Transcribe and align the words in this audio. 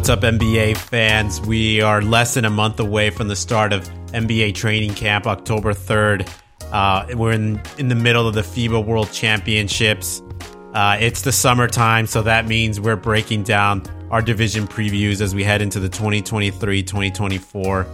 What's 0.00 0.08
up, 0.08 0.20
NBA 0.20 0.78
fans? 0.78 1.42
We 1.42 1.82
are 1.82 2.00
less 2.00 2.32
than 2.32 2.46
a 2.46 2.50
month 2.50 2.80
away 2.80 3.10
from 3.10 3.28
the 3.28 3.36
start 3.36 3.74
of 3.74 3.86
NBA 4.14 4.54
training 4.54 4.94
camp, 4.94 5.26
October 5.26 5.74
3rd. 5.74 6.26
Uh, 6.72 7.04
we're 7.14 7.32
in, 7.32 7.60
in 7.76 7.88
the 7.88 7.94
middle 7.94 8.26
of 8.26 8.32
the 8.32 8.40
FIBA 8.40 8.82
World 8.82 9.12
Championships. 9.12 10.22
Uh, 10.72 10.96
it's 10.98 11.20
the 11.20 11.32
summertime, 11.32 12.06
so 12.06 12.22
that 12.22 12.46
means 12.46 12.80
we're 12.80 12.96
breaking 12.96 13.42
down 13.42 13.82
our 14.10 14.22
division 14.22 14.66
previews 14.66 15.20
as 15.20 15.34
we 15.34 15.44
head 15.44 15.60
into 15.60 15.78
the 15.78 15.90
2023 15.90 16.82
2024 16.82 17.84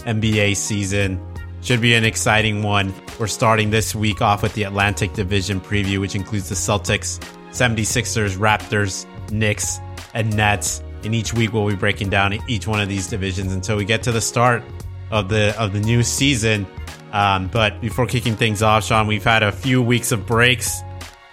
NBA 0.00 0.56
season. 0.56 1.18
Should 1.62 1.80
be 1.80 1.94
an 1.94 2.04
exciting 2.04 2.62
one. 2.62 2.92
We're 3.18 3.26
starting 3.26 3.70
this 3.70 3.94
week 3.94 4.20
off 4.20 4.42
with 4.42 4.52
the 4.52 4.64
Atlantic 4.64 5.14
Division 5.14 5.62
preview, 5.62 5.98
which 5.98 6.14
includes 6.14 6.50
the 6.50 6.56
Celtics, 6.56 7.18
76ers, 7.52 8.36
Raptors, 8.36 9.06
Knicks, 9.32 9.80
and 10.12 10.36
Nets. 10.36 10.82
And 11.04 11.14
each 11.14 11.34
week 11.34 11.52
we'll 11.52 11.68
be 11.68 11.76
breaking 11.76 12.10
down 12.10 12.38
each 12.48 12.66
one 12.66 12.80
of 12.80 12.88
these 12.88 13.06
divisions 13.06 13.52
until 13.52 13.76
we 13.76 13.84
get 13.84 14.02
to 14.04 14.12
the 14.12 14.20
start 14.20 14.62
of 15.10 15.28
the 15.28 15.58
of 15.58 15.72
the 15.72 15.80
new 15.80 16.02
season. 16.02 16.66
Um, 17.12 17.48
but 17.48 17.80
before 17.80 18.06
kicking 18.06 18.36
things 18.36 18.62
off, 18.62 18.84
Sean, 18.84 19.06
we've 19.06 19.24
had 19.24 19.42
a 19.42 19.52
few 19.52 19.80
weeks 19.80 20.10
of 20.10 20.26
breaks 20.26 20.80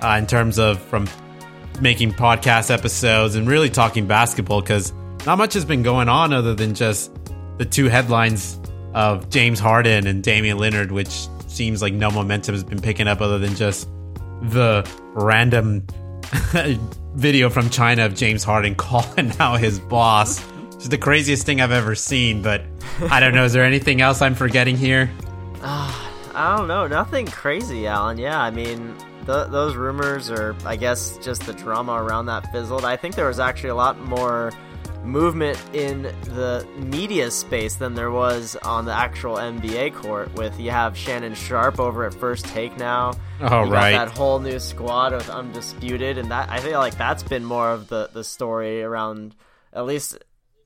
uh, 0.02 0.16
in 0.20 0.28
terms 0.28 0.60
of 0.60 0.80
from 0.80 1.10
making 1.80 2.14
podcast 2.14 2.70
episodes 2.70 3.36
and 3.36 3.48
really 3.48 3.70
talking 3.70 4.06
basketball 4.06 4.62
because 4.62 4.94
not 5.26 5.38
much 5.38 5.54
has 5.54 5.66
been 5.66 5.84
going 5.84 6.10
on 6.10 6.34
other 6.34 6.54
than 6.54 6.76
just 6.76 7.12
the 7.58 7.66
two 7.66 7.90
headlines 7.90 8.60
of 8.94 9.30
James 9.30 9.60
Harden 9.60 10.06
and 10.08 10.24
Damian 10.24 10.58
Lillard, 10.58 10.92
which 10.92 11.28
seems 11.48 11.82
like 11.82 11.94
no 11.94 12.12
momentum 12.12 12.54
has 12.54 12.64
been 12.64 12.82
picking 12.82 13.08
up 13.08 13.22
other 13.22 13.40
than 13.40 13.56
just 13.56 13.88
the 14.42 14.88
random 15.14 15.86
video 17.16 17.50
from 17.50 17.70
China 17.70 18.06
of 18.06 18.16
James 18.16 18.44
Harden 18.44 18.76
calling 18.76 19.32
out 19.40 19.60
his 19.60 19.80
boss. 19.80 20.44
It's 20.76 20.88
the 20.88 20.98
craziest 20.98 21.46
thing 21.46 21.62
I've 21.62 21.72
ever 21.72 21.94
seen, 21.96 22.42
but 22.42 22.64
I 23.10 23.20
don't 23.20 23.36
know. 23.36 23.46
Is 23.46 23.54
there 23.54 23.64
anything 23.64 24.02
else 24.02 24.22
I'm 24.22 24.36
forgetting 24.36 24.78
here? 24.78 25.12
Uh, 25.62 26.08
I 26.34 26.56
don't 26.56 26.68
know. 26.68 26.88
Nothing 26.88 27.28
crazy, 27.28 27.88
Alan. 27.88 28.18
Yeah, 28.18 28.40
I 28.40 28.52
mean, 28.52 28.96
th- 29.26 29.48
those 29.50 29.76
rumors, 29.76 30.32
or 30.32 30.56
I 30.66 30.78
guess 30.78 31.18
just 31.18 31.46
the 31.46 31.54
drama 31.54 31.94
around 32.02 32.28
that 32.28 32.52
fizzled. 32.52 32.86
I 32.86 32.96
think 32.96 33.16
there 33.16 33.28
was 33.28 33.40
actually 33.40 33.70
a 33.70 33.76
lot 33.76 34.00
more 34.00 34.54
movement 35.04 35.60
in 35.74 36.04
the 36.04 36.68
media 36.78 37.32
space 37.32 37.76
than 37.76 37.96
there 37.96 38.12
was 38.12 38.56
on 38.58 38.86
the 38.86 38.94
actual 38.94 39.36
NBA 39.36 39.96
court. 39.96 40.34
With 40.34 40.60
you 40.60 40.72
have 40.72 40.96
Shannon 40.98 41.34
Sharpe 41.34 41.80
over 41.80 42.06
at 42.06 42.14
First 42.14 42.46
Take 42.46 42.78
now. 42.78 43.14
Oh 43.40 43.66
you 43.66 43.72
right, 43.72 43.92
that 43.92 44.10
whole 44.10 44.40
new 44.40 44.60
squad 44.60 45.14
with 45.14 45.30
Undisputed, 45.30 46.18
and 46.18 46.32
that 46.32 46.50
I 46.50 46.60
feel 46.60 46.80
like 46.80 46.98
that's 46.98 47.24
been 47.24 47.44
more 47.44 47.72
of 47.72 47.88
the 47.88 48.10
the 48.14 48.24
story 48.24 48.84
around, 48.84 49.36
at 49.74 49.86
least 49.86 50.18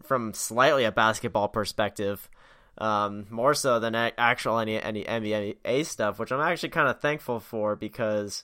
from 0.03 0.33
slightly 0.33 0.83
a 0.83 0.91
basketball 0.91 1.47
perspective. 1.47 2.30
Um, 2.78 3.25
more 3.30 3.53
so 3.53 3.80
than 3.80 3.95
actual 3.95 4.59
any 4.59 4.81
any 4.81 5.03
NBA 5.06 5.86
stuff, 5.86 6.19
which 6.19 6.31
I'm 6.31 6.41
actually 6.41 6.69
kind 6.69 6.89
of 6.89 7.00
thankful 7.00 7.39
for 7.39 7.78
because, 7.78 8.44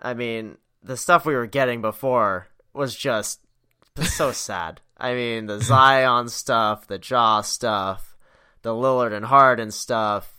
I 0.00 0.14
mean, 0.14 0.56
the 0.82 0.96
stuff 0.96 1.26
we 1.26 1.34
were 1.34 1.46
getting 1.46 1.82
before 1.82 2.48
was 2.72 2.96
just 2.96 3.40
so 4.02 4.32
sad. 4.32 4.80
I 4.98 5.14
mean, 5.14 5.46
the 5.46 5.60
Zion 5.60 6.28
stuff, 6.28 6.86
the 6.86 7.00
Ja 7.02 7.42
stuff, 7.42 8.16
the 8.62 8.70
Lillard 8.70 9.12
and 9.12 9.24
Harden 9.24 9.70
stuff. 9.70 10.32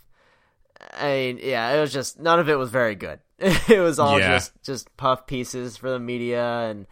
I 0.92 1.08
mean, 1.08 1.40
yeah, 1.42 1.72
it 1.72 1.80
was 1.80 1.92
just 1.92 2.18
none 2.18 2.38
of 2.38 2.48
it 2.48 2.56
was 2.56 2.70
very 2.70 2.94
good. 2.94 3.20
it 3.38 3.80
was 3.80 3.98
all 3.98 4.18
yeah. 4.18 4.34
just 4.34 4.52
just 4.62 4.96
puff 4.96 5.26
pieces 5.26 5.76
for 5.76 5.90
the 5.90 5.98
media 5.98 6.68
and 6.68 6.86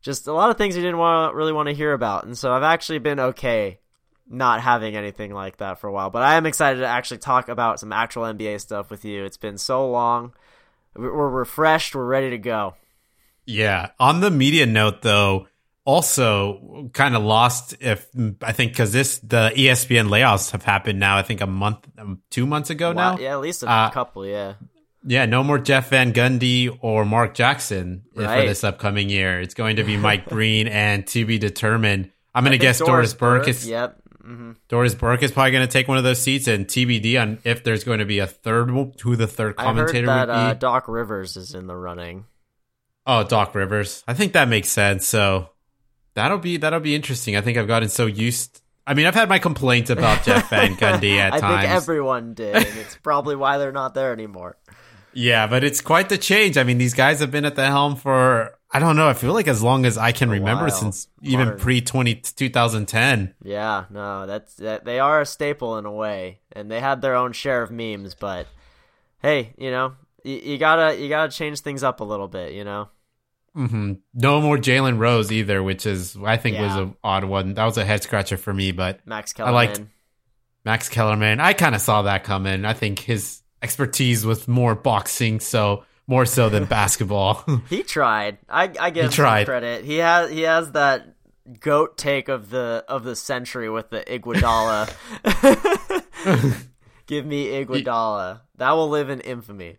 just 0.00 0.26
a 0.26 0.32
lot 0.32 0.50
of 0.50 0.56
things 0.56 0.76
you 0.76 0.82
didn't 0.82 0.98
want 0.98 1.34
really 1.34 1.52
want 1.52 1.68
to 1.68 1.74
hear 1.74 1.92
about. 1.92 2.24
And 2.24 2.36
so 2.36 2.52
I've 2.52 2.62
actually 2.62 2.98
been 2.98 3.20
okay 3.20 3.78
not 4.28 4.60
having 4.60 4.96
anything 4.96 5.32
like 5.32 5.58
that 5.58 5.78
for 5.78 5.88
a 5.88 5.92
while. 5.92 6.10
But 6.10 6.22
I 6.22 6.34
am 6.34 6.46
excited 6.46 6.80
to 6.80 6.86
actually 6.86 7.18
talk 7.18 7.48
about 7.48 7.80
some 7.80 7.92
actual 7.92 8.24
NBA 8.24 8.60
stuff 8.60 8.90
with 8.90 9.04
you. 9.04 9.24
It's 9.24 9.36
been 9.36 9.58
so 9.58 9.88
long. 9.90 10.34
We're 10.94 11.28
refreshed. 11.28 11.94
We're 11.94 12.06
ready 12.06 12.30
to 12.30 12.38
go. 12.38 12.74
Yeah. 13.44 13.90
On 14.00 14.20
the 14.20 14.30
media 14.30 14.66
note, 14.66 15.02
though, 15.02 15.46
also 15.86 16.90
kind 16.92 17.14
of 17.14 17.22
lost 17.22 17.76
if 17.80 18.06
I 18.42 18.52
think 18.52 18.72
because 18.72 18.92
this 18.92 19.18
the 19.20 19.52
ESPN 19.54 20.08
layoffs 20.08 20.50
have 20.50 20.64
happened 20.64 20.98
now. 21.00 21.16
I 21.16 21.22
think 21.22 21.40
a 21.40 21.46
month, 21.46 21.88
um, 21.96 22.20
two 22.28 22.44
months 22.44 22.68
ago 22.68 22.92
wow, 22.92 23.14
now. 23.14 23.20
Yeah, 23.20 23.32
at 23.32 23.40
least 23.40 23.62
a 23.62 23.70
uh, 23.70 23.90
couple. 23.90 24.26
Yeah. 24.26 24.54
Yeah, 25.08 25.24
no 25.26 25.44
more 25.44 25.60
Jeff 25.60 25.90
Van 25.90 26.12
Gundy 26.12 26.76
or 26.80 27.04
Mark 27.04 27.34
Jackson 27.34 28.02
right. 28.16 28.40
for 28.40 28.46
this 28.48 28.64
upcoming 28.64 29.08
year. 29.08 29.40
It's 29.40 29.54
going 29.54 29.76
to 29.76 29.84
be 29.84 29.96
Mike 29.96 30.26
Breen 30.28 30.66
and 30.66 31.06
to 31.08 31.24
be 31.24 31.38
determined. 31.38 32.10
I'm 32.34 32.42
going 32.42 32.52
to 32.52 32.58
guess 32.58 32.80
Doris, 32.80 33.12
Doris 33.12 33.14
Burke 33.14 33.48
is. 33.48 33.68
Yep. 33.68 34.02
Mm-hmm. 34.24 34.52
Doris 34.66 34.96
Burke 34.96 35.22
is 35.22 35.30
probably 35.30 35.52
going 35.52 35.66
to 35.66 35.72
take 35.72 35.86
one 35.86 35.98
of 35.98 36.02
those 36.02 36.20
seats, 36.20 36.48
and 36.48 36.66
TBD 36.66 37.22
on 37.22 37.38
if 37.44 37.62
there's 37.62 37.84
going 37.84 38.00
to 38.00 38.04
be 38.04 38.18
a 38.18 38.26
third, 38.26 38.68
who 39.00 39.14
the 39.14 39.28
third 39.28 39.54
commentator 39.54 40.10
I 40.10 40.18
heard 40.18 40.28
that, 40.28 40.32
uh, 40.32 40.54
Doc 40.54 40.88
Rivers 40.88 41.36
is 41.36 41.54
in 41.54 41.68
the 41.68 41.76
running. 41.76 42.24
Oh, 43.06 43.22
Doc 43.22 43.54
Rivers. 43.54 44.02
I 44.08 44.14
think 44.14 44.32
that 44.32 44.48
makes 44.48 44.68
sense. 44.68 45.06
So 45.06 45.50
That'll 46.16 46.38
be 46.38 46.56
that'll 46.56 46.80
be 46.80 46.94
interesting. 46.94 47.36
I 47.36 47.42
think 47.42 47.58
I've 47.58 47.68
gotten 47.68 47.90
so 47.90 48.06
used. 48.06 48.62
I 48.86 48.94
mean, 48.94 49.04
I've 49.04 49.14
had 49.14 49.28
my 49.28 49.38
complaints 49.38 49.90
about 49.90 50.24
Jeff 50.24 50.48
Van 50.50 50.74
Gundy 50.74 51.18
at 51.18 51.34
I 51.34 51.40
times. 51.40 51.56
I 51.56 51.60
think 51.60 51.72
everyone 51.72 52.32
did, 52.32 52.56
it's 52.56 52.96
probably 53.02 53.36
why 53.36 53.58
they're 53.58 53.70
not 53.70 53.92
there 53.92 54.14
anymore. 54.14 54.56
Yeah, 55.12 55.46
but 55.46 55.62
it's 55.62 55.82
quite 55.82 56.08
the 56.08 56.16
change. 56.16 56.56
I 56.56 56.62
mean, 56.62 56.78
these 56.78 56.94
guys 56.94 57.20
have 57.20 57.30
been 57.30 57.44
at 57.44 57.54
the 57.54 57.66
helm 57.66 57.96
for 57.96 58.56
I 58.70 58.78
don't 58.78 58.96
know. 58.96 59.06
I 59.06 59.12
feel 59.12 59.34
like 59.34 59.46
as 59.46 59.62
long 59.62 59.84
as 59.84 59.98
I 59.98 60.12
can 60.12 60.30
remember, 60.30 60.70
since 60.70 61.06
Modern. 61.20 61.48
even 61.48 61.58
pre 61.58 61.82
2010. 61.82 63.34
Yeah, 63.42 63.84
no, 63.90 64.26
that's 64.26 64.54
that, 64.54 64.86
they 64.86 64.98
are 64.98 65.20
a 65.20 65.26
staple 65.26 65.76
in 65.76 65.84
a 65.84 65.92
way, 65.92 66.40
and 66.52 66.70
they 66.70 66.80
had 66.80 67.02
their 67.02 67.14
own 67.14 67.32
share 67.32 67.62
of 67.62 67.70
memes. 67.70 68.14
But 68.14 68.46
hey, 69.20 69.52
you 69.58 69.70
know, 69.70 69.96
you, 70.24 70.36
you 70.36 70.58
gotta 70.58 70.98
you 70.98 71.10
gotta 71.10 71.30
change 71.30 71.60
things 71.60 71.82
up 71.82 72.00
a 72.00 72.04
little 72.04 72.28
bit, 72.28 72.54
you 72.54 72.64
know. 72.64 72.88
Mm-hmm. 73.56 73.92
No 74.14 74.40
more 74.40 74.58
Jalen 74.58 74.98
Rose 74.98 75.32
either, 75.32 75.62
which 75.62 75.86
is 75.86 76.16
I 76.22 76.36
think 76.36 76.56
yeah. 76.56 76.66
was 76.66 76.76
an 76.76 76.96
odd 77.02 77.24
one. 77.24 77.54
That 77.54 77.64
was 77.64 77.78
a 77.78 77.84
head 77.84 78.02
scratcher 78.02 78.36
for 78.36 78.52
me, 78.52 78.72
but 78.72 79.00
Max 79.06 79.32
Kellerman. 79.32 79.54
I 79.54 79.56
liked 79.56 79.80
Max 80.64 80.88
Kellerman. 80.88 81.40
I 81.40 81.54
kind 81.54 81.74
of 81.74 81.80
saw 81.80 82.02
that 82.02 82.24
coming. 82.24 82.64
I 82.64 82.74
think 82.74 82.98
his 82.98 83.42
expertise 83.62 84.26
was 84.26 84.46
more 84.46 84.74
boxing, 84.74 85.40
so 85.40 85.84
more 86.06 86.26
so 86.26 86.48
than 86.48 86.64
basketball. 86.66 87.44
he 87.70 87.82
tried. 87.82 88.38
I, 88.48 88.70
I 88.78 88.90
give 88.90 89.12
he 89.12 89.22
him 89.22 89.44
credit. 89.44 89.84
He 89.84 89.96
has 89.98 90.30
he 90.30 90.42
has 90.42 90.72
that 90.72 91.14
goat 91.60 91.96
take 91.96 92.28
of 92.28 92.50
the 92.50 92.84
of 92.88 93.04
the 93.04 93.16
century 93.16 93.70
with 93.70 93.90
the 93.90 94.00
Iguodala. 94.00 94.92
give 97.06 97.24
me 97.24 97.48
Iguodala. 97.48 98.40
That 98.56 98.72
will 98.72 98.88
live 98.88 99.08
in 99.08 99.20
infamy. 99.20 99.76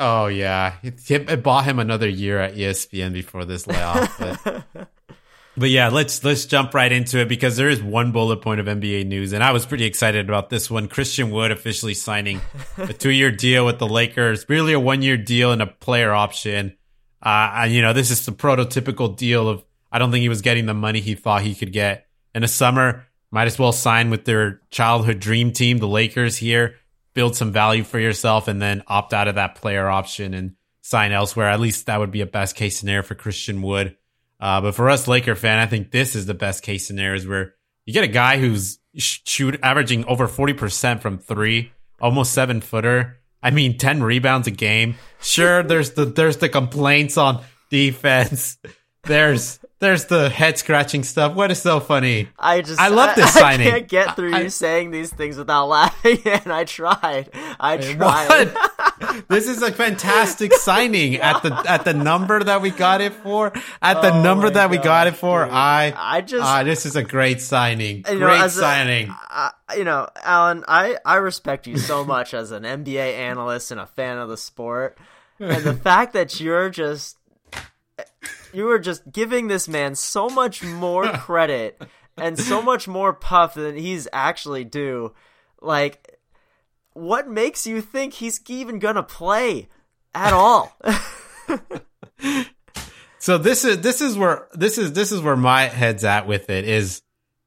Oh 0.00 0.26
yeah, 0.26 0.74
it, 0.82 1.10
it, 1.10 1.42
bought 1.42 1.64
him 1.64 1.78
another 1.78 2.08
year 2.08 2.38
at 2.38 2.54
ESPN 2.54 3.12
before 3.12 3.44
this 3.44 3.66
layoff. 3.66 4.18
But, 4.18 4.64
but 5.56 5.70
yeah, 5.70 5.88
let's 5.88 6.22
let's 6.22 6.46
jump 6.46 6.72
right 6.72 6.92
into 6.92 7.18
it 7.18 7.28
because 7.28 7.56
there 7.56 7.68
is 7.68 7.82
one 7.82 8.12
bullet 8.12 8.40
point 8.40 8.60
of 8.60 8.66
NBA 8.66 9.06
news, 9.06 9.32
and 9.32 9.42
I 9.42 9.50
was 9.50 9.66
pretty 9.66 9.86
excited 9.86 10.28
about 10.28 10.50
this 10.50 10.70
one. 10.70 10.86
Christian 10.86 11.30
Wood 11.30 11.50
officially 11.50 11.94
signing 11.94 12.40
a 12.76 12.92
two-year 12.92 13.32
deal 13.32 13.66
with 13.66 13.80
the 13.80 13.88
Lakers, 13.88 14.48
really 14.48 14.72
a 14.72 14.80
one-year 14.80 15.16
deal 15.16 15.50
and 15.50 15.62
a 15.62 15.66
player 15.66 16.12
option. 16.12 16.76
Uh, 17.20 17.66
you 17.68 17.82
know, 17.82 17.92
this 17.92 18.12
is 18.12 18.24
the 18.24 18.30
prototypical 18.30 19.16
deal 19.16 19.48
of 19.48 19.64
I 19.90 19.98
don't 19.98 20.12
think 20.12 20.22
he 20.22 20.28
was 20.28 20.42
getting 20.42 20.66
the 20.66 20.74
money 20.74 21.00
he 21.00 21.16
thought 21.16 21.42
he 21.42 21.56
could 21.56 21.72
get 21.72 22.06
in 22.36 22.42
the 22.42 22.48
summer. 22.48 23.04
Might 23.32 23.46
as 23.46 23.58
well 23.58 23.72
sign 23.72 24.10
with 24.10 24.24
their 24.24 24.60
childhood 24.70 25.18
dream 25.18 25.50
team, 25.52 25.78
the 25.78 25.88
Lakers 25.88 26.36
here 26.36 26.76
build 27.18 27.34
some 27.34 27.50
value 27.50 27.82
for 27.82 27.98
yourself 27.98 28.46
and 28.46 28.62
then 28.62 28.80
opt 28.86 29.12
out 29.12 29.26
of 29.26 29.34
that 29.34 29.56
player 29.56 29.88
option 29.88 30.34
and 30.34 30.54
sign 30.82 31.10
elsewhere. 31.10 31.48
At 31.48 31.58
least 31.58 31.86
that 31.86 31.98
would 31.98 32.12
be 32.12 32.20
a 32.20 32.26
best 32.26 32.54
case 32.54 32.78
scenario 32.78 33.02
for 33.02 33.16
Christian 33.16 33.60
Wood. 33.60 33.96
Uh, 34.38 34.60
but 34.60 34.76
for 34.76 34.88
us 34.88 35.08
Laker 35.08 35.34
fan, 35.34 35.58
I 35.58 35.66
think 35.66 35.90
this 35.90 36.14
is 36.14 36.26
the 36.26 36.34
best 36.34 36.62
case 36.62 36.86
scenario 36.86 37.16
is 37.16 37.26
where 37.26 37.56
you 37.86 37.92
get 37.92 38.04
a 38.04 38.06
guy 38.06 38.38
who's 38.38 38.78
shoot 38.94 39.58
averaging 39.64 40.04
over 40.04 40.28
40% 40.28 41.00
from 41.00 41.18
three, 41.18 41.72
almost 42.00 42.34
seven 42.34 42.60
footer. 42.60 43.18
I 43.42 43.50
mean, 43.50 43.78
10 43.78 44.00
rebounds 44.04 44.46
a 44.46 44.52
game. 44.52 44.94
Sure, 45.20 45.64
there's 45.64 45.94
the, 45.94 46.04
there's 46.04 46.36
the 46.36 46.48
complaints 46.48 47.16
on 47.16 47.42
defense. 47.68 48.58
There's, 49.08 49.58
there's 49.80 50.06
the 50.06 50.28
head 50.28 50.58
scratching 50.58 51.04
stuff. 51.04 51.34
What 51.34 51.50
is 51.50 51.62
so 51.62 51.78
funny? 51.78 52.28
I 52.38 52.62
just 52.62 52.80
I 52.80 52.88
love 52.88 53.14
this 53.14 53.24
I, 53.36 53.40
signing. 53.40 53.68
I 53.68 53.70
can't 53.70 53.88
get 53.88 54.16
through 54.16 54.34
I, 54.34 54.40
you 54.42 54.50
saying 54.50 54.90
these 54.90 55.12
things 55.12 55.36
without 55.36 55.66
laughing, 55.68 56.18
and 56.24 56.52
I 56.52 56.64
tried. 56.64 57.30
I 57.60 57.76
tried. 57.76 59.24
this 59.28 59.48
is 59.48 59.62
a 59.62 59.70
fantastic 59.70 60.52
signing 60.52 61.16
at 61.16 61.42
the 61.42 61.54
at 61.68 61.84
the 61.84 61.94
number 61.94 62.42
that 62.42 62.60
we 62.60 62.70
got 62.70 63.00
it 63.00 63.12
for. 63.14 63.52
At 63.80 64.02
the 64.02 64.12
oh 64.12 64.22
number 64.22 64.50
that 64.50 64.70
we 64.70 64.78
got 64.78 65.06
it 65.06 65.16
for, 65.16 65.44
dude. 65.44 65.54
I 65.54 65.94
I 65.96 66.20
just 66.22 66.44
uh, 66.44 66.64
this 66.64 66.84
is 66.84 66.96
a 66.96 67.04
great 67.04 67.40
signing. 67.40 68.04
You 68.08 68.18
know, 68.18 68.26
great 68.26 68.50
signing. 68.50 69.08
A, 69.30 69.52
you 69.76 69.84
know, 69.84 70.08
Alan, 70.24 70.64
I 70.66 70.96
I 71.04 71.16
respect 71.16 71.66
you 71.66 71.78
so 71.78 72.04
much 72.04 72.34
as 72.34 72.50
an 72.50 72.64
NBA 72.64 73.14
analyst 73.14 73.70
and 73.70 73.80
a 73.80 73.86
fan 73.86 74.18
of 74.18 74.28
the 74.28 74.36
sport, 74.36 74.98
and 75.38 75.62
the 75.62 75.74
fact 75.74 76.14
that 76.14 76.40
you're 76.40 76.68
just 76.68 77.17
you 78.52 78.70
are 78.70 78.78
just 78.78 79.10
giving 79.10 79.48
this 79.48 79.68
man 79.68 79.94
so 79.94 80.28
much 80.28 80.62
more 80.62 81.08
credit 81.12 81.80
and 82.16 82.38
so 82.38 82.62
much 82.62 82.88
more 82.88 83.12
puff 83.12 83.54
than 83.54 83.76
he's 83.76 84.08
actually 84.12 84.64
due. 84.64 85.12
Like, 85.60 86.18
what 86.92 87.28
makes 87.28 87.66
you 87.66 87.80
think 87.80 88.14
he's 88.14 88.40
even 88.48 88.78
gonna 88.78 89.02
play 89.02 89.68
at 90.14 90.32
all? 90.32 90.76
so 93.18 93.38
this 93.38 93.64
is 93.64 93.80
this 93.80 94.00
is 94.00 94.16
where 94.16 94.48
this 94.52 94.78
is 94.78 94.92
this 94.92 95.12
is 95.12 95.20
where 95.20 95.36
my 95.36 95.62
head's 95.62 96.04
at 96.04 96.26
with 96.26 96.50
it 96.50 96.64
is 96.64 97.02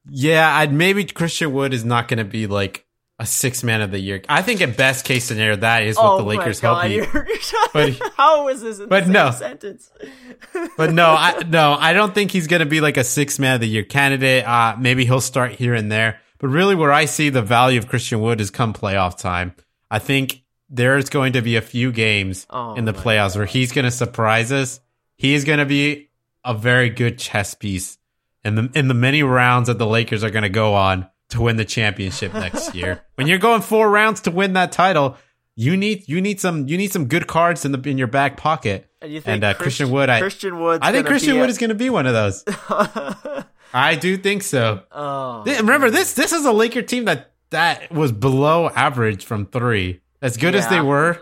yeah, 0.08 0.54
I'd 0.56 0.72
maybe 0.72 1.04
Christian 1.04 1.52
Wood 1.52 1.72
is 1.72 1.84
not 1.84 2.08
going 2.08 2.18
to 2.18 2.24
be 2.24 2.46
like 2.46 2.86
a 3.22 3.26
six 3.26 3.62
man 3.62 3.82
of 3.82 3.92
the 3.92 4.00
year. 4.00 4.20
I 4.28 4.42
think 4.42 4.60
at 4.62 4.76
best 4.76 5.04
case 5.04 5.24
scenario 5.24 5.54
that 5.54 5.84
is 5.84 5.96
what 5.96 6.14
oh 6.14 6.16
the 6.18 6.24
Lakers 6.24 6.58
God, 6.58 6.90
help 6.90 7.14
you. 7.14 7.24
But- 7.72 8.12
how 8.16 8.48
is 8.48 8.62
this 8.62 8.80
in 8.80 8.88
but 8.88 9.06
no. 9.06 9.30
sentence? 9.30 9.90
But 10.76 10.92
no, 10.92 11.06
I 11.06 11.42
no, 11.48 11.76
I 11.78 11.92
don't 11.92 12.14
think 12.14 12.32
he's 12.32 12.48
going 12.48 12.60
to 12.60 12.66
be 12.66 12.80
like 12.80 12.96
a 12.96 13.04
six 13.04 13.38
man 13.38 13.54
of 13.54 13.60
the 13.60 13.68
year 13.68 13.84
candidate. 13.84 14.46
Uh, 14.46 14.74
maybe 14.76 15.04
he'll 15.04 15.20
start 15.20 15.52
here 15.52 15.72
and 15.72 15.90
there. 15.90 16.20
But 16.38 16.48
really, 16.48 16.74
where 16.74 16.92
I 16.92 17.04
see 17.04 17.30
the 17.30 17.42
value 17.42 17.78
of 17.78 17.86
Christian 17.86 18.20
Wood 18.20 18.40
is 18.40 18.50
come 18.50 18.74
playoff 18.74 19.16
time. 19.16 19.54
I 19.90 20.00
think 20.00 20.42
there's 20.68 21.10
going 21.10 21.34
to 21.34 21.42
be 21.42 21.56
a 21.56 21.62
few 21.62 21.92
games 21.92 22.46
Oh 22.50 22.74
in 22.74 22.84
the 22.84 22.92
playoffs 22.92 23.36
where 23.36 23.46
he's 23.46 23.70
going 23.70 23.84
to 23.84 23.90
surprise 23.90 24.50
us. 24.50 24.80
He's 25.16 25.44
going 25.44 25.60
to 25.60 25.66
be 25.66 26.10
a 26.44 26.54
very 26.54 26.90
good 26.90 27.18
chess 27.18 27.54
piece 27.54 27.98
in 28.44 28.56
the 28.56 28.70
in 28.74 28.88
the 28.88 28.94
many 28.94 29.22
rounds 29.22 29.68
that 29.68 29.78
the 29.78 29.86
Lakers 29.86 30.24
are 30.24 30.30
going 30.30 30.42
to 30.42 30.48
go 30.48 30.74
on 30.74 31.08
to 31.32 31.42
win 31.42 31.56
the 31.56 31.64
championship 31.64 32.32
next 32.32 32.74
year. 32.74 33.02
when 33.16 33.26
you're 33.26 33.38
going 33.38 33.60
four 33.60 33.90
rounds 33.90 34.20
to 34.22 34.30
win 34.30 34.54
that 34.54 34.72
title, 34.72 35.16
you 35.56 35.76
need 35.76 36.08
you 36.08 36.20
need 36.22 36.40
some 36.40 36.66
you 36.68 36.78
need 36.78 36.92
some 36.92 37.06
good 37.06 37.26
cards 37.26 37.64
in 37.66 37.72
the 37.72 37.80
in 37.90 37.98
your 37.98 38.06
back 38.06 38.36
pocket. 38.38 38.88
And 39.02 39.12
you 39.12 39.20
think 39.20 39.34
And, 39.34 39.44
uh, 39.44 39.54
Christian 39.54 39.90
Wood, 39.90 40.08
I- 40.08 40.20
Christian 40.20 40.60
Wood, 40.60 40.80
I 40.82 40.92
think 40.92 41.06
Christian 41.06 41.38
Wood 41.38 41.50
is 41.50 41.58
going 41.58 41.68
to 41.70 41.74
be 41.74 41.90
one 41.90 42.06
of 42.06 42.12
those. 42.14 42.44
I 43.74 43.94
do 43.96 44.16
think 44.16 44.42
so. 44.42 44.82
oh, 44.92 45.44
Th- 45.44 45.58
Remember 45.60 45.90
this 45.90 46.14
this 46.14 46.32
is 46.32 46.44
a 46.44 46.52
Laker 46.52 46.82
team 46.82 47.06
that 47.06 47.32
that 47.50 47.90
was 47.92 48.12
below 48.12 48.68
average 48.70 49.24
from 49.24 49.46
3. 49.46 50.00
As 50.22 50.36
good 50.36 50.54
as 50.54 50.68
they 50.68 50.80
were 50.80 51.20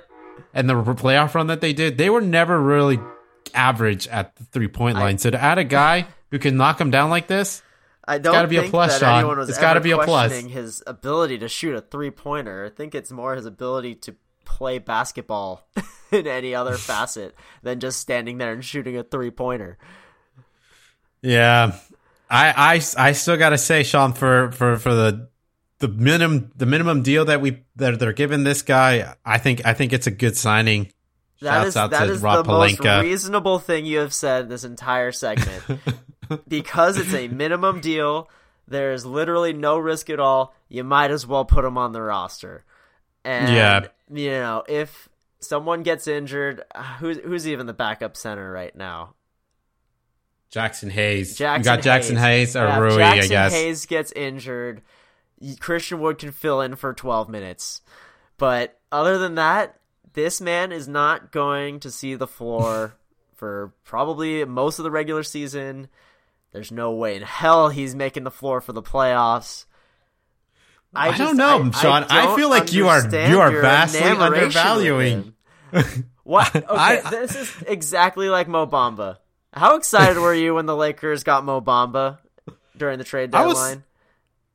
and 0.52 0.68
the 0.68 0.74
playoff 0.74 1.34
run 1.34 1.46
that 1.48 1.60
they 1.60 1.72
did, 1.72 1.96
they 1.98 2.10
were 2.10 2.20
never 2.20 2.60
really 2.60 2.98
average 3.54 4.06
at 4.08 4.36
the 4.36 4.44
three-point 4.44 4.96
line. 4.96 5.18
so 5.18 5.30
to 5.30 5.40
add 5.42 5.58
a 5.58 5.64
guy 5.64 6.06
who 6.30 6.38
can 6.38 6.56
knock 6.56 6.78
them 6.78 6.90
down 6.90 7.08
like 7.10 7.26
this, 7.26 7.62
I 8.06 8.18
don't 8.18 8.32
gotta 8.32 8.48
be 8.48 8.56
a 8.56 8.60
think 8.62 8.72
plus, 8.72 8.92
that 8.98 9.06
Sean. 9.06 9.18
anyone 9.20 9.38
was 9.38 9.48
It's 9.48 9.58
ever 9.58 9.66
gotta 9.66 9.80
be 9.80 9.90
a 9.92 9.96
plus. 9.96 10.06
questioning 10.06 10.48
his 10.50 10.82
ability 10.86 11.38
to 11.38 11.48
shoot 11.48 11.74
a 11.76 11.80
three 11.80 12.10
pointer. 12.10 12.64
I 12.66 12.70
think 12.70 12.94
it's 12.94 13.12
more 13.12 13.34
his 13.36 13.46
ability 13.46 13.94
to 13.96 14.16
play 14.44 14.78
basketball 14.78 15.68
in 16.10 16.26
any 16.26 16.54
other 16.54 16.76
facet 16.76 17.34
than 17.62 17.78
just 17.80 18.00
standing 18.00 18.38
there 18.38 18.52
and 18.52 18.64
shooting 18.64 18.96
a 18.96 19.02
three 19.04 19.30
pointer. 19.30 19.78
yeah. 21.22 21.76
I 22.32 22.74
I 22.76 23.08
I 23.08 23.12
still 23.12 23.36
got 23.36 23.50
to 23.50 23.58
say 23.58 23.82
Sean 23.82 24.12
for 24.12 24.52
for 24.52 24.76
for 24.78 24.94
the 24.94 25.28
the 25.80 25.88
minimum 25.88 26.52
the 26.54 26.66
minimum 26.66 27.02
deal 27.02 27.24
that 27.24 27.40
we 27.40 27.64
that 27.76 27.98
they're 27.98 28.12
giving 28.12 28.44
this 28.44 28.62
guy, 28.62 29.14
I 29.24 29.38
think 29.38 29.66
I 29.66 29.74
think 29.74 29.92
it's 29.92 30.06
a 30.06 30.12
good 30.12 30.36
signing. 30.36 30.92
That 31.40 31.54
Shouts 31.62 31.68
is 31.68 31.76
out 31.76 31.90
that 31.90 32.04
to 32.04 32.12
is 32.12 32.22
Rob 32.22 32.44
the 32.46 32.52
most 32.52 32.78
reasonable 32.84 33.58
thing 33.58 33.84
you 33.86 33.98
have 33.98 34.12
said 34.14 34.48
this 34.48 34.62
entire 34.62 35.10
segment. 35.10 35.62
because 36.48 36.96
it's 36.96 37.14
a 37.14 37.28
minimum 37.28 37.80
deal, 37.80 38.28
there 38.68 38.92
is 38.92 39.04
literally 39.04 39.52
no 39.52 39.78
risk 39.78 40.10
at 40.10 40.20
all. 40.20 40.54
You 40.68 40.84
might 40.84 41.10
as 41.10 41.26
well 41.26 41.44
put 41.44 41.64
him 41.64 41.76
on 41.78 41.92
the 41.92 42.02
roster. 42.02 42.64
And 43.24 43.54
Yeah. 43.54 43.86
you 44.10 44.30
know, 44.30 44.62
if 44.68 45.08
someone 45.40 45.82
gets 45.82 46.06
injured, 46.06 46.62
who's 46.98 47.18
who's 47.18 47.46
even 47.48 47.66
the 47.66 47.72
backup 47.72 48.16
center 48.16 48.50
right 48.50 48.74
now? 48.74 49.14
Jaxson 50.52 50.90
Hayes. 50.90 51.38
Jaxson 51.38 51.58
you 51.58 51.64
got 51.64 51.80
Jaxson 51.80 52.18
Hayes, 52.18 52.56
or 52.56 52.64
Yeah, 52.66 52.78
Rui, 52.78 52.96
Jaxson 52.98 53.22
I 53.22 53.26
guess. 53.28 53.52
Hayes 53.52 53.86
gets 53.86 54.12
injured. 54.12 54.82
Christian 55.60 56.00
Wood 56.00 56.18
can 56.18 56.32
fill 56.32 56.60
in 56.60 56.74
for 56.76 56.92
12 56.92 57.28
minutes. 57.28 57.82
But 58.36 58.78
other 58.90 59.18
than 59.18 59.36
that, 59.36 59.78
this 60.12 60.40
man 60.40 60.72
is 60.72 60.88
not 60.88 61.30
going 61.30 61.80
to 61.80 61.90
see 61.90 62.14
the 62.16 62.26
floor 62.26 62.94
for 63.36 63.72
probably 63.84 64.44
most 64.44 64.78
of 64.78 64.82
the 64.82 64.90
regular 64.90 65.22
season. 65.22 65.88
There's 66.52 66.72
no 66.72 66.92
way 66.92 67.16
in 67.16 67.22
hell 67.22 67.68
he's 67.68 67.94
making 67.94 68.24
the 68.24 68.30
floor 68.30 68.60
for 68.60 68.72
the 68.72 68.82
playoffs. 68.82 69.66
I 70.94 71.10
just- 71.10 71.18
don't 71.18 71.36
know, 71.36 71.70
Sean. 71.72 72.04
I 72.10 72.22
don't 72.26 72.36
feel 72.36 72.50
like 72.50 72.72
you 72.72 72.88
are- 72.88 73.08
you 73.08 73.40
are 73.40 73.50
vastly 73.60 74.00
undervaluing. 74.00 75.34
What? 76.22 76.54
Okay, 76.54 76.64
I- 76.68 77.10
this 77.10 77.34
is 77.34 77.64
exactly 77.66 78.28
like 78.28 78.46
Mo 78.46 78.66
Bamba. 78.66 79.16
How 79.52 79.74
excited 79.76 80.16
were 80.18 80.34
you 80.34 80.54
when 80.54 80.66
the 80.66 80.76
Lakers 80.76 81.24
got 81.24 81.44
Mo 81.44 81.60
Bamba 81.60 82.18
during 82.76 82.98
the 82.98 83.04
trade 83.04 83.34
I 83.34 83.42
deadline? 83.42 83.82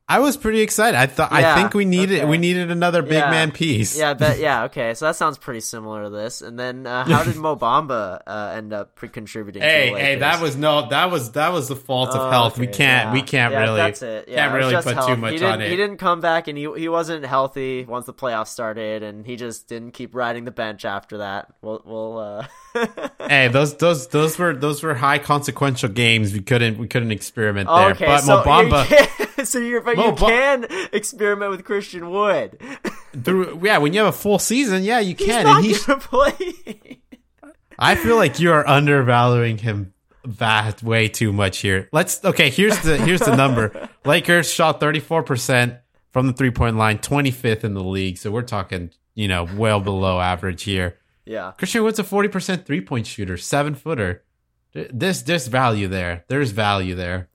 I 0.08 0.20
was 0.20 0.36
pretty 0.36 0.60
excited. 0.60 0.96
I 0.96 1.06
thought 1.06 1.32
Yeah, 1.32 1.52
I 1.52 1.56
think 1.56 1.74
we 1.74 1.84
needed 1.84 2.20
okay. 2.20 2.24
we 2.26 2.38
needed 2.38 2.70
another 2.70 3.02
big 3.02 3.14
Yeah. 3.14 3.30
man 3.30 3.50
piece. 3.50 3.98
Yeah, 3.98 4.14
but 4.14 4.38
yeah, 4.38 4.64
okay. 4.66 4.94
So 4.94 5.06
that 5.06 5.16
sounds 5.16 5.36
pretty 5.36 5.58
similar 5.58 6.04
to 6.04 6.10
this. 6.10 6.42
And 6.42 6.56
then, 6.56 6.86
uh, 6.86 7.04
how 7.04 7.24
did 7.24 7.34
Mo 7.46 7.56
Bamba 7.56 8.20
uh, 8.24 8.52
end 8.56 8.72
up 8.72 8.94
pre- 8.94 9.08
contributing? 9.08 9.62
to 9.62 9.68
Hey, 9.68 9.90
the 9.92 9.98
hey, 9.98 10.14
that 10.20 10.40
was 10.40 10.54
no, 10.56 10.88
that 10.90 11.10
was 11.10 11.32
that 11.32 11.52
was 11.52 11.66
the 11.66 11.74
fault 11.74 12.10
of 12.10 12.20
Oh, 12.20 12.30
health. 12.30 12.56
we 12.56 12.68
can't, 12.68 13.08
yeah. 13.08 13.12
we 13.14 13.22
can't 13.22 13.52
really, 13.52 13.78
That's 13.78 14.00
it. 14.02 14.28
Yeah, 14.28 14.44
can't 14.48 14.54
really 14.54 14.76
put 14.80 14.94
health. 14.94 15.08
too 15.08 15.16
much 15.16 15.40
he 15.40 15.44
on 15.44 15.60
it. 15.60 15.70
He 15.70 15.76
didn't 15.76 15.96
come 15.98 16.20
back, 16.20 16.46
and 16.46 16.56
he 16.56 16.72
he 16.76 16.88
wasn't 16.88 17.24
healthy 17.26 17.84
once 17.84 18.06
the 18.06 18.14
playoffs 18.14 18.48
started, 18.48 19.02
and 19.02 19.26
he 19.26 19.34
just 19.34 19.66
didn't 19.66 19.90
keep 19.90 20.14
riding 20.14 20.44
the 20.44 20.52
bench 20.52 20.84
after 20.84 21.18
that. 21.18 21.48
We'll 21.62 21.82
we'll. 21.84 22.18
Uh... 22.18 22.46
Hey, 23.28 23.48
those 23.48 23.74
those 23.78 24.06
those 24.08 24.38
were 24.38 24.54
those 24.54 24.84
were 24.84 24.94
high 24.94 25.18
consequential 25.18 25.88
games. 25.88 26.32
We 26.32 26.40
couldn't 26.42 26.78
we 26.78 26.86
couldn't 26.86 27.10
experiment 27.10 27.68
there. 27.68 27.90
okay, 27.90 28.06
but 28.06 28.20
so 28.20 28.36
Mo 28.36 28.42
Bamba 28.44 28.84
so 29.44 29.58
you're 29.58 29.80
but 29.82 29.96
Mo 29.96 30.06
you 30.06 30.12
Ba- 30.12 30.18
can 30.26 30.66
experiment 30.92 31.50
with 31.50 31.64
Christian 31.64 32.10
Wood. 32.10 32.58
through 33.24 33.60
yeah, 33.62 33.78
when 33.78 33.92
you 33.92 34.00
have 34.00 34.08
a 34.08 34.16
full 34.16 34.38
season, 34.38 34.82
yeah, 34.82 34.98
you 35.00 35.14
can. 35.14 35.26
He's 35.26 35.44
not 35.44 35.56
and 35.56 35.64
he's 35.66 35.84
gonna 35.84 36.00
play. 36.00 37.00
I 37.78 37.94
feel 37.96 38.16
like 38.16 38.40
you 38.40 38.52
are 38.52 38.66
undervaluing 38.66 39.58
him 39.58 39.92
that 40.24 40.82
way 40.82 41.08
too 41.08 41.32
much 41.32 41.58
here. 41.58 41.88
Let's 41.92 42.24
okay, 42.24 42.50
here's 42.50 42.78
the 42.80 42.96
here's 42.98 43.20
the 43.20 43.36
number. 43.36 43.88
Lakers 44.04 44.50
shot 44.50 44.80
34% 44.80 45.78
from 46.12 46.26
the 46.26 46.32
three-point 46.32 46.76
line, 46.76 46.98
25th 46.98 47.64
in 47.64 47.74
the 47.74 47.84
league. 47.84 48.16
So 48.18 48.30
we're 48.30 48.42
talking, 48.42 48.90
you 49.14 49.28
know, 49.28 49.46
well 49.56 49.80
below 49.80 50.18
average 50.20 50.62
here. 50.62 50.98
yeah. 51.26 51.52
Christian 51.58 51.82
Wood's 51.84 51.98
a 51.98 52.04
40% 52.04 52.64
three-point 52.64 53.06
shooter, 53.06 53.34
7-footer. 53.34 54.22
This 54.72 55.22
this 55.22 55.46
value 55.46 55.88
there. 55.88 56.24
There's 56.28 56.50
value 56.50 56.94
there. 56.94 57.28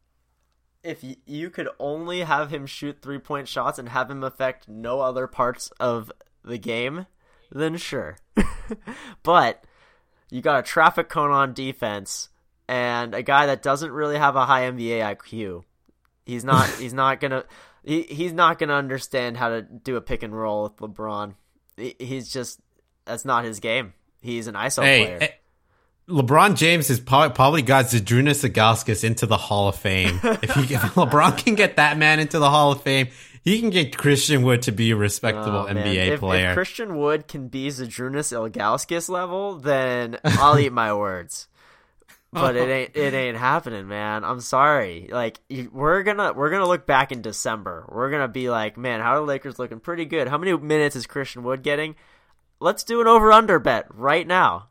If 0.83 1.03
you 1.25 1.49
could 1.49 1.69
only 1.79 2.21
have 2.21 2.49
him 2.51 2.65
shoot 2.65 3.01
three 3.01 3.19
point 3.19 3.47
shots 3.47 3.77
and 3.79 3.89
have 3.89 4.09
him 4.09 4.23
affect 4.23 4.67
no 4.67 4.99
other 5.01 5.27
parts 5.27 5.71
of 5.79 6.11
the 6.43 6.57
game, 6.57 7.05
then 7.51 7.77
sure. 7.77 8.17
but 9.23 9.63
you 10.29 10.41
got 10.41 10.59
a 10.59 10.63
traffic 10.63 11.09
cone 11.09 11.31
on 11.31 11.53
defense 11.53 12.29
and 12.67 13.13
a 13.13 13.21
guy 13.21 13.45
that 13.47 13.61
doesn't 13.61 13.91
really 13.91 14.17
have 14.17 14.35
a 14.35 14.45
high 14.45 14.63
NBA 14.63 15.17
IQ. 15.17 15.63
He's 16.25 16.43
not. 16.43 16.67
he's 16.79 16.93
not 16.93 17.19
gonna. 17.19 17.43
He, 17.83 18.03
he's 18.03 18.33
not 18.33 18.59
gonna 18.59 18.75
understand 18.75 19.37
how 19.37 19.49
to 19.49 19.61
do 19.61 19.95
a 19.95 20.01
pick 20.01 20.23
and 20.23 20.37
roll 20.37 20.63
with 20.63 20.77
LeBron. 20.77 21.35
He- 21.77 21.95
He's 21.99 22.31
just 22.31 22.59
that's 23.05 23.25
not 23.25 23.43
his 23.43 23.59
game. 23.59 23.93
He's 24.21 24.47
an 24.47 24.53
ISO 24.55 24.83
Hey, 24.83 25.17
player. 25.17 25.29
LeBron 26.11 26.55
James 26.55 26.87
has 26.89 26.99
probably 26.99 27.61
got 27.61 27.85
Zadrunas 27.85 28.47
Zagauskas 28.47 29.03
into 29.03 29.25
the 29.25 29.37
Hall 29.37 29.67
of 29.67 29.75
Fame. 29.75 30.19
if, 30.23 30.51
he, 30.51 30.61
if 30.75 30.81
LeBron 30.95 31.37
can 31.37 31.55
get 31.55 31.77
that 31.77 31.97
man 31.97 32.19
into 32.19 32.39
the 32.39 32.49
Hall 32.49 32.71
of 32.71 32.81
Fame, 32.83 33.07
he 33.43 33.59
can 33.59 33.69
get 33.69 33.97
Christian 33.97 34.43
Wood 34.43 34.61
to 34.63 34.71
be 34.71 34.91
a 34.91 34.95
respectable 34.95 35.65
Oh. 35.67 35.73
NBA 35.73 36.07
if, 36.07 36.19
player. 36.19 36.49
If 36.49 36.55
Christian 36.55 36.97
Wood 36.97 37.27
can 37.27 37.47
be 37.47 37.67
Zydrunas 37.69 38.31
Ilgauskas 38.31 39.09
level, 39.09 39.55
then 39.55 40.17
I'll 40.23 40.59
eat 40.59 40.71
my 40.73 40.93
words. 40.93 41.47
But 42.33 42.55
it 42.55 42.69
ain't 42.69 42.95
it 42.95 43.13
ain't 43.13 43.35
happening, 43.35 43.89
man. 43.89 44.23
I'm 44.23 44.39
sorry. 44.39 45.09
Like 45.11 45.41
we're 45.71 46.03
gonna 46.03 46.31
we're 46.31 46.49
gonna 46.49 46.67
look 46.67 46.85
back 46.85 47.11
in 47.11 47.21
December. 47.21 47.85
We're 47.89 48.09
gonna 48.09 48.29
be 48.29 48.49
like, 48.49 48.77
man, 48.77 49.01
how 49.01 49.15
are 49.15 49.19
the 49.19 49.25
Lakers 49.25 49.59
looking? 49.59 49.81
Pretty 49.81 50.05
good. 50.05 50.29
How 50.29 50.37
many 50.37 50.55
minutes 50.55 50.95
is 50.95 51.05
Christian 51.05 51.43
Wood 51.43 51.61
getting? 51.61 51.95
Let's 52.61 52.83
do 52.85 53.01
an 53.01 53.07
over 53.07 53.33
under 53.33 53.59
bet 53.59 53.87
right 53.93 54.25
now. 54.25 54.69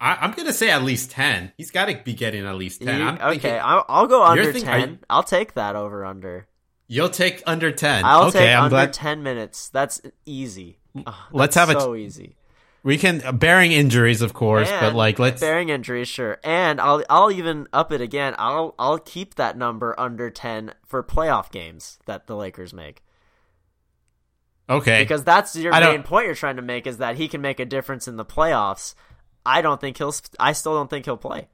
I, 0.00 0.16
I'm 0.20 0.32
going 0.32 0.46
to 0.48 0.52
say 0.52 0.70
at 0.70 0.82
least 0.82 1.10
10. 1.12 1.52
He's 1.56 1.70
got 1.70 1.86
to 1.86 1.96
be 2.04 2.12
getting 2.14 2.44
at 2.46 2.56
least 2.56 2.82
10. 2.82 2.98
You- 3.00 3.06
I'm 3.06 3.14
okay, 3.14 3.30
thinking, 3.38 3.60
I'll, 3.62 3.84
I'll 3.88 4.06
go 4.06 4.24
under 4.24 4.52
think- 4.52 4.66
are 4.66 4.78
ten. 4.78 4.90
you- 4.90 4.98
I'll 5.08 5.22
take 5.22 5.54
that 5.54 5.76
over 5.76 6.04
under. 6.04 6.46
you'll 6.88 7.08
take 7.08 7.42
under 7.46 7.70
10. 7.72 8.04
I'll 8.04 8.24
okay, 8.28 8.40
take 8.40 8.48
I'm 8.56 8.64
under 8.64 8.70
glad. 8.76 8.92
ten 8.92 9.22
minutes. 9.22 9.68
That's 9.70 10.02
easy. 10.26 10.78
Ugh, 10.96 11.14
Let's 11.32 11.54
that's 11.54 11.68
have 11.70 11.76
a- 11.76 11.80
so 11.80 11.94
easy. 11.94 12.36
We 12.82 12.98
can, 12.98 13.22
uh, 13.24 13.32
bearing 13.32 13.72
injuries, 13.72 14.20
of 14.20 14.34
course, 14.34 14.70
but 14.70 14.94
like, 14.94 15.18
let's. 15.18 15.40
bearing 15.40 15.70
injuries, 15.70 16.06
sure. 16.06 16.38
And 16.44 16.78
I'll 16.82 17.02
I'll 17.08 17.30
even 17.32 17.66
up 17.72 17.90
it 17.92 18.02
again. 18.02 18.34
I'll 18.36 18.74
I'll 18.78 18.98
keep 18.98 19.36
that 19.36 19.56
number 19.56 19.98
under 19.98 20.28
ten 20.28 20.74
for 20.84 21.02
playoff 21.02 21.50
games 21.50 21.98
that 22.04 22.26
the 22.26 22.36
Lakers 22.36 22.74
make 22.74 23.02
Okay. 24.68 25.02
because 25.02 25.24
that's 25.24 25.56
your 25.56 25.72
I 25.74 25.80
don't- 25.80 25.92
main 25.94 26.02
point 26.02 26.26
you're 26.26 26.34
trying 26.34 26.56
to 26.56 26.62
make 26.62 26.86
is 26.86 26.98
that 26.98 27.16
he 27.16 27.28
can 27.28 27.40
make 27.40 27.58
a 27.60 27.64
difference 27.64 28.06
in 28.08 28.16
the 28.16 28.24
playoffs. 28.24 28.94
I 29.46 29.62
don't 29.62 29.80
think 29.80 29.98
he'll. 29.98 30.14
I 30.38 30.52
still 30.52 30.74
don't 30.74 30.88
think 30.88 31.04
he'll 31.04 31.16
play. 31.16 31.48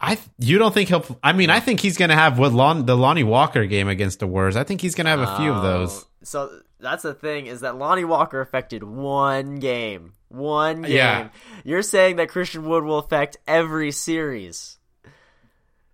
I 0.00 0.18
you 0.38 0.58
don't 0.58 0.72
think 0.72 0.88
he'll? 0.88 1.04
I 1.22 1.32
mean, 1.32 1.50
I 1.50 1.60
think 1.60 1.80
he's 1.80 1.96
going 1.96 2.08
to 2.08 2.14
have 2.14 2.38
what 2.38 2.52
Lon, 2.52 2.86
the 2.86 2.96
Lonnie 2.96 3.24
Walker 3.24 3.66
game 3.66 3.88
against 3.88 4.20
the 4.20 4.26
Warriors. 4.26 4.56
I 4.56 4.64
think 4.64 4.80
he's 4.80 4.94
going 4.94 5.04
to 5.04 5.10
have 5.10 5.20
a 5.20 5.36
few 5.36 5.50
of 5.50 5.58
oh, 5.58 5.62
those. 5.62 6.02
Oh, 6.02 6.06
So 6.22 6.60
that's 6.78 7.02
the 7.02 7.14
thing 7.14 7.46
is 7.46 7.60
that 7.60 7.76
Lonnie 7.76 8.04
Walker 8.04 8.40
affected 8.40 8.82
one 8.82 9.56
game. 9.56 10.14
One 10.28 10.82
game. 10.82 10.92
Yeah. 10.92 11.28
You're 11.64 11.82
saying 11.82 12.16
that 12.16 12.28
Christian 12.28 12.64
Wood 12.64 12.84
will 12.84 12.98
affect 12.98 13.36
every 13.46 13.90
series. 13.90 14.78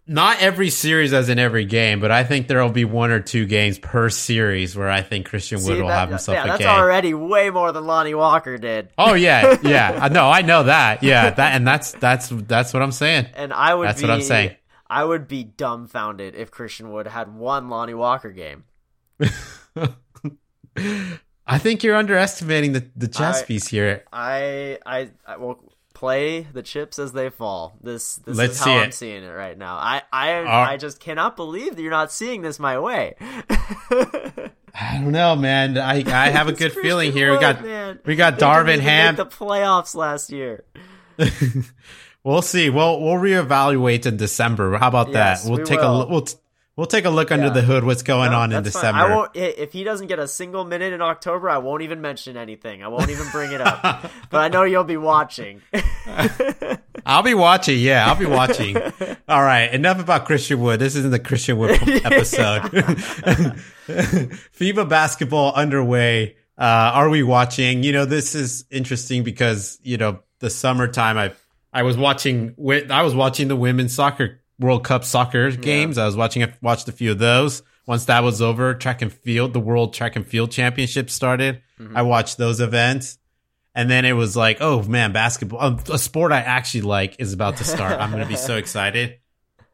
Not 0.08 0.40
every 0.40 0.70
series 0.70 1.12
as 1.12 1.28
in 1.28 1.40
every 1.40 1.64
game, 1.64 1.98
but 2.00 2.12
I 2.12 2.22
think 2.22 2.46
there 2.46 2.62
will 2.62 2.70
be 2.70 2.84
one 2.84 3.10
or 3.10 3.18
two 3.18 3.44
games 3.44 3.78
per 3.80 4.08
series 4.08 4.76
where 4.76 4.88
I 4.88 5.02
think 5.02 5.26
Christian 5.28 5.58
Wood 5.58 5.66
See, 5.66 5.80
will 5.82 5.88
that- 5.88 5.98
have 5.98 6.08
himself 6.10 6.36
yeah, 6.36 6.44
a 6.44 6.46
that's 6.46 6.58
game. 6.60 6.68
already 6.68 7.12
way 7.12 7.50
more 7.50 7.72
than 7.72 7.86
Lonnie 7.86 8.14
Walker 8.14 8.56
did. 8.56 8.90
Oh 8.96 9.14
yeah, 9.14 9.56
yeah. 9.62 10.06
Know, 10.08 10.28
I 10.30 10.42
know 10.42 10.62
that. 10.62 11.02
Yeah, 11.02 11.30
that 11.30 11.54
and 11.56 11.66
that's 11.66 11.90
that's 11.92 12.28
that's 12.28 12.72
what 12.72 12.82
I'm 12.84 12.92
saying. 12.92 13.26
And 13.34 13.52
I 13.52 13.74
would 13.74 13.88
That's 13.88 14.00
be, 14.00 14.06
what 14.06 14.14
I'm 14.14 14.22
saying. 14.22 14.54
I 14.88 15.04
would 15.04 15.26
be 15.26 15.42
dumbfounded 15.42 16.36
if 16.36 16.52
Christian 16.52 16.92
Wood 16.92 17.08
had 17.08 17.34
one 17.34 17.68
Lonnie 17.68 17.94
Walker 17.94 18.30
game. 18.30 18.62
I 21.48 21.58
think 21.58 21.82
you're 21.82 21.96
underestimating 21.96 22.72
the 22.72 22.88
the 22.96 23.08
chess 23.08 23.42
I- 23.42 23.44
piece 23.44 23.66
here. 23.68 24.04
I 24.12 24.78
I, 24.86 25.10
I 25.26 25.36
will 25.36 25.65
play 25.96 26.42
the 26.52 26.62
chips 26.62 26.98
as 26.98 27.12
they 27.12 27.30
fall. 27.30 27.78
This 27.82 28.16
this 28.16 28.36
Let's 28.36 28.52
is 28.58 28.60
how 28.64 28.72
I'm 28.76 28.88
it. 28.90 28.94
seeing 28.94 29.24
it 29.24 29.30
right 29.30 29.56
now. 29.56 29.76
I 29.76 30.02
I 30.12 30.32
Are- 30.34 30.46
I 30.46 30.76
just 30.76 31.00
cannot 31.00 31.36
believe 31.36 31.74
that 31.74 31.80
you're 31.82 31.90
not 31.90 32.12
seeing 32.12 32.42
this 32.42 32.58
my 32.58 32.78
way. 32.78 33.14
I 34.78 34.98
don't 35.00 35.12
know, 35.12 35.34
man. 35.36 35.78
I 35.78 36.04
I 36.06 36.28
have 36.28 36.48
a 36.48 36.52
good 36.52 36.72
feeling 36.72 37.12
here. 37.12 37.32
we 37.32 37.38
got 37.40 37.62
man. 37.64 37.98
we 38.04 38.14
got 38.14 38.38
Darvin 38.38 38.80
Ham. 38.80 39.16
the 39.16 39.24
playoffs 39.24 39.94
last 39.94 40.30
year. 40.30 40.64
we'll 42.24 42.42
see. 42.42 42.68
We'll 42.70 43.00
we'll 43.00 43.14
reevaluate 43.14 44.04
in 44.04 44.16
December. 44.18 44.76
How 44.78 44.88
about 44.88 45.10
Yes, 45.12 45.44
that? 45.44 45.50
We'll 45.50 45.60
we 45.60 45.64
take 45.64 45.80
will. 45.80 45.96
a 45.96 45.98
look. 45.98 46.10
We'll 46.10 46.26
we'll 46.76 46.86
take 46.86 47.04
a 47.04 47.10
look 47.10 47.30
under 47.32 47.46
Yeah. 47.46 47.52
the 47.52 47.62
hood. 47.62 47.84
What's 47.84 48.02
going 48.02 48.30
No, 48.30 48.38
on 48.38 48.52
in 48.52 48.62
that's 48.62 48.74
fine. 48.74 48.92
December? 48.94 49.12
I 49.12 49.16
won't. 49.16 49.30
If 49.34 49.72
he 49.72 49.82
doesn't 49.84 50.06
get 50.06 50.18
a 50.18 50.28
single 50.28 50.64
minute 50.64 50.92
in 50.92 51.00
October, 51.02 51.48
I 51.50 51.58
won't 51.58 51.82
even 51.82 52.00
mention 52.00 52.36
anything. 52.36 52.82
I 52.84 52.88
won't 52.88 53.10
even 53.10 53.26
bring 53.30 53.52
it 53.52 53.60
up. 53.60 53.82
but 54.30 54.38
I 54.38 54.48
know 54.48 54.64
you'll 54.64 54.84
be 54.84 54.96
watching. 54.96 55.62
I'll 57.06 57.22
be 57.22 57.34
watching. 57.34 57.78
Yeah, 57.78 58.06
I'll 58.06 58.16
be 58.18 58.26
watching. 58.26 58.76
All 59.28 59.42
right. 59.42 59.72
Enough 59.72 60.00
about 60.00 60.26
Christian 60.26 60.60
Wood. 60.60 60.80
This 60.80 60.96
isn't 60.96 61.10
the 61.12 61.20
Christian 61.20 61.56
Wood 61.58 61.70
episode. 62.04 62.62
FIBA 63.86 64.88
basketball 64.88 65.52
underway. 65.54 66.36
Uh, 66.58 66.62
are 66.94 67.08
we 67.08 67.22
watching? 67.22 67.82
You 67.82 67.92
know, 67.92 68.04
this 68.06 68.34
is 68.34 68.64
interesting 68.70 69.22
because 69.22 69.78
you 69.82 69.96
know 69.98 70.20
the 70.40 70.50
summertime. 70.50 71.18
I 71.18 71.32
I 71.72 71.82
was 71.82 71.96
watching. 71.96 72.54
I 72.90 73.02
was 73.02 73.14
watching 73.14 73.48
the 73.48 73.56
women's 73.56 73.94
soccer 73.94 74.40
World 74.58 74.84
Cup 74.84 75.04
soccer 75.04 75.50
games. 75.50 75.98
I 75.98 76.06
was 76.06 76.16
watching. 76.16 76.42
a- 76.42 76.54
Watched 76.62 76.88
a 76.88 76.92
few 76.92 77.10
of 77.12 77.18
those. 77.18 77.62
Once 77.86 78.06
that 78.06 78.24
was 78.24 78.42
over, 78.42 78.74
track 78.74 79.00
and 79.02 79.12
field, 79.12 79.52
the 79.52 79.60
World 79.60 79.94
Track 79.94 80.16
and 80.16 80.26
Field 80.26 80.50
Championship 80.50 81.08
started. 81.10 81.62
I 81.94 82.02
watched 82.02 82.36
those 82.38 82.60
events. 82.60 83.18
And 83.74 83.90
then 83.90 84.04
it 84.06 84.14
was 84.14 84.34
like, 84.36 84.58
oh 84.62 84.82
man, 84.82 85.12
basketball, 85.12 85.60
um, 85.60 85.78
a 85.92 85.98
sport 85.98 86.32
I 86.32 86.38
actually 86.40 86.80
like 86.80 87.16
is 87.20 87.32
about 87.34 87.58
to 87.58 87.64
start. 87.64 88.00
I'm 88.00 88.10
going 88.10 88.22
to 88.22 88.28
be 88.28 88.34
so 88.36 88.56
excited. 88.62 89.18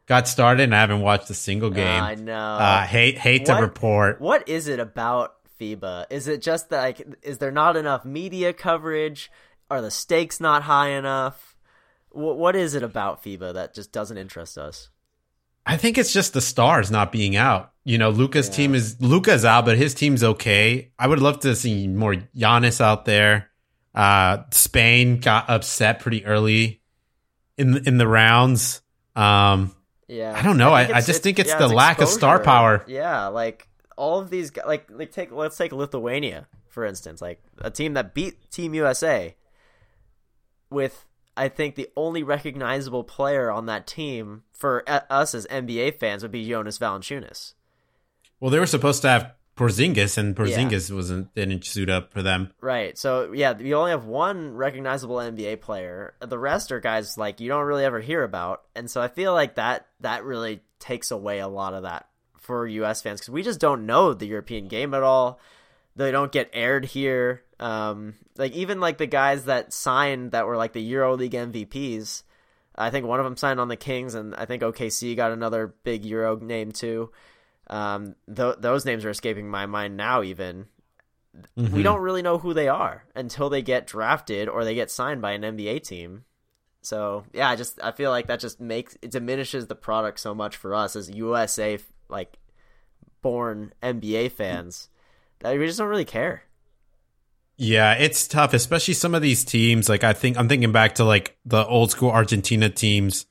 Got 0.06 0.26
started 0.26 0.64
and 0.64 0.74
I 0.74 0.80
haven't 0.80 1.00
watched 1.02 1.30
a 1.30 1.34
single 1.34 1.70
game. 1.70 2.02
I 2.02 2.16
know. 2.16 2.34
Uh, 2.36 2.82
hate 2.84 3.16
hate 3.16 3.46
to 3.46 3.54
report. 3.54 4.20
What 4.20 4.48
is 4.48 4.66
it 4.66 4.80
about 4.80 5.36
FIBA? 5.60 6.06
Is 6.10 6.26
it 6.26 6.42
just 6.42 6.70
that 6.70 6.80
like 6.82 7.06
is 7.22 7.38
there 7.38 7.52
not 7.52 7.76
enough 7.76 8.04
media 8.04 8.52
coverage? 8.52 9.30
Are 9.70 9.80
the 9.80 9.92
stakes 9.92 10.40
not 10.40 10.64
high 10.64 10.90
enough? 10.90 11.51
Wh- 12.12 12.37
what 12.38 12.57
is 12.57 12.75
it 12.75 12.83
about 12.83 13.23
FIBA 13.25 13.54
that 13.54 13.75
just 13.75 13.92
doesn't 13.92 14.16
interest 14.19 14.57
us? 14.59 14.88
I 15.64 15.76
think 15.76 15.97
it's 15.99 16.12
just 16.12 16.33
the 16.33 16.40
stars 16.40 16.90
not 16.90 17.12
being 17.12 17.37
out. 17.37 17.73
You 17.85 17.99
know, 17.99 18.11
Luka's 18.11 18.49
team 18.49 18.75
is 18.75 19.00
Luka's 19.00 19.45
out, 19.45 19.64
but 19.64 19.76
his 19.76 19.95
team's 19.95 20.23
okay. 20.25 20.90
I 20.99 21.07
would 21.07 21.21
love 21.21 21.40
to 21.40 21.54
see 21.54 21.87
more 21.88 22.14
Giannis 22.37 22.81
out 22.81 23.04
there. 23.04 23.50
Uh, 23.95 24.38
Spain 24.52 25.19
got 25.21 25.49
upset 25.50 26.00
pretty 26.00 26.25
early 26.25 26.81
in 27.57 27.73
the, 27.73 27.83
in 27.88 27.99
the 27.99 28.09
rounds. 28.09 28.83
Um, 29.14 29.75
Yeah, 30.09 30.33
I 30.37 30.42
don't 30.42 30.57
know. 30.59 30.73
I- 30.73 30.81
I 30.81 30.85
it's- 30.85 31.07
just 31.07 31.23
think 31.23 31.38
it's 31.38 31.50
yeah, 31.50 31.59
the 31.59 31.69
lack 31.69 32.00
of 32.00 32.09
star 32.09 32.38
power. 32.40 32.85
Yeah, 32.88 33.26
like 33.28 33.69
all 33.97 34.21
of 34.21 34.31
these, 34.31 34.50
like 34.66 34.88
like 34.90 35.12
take 35.12 35.31
let's 35.31 35.57
take 35.57 35.73
Lithuania 35.73 36.49
for 36.69 36.87
instance, 36.87 37.21
like 37.21 37.42
a 37.59 37.71
team 37.71 37.92
that 37.95 38.14
beat 38.14 38.50
Team 38.50 38.75
USA 38.75 39.37
with 40.71 41.04
I 41.36 41.48
think 41.48 41.74
the 41.74 41.88
only 41.96 42.22
recognizable 42.22 43.04
player 43.04 43.50
on 43.50 43.66
that 43.66 43.86
team 43.86 44.42
for 44.52 44.84
uh, 44.86 45.00
us 45.08 45.34
as 45.34 45.46
NBA 45.46 45.98
fans 45.98 46.22
would 46.22 46.32
be 46.32 46.48
Jonas 46.48 46.78
Valanciunas. 46.78 47.54
well, 48.40 48.50
they 48.50 48.58
were 48.58 48.66
supposed 48.66 49.02
to 49.02 49.08
have 49.08 49.32
Porzingis, 49.56 50.16
and 50.16 50.34
Porzingis 50.34 50.94
wasn't 50.94 51.34
didn't 51.34 51.64
suit 51.64 51.90
up 51.90 52.12
for 52.12 52.22
them. 52.22 52.52
Right. 52.60 52.96
So 52.96 53.32
yeah, 53.32 53.56
you 53.58 53.74
only 53.74 53.90
have 53.90 54.06
one 54.06 54.54
recognizable 54.54 55.16
NBA 55.16 55.60
player. 55.60 56.14
The 56.20 56.38
rest 56.38 56.72
are 56.72 56.80
guys 56.80 57.18
like 57.18 57.40
you 57.40 57.48
don't 57.48 57.66
really 57.66 57.84
ever 57.84 58.00
hear 58.00 58.22
about, 58.24 58.62
and 58.74 58.90
so 58.90 59.00
I 59.02 59.08
feel 59.08 59.34
like 59.34 59.56
that 59.56 59.86
that 60.00 60.24
really 60.24 60.62
takes 60.78 61.10
away 61.10 61.38
a 61.38 61.48
lot 61.48 61.74
of 61.74 61.82
that 61.82 62.08
for 62.38 62.66
U.S. 62.66 63.02
fans 63.02 63.20
because 63.20 63.30
we 63.30 63.42
just 63.42 63.60
don't 63.60 63.86
know 63.86 64.14
the 64.14 64.26
European 64.26 64.68
game 64.68 64.94
at 64.94 65.02
all. 65.02 65.38
They 65.94 66.10
don't 66.10 66.32
get 66.32 66.50
aired 66.52 66.86
here. 66.86 67.42
Um, 67.62 68.14
like 68.37 68.52
even 68.52 68.81
like 68.81 68.99
the 68.99 69.07
guys 69.07 69.45
that 69.45 69.73
signed 69.73 70.33
that 70.33 70.47
were 70.47 70.57
like 70.57 70.73
the 70.73 70.92
EuroLeague 70.92 71.31
MVPs. 71.33 72.23
I 72.75 72.90
think 72.90 73.07
one 73.07 73.21
of 73.21 73.25
them 73.25 73.37
signed 73.37 73.61
on 73.61 73.69
the 73.69 73.76
Kings, 73.76 74.14
and 74.14 74.35
I 74.35 74.47
think 74.47 74.62
OKC 74.62 75.14
got 75.14 75.31
another 75.31 75.75
big 75.85 76.04
Euro 76.07 76.37
name 76.38 76.73
too. 76.73 77.11
Um, 77.69 78.14
th- 78.35 78.57
those 78.59 78.85
names 78.85 79.04
are 79.04 79.11
escaping 79.11 79.49
my 79.49 79.66
mind 79.66 79.97
now. 79.97 80.23
Even 80.23 80.66
Mm-hmm. 81.59 81.75
we 81.75 81.83
don't 81.83 82.02
really 82.02 82.21
know 82.21 82.37
who 82.37 82.52
they 82.52 82.69
are 82.69 83.04
until 83.14 83.49
they 83.49 83.62
get 83.62 83.87
drafted 83.87 84.50
or 84.50 84.64
they 84.64 84.75
get 84.75 84.90
signed 84.90 85.23
by 85.23 85.33
an 85.33 85.40
NBA 85.40 85.83
team. 85.83 86.25
So 86.83 87.25
yeah, 87.33 87.49
I 87.49 87.57
just 87.57 87.81
I 87.83 87.90
feel 87.92 88.11
like 88.11 88.26
that 88.26 88.38
just 88.40 88.61
makes 88.61 88.99
it 89.00 89.11
diminishes 89.12 89.66
the 89.66 89.75
product 89.75 90.21
so 90.21 90.35
much 90.35 90.57
for 90.57 90.75
us 90.75 90.95
as 90.95 91.09
USA 91.11 91.78
like 92.11 92.37
born 93.23 93.73
NBA 93.83 94.33
fans 94.33 94.90
that 95.38 95.59
we 95.59 95.66
just 95.66 95.78
don't 95.78 95.88
really 95.88 96.04
care. 96.04 96.42
Yeah, 97.56 97.94
it's 97.94 98.26
tough, 98.26 98.54
especially 98.54 98.94
some 98.94 99.14
of 99.14 99.23
these 99.23 99.44
teams. 99.44 99.88
Like 99.88 100.04
I 100.04 100.12
think 100.12 100.38
I'm 100.38 100.49
thinking 100.49 100.73
back 100.73 100.97
to 100.97 101.04
like 101.04 101.37
the 101.44 101.64
old 101.66 101.90
school 101.90 102.11
Argentina 102.11 102.68
teams 102.68 103.26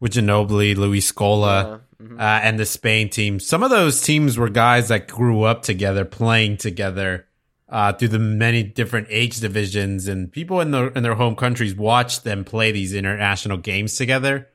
with 0.00 0.12
Ginobili, 0.12 0.76
Luis 0.76 1.10
Scola, 1.10 1.80
Yeah, 2.00 2.16
uh, 2.18 2.40
and 2.42 2.58
the 2.58 2.66
Spain 2.66 3.10
team. 3.10 3.38
Some 3.38 3.62
of 3.62 3.70
those 3.70 4.00
teams 4.00 4.38
were 4.38 4.48
guys 4.48 4.88
that 4.88 5.06
grew 5.06 5.42
up 5.42 5.62
together, 5.62 6.04
playing 6.04 6.56
together 6.56 7.26
uh, 7.68 7.92
through 7.92 8.08
the 8.08 8.18
many 8.18 8.62
different 8.62 9.06
age 9.10 9.38
divisions, 9.40 10.08
and 10.08 10.30
people 10.32 10.60
in 10.60 10.72
their 10.72 10.88
in 10.88 11.02
their 11.02 11.14
home 11.14 11.36
countries 11.36 11.74
watched 11.74 12.24
them 12.24 12.44
play 12.44 12.72
these 12.72 12.94
international 12.94 13.58
games 13.58 13.96
together. 13.96 14.48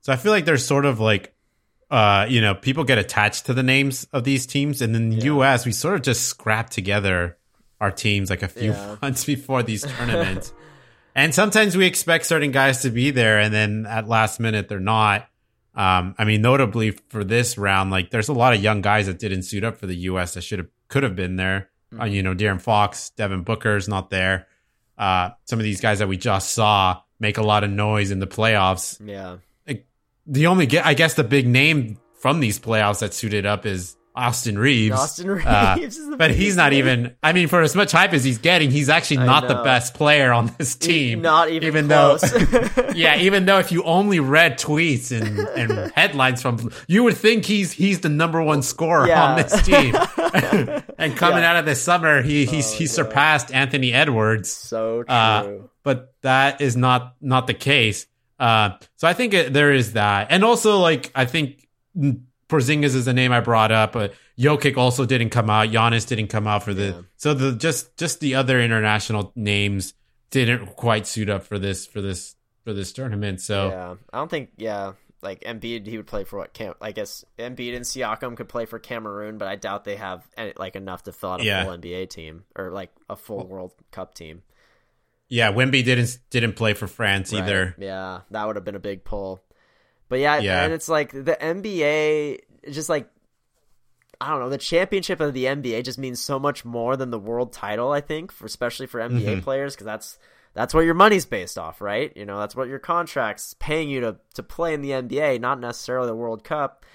So 0.00 0.12
I 0.12 0.16
feel 0.16 0.32
like 0.32 0.44
there's 0.44 0.64
sort 0.64 0.84
of 0.84 1.00
like, 1.00 1.34
uh, 1.90 2.26
you 2.28 2.40
know, 2.40 2.54
people 2.54 2.84
get 2.84 2.98
attached 2.98 3.46
to 3.46 3.54
the 3.54 3.62
names 3.62 4.06
of 4.12 4.24
these 4.24 4.46
teams, 4.46 4.82
and 4.82 4.94
in 4.96 5.10
the 5.10 5.24
U.S. 5.26 5.64
we 5.64 5.72
sort 5.72 5.94
of 5.94 6.02
just 6.02 6.24
scrap 6.24 6.70
together 6.70 7.38
our 7.80 7.90
teams 7.90 8.30
like 8.30 8.42
a 8.42 8.48
few 8.48 8.72
Yeah. 8.72 8.96
months 9.02 9.24
before 9.24 9.62
these 9.62 9.82
tournaments. 9.98 10.52
and 11.14 11.34
sometimes 11.34 11.76
we 11.76 11.86
expect 11.86 12.26
certain 12.26 12.50
guys 12.52 12.82
to 12.82 12.90
be 12.90 13.10
there, 13.10 13.38
and 13.38 13.52
then 13.52 13.86
at 13.86 14.08
last 14.08 14.40
minute 14.40 14.68
they're 14.68 14.80
not. 14.80 15.28
Um, 15.74 16.14
I 16.18 16.24
mean, 16.24 16.40
notably 16.40 16.92
for 17.08 17.22
this 17.22 17.58
round, 17.58 17.90
like 17.90 18.10
there's 18.10 18.28
a 18.28 18.32
lot 18.32 18.54
of 18.54 18.62
young 18.62 18.80
guys 18.80 19.06
that 19.06 19.18
didn't 19.18 19.42
suit 19.42 19.62
up 19.62 19.76
for 19.76 19.86
the 19.86 19.96
U.S. 20.10 20.34
that 20.34 20.40
should 20.42 20.58
have 20.58 20.68
could 20.88 21.02
have 21.02 21.14
been 21.16 21.36
there. 21.36 21.68
Uh, 21.98 22.04
you 22.04 22.22
know, 22.22 22.34
De'Aaron 22.34 22.60
Fox, 22.60 23.10
Devin 23.10 23.42
Booker's 23.42 23.86
not 23.88 24.08
there. 24.10 24.46
Uh, 24.98 25.30
some 25.44 25.58
of 25.58 25.64
these 25.64 25.80
guys 25.82 25.98
that 25.98 26.08
we 26.08 26.16
just 26.16 26.52
saw 26.52 27.00
make 27.20 27.36
a 27.38 27.42
lot 27.42 27.62
of 27.62 27.70
noise 27.70 28.10
in 28.10 28.18
the 28.20 28.26
playoffs. 28.26 28.98
Yeah. 29.04 29.36
The 30.28 30.46
only, 30.48 30.66
I 30.80 30.94
guess, 30.94 31.14
the 31.14 31.22
big 31.22 31.46
name 31.46 31.98
from 32.14 32.40
these 32.40 32.58
playoffs 32.58 32.98
that 33.00 33.14
suited 33.14 33.46
up 33.46 33.64
is 33.64 33.96
Austin 34.16 34.58
Reaves. 34.58 34.94
Austin 34.98 35.30
Reaves 35.30 35.46
Uh, 35.46 35.76
is 35.80 36.08
the 36.08 36.16
but 36.16 36.30
he's 36.30 36.56
not 36.56 36.72
even. 36.72 37.14
I 37.22 37.32
mean, 37.34 37.48
for 37.48 37.60
as 37.62 37.76
much 37.76 37.92
hype 37.92 38.12
as 38.14 38.24
he's 38.24 38.38
getting, 38.38 38.70
he's 38.70 38.88
actually 38.88 39.18
not 39.18 39.46
the 39.46 39.56
best 39.56 39.92
player 39.94 40.32
on 40.32 40.54
this 40.58 40.74
team. 40.74 41.20
Not 41.20 41.50
even, 41.50 41.88
though, 41.88 42.16
close. 42.18 42.94
yeah, 42.96 43.16
even 43.18 43.44
though 43.44 43.58
if 43.58 43.70
you 43.72 43.82
only 43.82 44.18
read 44.20 44.58
tweets 44.58 45.12
and, 45.12 45.38
and 45.38 45.92
headlines 45.94 46.40
from, 46.40 46.70
you 46.88 47.02
would 47.04 47.16
think 47.16 47.44
he's 47.44 47.72
he's 47.72 48.00
the 48.00 48.08
number 48.08 48.42
one 48.42 48.62
scorer 48.62 49.06
Yeah. 49.06 49.22
on 49.24 49.36
this 49.36 49.62
team. 49.62 49.94
and 50.98 51.16
coming 51.16 51.38
Yeah. 51.42 51.50
out 51.50 51.56
of 51.56 51.66
the 51.66 51.74
summer, 51.74 52.22
he 52.22 52.46
he's 52.46 52.72
he 52.72 52.86
surpassed 52.86 53.52
Anthony 53.52 53.92
Edwards. 53.92 54.50
so 54.50 55.02
true. 55.02 55.14
Uh, 55.14 55.52
but 55.82 56.14
that 56.22 56.60
is 56.60 56.76
not 56.76 57.14
not 57.20 57.46
the 57.46 57.54
case. 57.54 58.06
Uh, 58.38 58.70
so 58.96 59.06
I 59.08 59.12
think 59.14 59.32
it, 59.34 59.52
there 59.52 59.72
is 59.72 59.92
that, 59.94 60.26
and 60.30 60.44
also 60.44 60.78
like 60.78 61.10
I 61.14 61.24
think 61.26 61.66
Porzingis 62.48 62.94
is 62.94 63.04
the 63.04 63.12
name 63.12 63.32
I 63.32 63.40
brought 63.40 63.72
up, 63.72 63.92
but 63.92 64.14
Jokic 64.38 64.76
also 64.76 65.04
didn't 65.04 65.30
come 65.30 65.50
out. 65.50 65.68
Giannis 65.68 66.06
didn't 66.06 66.28
come 66.28 66.46
out 66.46 66.62
for 66.62 66.72
the. 66.74 66.84
Yeah. 66.86 67.00
So 67.16 67.34
the 67.34 67.52
just 67.52 67.96
just 67.96 68.20
the 68.20 68.34
other 68.36 68.60
international 68.60 69.32
names 69.34 69.94
didn't 70.30 70.66
quite 70.76 71.06
suit 71.06 71.28
up 71.28 71.44
for 71.44 71.58
this 71.58 71.86
for 71.86 72.00
this 72.00 72.36
for 72.64 72.72
this 72.72 72.92
tournament. 72.92 73.40
So 73.40 73.68
yeah, 73.68 73.94
I 74.12 74.18
don't 74.18 74.30
think. 74.30 74.50
Yeah, 74.58 74.92
like 75.22 75.40
Embiid, 75.40 75.86
he 75.86 75.96
would 75.96 76.06
play 76.06 76.22
for 76.24 76.38
what? 76.38 76.52
Cam- 76.52 76.74
I 76.80 76.92
guess 76.92 77.24
Embiid 77.38 77.74
and 77.74 77.84
Siakam 77.84 78.36
could 78.36 78.48
play 78.48 78.64
for 78.64 78.78
Cameroon, 78.78 79.38
but 79.38 79.48
I 79.48 79.56
doubt 79.56 79.84
they 79.84 79.96
have 79.96 80.28
any, 80.36 80.52
like 80.56 80.76
enough 80.76 81.02
to 81.04 81.12
fill 81.12 81.30
out 81.32 81.40
a 81.40 81.44
Yeah. 81.44 81.64
full 81.64 81.72
NBA 81.76 82.08
team 82.10 82.44
or 82.54 82.70
like 82.70 82.90
a 83.10 83.16
full 83.16 83.44
World 83.46 83.72
Cup 83.90 84.14
team. 84.14 84.42
Yeah, 85.28 85.50
Wemby 85.52 85.84
didn't 85.84 86.18
didn't 86.30 86.52
play 86.52 86.74
for 86.74 86.86
France 86.86 87.32
Right. 87.32 87.42
either. 87.42 87.74
Yeah, 87.78 88.20
that 88.30 88.46
would 88.46 88.54
have 88.54 88.64
been 88.64 88.76
a 88.76 88.80
big 88.80 89.02
pull. 89.02 89.42
But 90.08 90.20
yeah, 90.20 90.38
Yeah. 90.40 90.62
and 90.64 90.72
it's 90.72 90.88
like 90.88 91.12
the 91.12 91.36
NBA 91.40 92.38
just 92.70 92.88
like 92.88 93.08
I 94.20 94.30
don't 94.30 94.40
know, 94.40 94.48
the 94.48 94.56
championship 94.58 95.20
of 95.20 95.34
the 95.34 95.44
NBA 95.44 95.84
just 95.84 95.98
means 95.98 96.20
so 96.20 96.38
much 96.38 96.64
more 96.64 96.96
than 96.96 97.10
the 97.10 97.18
world 97.18 97.52
title, 97.52 97.92
I 97.92 98.00
think, 98.00 98.32
for 98.32 98.46
especially 98.46 98.86
for 98.86 98.98
NBA 99.00 99.36
Mhm. 99.38 99.42
players 99.42 99.76
cuz 99.76 99.84
that's 99.84 100.18
that's 100.54 100.72
what 100.72 100.86
your 100.86 100.94
money's 100.94 101.26
based 101.26 101.58
off, 101.58 101.82
right? 101.82 102.16
You 102.16 102.24
know, 102.24 102.38
that's 102.38 102.56
what 102.56 102.68
your 102.68 102.78
contract's 102.78 103.54
paying 103.58 103.90
you 103.90 104.00
to 104.00 104.16
to 104.34 104.42
play 104.42 104.72
in 104.72 104.80
the 104.80 104.92
NBA, 104.92 105.38
not 105.38 105.60
necessarily 105.60 106.06
the 106.06 106.14
World 106.16 106.44
Cup. 106.44 106.86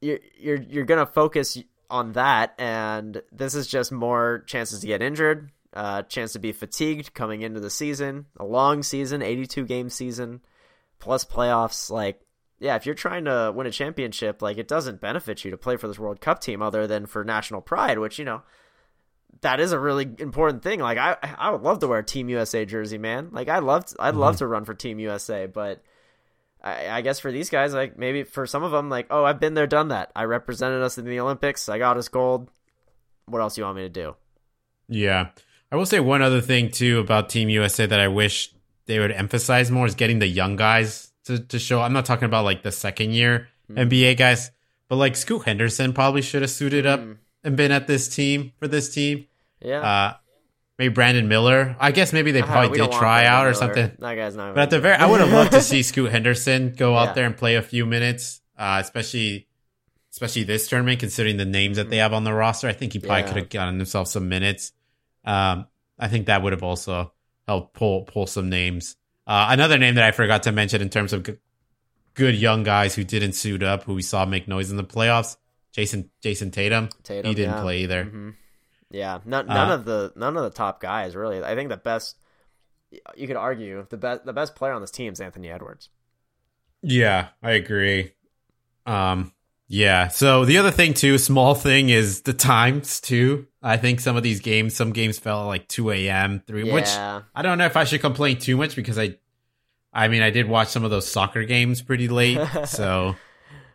You're 0.00 0.18
you're 0.36 0.60
you're 0.62 0.84
going 0.84 1.04
to 1.04 1.12
focus 1.12 1.58
on 1.90 2.12
that 2.12 2.54
and 2.58 3.22
this 3.32 3.54
is 3.54 3.66
just 3.66 3.90
more 3.92 4.42
chances 4.46 4.80
to 4.80 4.86
get 4.86 5.00
injured, 5.00 5.50
uh 5.74 6.02
chance 6.02 6.32
to 6.32 6.38
be 6.40 6.52
fatigued 6.52 7.14
coming 7.14 7.42
into 7.42 7.60
the 7.60 7.70
season, 7.70 8.26
a 8.36 8.44
long 8.44 8.82
season, 8.82 9.22
82 9.22 9.64
game 9.64 9.88
season 9.90 10.40
plus 10.98 11.24
playoffs 11.24 11.88
like 11.90 12.20
yeah 12.60 12.76
if 12.76 12.86
you're 12.86 12.94
trying 12.94 13.24
to 13.24 13.52
win 13.54 13.66
a 13.66 13.70
championship 13.70 14.42
like 14.42 14.58
it 14.58 14.68
doesn't 14.68 15.00
benefit 15.00 15.44
you 15.44 15.50
to 15.50 15.56
play 15.56 15.76
for 15.76 15.88
this 15.88 15.98
world 15.98 16.20
cup 16.20 16.40
team 16.40 16.62
other 16.62 16.86
than 16.86 17.06
for 17.06 17.24
national 17.24 17.60
pride 17.60 17.98
which 17.98 18.18
you 18.18 18.24
know 18.24 18.42
that 19.40 19.60
is 19.60 19.72
a 19.72 19.78
really 19.78 20.08
important 20.18 20.62
thing. 20.62 20.80
Like 20.80 20.98
i 20.98 21.16
i 21.38 21.50
would 21.50 21.62
love 21.62 21.78
to 21.80 21.88
wear 21.88 22.00
a 22.00 22.04
team 22.04 22.28
usa 22.28 22.64
jersey 22.64 22.98
man. 22.98 23.28
Like 23.32 23.48
i 23.48 23.58
loved 23.58 23.94
i'd 23.98 24.14
love 24.14 24.34
mm-hmm. 24.34 24.38
to 24.38 24.46
run 24.46 24.64
for 24.64 24.74
team 24.74 24.98
usa 24.98 25.46
but 25.46 25.82
I, 26.62 26.88
I 26.88 27.00
guess 27.02 27.20
for 27.20 27.30
these 27.30 27.50
guys 27.50 27.72
like 27.72 27.98
maybe 27.98 28.24
for 28.24 28.46
some 28.46 28.64
of 28.64 28.72
them 28.72 28.88
like 28.88 29.06
oh 29.10 29.24
i've 29.24 29.40
been 29.40 29.54
there 29.54 29.66
done 29.66 29.88
that. 29.88 30.10
I 30.14 30.24
represented 30.24 30.82
us 30.82 30.98
in 30.98 31.04
the 31.04 31.20
olympics. 31.20 31.68
I 31.68 31.78
got 31.78 31.96
us 31.96 32.08
gold. 32.08 32.50
What 33.26 33.40
else 33.40 33.54
do 33.54 33.60
you 33.60 33.64
want 33.66 33.76
me 33.76 33.82
to 33.82 33.88
do? 33.88 34.16
Yeah. 34.88 35.28
I 35.70 35.76
will 35.76 35.86
say 35.86 36.00
one 36.00 36.22
other 36.22 36.40
thing 36.40 36.70
too 36.70 36.98
about 36.98 37.28
Team 37.28 37.50
USA 37.50 37.84
that 37.84 38.00
I 38.00 38.08
wish 38.08 38.54
they 38.86 38.98
would 38.98 39.12
emphasize 39.12 39.70
more 39.70 39.84
is 39.84 39.94
getting 39.94 40.18
the 40.18 40.26
young 40.26 40.56
guys 40.56 41.07
to, 41.28 41.38
to 41.38 41.58
show. 41.58 41.80
I'm 41.80 41.92
not 41.92 42.04
talking 42.04 42.26
about 42.26 42.44
like 42.44 42.62
the 42.62 42.72
second 42.72 43.12
year 43.12 43.48
NBA 43.70 44.16
guys, 44.18 44.50
but 44.88 44.96
like 44.96 45.14
Scoot 45.16 45.44
Henderson 45.44 45.92
probably 45.92 46.20
should 46.22 46.42
have 46.42 46.50
suited 46.50 46.84
up 46.86 47.00
Mm. 47.00 47.16
and 47.44 47.56
been 47.56 47.70
at 47.72 47.86
this 47.86 48.08
team 48.14 48.52
for 48.58 48.66
this 48.68 48.92
team. 48.92 49.26
yeah 49.60 49.80
Uh, 49.80 50.14
maybe 50.78 50.92
Brandon 50.92 51.28
Miller. 51.28 51.76
I 51.78 51.92
guess 51.92 52.12
maybe 52.12 52.32
they 52.32 52.42
Uh, 52.42 52.46
probably 52.46 52.78
did 52.78 52.90
try 52.92 53.24
out 53.26 53.42
or 53.46 53.50
Miller. 53.50 53.54
something. 53.54 53.92
that 53.98 54.14
guy's 54.14 54.36
not 54.36 54.54
But 54.54 54.62
at 54.64 54.70
the 54.70 54.80
very, 54.80 54.96
I 54.96 55.06
would 55.06 55.20
have 55.20 55.32
loved 55.32 55.52
to 55.52 55.60
see 55.70 55.82
Scoot 55.82 56.10
Henderson 56.10 56.74
go 56.76 56.96
out 56.96 57.14
there 57.14 57.26
and 57.26 57.36
play 57.36 57.56
a 57.56 57.62
few 57.62 57.84
minutes, 57.86 58.40
uh, 58.58 58.78
especially, 58.82 59.46
especially 60.12 60.44
this 60.44 60.66
tournament, 60.68 61.00
considering 61.00 61.36
the 61.36 61.44
names 61.44 61.76
that 61.76 61.90
they 61.90 61.98
have 61.98 62.12
on 62.12 62.24
the 62.24 62.32
roster. 62.32 62.68
I 62.68 62.72
think 62.72 62.92
he 62.94 62.98
probably 62.98 63.22
Yeah. 63.22 63.28
could 63.28 63.36
have 63.36 63.48
gotten 63.50 63.76
himself 63.78 64.08
some 64.08 64.28
minutes. 64.28 64.72
Um, 65.24 65.66
I 65.98 66.08
think 66.08 66.26
that 66.26 66.42
would 66.42 66.52
have 66.52 66.62
also 66.62 67.12
helped 67.46 67.74
pull 67.74 68.02
pull 68.04 68.26
some 68.26 68.48
names. 68.48 68.96
Uh, 69.28 69.48
another 69.50 69.76
name 69.78 69.94
that 69.96 70.04
I 70.04 70.10
forgot 70.10 70.42
to 70.44 70.52
mention 70.52 70.80
in 70.82 70.88
terms 70.88 71.12
of 71.12 71.22
g- 71.22 71.36
good 72.14 72.34
young 72.34 72.62
guys 72.64 72.94
who 72.94 73.04
didn't 73.04 73.34
suit 73.34 73.62
up, 73.62 73.82
who 73.84 73.94
we 73.94 74.02
saw 74.02 74.24
make 74.24 74.48
noise 74.48 74.70
in 74.70 74.78
the 74.78 74.84
playoffs. 74.84 75.36
Jayson 75.76 76.08
Jayson 76.22 76.50
Tatum, 76.50 76.88
Tatum, 77.04 77.28
he 77.28 77.34
didn't 77.34 77.56
yeah. 77.56 77.60
play 77.62 77.78
either. 77.80 78.04
Mhm. 78.06 78.34
Yeah, 78.90 79.18
none, 79.26 79.46
none 79.46 79.70
Uh, 79.70 79.74
of 79.74 79.84
the 79.84 80.12
none 80.16 80.36
of 80.36 80.42
the 80.44 80.50
top 80.50 80.80
guys 80.80 81.14
really. 81.14 81.44
I 81.44 81.54
think 81.54 81.68
the 81.68 81.76
best 81.76 82.16
you 83.14 83.26
could 83.26 83.36
argue 83.36 83.86
the 83.90 83.98
best 83.98 84.24
the 84.24 84.32
best 84.32 84.56
player 84.56 84.72
on 84.72 84.80
this 84.80 84.90
team 84.90 85.12
is 85.12 85.20
Anthony 85.20 85.50
Edwards. 85.50 85.90
Yeah, 86.80 87.28
I 87.42 87.50
agree. 87.50 88.14
Um, 88.86 89.32
yeah. 89.68 90.08
So 90.08 90.44
the 90.44 90.58
other 90.58 90.70
thing 90.70 90.94
too, 90.94 91.18
small 91.18 91.54
thing 91.54 91.90
is 91.90 92.22
the 92.22 92.32
times 92.32 93.00
too. 93.00 93.46
I 93.62 93.76
think 93.76 94.00
some 94.00 94.16
of 94.16 94.22
these 94.22 94.40
games, 94.40 94.74
some 94.74 94.92
games 94.92 95.18
fell 95.18 95.42
at 95.42 95.46
like 95.46 95.68
two 95.68 95.90
a.m. 95.90 96.42
three, 96.46 96.70
which 96.70 96.88
I 96.88 97.22
don't 97.42 97.58
know 97.58 97.66
if 97.66 97.76
I 97.76 97.84
should 97.84 98.00
complain 98.00 98.38
too 98.38 98.56
much 98.56 98.74
because 98.74 98.98
I, 98.98 99.16
I 99.92 100.08
mean, 100.08 100.22
I 100.22 100.30
did 100.30 100.48
watch 100.48 100.68
some 100.68 100.84
of 100.84 100.90
those 100.90 101.06
soccer 101.06 101.44
games 101.44 101.82
pretty 101.82 102.08
late. 102.08 102.38
so 102.66 103.16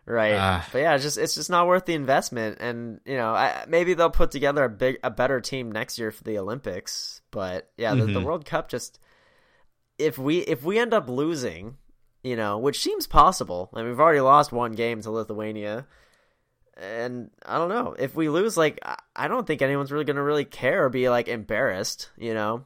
Right, 0.05 0.33
Uh, 0.33 0.61
but 0.73 0.79
yeah, 0.79 0.95
it's 0.95 1.03
just 1.03 1.17
it's 1.17 1.35
just 1.35 1.49
not 1.49 1.65
worth 1.65 1.85
the 1.85 1.93
investment, 1.93 2.57
and 2.59 2.99
you 3.05 3.15
know 3.15 3.33
I, 3.33 3.63
maybe 3.69 3.93
they'll 3.93 4.09
put 4.09 4.31
together 4.31 4.65
a 4.65 4.69
big 4.69 4.97
a 5.01 5.09
better 5.09 5.39
team 5.39 5.71
next 5.71 5.97
year 5.97 6.11
for 6.11 6.25
the 6.25 6.37
Olympics. 6.37 7.21
But 7.31 7.71
yeah, 7.77 7.95
the, 7.95 8.05
the. 8.05 8.19
World 8.19 8.45
Cup 8.45 8.67
just 8.67 8.99
if 9.97 10.17
we 10.17 10.39
if 10.39 10.61
we 10.61 10.77
end 10.77 10.93
up 10.93 11.07
losing, 11.07 11.77
you 12.23 12.35
know, 12.35 12.57
which 12.57 12.81
seems 12.81 13.05
possible. 13.07 13.69
I 13.73 13.79
mean, 13.79 13.89
we've 13.89 13.99
already 13.99 14.21
lost 14.21 14.51
one 14.51 14.71
game 14.73 15.01
to 15.01 15.11
Lithuania, 15.11 15.85
and 16.77 17.29
I 17.45 17.57
don't 17.57 17.69
know 17.69 17.95
if 17.97 18.15
we 18.15 18.29
lose. 18.29 18.57
Like, 18.57 18.79
I- 19.15 19.27
don't 19.27 19.45
think 19.45 19.61
anyone's 19.61 19.91
really 19.91 20.05
gonna 20.05 20.23
really 20.23 20.45
care 20.45 20.85
or 20.85 20.89
be 20.89 21.09
like 21.09 21.27
embarrassed. 21.27 22.09
You 22.17 22.33
know, 22.33 22.65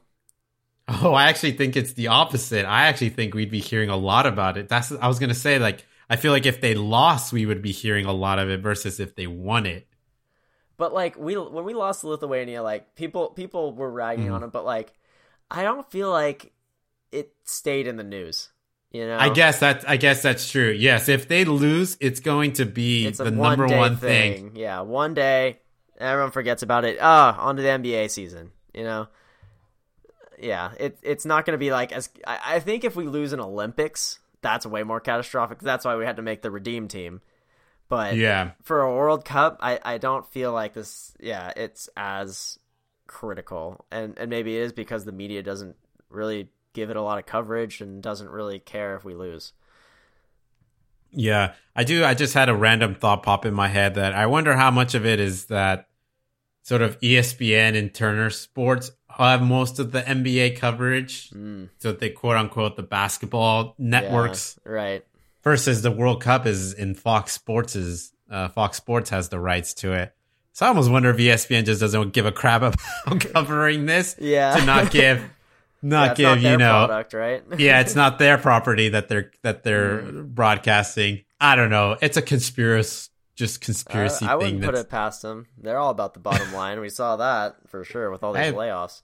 oh, 0.88 1.12
I 1.12 1.24
actually 1.28 1.52
think 1.52 1.76
it's 1.76 1.92
the 1.92 2.08
opposite. 2.08 2.64
I 2.64 2.86
actually 2.86 3.10
think 3.10 3.34
we'd 3.34 3.50
be 3.50 3.60
hearing 3.60 3.90
a 3.90 3.96
lot 3.96 4.26
about 4.26 4.56
it. 4.56 4.68
That's 4.68 4.92
I 4.92 5.08
was 5.08 5.18
gonna 5.18 5.34
say 5.34 5.58
like 5.58 5.84
I 6.10 6.16
feel 6.16 6.32
like 6.32 6.46
if 6.46 6.60
they 6.60 6.74
lost, 6.74 7.32
we 7.32 7.44
would 7.46 7.60
be 7.62 7.72
hearing 7.72 8.06
a 8.06 8.12
lot 8.12 8.38
of 8.38 8.48
it 8.48 8.60
versus 8.60 8.98
if 9.00 9.14
they 9.14 9.26
won 9.26 9.66
it. 9.66 9.86
But 10.76 10.94
like 10.94 11.16
we 11.18 11.36
when 11.36 11.64
we 11.64 11.74
lost 11.74 12.02
to 12.02 12.08
Lithuania, 12.08 12.62
like 12.62 12.94
people 12.94 13.30
people 13.30 13.72
were 13.74 13.90
ragging 13.90 14.28
Mhm. 14.28 14.34
on 14.34 14.42
it, 14.44 14.52
but 14.52 14.64
like 14.64 14.92
I 15.50 15.64
don't 15.64 15.90
feel 15.90 16.10
like 16.10 16.52
it 17.10 17.34
stayed 17.44 17.86
in 17.86 17.96
the 17.96 18.04
news. 18.04 18.50
You 18.90 19.06
know, 19.06 19.18
I 19.18 19.28
guess 19.28 19.60
that 19.60 19.88
I 19.88 19.98
guess 19.98 20.22
that's 20.22 20.50
true. 20.50 20.70
Yes, 20.70 21.08
if 21.10 21.28
they 21.28 21.44
lose, 21.44 21.98
it's 22.00 22.20
going 22.20 22.54
to 22.54 22.64
be 22.64 23.06
it's 23.06 23.18
the 23.18 23.30
number 23.30 23.66
one 23.66 23.96
thing. 23.96 24.50
thing. 24.50 24.56
Yeah, 24.56 24.80
one 24.80 25.12
day 25.12 25.58
everyone 25.98 26.30
forgets 26.30 26.62
about 26.62 26.84
it. 26.84 26.98
Ah, 27.00 27.38
on 27.38 27.56
to 27.56 27.62
the 27.62 27.68
NBA 27.68 28.10
season. 28.10 28.52
You 28.72 28.84
know, 28.84 29.08
yeah, 30.40 30.72
it 30.78 30.98
it's 31.02 31.26
not 31.26 31.44
going 31.44 31.52
to 31.52 31.58
be 31.58 31.70
like 31.70 31.92
as 31.92 32.08
I, 32.26 32.38
I 32.46 32.60
think 32.60 32.84
if 32.84 32.96
we 32.96 33.06
lose 33.06 33.34
an 33.34 33.40
Olympics, 33.40 34.20
that's 34.40 34.64
way 34.64 34.84
more 34.84 35.00
catastrophic. 35.00 35.58
That's 35.58 35.84
why 35.84 35.96
we 35.96 36.06
had 36.06 36.16
to 36.16 36.22
make 36.22 36.40
the 36.40 36.50
redeem 36.50 36.88
team. 36.88 37.20
But 37.88 38.16
Yeah, 38.16 38.52
for 38.62 38.82
a 38.82 38.94
World 38.94 39.24
Cup, 39.24 39.58
I, 39.60 39.80
I 39.82 39.98
don't 39.98 40.26
feel 40.26 40.52
like 40.52 40.74
this. 40.74 41.14
Yeah, 41.20 41.52
it's 41.56 41.88
as 41.96 42.58
critical, 43.06 43.84
and 43.90 44.18
and 44.18 44.30
maybe 44.30 44.56
it 44.56 44.62
is 44.62 44.72
because 44.72 45.04
the 45.04 45.12
media 45.12 45.42
doesn't 45.42 45.76
really 46.10 46.48
give 46.78 46.90
it 46.90 46.96
a 46.96 47.02
lot 47.02 47.18
of 47.18 47.26
coverage 47.26 47.80
and 47.80 48.02
doesn't 48.02 48.30
really 48.30 48.58
care 48.58 48.94
if 48.96 49.04
we 49.04 49.14
lose. 49.14 49.52
yeah. 51.12 51.54
I 51.74 51.84
do. 51.84 52.04
I 52.04 52.14
just 52.14 52.34
had 52.34 52.48
a 52.48 52.54
random 52.54 52.94
thought 52.94 53.22
pop 53.22 53.46
in 53.46 53.54
my 53.54 53.68
head 53.68 53.94
that 53.94 54.12
I 54.14 54.26
wonder 54.26 54.54
how 54.56 54.70
much 54.70 54.94
of 54.94 55.06
it 55.06 55.20
is 55.20 55.44
that 55.46 55.88
sort 56.62 56.82
of 56.82 56.98
ESPN 57.00 57.76
and 57.78 57.94
Turner 57.94 58.30
Sports 58.30 58.90
have 59.08 59.40
most 59.42 59.78
of 59.78 59.92
the 59.92 60.02
NBA 60.02 60.56
coverage, 60.58 61.30
Mm, 61.30 61.70
so 61.78 61.92
they 61.92 62.10
quote 62.10 62.36
unquote 62.36 62.76
the 62.76 62.82
basketball 62.82 63.74
networks 63.78 64.58
yeah, 64.66 64.72
right? 64.72 65.06
versus 65.42 65.82
the 65.82 65.90
World 65.90 66.20
Cup 66.22 66.46
is 66.46 66.72
in 66.74 66.94
Fox 66.94 67.32
Sports's. 67.32 68.12
Uh, 68.30 68.48
Fox 68.48 68.76
Sports 68.76 69.08
has 69.10 69.28
the 69.30 69.40
rights 69.40 69.72
to 69.74 69.92
it. 69.94 70.12
So 70.52 70.66
I 70.66 70.68
almost 70.70 70.90
wonder 70.90 71.08
if 71.10 71.16
ESPN 71.16 71.64
just 71.64 71.80
doesn't 71.80 72.12
give 72.12 72.26
a 72.26 72.32
crap 72.32 72.60
about 73.06 73.20
covering 73.32 73.86
this 73.86 74.16
Yeah, 74.18 74.56
to 74.56 74.64
not 74.66 74.90
give, 74.90 75.22
not 75.82 76.10
it's 76.12 76.18
give 76.18 76.26
not 76.28 76.40
you 76.40 76.56
know, 76.58 76.86
product, 76.86 77.14
right? 77.14 77.42
yeah, 77.58 77.80
it's 77.80 77.94
not 77.94 78.18
their 78.18 78.38
property 78.38 78.88
that 78.90 79.08
they're 79.08 79.30
that 79.42 79.62
they're 79.64 80.02
Mm. 80.02 80.28
broadcasting. 80.34 81.24
I 81.40 81.54
don't 81.56 81.70
know. 81.70 81.96
It's 82.00 82.16
a 82.16 82.22
conspiracy, 82.22 83.10
just 83.36 83.60
conspiracy 83.60 84.26
I, 84.26 84.32
I 84.32 84.34
wouldn't 84.36 84.62
put 84.62 84.74
it 84.74 84.88
past 84.90 85.22
them. 85.22 85.46
They're 85.56 85.78
all 85.78 85.90
about 85.90 86.14
the 86.14 86.20
bottom 86.20 86.52
line. 86.52 86.80
We 86.80 86.88
saw 86.88 87.16
that 87.16 87.56
for 87.68 87.84
sure 87.84 88.10
with 88.10 88.22
all 88.24 88.32
these 88.32 88.42
Hey. 88.46 88.52
layoffs. 88.52 89.02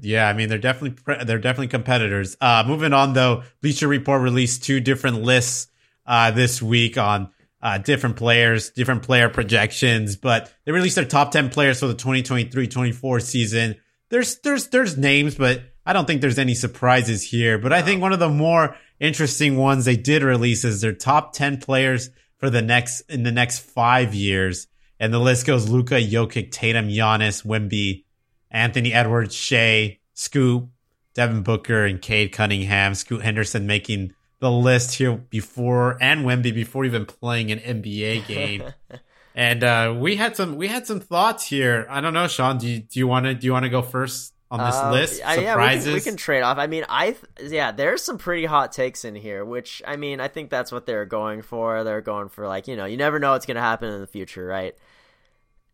Yeah, 0.00 0.26
I 0.28 0.32
mean 0.32 0.48
they're 0.48 0.58
definitely 0.58 1.24
they're 1.24 1.38
definitely 1.38 1.68
competitors. 1.68 2.36
Uh, 2.40 2.64
moving 2.66 2.92
on 2.92 3.12
though, 3.12 3.42
Bleacher 3.60 3.88
Report 3.88 4.22
released 4.22 4.64
two 4.64 4.80
different 4.80 5.22
lists 5.22 5.68
uh, 6.06 6.30
this 6.30 6.62
week 6.62 6.96
on 6.98 7.28
uh, 7.60 7.78
different 7.78 8.16
players, 8.16 8.70
different 8.70 9.02
player 9.02 9.28
projections, 9.28 10.16
but 10.16 10.52
they 10.64 10.72
released 10.72 10.96
their 10.96 11.04
top 11.04 11.30
ten 11.30 11.48
players 11.50 11.78
for 11.80 11.86
the 11.86 11.94
2023-24 11.94 13.22
season. 13.22 13.76
There's 14.08 14.36
there's 14.38 14.68
there's 14.68 14.96
names, 14.98 15.34
but 15.34 15.62
I 15.84 15.92
don't 15.92 16.06
think 16.06 16.20
there's 16.20 16.38
any 16.38 16.54
surprises 16.54 17.22
here. 17.22 17.58
But 17.58 17.72
I 17.72 17.82
think 17.82 18.00
one 18.00 18.12
of 18.12 18.18
the 18.20 18.28
more 18.28 18.76
interesting 19.00 19.56
ones 19.56 19.84
they 19.84 19.96
did 19.96 20.22
release 20.22 20.64
is 20.64 20.80
their 20.80 20.92
top 20.92 21.32
ten 21.32 21.58
players 21.58 22.10
for 22.38 22.50
the 22.50 22.62
next 22.62 23.02
in 23.02 23.22
the 23.22 23.32
next 23.32 23.60
five 23.60 24.14
years, 24.14 24.66
and 24.98 25.12
the 25.12 25.18
list 25.18 25.46
goes 25.46 25.68
Luka, 25.68 25.94
Jokic, 25.94 26.50
Tatum, 26.50 26.88
Giannis, 26.88 27.44
Wemby, 27.44 28.04
Anthony 28.50 28.92
Edwards, 28.92 29.34
Shai, 29.34 29.98
Scoot, 30.14 30.68
Devin 31.14 31.42
Booker, 31.42 31.84
and 31.84 32.00
Cade 32.00 32.32
Cunningham. 32.32 32.94
Scoot 32.94 33.22
Henderson 33.22 33.66
making 33.66 34.14
the 34.38 34.50
list 34.50 34.96
here 34.96 35.14
before 35.14 35.96
and 36.00 36.24
Wemby 36.24 36.52
before 36.52 36.84
even 36.84 37.06
playing 37.06 37.52
an 37.52 37.60
NBA 37.60 38.26
game. 38.26 38.64
and 39.36 39.62
uh, 39.62 39.94
we 39.96 40.16
had 40.16 40.36
some 40.36 40.56
we 40.56 40.68
had 40.68 40.86
some 40.86 41.00
thoughts 41.00 41.46
here. 41.46 41.86
I 41.88 42.00
don't 42.00 42.12
know, 42.12 42.26
Sean. 42.26 42.58
Do 42.58 42.68
you 42.68 42.80
do 42.80 42.98
you 42.98 43.06
want 43.06 43.26
to 43.26 43.34
do 43.34 43.46
you 43.46 43.52
want 43.52 43.64
to 43.64 43.70
go 43.70 43.82
first 43.82 44.34
on 44.52 44.64
this 44.66 44.76
Um, 44.76 44.92
list? 44.92 45.22
I- 45.24 45.36
yeah, 45.36 45.52
Surprises? 45.52 45.86
we 45.86 45.90
can, 45.92 45.94
we 45.94 46.00
can 46.02 46.16
trade 46.16 46.42
off. 46.42 46.58
I 46.58 46.66
mean, 46.66 46.84
I 46.88 47.16
th- 47.38 47.50
yeah, 47.50 47.72
there's 47.72 48.02
some 48.02 48.18
pretty 48.18 48.44
hot 48.44 48.70
takes 48.72 49.04
in 49.04 49.14
here, 49.14 49.44
which 49.44 49.82
I 49.86 49.96
mean, 49.96 50.20
I 50.20 50.28
think 50.28 50.50
that's 50.50 50.70
what 50.70 50.86
they're 50.86 51.06
going 51.06 51.42
for. 51.42 51.82
They're 51.84 52.00
going 52.02 52.28
for 52.28 52.46
like 52.46 52.68
you 52.68 52.76
know, 52.76 52.84
you 52.84 52.96
never 52.96 53.18
know 53.18 53.32
what's 53.32 53.46
going 53.46 53.54
to 53.56 53.60
happen 53.62 53.90
in 53.92 54.00
the 54.00 54.06
future, 54.06 54.44
right? 54.46 54.76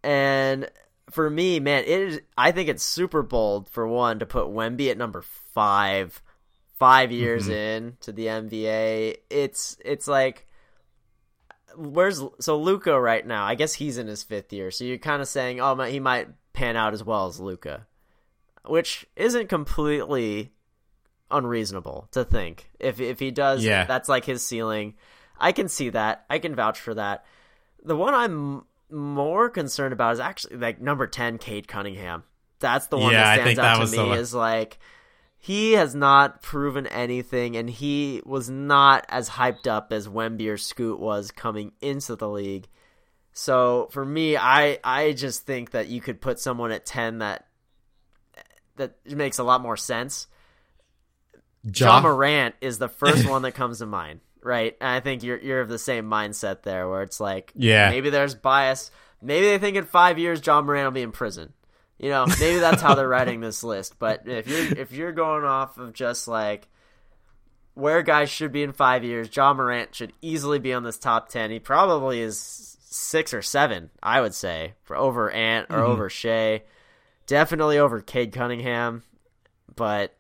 And 0.05 0.71
for 1.11 1.29
me, 1.29 1.59
man, 1.61 1.83
it 1.85 1.89
is. 2.01 2.21
I 2.37 2.53
think 2.53 2.69
it's 2.69 2.83
super 2.85 3.23
bold 3.23 3.69
for 3.69 3.87
one 3.87 4.21
to 4.21 4.27
put 4.27 4.47
Wemby 4.47 4.91
at 4.91 4.97
number 4.99 5.23
five, 5.23 6.23
five 6.79 7.11
years 7.11 7.49
Mhm. 7.49 7.53
in 7.53 7.97
to 8.03 8.13
the 8.13 8.27
NBA. 8.29 9.17
It's 9.29 9.77
it's 9.85 10.07
like. 10.09 10.47
Where's 11.77 12.23
so 12.41 12.59
Luka 12.59 12.99
right 12.99 13.25
now? 13.25 13.45
I 13.45 13.55
guess 13.55 13.75
he's 13.75 13.99
in 13.99 14.07
his 14.07 14.23
fifth 14.23 14.53
year. 14.53 14.71
So 14.71 14.85
you're 14.85 14.99
kind 14.99 15.21
of 15.23 15.29
saying, 15.29 15.61
oh, 15.61 15.77
he 15.83 16.01
might 16.01 16.29
pan 16.53 16.77
out 16.77 16.93
as 16.95 17.05
well 17.05 17.27
as 17.27 17.39
Luka 17.39 17.87
which 18.69 19.07
isn't 19.17 19.49
completely 19.49 20.53
unreasonable 21.31 22.09
to 22.13 22.25
think. 22.25 22.71
If 22.79 23.01
if 23.01 23.19
he 23.19 23.31
does, 23.31 23.65
Yeah. 23.65 23.85
that's 23.85 24.09
like 24.09 24.25
his 24.25 24.45
ceiling. 24.45 24.95
I 25.39 25.53
can 25.53 25.69
see 25.69 25.91
that. 25.91 26.25
I 26.29 26.39
can 26.39 26.55
vouch 26.55 26.81
for 26.81 26.95
that. 26.95 27.25
The 27.85 27.97
one 27.97 28.15
I'm 28.15 28.65
more 28.91 29.51
concerned 29.51 29.93
about 29.93 30.15
is 30.15 30.21
actually 30.21 30.57
like 30.57 30.81
number 30.81 31.07
ten, 31.07 31.39
Cade 31.39 31.69
Cunningham. 31.69 32.25
That's 32.61 32.87
the 32.87 32.99
one 32.99 33.13
Yeah, 33.13 33.37
that 33.37 33.43
stands 33.43 33.57
that 33.57 33.65
out 33.77 33.81
was 33.81 33.93
to 33.93 34.03
me. 34.05 34.13
Is 34.13 34.35
like 34.35 34.79
he 35.41 35.75
has 35.75 35.95
not 35.95 36.43
proven 36.43 36.87
anything, 36.89 37.57
and 37.57 37.71
he 37.71 38.23
was 38.25 38.51
not 38.51 39.07
as 39.09 39.29
hyped 39.31 39.67
up 39.69 39.93
as 39.93 40.09
Wemby 40.09 40.49
or 40.51 40.57
Scoot 40.57 40.99
was 40.99 41.31
coming 41.31 41.73
into 41.81 42.17
the 42.17 42.29
league. 42.29 42.69
So 43.33 43.89
for 43.93 44.05
me, 44.05 44.37
I 44.37 44.79
I 44.83 45.13
just 45.13 45.43
think 45.47 45.71
that 45.71 45.87
you 45.89 46.01
could 46.01 46.21
put 46.21 46.41
someone 46.41 46.73
at 46.73 46.85
ten 46.87 47.19
that 47.19 47.47
that 48.79 48.95
makes 49.07 49.39
a 49.39 49.45
lot 49.45 49.61
more 49.61 49.77
sense. 49.77 50.27
John 51.71 52.03
Ja- 52.03 52.09
Morant 52.09 52.55
is 52.61 52.79
the 52.79 52.89
first 52.89 53.29
one 53.29 53.43
that 53.43 53.53
comes 53.53 53.79
to 53.79 53.87
mind, 53.87 54.21
right? 54.43 54.77
And 54.81 54.89
I 54.91 55.01
think 55.01 55.23
you're 55.23 55.39
you're 55.39 55.61
of 55.61 55.69
the 55.69 55.79
same 55.79 56.07
mindset 56.09 56.63
there, 56.63 56.89
where 56.89 57.03
it's 57.03 57.21
like, 57.21 57.53
Yeah. 57.55 57.91
maybe 57.91 58.11
there's 58.11 58.35
bias. 58.35 58.91
Maybe 59.21 59.47
they 59.47 59.59
think 59.59 59.77
in 59.77 59.85
five 59.85 60.19
years 60.19 60.41
Ja 60.47 60.61
Morant 60.63 60.87
will 60.87 60.93
be 60.93 61.03
in 61.03 61.13
prison. 61.13 61.53
You 61.99 62.11
know, 62.11 62.27
maybe 62.39 62.61
that's 62.61 62.81
how 62.81 62.95
they're 62.95 63.09
writing 63.09 63.41
this 63.41 63.65
list. 63.65 63.99
But 63.99 64.23
if 64.29 64.47
you're 64.47 64.79
if 64.79 64.93
you're 64.93 65.13
going 65.13 65.45
off 65.45 65.79
of 65.79 65.93
just 65.93 66.29
like 66.29 66.69
where 67.75 68.03
guys 68.03 68.31
should 68.31 68.53
be 68.53 68.63
in 68.63 68.73
five 68.73 69.03
years, 69.05 69.29
Ja 69.35 69.53
Morant 69.53 69.95
should 69.95 70.13
easily 70.23 70.61
be 70.61 70.73
on 70.73 70.85
this 70.85 70.99
top 70.99 71.29
ten. 71.29 71.51
He 71.51 71.59
probably 71.59 72.21
is 72.21 72.77
six 72.81 73.35
or 73.35 73.43
seven, 73.43 73.91
I 74.03 74.21
would 74.21 74.35
say, 74.35 74.75
for 74.85 74.97
over 74.97 75.29
Ant 75.31 75.67
or 75.71 75.79
Mhm. 75.79 75.89
over 75.89 76.09
Shai. 76.09 76.63
Definitely 77.29 77.79
over 77.79 78.01
Cade 78.01 78.33
Cunningham, 78.33 79.05
but 79.77 80.17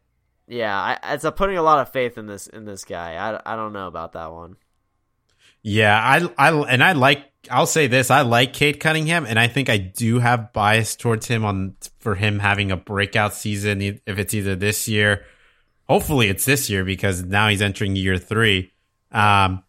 yeah, 0.46 0.78
I, 0.78 1.14
it's 1.14 1.24
a 1.24 1.32
putting 1.32 1.56
a 1.56 1.62
lot 1.62 1.80
of 1.80 1.90
faith 1.90 2.18
in 2.18 2.26
this 2.26 2.46
in 2.46 2.64
this 2.66 2.84
guy. 2.84 3.14
I, 3.14 3.54
I 3.54 3.56
don't 3.56 3.72
know 3.72 3.86
about 3.86 4.12
that 4.12 4.30
one. 4.30 4.56
Yeah, 5.62 5.98
I, 5.98 6.28
I, 6.38 6.52
and 6.52 6.84
I 6.84 6.92
like. 6.92 7.24
I'll 7.50 7.66
say 7.66 7.86
this: 7.86 8.10
I 8.10 8.20
like 8.20 8.52
Cade 8.52 8.78
Cunningham, 8.78 9.26
and 9.26 9.38
I 9.38 9.48
think 9.48 9.70
I 9.70 9.78
do 9.78 10.18
have 10.18 10.52
bias 10.52 10.96
towards 10.96 11.26
him 11.26 11.44
on 11.44 11.76
for 11.98 12.14
him 12.14 12.38
having 12.38 12.70
a 12.70 12.76
breakout 12.76 13.34
season. 13.34 13.80
If 13.80 14.18
it's 14.18 14.34
either 14.34 14.54
this 14.54 14.86
year, 14.86 15.24
hopefully 15.88 16.28
it's 16.28 16.44
this 16.44 16.68
year 16.68 16.84
because 16.84 17.24
now 17.24 17.48
he's 17.48 17.62
entering 17.62 17.96
year 17.96 18.18
three. 18.18 18.70
Um, 19.12 19.64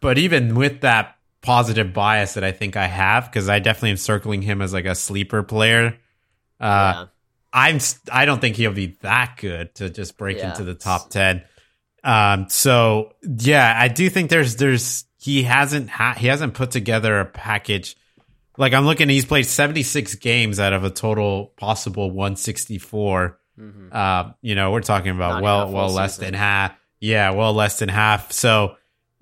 but 0.00 0.18
even 0.18 0.54
with 0.54 0.82
that 0.82 1.16
positive 1.40 1.92
bias 1.92 2.34
that 2.34 2.44
I 2.44 2.52
think 2.52 2.76
I 2.76 2.86
have, 2.86 3.26
because 3.26 3.48
I 3.48 3.60
definitely 3.60 3.90
am 3.90 3.96
circling 3.96 4.42
him 4.42 4.60
as 4.60 4.74
like 4.74 4.84
a 4.84 4.94
sleeper 4.94 5.42
player. 5.42 5.96
Uh, 6.60 6.92
yeah. 6.94 7.04
I'm 7.52 7.78
I 8.12 8.24
don't 8.26 8.40
think 8.40 8.56
he'll 8.56 8.72
be 8.72 8.96
that 9.02 9.36
good 9.38 9.74
to 9.76 9.88
just 9.90 10.16
break 10.18 10.38
Yeah. 10.38 10.50
into 10.50 10.64
the 10.64 10.74
top 10.74 11.10
10. 11.10 11.42
Um 12.04 12.48
so 12.48 13.12
yeah, 13.22 13.74
I 13.76 13.88
do 13.88 14.08
think 14.10 14.30
there's 14.30 14.56
there's 14.56 15.04
he 15.18 15.42
hasn't 15.42 15.88
ha- 15.90 16.14
he 16.16 16.26
hasn't 16.26 16.54
put 16.54 16.70
together 16.70 17.18
a 17.20 17.24
package 17.24 17.96
like 18.58 18.72
I'm 18.74 18.84
looking 18.86 19.08
he's 19.08 19.24
played 19.24 19.46
76 19.46 20.14
games 20.16 20.60
out 20.60 20.72
of 20.72 20.84
a 20.84 20.90
total 20.90 21.52
possible 21.56 22.10
164. 22.10 23.38
Mhm. 23.58 23.94
Uh, 23.94 24.32
you 24.42 24.54
know, 24.54 24.70
we're 24.70 24.80
talking 24.82 25.10
about 25.10 25.34
Not 25.34 25.42
well 25.42 25.56
even 25.62 25.68
a 25.68 25.70
full 25.72 25.74
well 25.86 25.90
less 25.94 26.16
season. 26.16 26.24
than 26.32 26.34
half. 26.34 26.72
Yeah, 27.00 27.30
well 27.30 27.52
less 27.54 27.78
than 27.78 27.88
half. 27.88 28.32
So 28.32 28.76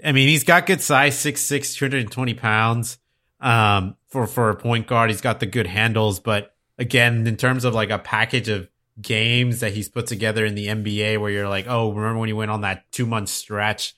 I 0.04 0.12
mean, 0.12 0.28
he's 0.28 0.44
got 0.44 0.66
good 0.66 0.80
size, 0.82 1.16
6'6", 1.16 1.74
220 1.76 2.34
pounds. 2.34 2.98
Um, 3.40 3.96
for 4.08 4.26
for 4.26 4.50
a 4.50 4.56
point 4.56 4.86
guard, 4.86 5.10
he's 5.10 5.20
got 5.20 5.40
the 5.40 5.46
good 5.46 5.66
handles, 5.66 6.20
but 6.20 6.53
again, 6.78 7.26
in 7.26 7.36
terms 7.36 7.64
of 7.64 7.74
like 7.74 7.90
a 7.90 7.98
package 7.98 8.48
of 8.48 8.68
games 9.00 9.60
that 9.60 9.72
he's 9.72 9.88
put 9.88 10.06
together 10.06 10.44
in 10.44 10.54
the 10.54 10.68
NBA, 10.68 11.20
where 11.20 11.30
you're 11.30 11.48
like, 11.48 11.66
oh, 11.68 11.92
remember 11.92 12.20
when 12.20 12.28
he 12.28 12.32
went 12.32 12.50
on 12.50 12.60
that 12.62 12.90
two 12.92 13.06
month 13.06 13.28
stretch, 13.28 13.94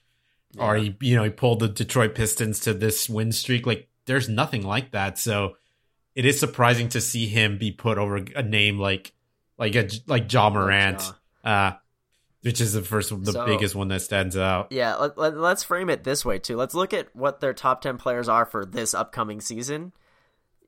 or 0.59 0.77
he 0.77 0.97
you 1.01 1.17
know 1.17 1.25
he 1.25 1.31
pulled 1.31 1.61
the 1.61 1.69
Detroit 1.69 2.15
Pistons 2.15 2.61
to 2.61 2.73
this 2.75 3.09
win 3.09 3.33
streak? 3.33 3.67
Like, 3.67 3.89
there's 4.07 4.29
nothing 4.29 4.63
like 4.63 4.93
that. 4.93 5.19
So 5.19 5.57
it 6.15 6.25
is 6.25 6.41
surprising 6.41 6.89
to 6.91 7.01
see 7.01 7.27
him 7.27 7.59
be 7.59 7.73
put 7.73 7.99
over 7.99 8.17
a 8.35 8.43
name 8.43 8.79
like 8.79 9.13
like 9.59 9.75
a 9.75 9.89
like 10.07 10.33
Ja 10.33 10.49
Morant, 10.51 11.03
uh, 11.45 11.73
which 12.43 12.61
is 12.61 12.73
the 12.73 12.83
first 12.83 13.11
the 13.25 13.33
So- 13.33 13.45
biggest 13.47 13.75
one 13.75 13.89
that 13.89 14.01
stands 14.01 14.37
out. 14.37 14.69
Yeah, 14.71 14.95
let, 14.97 15.19
let, 15.19 15.37
let's 15.37 15.63
frame 15.63 15.91
it 15.91 16.05
this 16.05 16.25
way 16.25 16.39
too. 16.39 16.57
Let's 16.57 16.75
look 16.75 16.95
at 16.95 17.15
what 17.15 17.41
their 17.41 17.53
top 17.53 17.81
10 17.83 17.99
players 17.99 18.29
are 18.29 18.47
for 18.47 18.65
this 18.65 18.95
upcoming 18.95 19.41
season. 19.41 19.93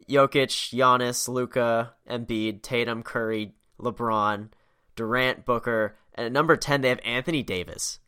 Jokic, 0.08 0.74
Giannis, 0.74 1.28
Luka, 1.28 1.94
Embiid, 2.08 2.62
Tatum, 2.62 3.02
Curry, 3.02 3.54
LeBron, 3.80 4.48
Durant, 4.96 5.44
Booker, 5.44 5.96
and 6.14 6.26
at 6.26 6.32
number 6.32 6.56
10 6.56 6.80
they 6.80 6.88
have 6.88 7.00
Anthony 7.04 7.42
Davis. 7.42 8.00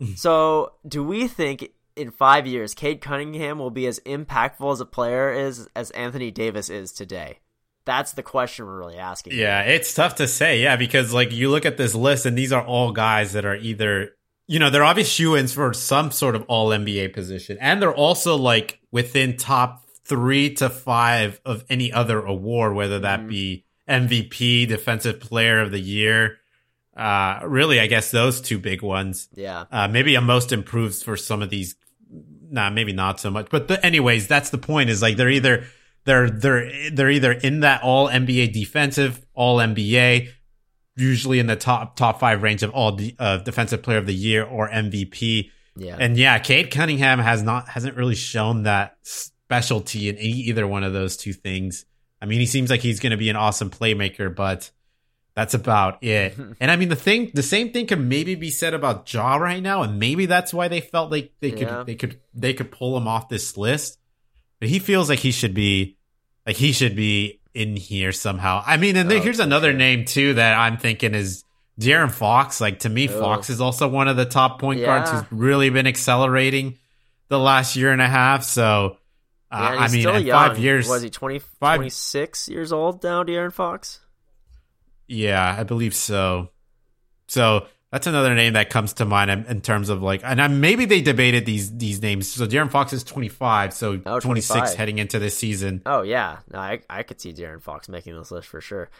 Hmm. 0.00 0.14
so, 0.14 0.74
do 0.86 1.02
we 1.02 1.26
think 1.26 1.72
in 1.96 2.10
5 2.12 2.46
years 2.46 2.74
Cade 2.74 3.00
Cunningham 3.00 3.58
will 3.58 3.70
be 3.70 3.86
as 3.86 3.98
impactful 4.00 4.72
as 4.72 4.80
a 4.80 4.86
player 4.86 5.32
is 5.32 5.68
as 5.74 5.90
Anthony 5.92 6.30
Davis 6.30 6.70
is 6.70 6.92
today? 6.92 7.40
That's 7.84 8.12
the 8.12 8.22
question 8.22 8.66
we're 8.66 8.78
really 8.78 8.98
asking. 8.98 9.32
Yeah, 9.32 9.62
it's 9.62 9.94
tough 9.94 10.16
to 10.16 10.28
say. 10.28 10.62
Yeah, 10.62 10.76
because 10.76 11.14
like 11.14 11.32
you 11.32 11.50
look 11.50 11.64
at 11.64 11.78
this 11.78 11.94
list, 11.94 12.26
and 12.26 12.36
these 12.36 12.52
are 12.52 12.62
all 12.62 12.92
guys 12.92 13.32
that 13.32 13.46
are 13.46 13.56
either 13.56 14.10
you 14.46 14.58
know 14.58 14.68
they're 14.68 14.84
obvious 14.84 15.08
shoe-ins 15.08 15.54
for 15.54 15.72
some 15.72 16.10
sort 16.10 16.36
of 16.36 16.44
All 16.48 16.68
NBA 16.68 17.14
position, 17.14 17.56
and 17.60 17.80
they're 17.80 17.94
also 17.94 18.36
like 18.36 18.80
within 18.90 19.36
top 19.36 19.87
three 20.08 20.54
to 20.54 20.68
five 20.70 21.40
of 21.44 21.64
any 21.68 21.92
other 21.92 22.20
award, 22.24 22.74
whether 22.74 22.98
that 23.00 23.20
Mhm. 23.20 23.28
be 23.28 23.64
MVP, 23.86 24.66
Defensive 24.66 25.20
Player 25.20 25.60
of 25.60 25.70
the 25.70 25.80
Year. 25.80 26.38
Uh, 26.96 27.40
really, 27.44 27.78
I 27.78 27.86
guess 27.86 28.10
those 28.10 28.40
two 28.40 28.58
big 28.58 28.82
ones. 28.82 29.28
Yeah. 29.34 29.64
Uh, 29.70 29.86
maybe 29.88 30.14
a 30.16 30.20
most 30.20 30.50
improved 30.52 31.02
for 31.02 31.16
some 31.16 31.42
of 31.42 31.50
these. 31.50 31.76
Nah, 32.50 32.70
maybe 32.70 32.92
not 32.92 33.20
so 33.20 33.30
much. 33.30 33.46
But 33.50 33.68
the, 33.68 33.84
anyways, 33.84 34.26
that's 34.26 34.50
the 34.50 34.58
point. 34.58 34.90
Is 34.90 35.00
like 35.02 35.16
they're 35.16 35.30
either 35.30 35.64
they're 36.04 36.28
they're 36.30 36.90
they're 36.90 37.10
either 37.10 37.32
in 37.32 37.60
that 37.60 37.82
All 37.82 38.08
NBA 38.08 38.52
defensive, 38.52 39.20
All 39.34 39.58
NBA, 39.58 40.28
usually 40.96 41.38
in 41.38 41.46
the 41.46 41.56
top 41.56 41.96
top 41.96 42.18
five 42.20 42.42
range 42.42 42.62
of 42.62 42.70
All 42.70 42.92
de- 42.92 43.14
uh, 43.18 43.36
Defensive 43.38 43.82
Player 43.82 43.98
of 43.98 44.06
the 44.06 44.14
Year 44.14 44.42
or 44.44 44.68
MVP. 44.68 45.50
Yeah. 45.76 45.96
And 46.00 46.16
yeah, 46.16 46.38
Cade 46.40 46.70
Cunningham 46.72 47.20
has 47.20 47.42
not 47.42 47.68
hasn't 47.68 47.96
really 47.96 48.16
shown 48.16 48.64
that 48.64 48.96
specialty 49.48 50.10
in 50.10 50.16
any, 50.16 50.28
either 50.28 50.66
one 50.66 50.84
of 50.84 50.92
those 50.92 51.16
two 51.16 51.32
things. 51.32 51.86
I 52.20 52.26
mean, 52.26 52.38
he 52.40 52.46
seems 52.46 52.68
like 52.70 52.80
he's 52.82 53.00
going 53.00 53.12
to 53.12 53.16
be 53.16 53.30
an 53.30 53.36
awesome 53.36 53.70
playmaker, 53.70 54.34
but 54.34 54.70
that's 55.34 55.54
about 55.54 56.02
it. 56.04 56.36
and 56.60 56.70
I 56.70 56.76
mean, 56.76 56.90
the 56.90 56.96
thing, 56.96 57.30
the 57.32 57.42
same 57.42 57.72
thing 57.72 57.86
could 57.86 58.00
maybe 58.00 58.34
be 58.34 58.50
said 58.50 58.74
about 58.74 59.10
Ja 59.12 59.36
right 59.36 59.62
now, 59.62 59.82
and 59.82 59.98
maybe 59.98 60.26
that's 60.26 60.52
why 60.52 60.68
they 60.68 60.82
felt 60.82 61.10
like 61.10 61.32
they 61.40 61.50
could 61.52 61.60
Yeah. 61.62 61.82
they 61.84 61.94
could 61.94 62.20
they 62.34 62.52
could 62.52 62.70
pull 62.70 62.94
him 62.96 63.08
off 63.08 63.28
this 63.30 63.56
list. 63.56 63.98
But 64.60 64.68
he 64.68 64.80
feels 64.80 65.08
like 65.08 65.20
he 65.20 65.30
should 65.30 65.54
be 65.54 65.96
like 66.46 66.56
he 66.56 66.72
should 66.72 66.94
be 66.96 67.40
in 67.54 67.76
here 67.76 68.12
somehow. 68.12 68.62
I 68.66 68.76
mean, 68.76 68.96
and 68.96 69.10
Oh, 69.10 69.20
here's 69.20 69.40
another 69.40 69.70
sure. 69.70 69.78
name 69.78 70.04
too 70.04 70.34
that 70.34 70.58
I'm 70.58 70.76
thinking 70.76 71.14
is 71.14 71.42
De'Aaron 71.80 72.10
Fox. 72.10 72.60
Like 72.60 72.80
to 72.80 72.88
me, 72.90 73.08
Oh. 73.08 73.18
Fox 73.18 73.48
is 73.48 73.60
also 73.62 73.88
one 73.88 74.08
of 74.08 74.16
the 74.18 74.26
top 74.26 74.60
point 74.60 74.82
guards 74.82 75.10
who's 75.10 75.22
really 75.30 75.70
been 75.70 75.86
accelerating 75.86 76.76
the 77.28 77.38
last 77.38 77.76
year 77.76 77.92
and 77.92 78.02
a 78.02 78.08
half. 78.08 78.42
So, 78.44 78.96
uh, 79.50 79.58
Yeah, 79.74 79.80
I 79.80 79.88
mean, 79.88 80.00
still 80.02 80.18
young. 80.18 80.48
five 80.48 80.58
years, 80.58 80.88
Was 80.88 81.02
he 81.02 81.10
20, 81.10 81.38
five- 81.38 81.76
26 81.78 82.48
years 82.48 82.72
old 82.72 83.02
now, 83.02 83.22
De'Aaron 83.24 83.52
Fox? 83.52 84.00
yeah, 85.06 85.56
I 85.58 85.62
believe 85.64 85.94
so. 85.94 86.50
So 87.28 87.66
that's 87.90 88.06
another 88.06 88.34
name 88.34 88.52
that 88.54 88.68
comes 88.70 88.92
to 88.94 89.04
mind 89.06 89.30
in, 89.30 89.60
terms 89.62 89.88
of 89.88 90.02
like, 90.02 90.20
and 90.24 90.40
I, 90.40 90.48
maybe 90.48 90.84
they 90.84 91.00
debated 91.00 91.46
these 91.46 91.76
these 91.76 92.02
names. 92.02 92.30
So 92.30 92.46
De'Aaron 92.46 92.70
Fox 92.70 92.92
is 92.92 93.04
25, 93.04 93.72
so 93.72 94.00
Oh, 94.04 94.20
26 94.20 94.48
25. 94.58 94.76
heading 94.76 94.98
into 94.98 95.18
this 95.18 95.36
season. 95.36 95.80
Oh 95.86 96.02
yeah, 96.02 96.38
no, 96.52 96.58
I 96.58 96.80
I 96.90 97.02
could 97.02 97.20
see 97.20 97.32
De'Aaron 97.32 97.62
Fox 97.62 97.88
making 97.88 98.16
this 98.18 98.30
list 98.30 98.48
for 98.48 98.60
sure. 98.60 98.90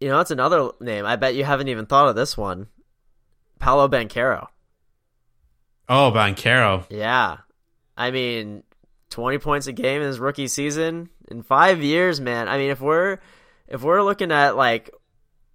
You 0.00 0.08
know, 0.08 0.16
that's 0.18 0.30
another 0.30 0.70
name. 0.80 1.04
I 1.04 1.16
bet 1.16 1.34
you 1.34 1.44
haven't 1.44 1.68
even 1.68 1.86
thought 1.86 2.08
of 2.08 2.14
this 2.16 2.36
one. 2.36 2.68
Paolo 3.58 3.88
Banchero. 3.88 4.46
Oh, 5.88 6.12
Banchero. 6.14 6.84
Yeah, 6.88 7.38
I 7.96 8.10
mean, 8.12 8.62
twenty 9.10 9.38
points 9.38 9.66
a 9.66 9.72
game 9.72 10.00
in 10.00 10.06
his 10.06 10.18
rookie 10.18 10.48
season 10.48 11.10
in 11.30 11.42
five 11.42 11.82
years, 11.82 12.20
man. 12.20 12.48
I 12.48 12.56
mean, 12.56 12.70
if 12.70 12.80
we're 12.80 13.18
if 13.68 13.82
we're 13.82 14.02
looking 14.02 14.32
at 14.32 14.56
like 14.56 14.90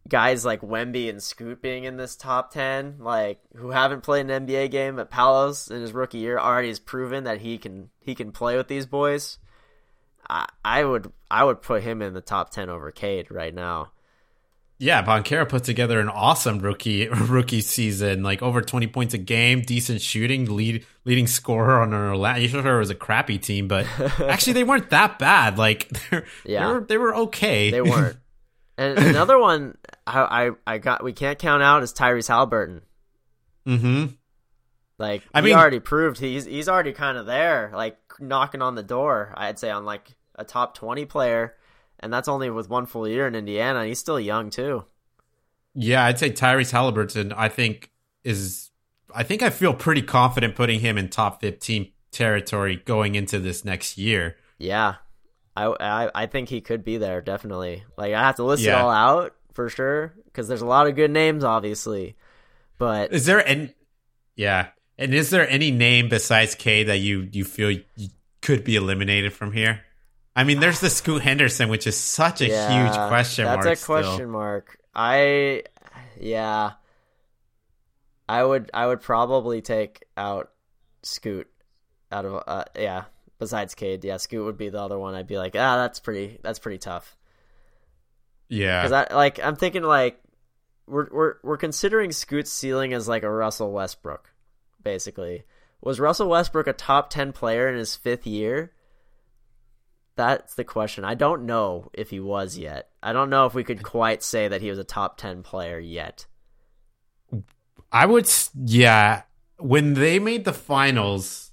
guys 0.08 0.46
like 0.46 0.62
Wemby 0.62 1.10
and 1.10 1.22
Scoot 1.22 1.62
being 1.62 1.84
in 1.84 1.98
this 1.98 2.16
top 2.16 2.52
ten, 2.52 2.98
like 3.00 3.40
who 3.56 3.72
haven't 3.72 4.02
played 4.02 4.30
an 4.30 4.46
NBA 4.46 4.72
game, 4.72 4.98
but 4.98 5.10
Palos 5.10 5.70
in 5.70 5.82
his 5.82 5.94
rookie 5.94 6.20
year 6.20 6.38
already 6.38 6.68
has 6.68 6.80
proven 6.80 7.24
that 7.24 7.40
he 7.40 7.58
can 7.58 7.90
he 8.00 8.14
can 8.16 8.32
play 8.32 8.58
with 8.58 8.68
these 8.68 8.86
boys. 8.86 9.40
I, 10.30 10.48
I 10.64 10.84
would 10.84 11.12
I 11.30 11.44
would 11.44 11.62
put 11.62 11.84
him 11.84 12.02
in 12.02 12.14
the 12.14 12.22
top 12.22 12.52
ten 12.52 12.70
over 12.70 12.92
Cade 12.92 13.32
right 13.32 13.54
now. 13.54 13.92
Yeah, 14.78 15.06
Banchero 15.06 15.48
put 15.48 15.64
together 15.64 16.02
an 16.02 16.10
awesome 16.10 16.60
rookie 16.60 17.08
rookie 17.10 17.62
season, 17.62 18.24
like 18.24 18.42
over 18.42 18.62
twenty 18.62 18.88
points 18.88 19.14
a 19.14 19.18
game, 19.18 19.62
decent 19.62 20.02
shooting, 20.02 20.54
lead 20.54 20.86
leading 21.06 21.28
scorer 21.28 21.82
on 21.82 21.94
an 21.94 22.00
Orlando. 22.00 22.42
You 22.42 22.50
sure 22.50 22.76
it 22.76 22.80
was 22.80 22.90
a 22.90 22.96
crappy 22.96 23.38
team, 23.38 23.68
but 23.70 23.88
actually 24.20 24.54
they 24.54 24.64
weren't 24.66 24.90
that 24.90 25.18
bad. 25.18 25.58
Like 25.58 25.92
yeah, 26.46 26.68
they 26.68 26.74
were, 26.74 26.80
they 26.82 26.98
were 26.98 27.16
okay. 27.16 27.72
They 27.72 27.82
weren't. 27.82 28.18
And 28.78 29.00
another 29.00 29.40
one 29.40 29.78
I, 30.06 30.48
I 30.68 30.74
I 30.74 30.78
got 30.80 31.04
we 31.04 31.14
can't 31.14 31.40
count 31.40 31.64
out 31.64 31.82
is 31.82 31.94
Tyrese 31.94 32.30
Haliburton. 32.30 32.82
Mm-hmm. 33.66 34.14
Like 34.98 35.24
I 35.34 35.40
mean, 35.40 35.56
already 35.56 35.80
proved 35.80 36.20
he's 36.20 36.44
he's 36.44 36.68
already 36.68 36.92
kind 36.92 37.18
of 37.18 37.26
there, 37.26 37.72
like 37.74 37.98
knocking 38.20 38.62
on 38.62 38.76
the 38.76 38.84
door. 38.84 39.34
I'd 39.38 39.58
say 39.58 39.70
on 39.70 39.86
like 39.86 40.16
a 40.36 40.44
top 40.44 40.76
twenty 40.76 41.06
player 41.06 41.56
and 42.06 42.14
that's 42.14 42.28
only 42.28 42.52
with 42.52 42.70
one 42.70 42.86
full 42.86 43.08
year 43.08 43.26
in 43.26 43.34
Indiana. 43.34 43.84
He's 43.84 43.98
still 43.98 44.20
young 44.20 44.52
too. 44.52 44.86
Yeah, 45.74 46.06
I'd 46.06 46.20
say 46.20 46.30
Tyrese 46.30 46.72
Haliburton. 46.72 47.34
I 47.36 47.50
think 47.50 47.90
is. 48.24 48.70
I 49.14 49.24
think 49.24 49.42
I 49.42 49.50
feel 49.50 49.74
pretty 49.74 50.04
confident 50.04 50.56
putting 50.56 50.80
him 50.80 51.00
in 51.00 51.10
top 51.10 51.42
fifteen 51.42 51.92
territory 52.12 52.78
going 52.86 53.16
into 53.16 53.40
this 53.40 53.66
next 53.66 53.98
year. 53.98 54.38
Yeah, 54.60 54.96
I 55.58 55.66
I, 55.66 56.12
I 56.14 56.26
think 56.28 56.50
he 56.50 56.62
could 56.62 56.86
be 56.86 56.98
there 56.98 57.22
definitely. 57.22 57.84
Like 57.98 58.14
I 58.14 58.22
have 58.22 58.36
to 58.36 58.44
list 58.44 58.64
yeah. 58.64 58.78
it 58.78 58.82
all 58.82 58.92
out 58.92 59.36
for 59.54 59.68
sure 59.68 60.14
because 60.26 60.48
there's 60.48 60.62
a 60.62 60.68
lot 60.68 60.86
of 60.88 60.96
good 60.96 61.12
names, 61.12 61.44
obviously. 61.44 62.16
But 62.78 63.12
is 63.12 63.26
there 63.26 63.46
any? 63.48 63.74
Yeah, 64.36 64.68
and 65.00 65.12
is 65.12 65.32
there 65.32 65.50
any 65.50 65.72
name 65.72 66.08
besides 66.08 66.54
K 66.54 66.84
that 66.84 67.00
you 67.00 67.28
you 67.32 67.44
feel 67.44 67.72
you 67.72 68.10
could 68.44 68.64
be 68.64 68.76
eliminated 68.76 69.34
from 69.34 69.54
here? 69.54 69.85
I 70.36 70.44
mean, 70.44 70.60
there's 70.60 70.80
the 70.80 70.90
Scoot 70.90 71.22
Henderson, 71.22 71.70
which 71.70 71.88
is 71.88 71.98
such 71.98 72.42
a 72.42 72.48
yeah, 72.48 72.84
huge 72.84 73.08
question 73.08 73.46
that's 73.46 73.56
mark. 73.56 73.66
That's 73.66 73.82
a 73.82 73.86
question 73.86 74.14
still. 74.16 74.28
mark. 74.30 74.78
I, 74.94 75.64
yeah, 76.20 76.74
I 78.28 78.44
would, 78.44 78.70
I 78.74 78.88
would 78.88 79.02
probably 79.02 79.62
take 79.62 80.04
out 80.18 80.52
Scoot 81.04 81.48
out 82.12 82.26
of, 82.26 82.44
uh, 82.46 82.66
yeah. 82.78 83.06
Besides 83.38 83.76
Cade, 83.76 84.06
yeah, 84.06 84.16
Scoot 84.16 84.46
would 84.46 84.58
be 84.58 84.70
the 84.70 84.80
other 84.80 84.98
one. 84.98 85.14
I'd 85.14 85.28
be 85.28 85.38
like, 85.38 85.58
ah, 85.58 85.76
that's 85.76 86.00
pretty, 86.00 86.40
that's 86.42 86.58
pretty 86.58 86.78
tough. 86.78 87.18
Yeah, 88.48 88.82
because 88.82 88.92
I 88.94 89.14
like, 89.14 89.44
I'm 89.44 89.58
thinking 89.58 89.84
like, 89.84 90.22
we're 90.88 91.10
we're 91.12 91.34
we're 91.44 91.58
considering 91.58 92.14
Scoot's 92.14 92.50
ceiling 92.50 92.94
as 92.94 93.10
like 93.10 93.24
a 93.24 93.30
Russell 93.30 93.74
Westbrook, 93.74 94.32
basically. 94.82 95.44
Was 95.82 96.00
Russell 96.00 96.30
Westbrook 96.30 96.68
a 96.68 96.74
top 96.74 97.10
ten 97.10 97.34
player 97.34 97.68
in 97.68 97.76
his 97.76 97.96
fifth 97.96 98.26
year? 98.26 98.72
That's 100.16 100.56
the 100.56 100.64
question. 100.64 101.04
I 101.04 101.16
don't 101.16 101.46
know 101.46 101.90
if 101.94 102.10
he 102.10 102.20
was 102.20 102.58
yet. 102.58 102.90
I 103.04 103.12
don't 103.12 103.30
know 103.30 103.46
if 103.46 103.54
we 103.54 103.64
could 103.64 103.84
quite 103.84 104.24
say 104.24 104.48
that 104.48 104.62
he 104.62 104.70
was 104.70 104.80
a 104.80 104.84
top 104.84 105.18
10 105.18 105.44
player 105.44 105.80
yet. 105.80 106.26
I 107.92 108.06
would, 108.06 108.30
yeah. 108.56 109.24
When 109.58 109.94
they 109.94 110.20
made 110.20 110.46
the 110.46 110.54
finals 110.54 111.52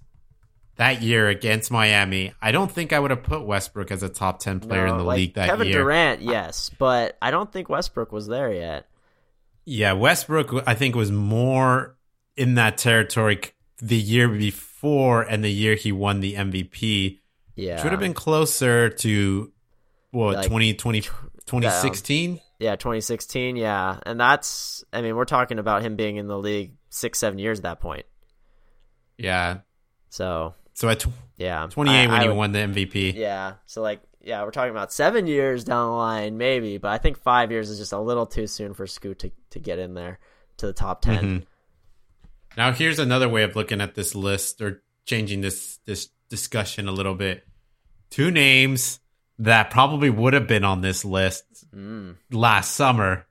that 0.77 1.03
year 1.03 1.29
against 1.29 1.71
Miami, 1.71 2.33
I 2.41 2.53
don't 2.53 2.71
think 2.71 2.93
I 2.93 3.01
would 3.01 3.11
have 3.11 3.25
put 3.25 3.45
Westbrook 3.45 3.91
as 3.91 4.03
a 4.03 4.09
top 4.09 4.39
10 4.39 4.61
player 4.61 4.87
no, 4.87 4.93
in 4.93 4.99
the 4.99 5.05
like 5.05 5.17
league 5.17 5.35
that 5.35 5.49
Kevin 5.49 5.67
year. 5.67 5.75
Kevin 5.75 5.85
Durant, 5.85 6.23
yes, 6.23 6.71
but 6.79 7.17
I 7.21 7.31
don't 7.31 7.53
think 7.53 7.69
Westbrook 7.69 8.13
was 8.13 8.29
there 8.29 8.53
yet. 8.53 8.89
Yeah, 9.65 9.93
Westbrook, 9.93 10.65
I 10.67 10.75
think, 10.75 10.95
was 10.95 11.13
more 11.13 11.97
in 12.37 12.55
that 12.55 12.79
territory 12.79 13.41
the 13.79 13.97
year 13.97 14.29
before 14.29 15.23
and 15.23 15.43
the 15.43 15.51
year 15.51 15.75
he 15.75 15.93
won 15.93 16.21
the 16.21 16.35
MVP 16.35 17.19
yeah. 17.63 17.83
Should 17.83 17.93
have 17.93 18.01
been 18.01 18.15
closer 18.15 18.89
to 18.89 19.53
what 20.11 20.37
like, 20.37 20.45
2020 20.45 21.01
2016? 21.01 22.41
yeah, 22.59 22.77
2016, 22.77 23.57
yeah. 23.57 23.99
And 24.05 24.21
that's 24.21 24.85
I 24.93 25.03
mean, 25.03 25.17
we're 25.17 25.25
talking 25.25 25.59
about 25.59 25.83
him 25.83 25.97
being 25.97 26.17
in 26.17 26.29
the 26.29 26.39
league 26.39 26.75
6 26.91 27.19
7 27.19 27.39
years 27.39 27.61
at 27.61 27.63
that 27.65 27.81
point. 27.81 28.07
Yeah. 29.19 29.59
So 30.11 30.55
So 30.75 30.89
at 30.89 31.01
tw- 31.01 31.09
yeah, 31.37 31.67
28 31.71 31.95
I, 31.95 32.07
when 32.07 32.21
I, 32.21 32.23
he 32.25 32.29
won 32.29 32.53
the 32.53 32.61
MVP. 32.61 33.15
Yeah. 33.15 33.55
So 33.67 33.83
like 33.83 34.01
yeah, 34.21 34.45
we're 34.45 34.53
talking 34.53 34.71
about 34.71 34.93
7 34.93 35.27
years 35.27 35.65
down 35.65 35.89
the 35.89 35.97
line 35.97 36.39
maybe, 36.39 36.79
but 36.79 36.93
I 36.93 36.99
think 36.99 37.19
5 37.19 37.51
years 37.51 37.71
is 37.71 37.79
just 37.79 37.93
a 37.93 38.01
little 38.01 38.27
too 38.27 38.47
soon 38.47 38.75
for 38.75 38.87
Scoot 38.87 39.19
to 39.21 39.31
to 39.51 39.59
get 39.59 39.79
in 39.79 39.95
there 39.95 40.19
to 40.59 40.67
the 40.67 40.73
top 40.73 41.03
10. 41.03 41.17
Mm-hmm. 41.17 41.45
Now 42.57 42.73
here's 42.73 42.99
another 42.99 43.29
way 43.29 43.43
of 43.43 43.57
looking 43.57 43.81
at 43.81 43.95
this 43.95 44.15
list 44.15 44.61
or 44.61 44.83
changing 45.05 45.41
this 45.41 45.79
this 45.87 46.09
discussion 46.29 46.89
a 46.89 46.93
little 46.93 47.15
bit. 47.15 47.45
Two 48.13 48.31
names 48.31 49.01
that 49.39 49.71
probably 49.71 50.11
would 50.11 50.35
have 50.35 50.47
been 50.47 50.65
on 50.65 50.83
this 50.83 51.03
list 51.03 51.45
mm. 51.75 52.15
last 52.31 52.77
summer: 52.77 53.27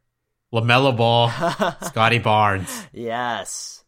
LaMelo 0.52 0.98
Ball, 0.98 1.30
Scottie 1.84 2.18
Barnes. 2.18 2.88
Yes. 2.92 3.84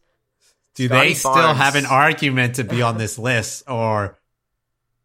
Do 0.76 0.86
Scottie 0.86 1.08
they 1.08 1.14
still 1.14 1.52
have 1.52 1.74
an 1.74 1.86
argument 1.86 2.54
to 2.56 2.64
be 2.64 2.80
on 2.80 2.96
this 2.96 3.18
list, 3.18 3.64
or 3.68 4.16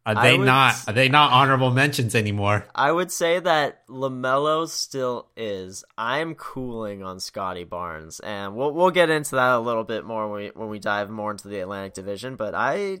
are 0.06 0.22
they 0.22 0.38
would, 0.38 0.46
not? 0.46 0.76
Are 0.86 0.92
they 0.92 1.08
not 1.08 1.32
honorable 1.32 1.72
mentions 1.72 2.14
anymore? 2.14 2.66
I 2.72 2.92
would 2.92 3.10
say 3.10 3.40
that 3.40 3.86
LaMelo 3.88 4.68
still 4.68 5.26
is. 5.36 5.84
I'm 5.98 6.36
cooling 6.36 7.02
on 7.02 7.18
Scottie 7.18 7.64
Barnes, 7.64 8.20
and 8.20 8.54
we'll 8.54 8.72
we'll 8.72 8.92
get 8.92 9.10
into 9.10 9.34
that 9.34 9.56
a 9.56 9.58
little 9.58 9.82
bit 9.82 10.04
more 10.04 10.30
when 10.30 10.42
we 10.42 10.50
when 10.54 10.68
we 10.68 10.78
dive 10.78 11.10
more 11.10 11.32
into 11.32 11.48
the 11.48 11.58
Atlantic 11.58 11.94
Division. 11.94 12.36
But 12.36 12.54
I 12.54 13.00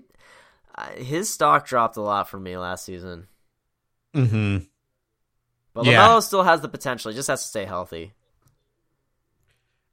his 0.96 1.28
stock 1.28 1.66
dropped 1.66 1.96
a 1.96 2.02
lot 2.02 2.28
for 2.28 2.38
me 2.38 2.56
last 2.56 2.84
season. 2.84 3.26
Hmm. 4.14 4.58
But 5.72 5.84
yeah. 5.84 6.06
LaMelo 6.06 6.22
still 6.22 6.42
has 6.42 6.60
the 6.60 6.68
potential. 6.68 7.10
He 7.10 7.16
just 7.16 7.28
has 7.28 7.42
to 7.42 7.48
stay 7.48 7.64
healthy. 7.64 8.12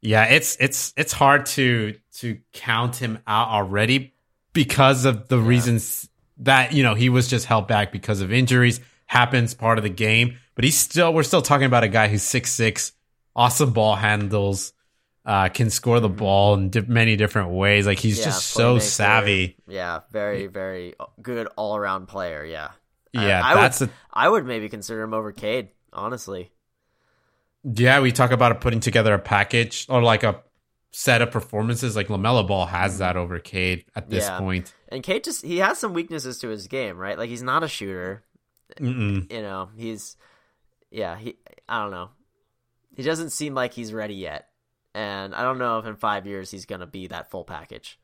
Yeah, 0.02 0.26
it's 0.26 0.58
it's 0.60 0.94
it's 0.96 1.14
hard 1.14 1.46
to 1.48 1.96
to 2.18 2.40
count 2.54 2.96
him 2.96 3.20
out 3.28 3.50
already 3.50 4.14
because 4.54 5.06
of 5.06 5.28
the 5.28 5.38
yeah. 5.38 5.48
reasons 5.48 6.10
that 6.38 6.74
you 6.74 6.84
know 6.84 6.94
he 6.94 7.10
was 7.10 7.28
just 7.28 7.46
held 7.46 7.68
back 7.68 7.92
because 7.92 8.22
of 8.22 8.32
injuries. 8.32 8.80
Happens 9.06 9.54
part 9.54 9.78
of 9.78 9.84
the 9.84 9.90
game, 9.90 10.38
but 10.56 10.66
he's 10.66 10.78
still 10.78 11.14
we're 11.14 11.24
still 11.24 11.42
talking 11.42 11.66
about 11.66 11.84
a 11.84 11.88
guy 11.88 12.08
who's 12.08 12.24
six 12.24 12.52
six, 12.52 12.92
awesome 13.36 13.72
ball 13.72 13.96
handles, 13.96 14.74
uh, 15.28 15.50
can 15.50 15.70
score 15.70 16.00
the 16.00 16.10
ball 16.10 16.54
in 16.54 16.70
di- 16.70 16.82
many 16.88 17.18
different 17.18 17.50
ways. 17.50 17.86
Like 17.86 18.00
he's 18.00 18.18
yeah, 18.18 18.26
just 18.26 18.48
so 18.48 18.80
savvy. 18.80 19.58
Yeah, 19.68 20.00
very 20.10 20.48
very 20.48 20.96
good 21.22 21.48
all 21.58 21.76
around 21.76 22.08
player. 22.08 22.46
Yeah, 22.46 22.72
yeah. 23.12 23.42
I, 23.44 23.52
I 23.52 23.56
that's 23.56 23.82
would, 23.82 23.90
a, 23.90 23.94
I 24.14 24.30
would 24.30 24.46
maybe 24.46 24.70
consider 24.70 25.04
him 25.04 25.14
over 25.14 25.34
Cade. 25.34 25.70
Honestly. 25.92 26.52
Yeah, 27.64 28.00
we 28.00 28.14
talk 28.14 28.32
about 28.32 28.62
putting 28.62 28.80
together 28.80 29.14
a 29.14 29.20
package 29.20 29.86
or 29.90 30.02
like 30.02 30.24
a 30.24 30.42
set 30.92 31.22
of 31.22 31.32
performances. 31.32 31.98
Like 31.98 32.08
LaMelo 32.08 32.48
Ball 32.48 32.66
has 32.66 33.00
that 33.00 33.18
over 33.18 33.40
Cade 33.40 33.84
at 33.96 34.10
this 34.10 34.26
yeah. 34.26 34.40
point. 34.40 34.74
And 34.88 35.04
Cade 35.04 35.26
just 35.26 35.44
he 35.44 35.58
has 35.58 35.78
some 35.78 35.94
weaknesses 35.94 36.38
to 36.40 36.48
his 36.48 36.68
game, 36.68 36.98
right? 36.98 37.18
Like 37.18 37.30
he's 37.30 37.44
not 37.44 37.64
a 37.64 37.68
shooter. 37.68 38.24
Mm-mm. 38.80 39.30
You 39.30 39.42
know, 39.42 39.70
he's 39.76 40.16
yeah. 40.90 41.18
He 41.18 41.36
I 41.68 41.82
don't 41.82 41.92
know. 41.92 42.12
He 42.96 43.04
doesn't 43.04 43.32
seem 43.32 43.54
like 43.54 43.74
he's 43.74 43.92
ready 43.92 44.16
yet 44.16 44.47
and 44.98 45.36
I 45.36 45.44
don't 45.44 45.60
know 45.60 45.78
if 45.78 45.86
in 45.86 45.96
five 45.96 46.26
years 46.26 46.50
he's 46.50 46.66
going 46.66 46.82
to 46.82 46.88
be 46.88 47.06
that 47.08 47.30
full 47.30 47.44
package. 47.44 48.00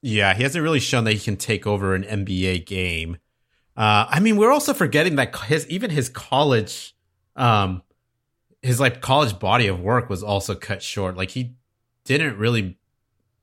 Yeah, 0.00 0.32
he 0.32 0.42
hasn't 0.42 0.62
really 0.62 0.80
shown 0.80 1.04
that 1.04 1.12
he 1.12 1.18
can 1.18 1.36
take 1.36 1.66
over 1.66 1.94
an 1.94 2.02
NBA 2.02 2.64
game. 2.64 3.18
Uh, 3.76 4.06
I 4.08 4.18
mean, 4.18 4.38
we're 4.38 4.50
also 4.50 4.72
forgetting 4.72 5.16
that 5.16 5.36
his 5.36 5.68
even 5.68 5.90
his 5.90 6.08
college, 6.08 6.96
um, 7.36 7.82
his 8.62 8.80
like 8.80 9.02
college 9.02 9.38
body 9.38 9.66
of 9.66 9.80
work 9.80 10.08
was 10.08 10.22
also 10.22 10.54
cut 10.54 10.82
short. 10.82 11.16
Like 11.16 11.30
he 11.30 11.56
didn't 12.04 12.38
really. 12.38 12.78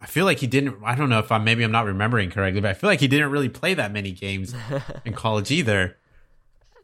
I 0.02 0.08
feel 0.08 0.26
like 0.26 0.40
he 0.40 0.48
didn't. 0.48 0.78
I 0.84 0.96
don't 0.96 1.10
know 1.10 1.20
if 1.20 1.32
I'm 1.32 1.44
maybe 1.44 1.64
I'm 1.64 1.72
not 1.72 1.86
remembering 1.86 2.32
correctly, 2.32 2.62
but 2.62 2.72
I 2.72 2.74
feel 2.74 2.90
like 2.90 3.00
he 3.00 3.08
didn't 3.08 3.30
really 3.30 3.50
play 3.50 3.76
that 3.76 3.92
many 3.92 4.12
games 4.12 4.56
in 5.06 5.14
college 5.14 5.52
either. 5.52 5.98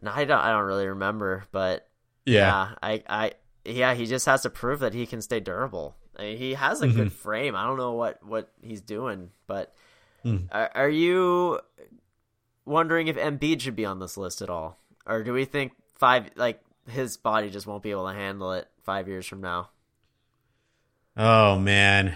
No, 0.01 0.11
I 0.13 0.25
don't. 0.25 0.39
I 0.39 0.51
don't 0.51 0.65
really 0.65 0.87
remember, 0.87 1.43
but 1.51 1.87
yeah, 2.25 2.69
yeah 2.69 2.75
I 2.83 3.03
I 3.09 3.31
yeah, 3.65 3.93
he 3.93 4.05
just 4.05 4.25
has 4.25 4.43
to 4.43 4.49
prove 4.49 4.79
that 4.79 4.93
he 4.93 5.05
can 5.05 5.21
stay 5.21 5.39
durable. 5.39 5.95
I 6.17 6.21
mean, 6.21 6.37
he 6.37 6.53
has 6.53 6.81
a 6.81 6.87
mm-hmm. 6.87 6.97
good 6.97 7.13
frame. 7.13 7.55
I 7.55 7.65
don't 7.65 7.77
know 7.77 7.93
what 7.93 8.23
what 8.23 8.51
he's 8.61 8.81
doing, 8.81 9.31
but 9.47 9.73
mm. 10.23 10.47
are, 10.51 10.71
are, 10.75 10.89
you 10.89 11.59
wondering 12.63 13.07
if 13.07 13.17
Embiid 13.17 13.61
should 13.61 13.75
be 13.75 13.85
on 13.85 13.99
this 13.99 14.17
list 14.17 14.41
at 14.41 14.49
all, 14.49 14.77
or 15.05 15.23
do 15.23 15.33
we 15.33 15.45
think 15.45 15.73
five 15.95 16.29
like 16.35 16.61
his 16.89 17.17
body 17.17 17.49
just 17.49 17.67
won't 17.67 17.83
be 17.83 17.91
able 17.91 18.07
to 18.07 18.13
handle 18.13 18.53
it 18.53 18.67
five 18.83 19.07
years 19.07 19.25
from 19.25 19.41
now? 19.41 19.69
Oh 21.17 21.57
man, 21.57 22.13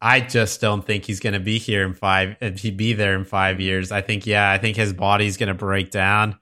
I 0.00 0.20
just 0.20 0.60
don't 0.60 0.84
think 0.86 1.04
he's 1.04 1.20
going 1.20 1.34
to 1.34 1.40
be 1.40 1.58
here 1.58 1.84
in 1.84 1.94
five. 1.94 2.36
If 2.40 2.60
he 2.60 2.70
be 2.70 2.92
there 2.94 3.14
in 3.14 3.24
five 3.24 3.60
years, 3.60 3.92
I 3.92 4.00
think 4.00 4.26
yeah, 4.26 4.50
I 4.50 4.58
think 4.58 4.76
his 4.76 4.92
body's 4.92 5.36
going 5.36 5.48
to 5.48 5.54
break 5.54 5.90
down. 5.90 6.38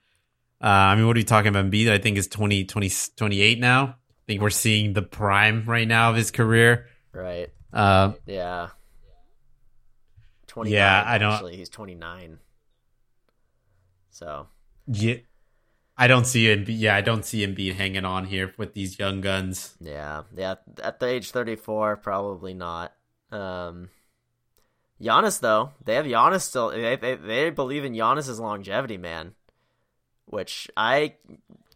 Uh, 0.62 0.68
I 0.68 0.94
mean, 0.94 1.08
what 1.08 1.16
are 1.16 1.20
you 1.20 1.24
talking 1.24 1.48
about? 1.48 1.64
Embiid, 1.64 1.90
I 1.90 1.98
think 1.98 2.16
is 2.16 2.28
20, 2.28 2.66
20 2.66 2.92
28 3.16 3.58
now 3.58 3.96
think 4.32 4.42
we're 4.42 4.50
seeing 4.50 4.94
the 4.94 5.02
prime 5.02 5.64
right 5.66 5.86
now 5.86 6.08
of 6.10 6.16
his 6.16 6.30
career. 6.30 6.86
Right. 7.12 7.50
Uh, 7.72 8.12
Yeah. 8.26 8.68
29, 10.46 10.74
Yeah, 10.76 11.02
I 11.06 11.18
don't- 11.18 11.32
Actually, 11.32 11.56
he's 11.56 11.68
29. 11.68 12.38
So, 14.10 14.46
yeah, 14.86 15.16
I 15.96 16.06
don't 16.06 16.26
see 16.26 16.50
him. 16.50 16.64
Yeah, 16.68 16.94
I 16.96 17.00
don't 17.00 17.24
see 17.24 17.42
him 17.42 17.54
being 17.54 17.76
hanging 17.76 18.04
on 18.04 18.26
here 18.26 18.54
with 18.58 18.74
these 18.74 18.98
young 18.98 19.20
guns. 19.20 19.74
yeah. 19.80 20.22
Yeah, 20.36 20.56
at 20.82 21.00
the 21.00 21.06
age 21.06 21.30
34, 21.30 21.96
probably 21.96 22.54
not. 22.54 22.92
Um 23.30 23.88
Giannis 25.00 25.40
though, 25.40 25.72
they 25.84 25.94
have 25.94 26.04
Giannis 26.06 26.42
still. 26.42 26.68
They, 26.70 26.96
they 26.96 27.14
they 27.16 27.50
believe 27.50 27.84
in 27.84 27.92
Giannis's 27.94 28.38
longevity, 28.38 28.98
man. 28.98 29.34
Which 30.26 30.70
I 30.76 31.14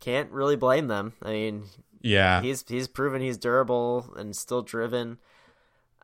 can't 0.00 0.30
really 0.30 0.56
blame 0.56 0.86
them. 0.88 1.14
I 1.22 1.32
mean, 1.32 1.64
Yeah, 2.06 2.40
he's 2.40 2.64
he's 2.68 2.88
proven 2.88 3.20
he's 3.20 3.36
durable 3.36 4.14
and 4.16 4.34
still 4.34 4.62
driven. 4.62 5.18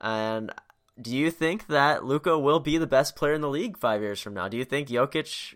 And 0.01 0.53
do 1.01 1.15
you 1.15 1.31
think 1.31 1.69
that 1.69 2.05
Luka 2.05 2.39
will 2.39 2.61
be 2.61 2.77
the 2.77 2.87
best 2.87 3.15
player 3.15 3.35
in 3.35 3.41
the 3.41 3.49
league 3.49 3.79
five 3.79 4.03
years 4.03 4.21
from 4.21 4.35
now? 4.35 4.49
Do 4.49 4.57
you 4.57 4.65
think 4.65 4.89
Jokic 4.89 5.55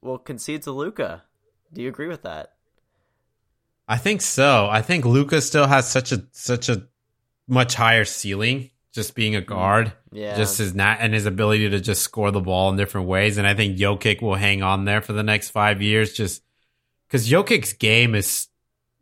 will 0.00 0.18
concede 0.18 0.62
to 0.62 0.70
Luka? 0.70 1.24
Do 1.72 1.82
you 1.82 1.88
agree 1.88 2.06
with 2.06 2.22
that? 2.22 2.54
I 3.88 3.96
think 3.96 4.20
so. 4.20 4.68
I 4.70 4.82
think 4.82 5.04
Luka 5.04 5.40
still 5.40 5.66
has 5.66 5.90
such 5.90 6.12
a 6.12 6.24
such 6.32 6.68
a 6.68 6.86
much 7.48 7.74
higher 7.74 8.04
ceiling 8.04 8.70
just 8.92 9.14
being 9.14 9.36
a 9.36 9.40
mm, 9.40 9.46
guard. 9.46 9.92
Yeah, 10.12 10.36
Just 10.36 10.58
his 10.58 10.74
nat 10.74 10.98
and 11.00 11.12
his 11.12 11.26
ability 11.26 11.70
to 11.70 11.80
just 11.80 12.02
score 12.02 12.30
the 12.30 12.40
ball 12.40 12.70
in 12.70 12.76
different 12.76 13.08
ways. 13.08 13.38
And 13.38 13.46
I 13.46 13.54
think 13.54 13.78
Jokic 13.78 14.22
will 14.22 14.34
hang 14.34 14.62
on 14.62 14.84
there 14.84 15.00
for 15.00 15.12
the 15.12 15.22
next 15.22 15.50
five 15.50 15.82
years 15.82 16.12
just 16.12 16.42
because 17.06 17.28
Jokic's 17.28 17.72
game 17.72 18.14
is 18.14 18.48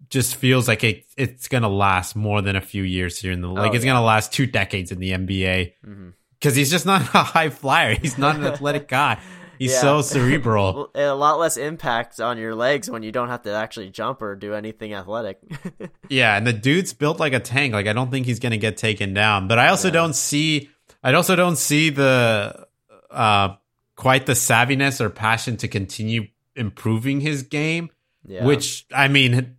just 0.09 0.37
feels 0.37 0.69
like 0.69 0.85
it, 0.85 1.05
it's 1.16 1.49
going 1.49 1.62
to 1.62 1.69
last 1.69 2.14
more 2.16 2.42
than 2.42 2.57
a 2.57 2.61
few 2.61 2.83
years 2.83 3.19
here 3.19 3.33
in 3.33 3.40
the 3.40 3.49
like 3.49 3.73
Oh, 3.73 3.75
it's 3.75 3.85
yeah. 3.85 3.92
going 3.92 4.01
to 4.01 4.07
last 4.07 4.33
two 4.33 4.47
decades 4.47 4.92
in 4.92 4.99
the 5.01 5.11
NBA 5.12 5.73
Mhm. 5.87 6.12
because 6.38 6.55
he's 6.57 6.71
just 6.71 6.87
not 6.87 7.01
a 7.14 7.23
high 7.23 7.51
flyer. 7.51 7.95
He's 7.95 8.19
not 8.19 8.37
an 8.37 8.45
athletic 8.45 8.88
guy. 9.01 9.19
He's 9.59 9.73
Yeah. 9.73 9.81
so 9.81 10.03
cerebral. 10.03 10.90
A 10.95 11.09
lot 11.14 11.38
less 11.38 11.57
impact 11.57 12.21
on 12.21 12.37
your 12.37 12.55
legs 12.55 12.90
when 12.90 13.03
you 13.03 13.11
don't 13.11 13.29
have 13.29 13.42
to 13.45 13.53
actually 13.55 13.88
jump 13.90 14.21
or 14.21 14.37
do 14.37 14.53
anything 14.55 14.92
athletic. 14.95 15.38
Yeah, 16.09 16.37
and 16.37 16.47
the 16.47 16.53
dude's 16.53 16.92
built 16.92 17.19
like 17.19 17.33
a 17.33 17.40
tank. 17.40 17.73
Like 17.73 17.87
I 17.88 17.92
don't 17.92 18.11
think 18.12 18.27
he's 18.27 18.38
gonna 18.38 18.59
get 18.59 18.77
taken 18.77 19.12
down. 19.14 19.49
But 19.49 19.59
I 19.59 19.69
also 19.69 19.88
Yeah. 19.88 19.92
don't 19.95 20.14
see 20.14 20.69
I 21.03 21.12
also 21.14 21.35
don't 21.37 21.57
see 21.57 21.90
the 21.90 22.66
uh 23.11 23.55
quite 23.97 24.27
the 24.27 24.35
savviness 24.35 25.01
or 25.01 25.09
passion 25.11 25.57
to 25.59 25.69
continue 25.69 26.27
improving 26.55 27.21
his 27.21 27.42
game. 27.42 27.90
yeah. 28.27 28.45
Which 28.45 28.85
I 28.95 29.09
mean 29.09 29.56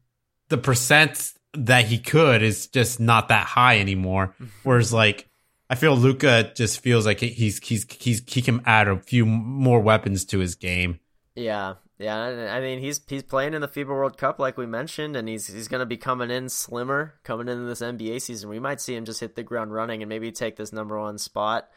the 0.49 0.57
percent 0.57 1.33
that 1.53 1.85
he 1.85 1.97
could 1.97 2.41
is 2.41 2.67
just 2.67 2.99
not 2.99 3.29
that 3.29 3.45
high 3.45 3.79
anymore. 3.79 4.35
Mm-hmm. 4.35 4.45
Whereas 4.63 4.93
like 4.93 5.27
I 5.69 5.75
feel 5.75 5.95
Luka 5.95 6.51
just 6.55 6.79
feels 6.79 7.05
like 7.05 7.19
he's 7.19 7.59
he's 7.59 7.85
he's 7.99 8.23
he 8.27 8.41
can 8.41 8.61
add 8.65 8.87
a 8.87 8.97
few 8.99 9.25
more 9.25 9.79
weapons 9.79 10.25
to 10.25 10.39
his 10.39 10.55
game. 10.55 10.99
Yeah, 11.35 11.75
yeah. 11.99 12.17
I 12.51 12.61
mean, 12.61 12.79
he's 12.79 13.01
he's 13.07 13.23
playing 13.23 13.53
in 13.53 13.61
the 13.61 13.67
FIBA 13.67 13.87
World 13.87 14.17
Cup, 14.17 14.39
like 14.39 14.57
we 14.57 14.65
mentioned, 14.65 15.15
and 15.15 15.27
he's 15.27 15.47
he's 15.47 15.67
going 15.67 15.79
to 15.79 15.85
be 15.85 15.97
coming 15.97 16.31
in 16.31 16.47
slimmer, 16.49 17.15
coming 17.23 17.49
into 17.49 17.65
this 17.65 17.81
NBA 17.81 18.21
season. 18.21 18.49
We 18.49 18.59
might 18.59 18.79
see 18.79 18.95
him 18.95 19.03
just 19.03 19.19
hit 19.19 19.35
the 19.35 19.43
ground 19.43 19.73
running 19.73 20.01
and 20.01 20.09
maybe 20.09 20.31
take 20.31 20.55
this 20.55 20.71
number 20.71 20.97
one 20.99 21.17
spot 21.17 21.69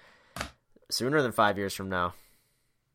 sooner 0.88 1.20
than 1.20 1.32
five 1.32 1.58
years 1.58 1.74
from 1.74 1.88
now. 1.88 2.14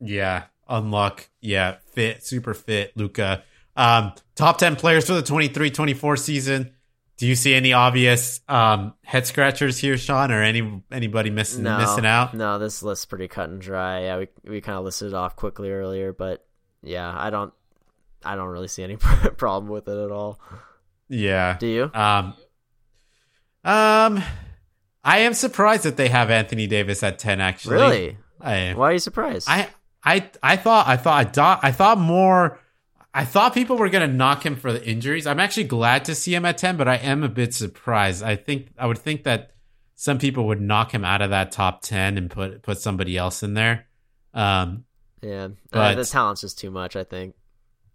Yeah, 0.00 0.44
unlock. 0.68 1.28
Yeah, 1.40 1.76
fit, 1.92 2.24
super 2.24 2.54
fit, 2.54 2.96
Luka. 2.96 3.44
Um, 3.76 4.12
top 4.34 4.58
10 4.58 4.76
players 4.76 5.06
for 5.06 5.14
the 5.14 5.22
23 5.22 5.70
24 5.70 6.16
season. 6.16 6.72
Do 7.18 7.26
you 7.26 7.34
see 7.34 7.54
any 7.54 7.72
obvious 7.72 8.40
um, 8.46 8.92
head 9.02 9.26
scratchers 9.26 9.78
here, 9.78 9.96
Sean, 9.96 10.30
or 10.30 10.42
any 10.42 10.82
anybody 10.92 11.30
missing 11.30 11.62
No, 11.62 11.78
missing 11.78 12.04
out? 12.04 12.34
No, 12.34 12.58
this 12.58 12.82
list's 12.82 13.06
pretty 13.06 13.26
cut 13.26 13.48
and 13.48 13.60
dry. 13.60 14.02
Yeah, 14.02 14.18
we 14.18 14.28
we 14.44 14.60
kind 14.60 14.76
of 14.78 14.84
listed 14.84 15.08
it 15.08 15.14
off 15.14 15.34
quickly 15.34 15.70
earlier, 15.70 16.12
but 16.12 16.46
yeah, 16.82 17.10
I 17.16 17.30
don't 17.30 17.54
I 18.22 18.36
don't 18.36 18.48
really 18.48 18.68
see 18.68 18.82
any 18.82 18.96
problem 19.36 19.70
with 19.70 19.88
it 19.88 19.96
at 19.96 20.10
all. 20.10 20.38
Yeah. 21.08 21.56
Do 21.58 21.66
you? 21.66 21.90
Um, 21.94 22.34
um, 23.64 24.22
I 25.02 25.18
am 25.20 25.34
surprised 25.34 25.84
that 25.84 25.96
they 25.96 26.08
have 26.08 26.30
Anthony 26.30 26.66
Davis 26.66 27.02
at 27.02 27.18
10, 27.18 27.40
actually. 27.40 27.74
Really? 27.76 28.18
I 28.40 28.54
am. 28.56 28.76
Why 28.76 28.90
are 28.90 28.92
you 28.92 28.98
surprised? 28.98 29.48
I 29.48 29.68
I 30.04 30.28
I 30.42 30.56
thought 30.56 30.86
I 30.86 30.96
thought 30.96 31.26
I 31.26 31.30
thought 31.30 31.60
I 31.62 31.72
thought 31.72 31.98
more 31.98 32.58
I 33.16 33.24
thought 33.24 33.54
people 33.54 33.76
were 33.78 33.88
gonna 33.88 34.06
knock 34.06 34.44
him 34.44 34.56
for 34.56 34.72
the 34.72 34.84
injuries. 34.86 35.26
I'm 35.26 35.40
actually 35.40 35.64
glad 35.64 36.04
to 36.04 36.14
see 36.14 36.34
him 36.34 36.44
at 36.44 36.58
ten, 36.58 36.76
but 36.76 36.86
I 36.86 36.96
am 36.96 37.22
a 37.22 37.28
bit 37.28 37.54
surprised. 37.54 38.22
I 38.22 38.36
think 38.36 38.68
I 38.78 38.86
would 38.86 38.98
think 38.98 39.24
that 39.24 39.52
some 39.94 40.18
people 40.18 40.46
would 40.48 40.60
knock 40.60 40.92
him 40.92 41.04
out 41.04 41.22
of 41.22 41.30
that 41.30 41.50
top 41.52 41.80
ten 41.82 42.18
and 42.18 42.30
put 42.30 42.62
put 42.62 42.78
somebody 42.78 43.16
else 43.16 43.42
in 43.42 43.54
there. 43.54 43.86
Um, 44.34 44.84
yeah, 45.22 45.48
uh, 45.72 45.94
the 45.94 46.04
talent's 46.04 46.42
just 46.42 46.58
too 46.58 46.70
much. 46.70 46.94
I 46.94 47.04
think. 47.04 47.34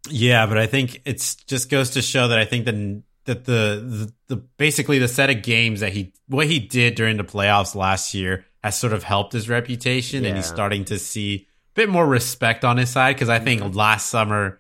yeah, 0.10 0.48
but 0.48 0.58
I 0.58 0.66
think 0.66 1.02
it's 1.06 1.36
just 1.36 1.70
goes 1.70 1.92
to 1.92 2.02
show 2.02 2.30
that 2.30 2.40
I 2.40 2.46
think 2.46 2.66
that 2.66 3.04
that 3.26 3.46
the, 3.46 4.10
the 4.28 4.36
the 4.36 4.36
basically 4.58 4.98
the 4.98 5.08
set 5.08 5.30
of 5.30 5.44
games 5.44 5.82
that 5.82 5.94
he 5.94 6.14
what 6.28 6.48
he 6.48 6.58
did 6.60 6.96
during 6.96 7.18
the 7.18 7.24
playoffs 7.24 7.76
last 7.76 8.16
year 8.16 8.46
has 8.64 8.80
sort 8.80 8.94
of 8.94 9.04
helped 9.04 9.34
his 9.34 9.48
reputation, 9.48 10.26
and 10.26 10.36
he's 10.36 10.48
starting 10.48 10.86
to 10.86 10.98
see 10.98 11.36
a 11.36 11.74
bit 11.76 11.90
more 11.90 12.08
respect 12.08 12.66
on 12.66 12.78
his 12.78 12.90
side. 12.90 13.16
Because 13.16 13.30
I 13.30 13.38
think 13.38 13.62
Mm-hmm. 13.62 13.78
last 13.78 14.10
summer, 14.10 14.60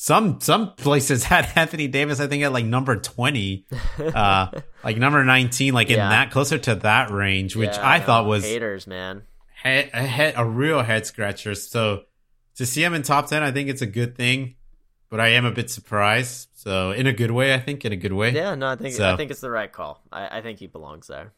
some 0.00 0.40
some 0.40 0.74
places 0.76 1.24
had 1.32 1.50
Anthony 1.56 1.88
Davis, 1.88 2.20
I 2.20 2.28
think 2.28 2.44
at 2.44 2.52
like 2.52 2.64
number 2.64 2.94
twenty, 2.96 3.66
uh, 3.98 4.46
like 4.84 4.96
number 4.96 5.24
nineteen, 5.24 5.74
like 5.74 5.90
in 5.90 5.98
that 5.98 6.30
closer 6.30 6.56
to 6.56 6.76
that 6.76 7.10
range, 7.10 7.56
which 7.56 7.70
Yeah, 7.74 7.80
I 7.90 7.98
thought 7.98 8.24
was 8.24 8.44
haters, 8.44 8.86
man. 8.86 9.22
head, 9.54 9.90
a, 9.92 10.02
head, 10.02 10.34
a 10.36 10.44
real 10.44 10.82
head 10.82 11.04
scratcher. 11.04 11.56
So 11.56 12.02
to 12.54 12.64
see 12.64 12.82
him 12.84 12.94
in 12.94 13.02
top 13.02 13.26
10, 13.28 13.42
I 13.42 13.50
think 13.50 13.68
it's 13.68 13.82
a 13.82 13.86
good 13.86 14.16
thing, 14.16 14.54
but 15.10 15.18
I 15.18 15.28
am 15.30 15.44
a 15.44 15.50
bit 15.50 15.68
surprised. 15.68 16.48
So 16.54 16.92
in 16.92 17.08
a 17.08 17.12
good 17.12 17.32
way, 17.32 17.52
I 17.52 17.58
think 17.58 17.84
in 17.84 17.92
a 17.92 17.96
good 17.96 18.12
way. 18.12 18.30
Yeah, 18.30 18.54
no, 18.54 18.68
I 18.68 18.76
think 18.76 18.94
So- 18.94 19.12
I 19.12 19.16
think 19.16 19.32
it's 19.32 19.40
the 19.40 19.50
right 19.50 19.70
call. 19.72 20.00
I, 20.12 20.38
I 20.38 20.42
think 20.42 20.60
he 20.60 20.68
belongs 20.68 21.08
there. 21.08 21.32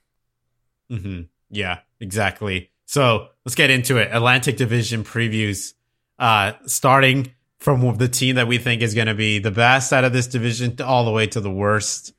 Mm-hmm. 0.91 1.23
Yeah, 1.49 1.79
exactly. 1.99 2.71
So 2.85 3.29
let's 3.47 3.55
get 3.55 3.71
into 3.71 3.97
it. 3.97 4.11
Atlantic 4.13 4.57
Division 4.59 5.03
previews, 5.05 5.73
uh, 6.19 6.53
starting 6.67 7.33
from 7.61 7.97
the 7.99 8.09
team 8.09 8.37
that 8.37 8.49
we 8.49 8.59
think 8.59 8.83
is 8.83 8.95
going 8.95 9.07
to 9.07 9.15
be 9.15 9.39
the 9.39 9.51
best 9.51 9.93
out 9.93 10.05
of 10.05 10.13
this 10.13 10.27
division 10.27 10.77
all 10.83 11.05
the 11.05 11.11
way 11.11 11.27
to 11.27 11.41
the 11.41 11.51
worst. 11.51 12.13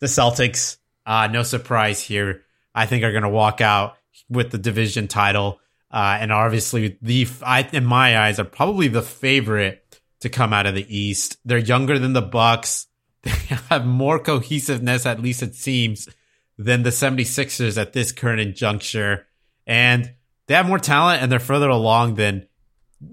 The 0.00 0.06
Celtics, 0.06 0.76
uh, 1.06 1.28
no 1.28 1.44
surprise 1.44 2.02
here. 2.02 2.42
I 2.74 2.86
think 2.86 3.02
are 3.02 3.12
going 3.12 3.22
to 3.22 3.28
walk 3.28 3.60
out 3.60 3.96
with 4.28 4.50
the 4.50 4.58
division 4.58 5.08
title. 5.08 5.60
Uh, 5.90 6.18
and 6.20 6.32
obviously 6.32 6.98
the, 7.00 7.26
I, 7.42 7.68
in 7.72 7.86
my 7.86 8.18
eyes, 8.18 8.38
are 8.38 8.44
probably 8.44 8.88
the 8.88 9.02
favorite 9.02 10.00
to 10.20 10.28
come 10.28 10.52
out 10.52 10.66
of 10.66 10.74
the 10.74 10.86
East. 10.94 11.38
They're 11.44 11.58
younger 11.58 11.98
than 11.98 12.12
the 12.12 12.22
Bucks. 12.22 12.86
They 13.22 13.30
have 13.68 13.84
more 13.84 14.20
cohesiveness, 14.20 15.04
at 15.04 15.20
least 15.20 15.42
it 15.42 15.56
seems, 15.56 16.08
than 16.56 16.84
the 16.84 16.90
76ers 16.90 17.76
at 17.76 17.92
this 17.92 18.12
current 18.12 18.54
juncture. 18.54 19.26
And 19.66 20.14
they 20.46 20.54
have 20.54 20.68
more 20.68 20.78
talent 20.78 21.20
and 21.20 21.30
they're 21.30 21.40
further 21.40 21.68
along 21.68 22.14
than 22.14 22.46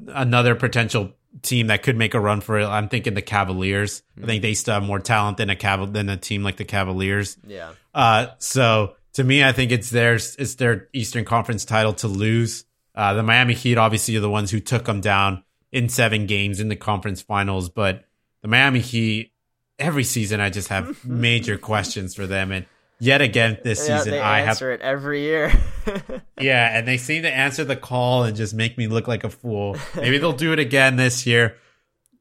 another 0.08 0.54
potential 0.54 1.14
team 1.42 1.68
that 1.68 1.84
could 1.84 1.98
make 1.98 2.14
a 2.14 2.20
run 2.20 2.42
for 2.42 2.60
it. 2.60 2.66
I'm 2.66 2.88
thinking 2.90 3.14
the 3.14 3.22
Cavaliers. 3.22 4.04
I 4.22 4.26
think 4.26 4.42
they 4.42 4.54
still 4.54 4.76
have 4.76 4.84
more 4.84 5.00
talent 5.00 5.38
than 5.38 5.50
a 5.50 5.56
Caval- 5.56 5.92
than 5.94 6.10
a 6.10 6.18
team 6.18 6.44
like 6.44 6.58
the 6.58 6.66
Cavaliers. 6.66 7.38
Yeah, 7.46 7.72
Uh, 7.94 8.28
so 8.40 8.96
to 9.14 9.24
me, 9.24 9.44
I 9.44 9.52
think 9.52 9.72
it's 9.72 9.90
theirs. 9.90 10.36
It's 10.40 10.56
their 10.56 10.88
Eastern 10.94 11.26
Conference 11.26 11.66
title 11.66 11.94
to 11.96 12.08
lose. 12.08 12.66
Uh, 12.94 13.14
the 13.14 13.24
Miami 13.24 13.54
Heat 13.54 13.78
obviously 13.78 14.16
are 14.16 14.22
the 14.22 14.30
ones 14.30 14.52
who 14.52 14.60
took 14.60 14.86
them 14.86 15.02
down 15.02 15.44
in 15.72 15.90
seven 15.90 16.26
games 16.26 16.60
in 16.62 16.70
the 16.70 16.76
conference 16.78 17.22
finals, 17.22 17.70
but 17.70 18.06
the 18.42 18.48
Miami 18.48 18.80
Heat 18.80 19.34
every 19.78 20.06
season 20.06 20.40
I 20.40 20.50
just 20.50 20.70
have 20.70 21.04
major 21.06 21.58
questions 21.58 22.16
for 22.16 22.26
them, 22.26 22.52
and 22.54 22.66
yet 23.00 23.22
again 23.22 23.58
this 23.64 23.88
yeah 23.88 23.98
season 23.98 24.12
they 24.12 24.20
I 24.20 24.40
have 24.40 24.50
answer 24.50 24.72
it 24.72 24.82
every 24.82 25.22
year. 25.22 25.52
yeah, 26.40 26.78
and 26.78 26.88
they 26.88 26.98
seem 26.98 27.24
to 27.24 27.34
answer 27.34 27.64
the 27.64 27.76
call 27.76 28.24
and 28.24 28.36
just 28.36 28.54
make 28.54 28.78
me 28.78 28.88
look 28.88 29.08
like 29.08 29.24
a 29.24 29.30
fool. 29.30 29.78
Maybe 29.96 30.18
they'll 30.18 30.34
do 30.34 30.54
it 30.54 30.60
again 30.60 30.96
this 30.96 31.26
year. 31.26 31.58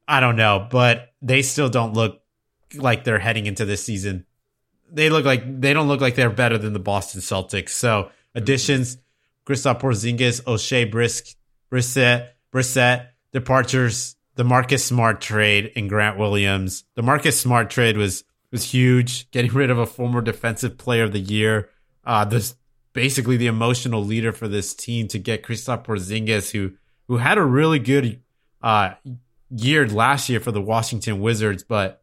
I 0.07 0.19
don't 0.19 0.35
know, 0.35 0.67
but 0.69 1.13
they 1.21 1.41
still 1.41 1.69
don't 1.69 1.93
look 1.93 2.21
like 2.75 3.03
they're 3.03 3.19
heading 3.19 3.45
into 3.45 3.65
this 3.65 3.83
season. 3.83 4.25
They 4.91 5.09
look 5.09 5.25
like 5.25 5.61
they 5.61 5.73
don't 5.73 5.87
look 5.87 6.01
like 6.01 6.15
they're 6.15 6.29
better 6.29 6.57
than 6.57 6.73
the 6.73 6.79
Boston 6.79 7.21
Celtics. 7.21 7.69
So 7.69 8.11
additions: 8.33 8.97
Kristaps 9.45 9.81
Porzingis, 9.81 10.43
Oshae 10.43 10.89
Brisk, 10.89 11.35
Brissett, 11.71 12.29
Brissett, 12.53 13.07
departures: 13.31 14.15
the 14.35 14.43
Marcus 14.43 14.85
Smart 14.85 15.21
trade 15.21 15.71
and 15.75 15.89
Grant 15.89 16.17
Williams. 16.17 16.83
The 16.95 17.01
Marcus 17.01 17.39
Smart 17.39 17.69
trade 17.69 17.97
was 17.97 18.23
was 18.55 18.71
huge, 18.71 19.29
getting 19.31 19.51
rid 19.51 19.69
of 19.69 19.77
a 19.77 19.85
former 19.85 20.21
defensive 20.21 20.77
player 20.77 21.03
of 21.03 21.11
the 21.11 21.19
year. 21.19 21.69
Uh, 22.05 22.23
this 22.23 22.55
basically 22.93 23.35
the 23.35 23.47
emotional 23.47 24.01
leader 24.01 24.31
for 24.31 24.47
this 24.47 24.73
team 24.73 25.09
to 25.09 25.19
get 25.19 25.43
Kristaps 25.43 25.85
Porzingis, 25.85 26.51
who 26.51 26.71
who 27.09 27.17
had 27.17 27.37
a 27.37 27.43
really 27.43 27.79
good 27.79 28.21
uh, 28.61 28.93
year 29.49 29.85
last 29.87 30.29
year 30.29 30.39
for 30.39 30.51
the 30.53 30.61
Washington 30.61 31.19
Wizards, 31.19 31.63
but 31.63 32.01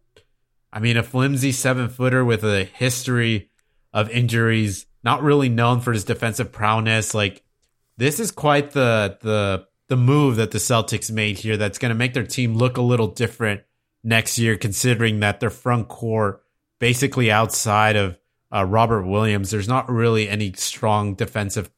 I 0.70 0.78
mean, 0.78 0.98
a 0.98 1.02
flimsy 1.02 1.52
seven 1.52 1.88
footer 1.88 2.22
with 2.22 2.44
a 2.44 2.64
history 2.64 3.50
of 3.94 4.10
injuries, 4.10 4.86
not 5.02 5.22
really 5.22 5.48
known 5.48 5.80
for 5.80 5.92
his 5.94 6.04
defensive 6.04 6.52
prowess. 6.52 7.14
Like 7.14 7.42
this 7.96 8.20
is 8.20 8.30
quite 8.30 8.72
the 8.72 9.16
the 9.22 9.66
the 9.88 9.96
move 9.96 10.36
that 10.36 10.50
the 10.50 10.58
Celtics 10.58 11.10
made 11.10 11.38
here. 11.38 11.56
That's 11.56 11.78
going 11.78 11.90
to 11.90 11.98
make 11.98 12.12
their 12.12 12.26
team 12.26 12.54
look 12.54 12.76
a 12.76 12.82
little 12.82 13.08
different 13.08 13.62
next 14.04 14.38
year, 14.38 14.56
considering 14.56 15.20
that 15.20 15.40
their 15.40 15.50
front 15.50 15.88
court, 15.88 16.41
basically 16.82 17.30
outside 17.30 17.94
of 17.94 18.18
uh, 18.52 18.64
Robert 18.64 19.06
Williams, 19.06 19.52
there's 19.52 19.68
not 19.68 19.88
really 19.88 20.28
any 20.28 20.52
strong 20.54 21.14
defensive 21.14 21.70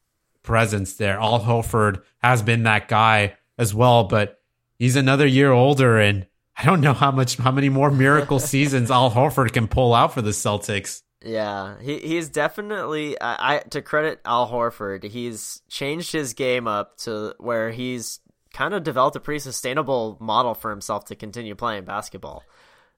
presence 0.43 0.95
there. 0.95 1.19
Al 1.19 1.41
Horford 1.41 2.03
has 2.23 2.41
been 2.41 2.63
that 2.63 2.89
guy 2.89 3.37
as 3.59 3.75
well, 3.75 4.05
but 4.05 4.41
he's 4.79 4.97
another 4.97 5.27
year 5.27 5.53
older 5.53 5.99
and 5.99 6.27
I 6.57 6.65
don't 6.65 6.81
know 6.81 6.95
how 6.95 7.11
much 7.11 7.37
how 7.37 7.51
many 7.51 7.69
more 7.69 7.91
miracle 7.91 8.39
seasons 8.55 8.91
Al 8.91 9.11
Horford 9.11 9.53
can 9.53 9.69
pull 9.69 9.93
out 9.93 10.15
for 10.15 10.23
the 10.23 10.31
Celtics. 10.31 11.03
Yeah, 11.23 11.79
he 11.83 11.99
he's 11.99 12.31
definitely 12.31 13.21
I, 13.21 13.57
I 13.57 13.59
to 13.71 13.83
credit 13.83 14.23
Al 14.25 14.51
Horford, 14.51 15.05
he's 15.05 15.61
changed 15.69 16.13
his 16.13 16.33
game 16.33 16.67
up 16.67 16.97
to 16.99 17.35
where 17.39 17.71
he's 17.73 18.21
kind 18.55 18.73
of 18.73 18.85
developed 18.85 19.17
a 19.17 19.21
pretty 19.21 19.41
sustainable 19.41 20.17
model 20.19 20.55
for 20.55 20.71
himself 20.71 21.05
to 21.07 21.15
continue 21.15 21.55
playing 21.55 21.85
basketball. 21.85 22.43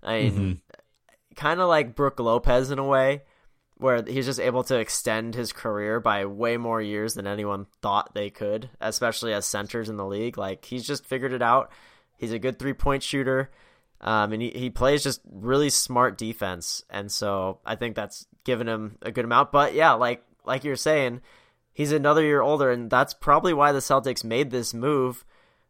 I 0.07 0.23
mean, 0.23 0.33
mm-hmm. 0.33 0.53
Kind 1.37 1.61
of 1.61 1.69
like 1.69 1.95
Brook 1.95 2.19
Lopez 2.19 2.71
in 2.71 2.79
a 2.79 2.85
way, 2.85 3.23
where 3.77 4.03
he's 4.03 4.27
just 4.27 4.41
able 4.41 4.65
to 4.65 4.79
extend 4.79 5.35
his 5.35 5.53
career 5.53 6.01
by 6.01 6.25
way 6.25 6.57
more 6.57 6.83
years 6.83 7.15
than 7.15 7.27
anyone 7.27 7.67
thought 7.83 8.15
they 8.15 8.31
could, 8.31 8.71
especially 8.81 9.33
as 9.33 9.47
centers 9.47 9.89
in 9.89 9.97
the 9.97 10.07
league. 10.07 10.39
Like 10.39 10.65
he's 10.65 10.87
just 10.87 11.07
figured 11.07 11.33
it 11.33 11.43
out 11.43 11.71
He's 12.17 12.33
a 12.33 12.39
good 12.39 12.59
three 12.59 12.73
point 12.73 13.03
shooter. 13.03 13.51
Um, 14.01 14.33
and 14.33 14.43
he, 14.43 14.51
he 14.51 14.71
plays 14.71 15.03
just 15.03 15.21
really 15.31 15.71
smart 15.71 16.19
defense. 16.19 16.85
And 16.91 17.11
so 17.11 17.61
I 17.65 17.77
think 17.77 17.97
that's 17.97 18.27
given 18.45 18.69
him 18.69 18.99
a 19.03 19.11
good 19.11 19.25
amount. 19.25 19.53
But 19.53 19.75
yeah, 19.75 19.93
like 19.93 20.23
like 20.45 20.65
you're 20.65 20.77
saying, 20.77 21.23
he's 21.73 21.93
another 21.93 22.23
year 22.23 22.43
older, 22.43 22.71
and 22.71 22.91
that's 22.91 23.15
probably 23.15 23.55
why 23.55 23.73
the 23.73 23.81
Celtics 23.81 24.25
made 24.25 24.51
this 24.51 24.75
move 24.75 25.25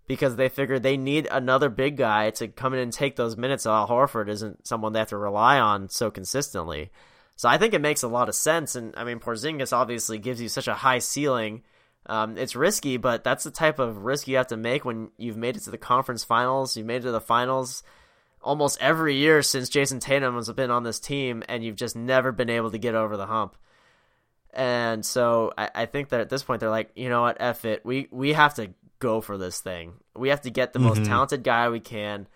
because 0.06 0.36
they 0.36 0.48
figured 0.48 0.82
they 0.82 0.96
need 0.96 1.26
another 1.30 1.68
big 1.68 1.96
guy 1.96 2.30
to 2.30 2.48
come 2.48 2.74
in 2.74 2.80
and 2.80 2.92
take 2.92 3.16
those 3.16 3.36
minutes. 3.36 3.66
Al 3.66 3.88
Horford 3.88 4.28
isn't 4.28 4.66
someone 4.66 4.92
they 4.92 5.00
have 5.00 5.08
to 5.08 5.16
rely 5.16 5.58
on 5.58 5.88
so 5.88 6.10
consistently. 6.10 6.90
So 7.36 7.48
I 7.48 7.58
think 7.58 7.74
it 7.74 7.80
makes 7.80 8.02
a 8.02 8.08
lot 8.08 8.28
of 8.28 8.34
sense. 8.34 8.76
And 8.76 8.94
I 8.96 9.04
mean, 9.04 9.18
Porzingis 9.18 9.72
obviously 9.72 10.18
gives 10.18 10.40
you 10.40 10.48
such 10.48 10.68
a 10.68 10.74
high 10.74 11.00
ceiling 11.00 11.62
um, 12.08 12.38
it's 12.38 12.54
risky, 12.54 12.96
but 12.96 13.24
that's 13.24 13.44
the 13.44 13.50
type 13.50 13.78
of 13.78 14.04
risk 14.04 14.28
you 14.28 14.36
have 14.36 14.46
to 14.48 14.56
make 14.56 14.84
when 14.84 15.10
you've 15.18 15.36
made 15.36 15.56
it 15.56 15.64
to 15.64 15.70
the 15.70 15.78
conference 15.78 16.22
finals. 16.22 16.76
You've 16.76 16.86
made 16.86 16.98
it 16.98 17.02
to 17.02 17.10
the 17.10 17.20
finals 17.20 17.82
almost 18.40 18.80
every 18.80 19.16
year 19.16 19.42
since 19.42 19.68
Jayson 19.68 20.00
Tatum 20.00 20.36
has 20.36 20.50
been 20.52 20.70
on 20.70 20.84
this 20.84 21.00
team, 21.00 21.42
and 21.48 21.64
you've 21.64 21.76
just 21.76 21.96
never 21.96 22.30
been 22.30 22.50
able 22.50 22.70
to 22.70 22.78
get 22.78 22.94
over 22.94 23.16
the 23.16 23.26
hump. 23.26 23.56
And 24.52 25.04
so 25.04 25.52
I, 25.58 25.70
I 25.74 25.86
think 25.86 26.10
that 26.10 26.20
at 26.20 26.28
this 26.30 26.44
point 26.44 26.60
they're 26.60 26.70
like, 26.70 26.90
you 26.94 27.08
know 27.08 27.22
what, 27.22 27.38
F 27.40 27.64
it. 27.64 27.84
We 27.84 28.08
we 28.10 28.32
have 28.32 28.54
to 28.54 28.70
go 28.98 29.20
for 29.20 29.38
this 29.38 29.60
thing. 29.60 29.94
We 30.14 30.28
have 30.30 30.42
to 30.42 30.50
get 30.50 30.72
the 30.72 30.78
mm-hmm. 30.78 30.88
most 30.88 31.04
talented 31.04 31.42
guy 31.42 31.68
we 31.68 31.80
can. 31.80 32.26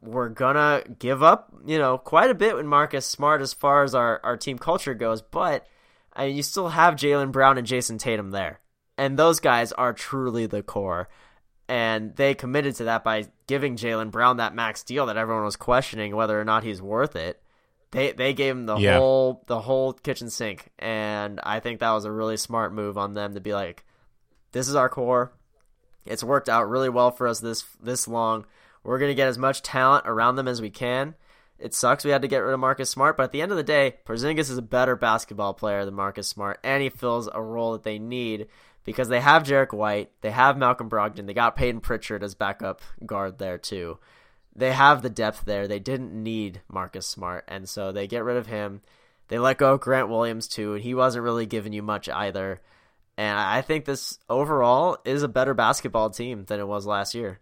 We're 0.00 0.30
gonna 0.30 0.82
give 0.98 1.22
up, 1.22 1.52
you 1.64 1.78
know, 1.78 1.98
quite 1.98 2.30
a 2.30 2.34
bit 2.34 2.56
with 2.56 2.66
Marcus 2.66 3.06
Smart 3.06 3.40
as 3.40 3.52
far 3.52 3.84
as 3.84 3.94
our, 3.94 4.20
our 4.24 4.36
team 4.36 4.58
culture 4.58 4.94
goes, 4.94 5.22
but 5.22 5.66
I 6.12 6.26
mean, 6.26 6.36
you 6.36 6.42
still 6.42 6.68
have 6.68 6.94
Jaylen 6.94 7.32
Brown 7.32 7.56
and 7.56 7.66
Jayson 7.66 7.98
Tatum 7.98 8.30
there 8.30 8.60
and 8.98 9.18
those 9.18 9.40
guys 9.40 9.72
are 9.72 9.92
truly 9.92 10.46
the 10.46 10.62
core. 10.62 11.08
And 11.68 12.14
they 12.16 12.34
committed 12.34 12.76
to 12.76 12.84
that 12.84 13.04
by 13.04 13.26
giving 13.46 13.76
Jaylen 13.76 14.10
Brown 14.10 14.36
that 14.36 14.54
max 14.54 14.82
deal 14.82 15.06
that 15.06 15.16
everyone 15.16 15.44
was 15.44 15.56
questioning 15.56 16.14
whether 16.14 16.38
or 16.38 16.44
not 16.44 16.64
he's 16.64 16.82
worth 16.82 17.16
it. 17.16 17.42
They 17.92 18.12
they 18.12 18.32
gave 18.32 18.52
him 18.52 18.66
the 18.66 18.76
yeah. 18.76 18.98
whole 18.98 19.44
the 19.46 19.60
whole 19.60 19.92
kitchen 19.92 20.30
sink, 20.30 20.70
and 20.78 21.40
I 21.42 21.60
think 21.60 21.80
that 21.80 21.90
was 21.90 22.04
a 22.04 22.12
really 22.12 22.36
smart 22.36 22.72
move 22.72 22.96
on 22.96 23.14
them 23.14 23.34
to 23.34 23.40
be 23.40 23.52
like, 23.52 23.84
this 24.52 24.68
is 24.68 24.74
our 24.74 24.88
core. 24.88 25.32
It's 26.04 26.24
worked 26.24 26.48
out 26.48 26.68
really 26.68 26.88
well 26.88 27.10
for 27.10 27.26
us 27.26 27.40
this 27.40 27.64
this 27.80 28.08
long. 28.08 28.46
We're 28.84 28.98
gonna 28.98 29.14
get 29.14 29.28
as 29.28 29.38
much 29.38 29.62
talent 29.62 30.04
around 30.06 30.36
them 30.36 30.48
as 30.48 30.60
we 30.60 30.70
can. 30.70 31.14
It 31.58 31.74
sucks 31.74 32.04
we 32.04 32.10
had 32.10 32.22
to 32.22 32.28
get 32.28 32.38
rid 32.38 32.54
of 32.54 32.60
Marcus 32.60 32.90
Smart, 32.90 33.16
but 33.16 33.24
at 33.24 33.32
the 33.32 33.40
end 33.40 33.52
of 33.52 33.56
the 33.56 33.62
day, 33.62 33.98
Porzingis 34.04 34.50
is 34.50 34.58
a 34.58 34.62
better 34.62 34.96
basketball 34.96 35.54
player 35.54 35.84
than 35.84 35.94
Marcus 35.94 36.26
Smart, 36.26 36.58
and 36.64 36.82
he 36.82 36.88
fills 36.88 37.28
a 37.32 37.40
role 37.40 37.72
that 37.72 37.84
they 37.84 38.00
need 38.00 38.48
because 38.84 39.08
they 39.08 39.20
have 39.20 39.44
Derrick 39.44 39.72
White, 39.72 40.10
they 40.22 40.32
have 40.32 40.58
Malcolm 40.58 40.90
Brogdon, 40.90 41.26
they 41.26 41.34
got 41.34 41.54
Payton 41.54 41.80
Pritchard 41.80 42.24
as 42.24 42.34
backup 42.34 42.80
guard 43.06 43.38
there 43.38 43.58
too. 43.58 43.98
They 44.54 44.72
have 44.72 45.02
the 45.02 45.10
depth 45.10 45.44
there. 45.44 45.66
They 45.66 45.78
didn't 45.78 46.12
need 46.12 46.60
Marcus 46.68 47.06
Smart, 47.06 47.44
and 47.48 47.68
so 47.68 47.90
they 47.90 48.06
get 48.06 48.24
rid 48.24 48.36
of 48.36 48.48
him. 48.48 48.82
They 49.28 49.38
let 49.38 49.58
go 49.58 49.74
of 49.74 49.80
Grant 49.80 50.08
Williams 50.08 50.46
too, 50.46 50.74
and 50.74 50.82
he 50.82 50.94
wasn't 50.94 51.24
really 51.24 51.46
giving 51.46 51.72
you 51.72 51.82
much 51.82 52.08
either. 52.08 52.60
And 53.16 53.38
I 53.38 53.60
think 53.60 53.84
this 53.84 54.18
overall 54.28 54.98
is 55.04 55.22
a 55.22 55.28
better 55.28 55.54
basketball 55.54 56.10
team 56.10 56.44
than 56.46 56.60
it 56.60 56.66
was 56.66 56.86
last 56.86 57.14
year. 57.14 57.40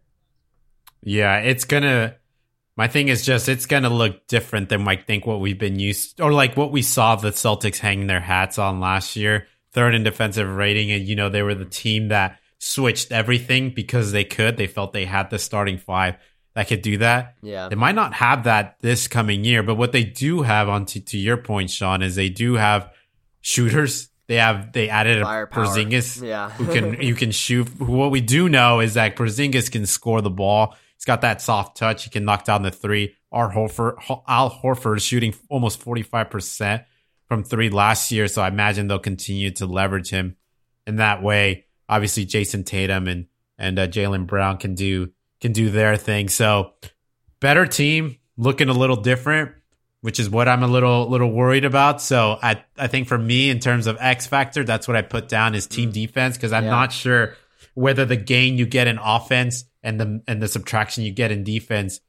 Yeah, 1.03 1.39
it's 1.39 1.65
gonna. 1.65 2.17
My 2.77 2.89
thing 2.89 3.09
is 3.09 3.25
just 3.25 3.49
it's 3.49 3.67
gonna 3.67 3.91
look 3.91 4.27
different 4.27 4.69
than 4.69 4.87
I 4.87 4.97
think 4.97 5.27
what 5.27 5.41
we've 5.41 5.59
been 5.59 5.79
used 5.79 6.21
or 6.21 6.33
like 6.33 6.57
what 6.57 6.73
we 6.73 6.83
saw 6.83 7.17
the 7.17 7.31
Celtics 7.31 7.79
hanging 7.79 8.07
their 8.07 8.21
hats 8.21 8.59
on 8.59 8.81
last 8.81 9.17
year 9.17 9.47
third 9.73 9.95
in 9.95 10.03
defensive 10.03 10.49
rating, 10.49 10.91
and 10.91 11.07
you 11.07 11.17
know 11.17 11.29
they 11.29 11.43
were 11.43 11.55
the 11.55 11.65
team 11.65 12.09
that 12.09 12.39
switched 12.59 13.13
everything 13.13 13.71
because 13.71 14.13
they 14.13 14.25
could. 14.25 14.57
They 14.57 14.67
felt 14.67 14.93
they 14.93 15.05
had 15.05 15.31
the 15.31 15.39
starting 15.39 15.79
five 15.79 16.17
that 16.55 16.69
could 16.69 16.83
do 16.83 16.99
that. 16.99 17.37
Yeah, 17.43 17.69
they 17.69 17.77
might 17.77 17.95
not 17.95 18.15
have 18.15 18.45
that 18.45 18.77
this 18.81 19.09
coming 19.09 19.45
year, 19.45 19.63
but 19.63 19.77
what 19.77 19.93
they 19.93 20.05
do 20.05 20.43
have 20.43 20.69
on 20.69 20.87
to, 20.87 21.01
to 21.01 21.19
your 21.19 21.37
point, 21.37 21.71
Sean, 21.71 22.03
is 22.03 22.15
they 22.15 22.29
do 22.29 22.55
have 22.55 22.93
shooters. 23.41 24.09
They 24.31 24.37
have 24.37 24.71
they 24.71 24.89
added 24.89 25.25
Firepower. 25.25 25.65
a 25.65 25.67
Porzingis, 25.67 26.23
yeah, 26.25 26.51
who 26.51 26.73
can 26.73 27.01
you 27.03 27.17
can 27.17 27.33
shoot. 27.33 27.67
What 27.81 28.13
we 28.13 28.21
do 28.21 28.49
know 28.49 28.79
is 28.79 28.95
that 28.95 29.17
Porzingis 29.17 29.73
can 29.73 29.87
score 29.87 30.21
the 30.21 30.31
ball. 30.31 30.77
He's 30.95 31.05
got 31.05 31.23
that 31.23 31.43
soft 31.43 31.77
touch. 31.77 32.05
He 32.05 32.11
can 32.11 32.25
knock 32.25 32.45
down 32.45 32.63
the 32.63 32.71
three. 32.71 33.17
Our 33.33 33.53
Horford, 33.53 33.97
Al 34.29 34.49
Horford 34.49 34.99
is 34.99 35.03
shooting 35.03 35.35
almost 35.49 35.83
forty 35.83 36.03
five 36.03 36.31
percent 36.31 36.85
from 37.27 37.43
three 37.43 37.71
last 37.71 38.13
year. 38.13 38.29
So 38.29 38.41
I 38.41 38.47
imagine 38.47 38.87
they'll 38.87 39.01
continue 39.01 39.51
to 39.51 39.67
leverage 39.67 40.11
him 40.11 40.37
in 40.87 40.95
that 40.97 41.25
way. 41.25 41.65
Obviously, 41.89 42.25
Jayson 42.25 42.63
Tatum 42.65 43.09
and 43.09 43.27
and 43.59 43.81
uh, 43.81 43.89
Jaylen 43.89 44.29
Brown 44.29 44.59
can 44.59 44.77
do 44.77 45.11
can 45.41 45.51
do 45.51 45.71
their 45.71 45.97
thing. 45.97 46.29
So 46.29 46.75
better 47.41 47.67
team, 47.67 48.19
looking 48.37 48.69
a 48.69 48.75
little 48.75 48.95
different, 48.95 49.51
which 50.01 50.19
is 50.19 50.31
what 50.31 50.49
I'm 50.49 50.63
a 50.63 50.69
little 50.69 51.09
little 51.09 51.31
worried 51.31 51.65
about. 51.65 52.01
So 52.01 52.39
I 52.43 52.65
I 52.77 52.87
think 52.87 53.09
for 53.09 53.19
me 53.19 53.51
in 53.51 53.59
terms 53.59 53.87
of 53.87 53.97
X 54.01 54.27
factor, 54.27 54.65
that's 54.65 54.89
what 54.89 54.97
I 54.97 55.03
put 55.03 55.29
down 55.29 55.55
is 55.55 55.67
team 55.67 55.91
mm. 55.91 55.95
defense 55.95 56.37
because 56.37 56.53
I'm 56.53 56.65
yeah. 56.65 56.71
not 56.71 56.93
sure 56.93 57.37
whether 57.75 58.05
the 58.05 58.17
gain 58.17 58.59
you 58.59 58.67
get 58.67 58.87
in 58.87 58.99
offense 58.99 59.65
and 59.83 60.01
the 60.01 60.23
and 60.27 60.43
the 60.43 60.49
subtraction 60.49 61.05
you 61.05 61.13
get 61.13 61.31
in 61.31 61.45
defense 61.45 62.01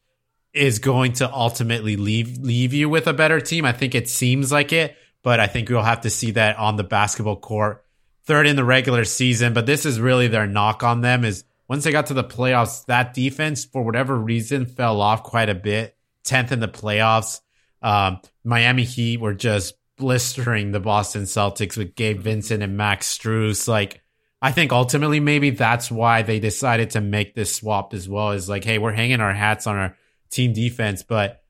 is 0.53 0.79
going 0.79 1.13
to 1.13 1.31
ultimately 1.31 1.95
leave 1.95 2.37
leave 2.37 2.73
you 2.73 2.89
with 2.89 3.07
a 3.07 3.13
better 3.13 3.39
team. 3.39 3.65
I 3.65 3.73
think 3.73 3.95
it 3.95 4.09
seems 4.09 4.51
like 4.51 4.73
it, 4.73 4.95
but 5.23 5.39
I 5.39 5.47
think 5.47 5.69
we'll 5.69 5.81
have 5.81 6.01
to 6.01 6.09
see 6.09 6.31
that 6.31 6.57
on 6.57 6.75
the 6.75 6.83
basketball 6.83 7.37
court. 7.37 7.85
Third 8.23 8.47
in 8.47 8.55
the 8.55 8.63
regular 8.63 9.03
season, 9.03 9.53
but 9.53 9.65
this 9.65 9.85
is 9.85 9.99
really 9.99 10.27
their 10.27 10.47
knock 10.47 10.83
on 10.83 11.01
them 11.01 11.25
is 11.25 11.43
once 11.67 11.85
they 11.85 11.91
got 11.91 12.07
to 12.07 12.13
the 12.13 12.23
playoffs, 12.23 12.85
that 12.85 13.13
defense 13.13 13.65
for 13.65 13.81
whatever 13.81 14.15
reason 14.15 14.65
fell 14.65 14.99
off 15.01 15.23
quite 15.23 15.49
a 15.49 15.55
bit. 15.55 15.95
Tenth 16.23 16.51
in 16.51 16.59
the 16.59 16.67
playoffs. 16.67 17.39
Um, 17.81 18.21
Miami 18.43 18.83
Heat 18.83 19.19
were 19.19 19.33
just 19.33 19.75
blistering 19.97 20.71
the 20.71 20.79
Boston 20.79 21.23
Celtics 21.23 21.77
with 21.77 21.95
Gabe 21.95 22.19
Vincent 22.19 22.63
and 22.63 22.77
Max 22.77 23.17
Strus. 23.17 23.67
Like, 23.67 24.01
I 24.41 24.51
think 24.51 24.71
ultimately 24.71 25.19
maybe 25.19 25.51
that's 25.51 25.91
why 25.91 26.23
they 26.23 26.39
decided 26.39 26.91
to 26.91 27.01
make 27.01 27.35
this 27.35 27.55
swap 27.55 27.93
as 27.93 28.09
well. 28.09 28.31
Is 28.31 28.49
like, 28.49 28.63
hey, 28.63 28.77
we're 28.77 28.91
hanging 28.91 29.21
our 29.21 29.33
hats 29.33 29.67
on 29.67 29.75
our 29.75 29.95
team 30.29 30.53
defense, 30.53 31.03
but 31.03 31.43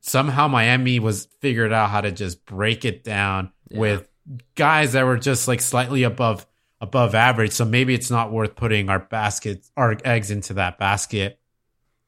somehow 0.00 0.48
Miami 0.48 0.98
was 0.98 1.26
figured 1.40 1.72
out 1.72 1.90
how 1.90 2.00
to 2.00 2.12
just 2.12 2.44
break 2.44 2.84
it 2.84 3.04
down 3.04 3.52
yeah. 3.70 3.78
with 3.78 4.08
guys 4.54 4.92
that 4.92 5.04
were 5.04 5.18
just 5.18 5.48
like 5.48 5.60
slightly 5.60 6.02
above 6.02 6.46
above 6.80 7.14
average. 7.14 7.52
So 7.52 7.64
maybe 7.64 7.94
it's 7.94 8.10
not 8.10 8.32
worth 8.32 8.56
putting 8.56 8.90
our 8.90 8.98
baskets 8.98 9.70
our 9.76 9.96
eggs 10.04 10.30
into 10.30 10.54
that 10.54 10.78
basket. 10.78 11.40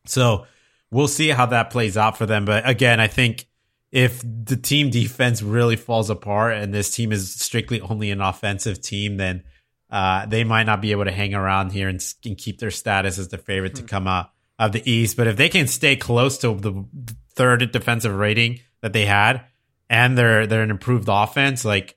So 0.07 0.47
we'll 0.91 1.09
see 1.09 1.29
how 1.29 1.47
that 1.47 1.71
plays 1.71 1.97
out 1.97 2.19
for 2.19 2.27
them. 2.27 2.45
But 2.45 2.69
again, 2.69 3.01
I 3.01 3.07
think 3.07 3.47
if 3.91 4.23
the 4.23 4.57
team 4.57 4.91
defense 4.91 5.43
really 5.43 5.77
falls 5.77 6.11
apart 6.11 6.55
and 6.55 6.73
this 6.75 6.95
team 6.95 7.13
is 7.13 7.33
strictly 7.33 7.81
only 7.81 8.11
an 8.11 8.21
offensive 8.21 8.81
team, 8.81 9.17
then 9.17 9.45
uh, 9.91 10.27
they 10.27 10.45
might 10.45 10.65
not 10.65 10.83
be 10.83 10.91
able 10.93 11.05
to 11.05 11.13
hang 11.13 11.35
around 11.35 11.73
here 11.73 11.89
and, 11.89 12.05
and 12.25 12.37
keep 12.37 12.59
their 12.59 12.71
status 12.71 13.19
as 13.19 13.29
the 13.29 13.39
favorite 13.39 13.73
mm-hmm. 13.73 13.87
to 13.87 13.91
come 13.91 14.07
out 14.07 14.31
of 14.59 14.73
the 14.73 14.91
East. 14.91 15.17
But 15.17 15.27
if 15.27 15.37
they 15.37 15.49
can 15.49 15.67
stay 15.67 15.97
close 15.97 16.39
to 16.39 16.55
the 16.55 16.85
third 17.35 17.73
defensive 17.73 18.15
rating 18.15 18.61
that 18.83 18.93
they 18.93 19.07
had, 19.07 19.45
and 19.91 20.19
they're 20.19 20.47
they're 20.47 20.63
an 20.63 20.71
improved 20.71 21.09
offense, 21.11 21.65
like 21.65 21.97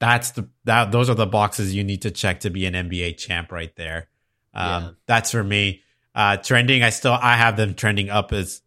that's 0.00 0.32
the 0.32 0.48
that 0.64 0.90
those 0.90 1.08
are 1.08 1.14
the 1.14 1.26
boxes 1.26 1.74
you 1.74 1.84
need 1.84 2.02
to 2.02 2.10
check 2.10 2.40
to 2.40 2.50
be 2.50 2.66
an 2.66 2.74
NBA 2.74 3.18
champ 3.18 3.52
right 3.52 3.74
there. 3.76 4.08
Um, 4.52 4.82
yeah. 4.82 4.90
That's 5.06 5.30
for 5.30 5.44
me. 5.44 5.82
Uh, 6.14 6.36
trending, 6.36 6.82
I 6.82 6.90
still 6.90 7.12
I 7.12 7.36
have 7.36 7.56
them 7.56 7.74
trending 7.74 8.10
up 8.10 8.32
as 8.32 8.62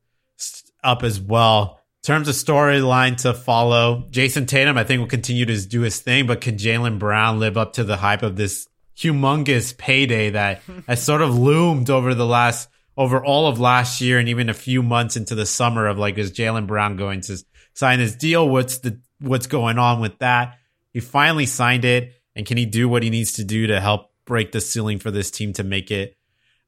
up 0.84 1.04
as 1.04 1.20
well. 1.20 1.82
Terms 2.08 2.30
of 2.30 2.36
storyline 2.36 3.18
to 3.24 3.34
follow, 3.34 4.08
Jayson 4.12 4.48
Tatum, 4.48 4.78
I 4.78 4.86
think, 4.86 5.02
will 5.02 5.10
continue 5.10 5.46
to 5.46 5.68
do 5.68 5.82
his 5.82 6.00
thing, 6.00 6.26
but 6.26 6.40
can 6.40 6.56
Jaylen 6.56 7.00
Brown 7.00 7.38
live 7.42 7.58
up 7.58 7.74
to 7.74 7.84
the 7.84 7.98
hype 7.98 8.24
of 8.24 8.38
this 8.38 8.70
humongous 8.98 9.78
payday 9.78 10.30
that 10.30 10.62
has 10.88 11.04
sort 11.04 11.22
of 11.22 11.38
loomed 11.38 11.90
over 11.90 12.16
the 12.16 12.26
last, 12.26 12.70
over 12.96 13.22
all 13.22 13.48
of 13.48 13.60
last 13.60 14.00
year 14.00 14.20
and 14.20 14.30
even 14.30 14.48
a 14.48 14.54
few 14.54 14.82
months 14.82 15.18
into 15.18 15.36
the 15.36 15.46
summer 15.46 15.86
of 15.86 15.98
like, 15.98 16.18
is 16.18 16.32
Jaylen 16.32 16.66
Brown 16.66 16.96
going 16.96 17.20
to 17.20 17.44
sign 17.74 18.00
his 18.00 18.16
deal? 18.16 18.48
What's 18.48 18.78
the, 18.78 19.02
what's 19.20 19.48
going 19.48 19.78
on 19.78 20.00
with 20.00 20.18
that? 20.20 20.56
He 20.94 21.02
finally 21.02 21.46
signed 21.46 21.84
it. 21.84 22.14
And 22.38 22.46
can 22.46 22.56
he 22.56 22.66
do 22.66 22.88
what 22.88 23.04
he 23.04 23.10
needs 23.10 23.34
to 23.34 23.44
do 23.44 23.68
to 23.68 23.82
help 23.82 24.14
break 24.24 24.54
the 24.54 24.62
ceiling 24.62 25.00
for 25.00 25.12
this 25.12 25.30
team 25.30 25.52
to 25.56 25.64
make 25.66 25.92
it 25.92 26.16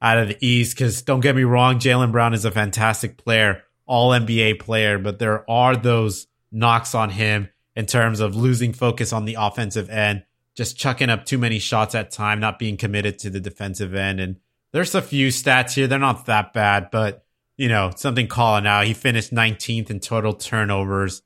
out 0.02 0.18
of 0.18 0.28
the 0.28 0.38
East? 0.46 0.76
Because 0.76 1.02
don't 1.02 1.22
get 1.22 1.38
me 1.38 1.44
wrong, 1.44 1.80
Jaylen 1.80 2.12
Brown 2.12 2.34
is 2.34 2.44
a 2.44 2.52
fantastic 2.52 3.16
player 3.16 3.64
all 3.90 4.12
NBA 4.12 4.60
player, 4.60 5.00
but 5.00 5.18
there 5.18 5.50
are 5.50 5.76
those 5.76 6.28
knocks 6.52 6.94
on 6.94 7.10
him 7.10 7.50
in 7.76 7.88
terms 7.88 8.20
of 8.20 8.36
losing 8.36 8.72
focus 8.72 9.12
on 9.12 9.26
the 9.26 9.36
offensive 9.40 9.90
end, 9.90 10.24
just 10.56 10.78
chucking 10.78 11.10
up 11.10 11.26
too 11.26 11.40
many 11.40 11.58
shots 11.58 11.96
at 11.96 12.12
time, 12.12 12.40
not 12.40 12.60
being 12.60 12.78
committed 12.78 13.18
to 13.18 13.32
the 13.32 13.40
defensive 13.40 13.96
end. 13.96 14.20
And 14.20 14.36
there's 14.72 14.94
a 14.94 15.02
few 15.02 15.30
stats 15.30 15.74
here. 15.74 15.88
They're 15.88 15.98
not 15.98 16.28
that 16.28 16.54
bad, 16.54 16.92
but 16.92 17.26
you 17.58 17.68
know, 17.68 17.92
something 17.96 18.28
calling 18.28 18.68
out. 18.68 18.86
He 18.86 18.94
finished 18.94 19.34
19th 19.34 19.90
in 19.90 20.00
total 20.00 20.34
turnovers 20.34 21.24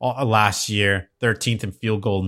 uh, 0.00 0.24
last 0.24 0.68
year, 0.68 1.10
13th 1.20 1.64
in 1.64 1.72
field 1.72 2.00
goal 2.00 2.22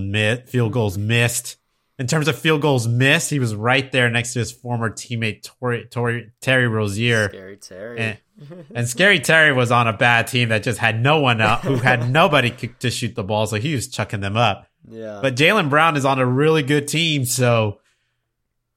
field 0.45 0.73
goals 0.73 0.97
missed. 0.97 1.55
In 1.97 2.07
terms 2.07 2.27
of 2.27 2.37
field 2.37 2.61
goals 2.61 2.87
missed, 2.87 3.29
he 3.29 3.39
was 3.39 3.55
right 3.55 3.89
there 3.91 4.09
next 4.09 4.33
to 4.33 4.39
his 4.39 4.51
former 4.51 4.89
teammate 4.89 5.43
Tori, 5.43 5.85
Tori, 5.85 6.31
Terry 6.41 6.67
Rozier. 6.67 7.29
Scary 7.29 7.57
Terry. 7.57 7.99
And, 7.99 8.17
and 8.73 8.87
Scary 8.87 9.19
Terry 9.19 9.53
was 9.53 9.71
on 9.71 9.87
a 9.87 9.93
bad 9.93 10.27
team 10.27 10.49
that 10.49 10.63
just 10.63 10.79
had 10.79 11.01
no 11.01 11.19
one 11.19 11.41
out, 11.41 11.61
who 11.61 11.75
had 11.75 12.09
nobody 12.11 12.51
to 12.79 12.89
shoot 12.89 13.15
the 13.15 13.23
ball, 13.23 13.47
so 13.47 13.57
he 13.57 13.73
was 13.73 13.87
chucking 13.87 14.19
them 14.19 14.37
up. 14.37 14.67
Yeah. 14.87 15.19
But 15.21 15.35
Jaylen 15.35 15.69
Brown 15.69 15.97
is 15.97 16.05
on 16.05 16.19
a 16.19 16.25
really 16.25 16.63
good 16.63 16.87
team, 16.87 17.25
so 17.25 17.79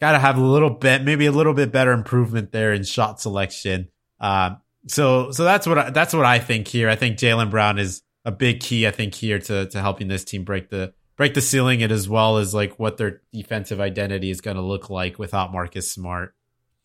got 0.00 0.12
to 0.12 0.18
have 0.18 0.38
a 0.38 0.42
little 0.42 0.70
bit, 0.70 1.02
maybe 1.02 1.26
a 1.26 1.32
little 1.32 1.54
bit 1.54 1.72
better 1.72 1.92
improvement 1.92 2.52
there 2.52 2.72
in 2.72 2.84
shot 2.84 3.20
selection. 3.20 3.88
Um, 4.18 4.58
so, 4.86 5.30
so 5.30 5.44
that's 5.44 5.66
what 5.66 5.78
I, 5.78 5.90
that's 5.90 6.14
what 6.14 6.24
I 6.24 6.38
think 6.38 6.66
here. 6.66 6.88
I 6.88 6.96
think 6.96 7.18
Jaylen 7.18 7.50
Brown 7.50 7.78
is 7.78 8.02
a 8.24 8.32
big 8.32 8.60
key. 8.60 8.86
I 8.86 8.90
think 8.90 9.14
here 9.14 9.38
to 9.38 9.66
to 9.66 9.80
helping 9.80 10.08
this 10.08 10.24
team 10.24 10.44
break 10.44 10.70
the 10.70 10.94
break 11.16 11.34
the 11.34 11.40
ceiling, 11.40 11.82
and 11.82 11.92
as 11.92 12.08
well 12.08 12.38
as 12.38 12.54
like 12.54 12.78
what 12.78 12.96
their 12.96 13.20
defensive 13.32 13.80
identity 13.80 14.30
is 14.30 14.40
going 14.40 14.56
to 14.56 14.62
look 14.62 14.88
like 14.88 15.18
without 15.18 15.52
Marcus 15.52 15.90
Smart. 15.92 16.34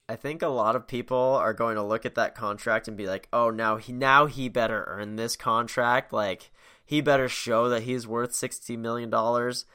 I 0.08 0.16
think 0.16 0.42
a 0.42 0.48
lot 0.48 0.76
of 0.76 0.88
people 0.88 1.18
are 1.18 1.54
going 1.54 1.76
to 1.76 1.84
look 1.84 2.06
at 2.06 2.16
that 2.16 2.36
contract 2.36 2.88
and 2.88 2.96
be 2.96 3.08
like, 3.08 3.28
"Oh, 3.34 3.50
now 3.50 3.78
he 3.78 3.92
now 3.92 4.28
he 4.28 4.50
better 4.50 4.86
earn 4.88 5.16
this 5.16 5.36
contract. 5.36 6.14
Like 6.14 6.52
he 6.86 7.02
better 7.02 7.28
show 7.28 7.70
that 7.70 7.84
he's 7.84 8.08
worth 8.08 8.34
60 8.34 8.78
million 8.78 9.10
dollars." 9.10 9.66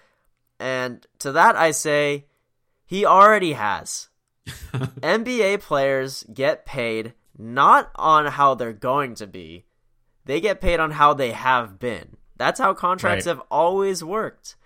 And 0.59 1.07
to 1.18 1.33
that 1.33 1.57
I 1.57 1.70
say, 1.70 2.26
he 2.87 3.05
already 3.05 3.53
has. 3.53 4.09
NBA 4.47 5.61
players 5.62 6.24
get 6.33 6.66
paid 6.66 7.14
not 7.37 7.91
on 7.97 8.26
how 8.26 8.55
they're 8.55 8.72
going 8.72 9.14
to 9.16 9.26
be. 9.26 9.64
They 10.26 10.41
get 10.41 10.61
paid 10.61 10.78
on 10.78 10.93
how 10.93 11.14
they 11.14 11.33
have 11.33 11.78
been. 11.78 12.16
That's 12.37 12.61
how 12.61 12.74
contracts 12.74 13.26
right. 13.26 13.37
have 13.37 13.45
always 13.51 14.05
worked. 14.05 14.57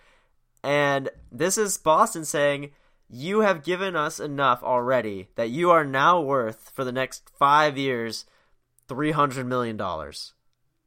And 0.62 1.11
this 1.31 1.57
is 1.57 1.79
Boston 1.79 2.25
saying, 2.25 2.71
you 3.15 3.41
have 3.41 3.62
given 3.62 3.95
us 3.95 4.19
enough 4.19 4.62
already 4.62 5.29
that 5.37 5.51
you 5.51 5.71
are 5.71 5.85
now 5.85 6.21
worth 6.21 6.73
for 6.75 6.83
the 6.85 6.93
next 6.93 7.31
five 7.39 7.79
years 7.79 8.27
$300 8.89 9.47
million. 9.47 9.77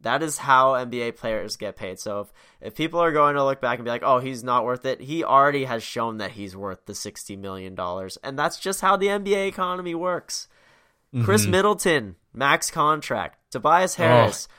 That 0.01 0.21
is 0.21 0.39
how 0.39 0.73
NBA 0.73 1.15
players 1.15 1.55
get 1.55 1.77
paid. 1.77 1.99
So 1.99 2.19
if, 2.19 2.33
if 2.59 2.75
people 2.75 2.99
are 2.99 3.13
going 3.13 3.35
to 3.35 3.45
look 3.45 3.61
back 3.61 3.79
and 3.79 3.85
be 3.85 3.89
like, 3.89 4.03
oh, 4.03 4.19
he's 4.19 4.43
not 4.43 4.65
worth 4.65 4.85
it, 4.85 5.01
he 5.01 5.23
already 5.23 5.63
has 5.63 5.81
shown 5.83 6.17
that 6.17 6.31
he's 6.31 6.55
worth 6.55 6.85
the 6.85 6.93
$60 6.93 7.37
million. 7.37 7.77
And 8.23 8.37
that's 8.37 8.59
just 8.59 8.81
how 8.81 8.97
the 8.97 9.07
NBA 9.07 9.47
economy 9.47 9.95
works. 9.95 10.49
Mm-hmm. 11.15 11.23
Khris 11.23 11.47
Middleton, 11.47 12.17
max 12.33 12.69
contract. 12.69 13.39
Tobias. 13.51 13.95
Harris, 13.95 14.49
oh. 14.51 14.53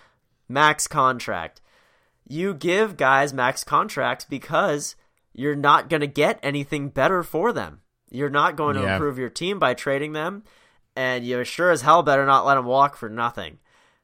max 0.49 0.87
contract. 0.87 1.61
You 2.27 2.55
give 2.55 2.97
guys 2.97 3.35
max 3.35 3.63
contracts 3.63 4.25
because 4.25 4.97
you're 5.39 5.55
not 5.55 5.89
going 5.89 6.01
to 6.01 6.09
get 6.09 6.41
anything 6.43 6.89
better 6.89 7.23
for 7.23 7.53
them. 7.53 7.81
You're 8.11 8.29
not 8.29 8.57
going 8.57 8.75
to 8.75 8.83
yeah. 8.83 8.95
improve 8.95 9.19
your 9.19 9.31
team 9.31 9.61
by 9.61 9.73
trading 9.73 10.13
them, 10.13 10.43
and 10.97 11.25
you 11.25 11.45
sure 11.45 11.71
as 11.71 11.83
hell 11.83 12.03
better 12.03 12.27
not 12.27 12.45
let 12.45 12.57
them 12.57 12.65
walk 12.65 12.97
for 12.97 13.09
nothing. 13.09 13.59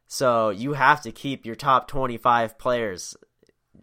So 0.06 0.50
you 0.50 0.74
have 0.74 1.02
to 1.02 1.10
keep 1.10 1.44
your 1.44 1.56
top 1.56 1.88
25 1.88 2.56
players, 2.56 3.16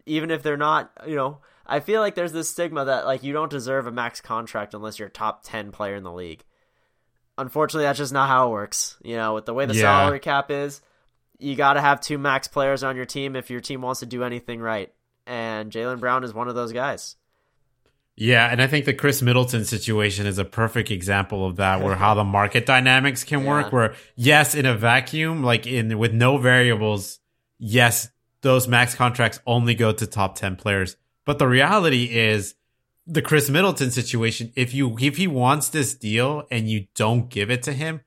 even 0.06 0.30
if 0.30 0.42
they're 0.42 0.56
not, 0.56 0.92
you 1.06 1.14
know. 1.14 1.40
I 1.66 1.80
feel 1.80 2.00
like 2.00 2.14
there's 2.14 2.32
this 2.32 2.48
stigma 2.48 2.86
that 2.86 3.04
like 3.04 3.22
you 3.22 3.34
don't 3.34 3.50
deserve 3.50 3.86
a 3.86 3.92
max 3.92 4.22
contract 4.22 4.72
unless 4.72 4.98
you're 4.98 5.08
a 5.08 5.12
top 5.12 5.42
10 5.44 5.72
player 5.72 5.94
in 5.94 6.04
the 6.04 6.12
league. 6.12 6.44
Unfortunately, 7.36 7.84
that's 7.84 7.98
just 7.98 8.14
not 8.14 8.28
how 8.30 8.48
it 8.48 8.52
works. 8.52 8.96
You 9.04 9.16
know, 9.16 9.34
with 9.34 9.44
the 9.44 9.52
way 9.52 9.66
the 9.66 9.74
yeah. 9.74 9.82
salary 9.82 10.20
cap 10.20 10.50
is, 10.50 10.80
you 11.38 11.54
got 11.54 11.74
to 11.74 11.82
have 11.82 12.00
two 12.00 12.16
max 12.16 12.48
players 12.48 12.82
on 12.82 12.96
your 12.96 13.04
team 13.04 13.36
if 13.36 13.50
your 13.50 13.60
team 13.60 13.82
wants 13.82 14.00
to 14.00 14.06
do 14.06 14.24
anything 14.24 14.60
right. 14.60 14.90
And 15.26 15.70
Jaylen 15.70 16.00
Brown 16.00 16.24
is 16.24 16.32
one 16.32 16.48
of 16.48 16.54
those 16.54 16.72
guys. 16.72 17.16
Yeah, 18.22 18.46
and 18.46 18.62
I 18.62 18.68
think 18.68 18.84
the 18.84 18.94
Khris 18.94 19.20
Middleton 19.20 19.64
situation 19.64 20.26
is 20.26 20.38
a 20.38 20.44
perfect 20.44 20.92
example 20.92 21.44
of 21.44 21.56
that, 21.56 21.82
where 21.82 21.96
how 21.96 22.14
the 22.14 22.22
market 22.22 22.66
dynamics 22.66 23.24
can 23.24 23.40
yeah. 23.40 23.48
work. 23.48 23.72
Where 23.72 23.94
yes, 24.14 24.54
in 24.54 24.64
a 24.64 24.76
vacuum, 24.76 25.42
like 25.42 25.66
in 25.66 25.98
with 25.98 26.12
no 26.12 26.38
variables, 26.38 27.18
yes, 27.58 28.10
those 28.42 28.68
max 28.68 28.94
contracts 28.94 29.40
only 29.44 29.74
go 29.74 29.90
to 29.90 30.06
top 30.06 30.36
ten 30.36 30.54
players. 30.54 30.96
But 31.24 31.40
the 31.40 31.48
reality 31.48 32.16
is, 32.16 32.54
the 33.08 33.22
Khris 33.22 33.50
Middleton 33.50 33.90
situation. 33.90 34.52
If 34.54 34.72
you 34.72 34.96
if 35.00 35.16
he 35.16 35.26
wants 35.26 35.68
this 35.70 35.92
deal 35.92 36.44
and 36.48 36.70
you 36.70 36.86
don't 36.94 37.28
give 37.28 37.50
it 37.50 37.64
to 37.64 37.72
him, 37.72 38.02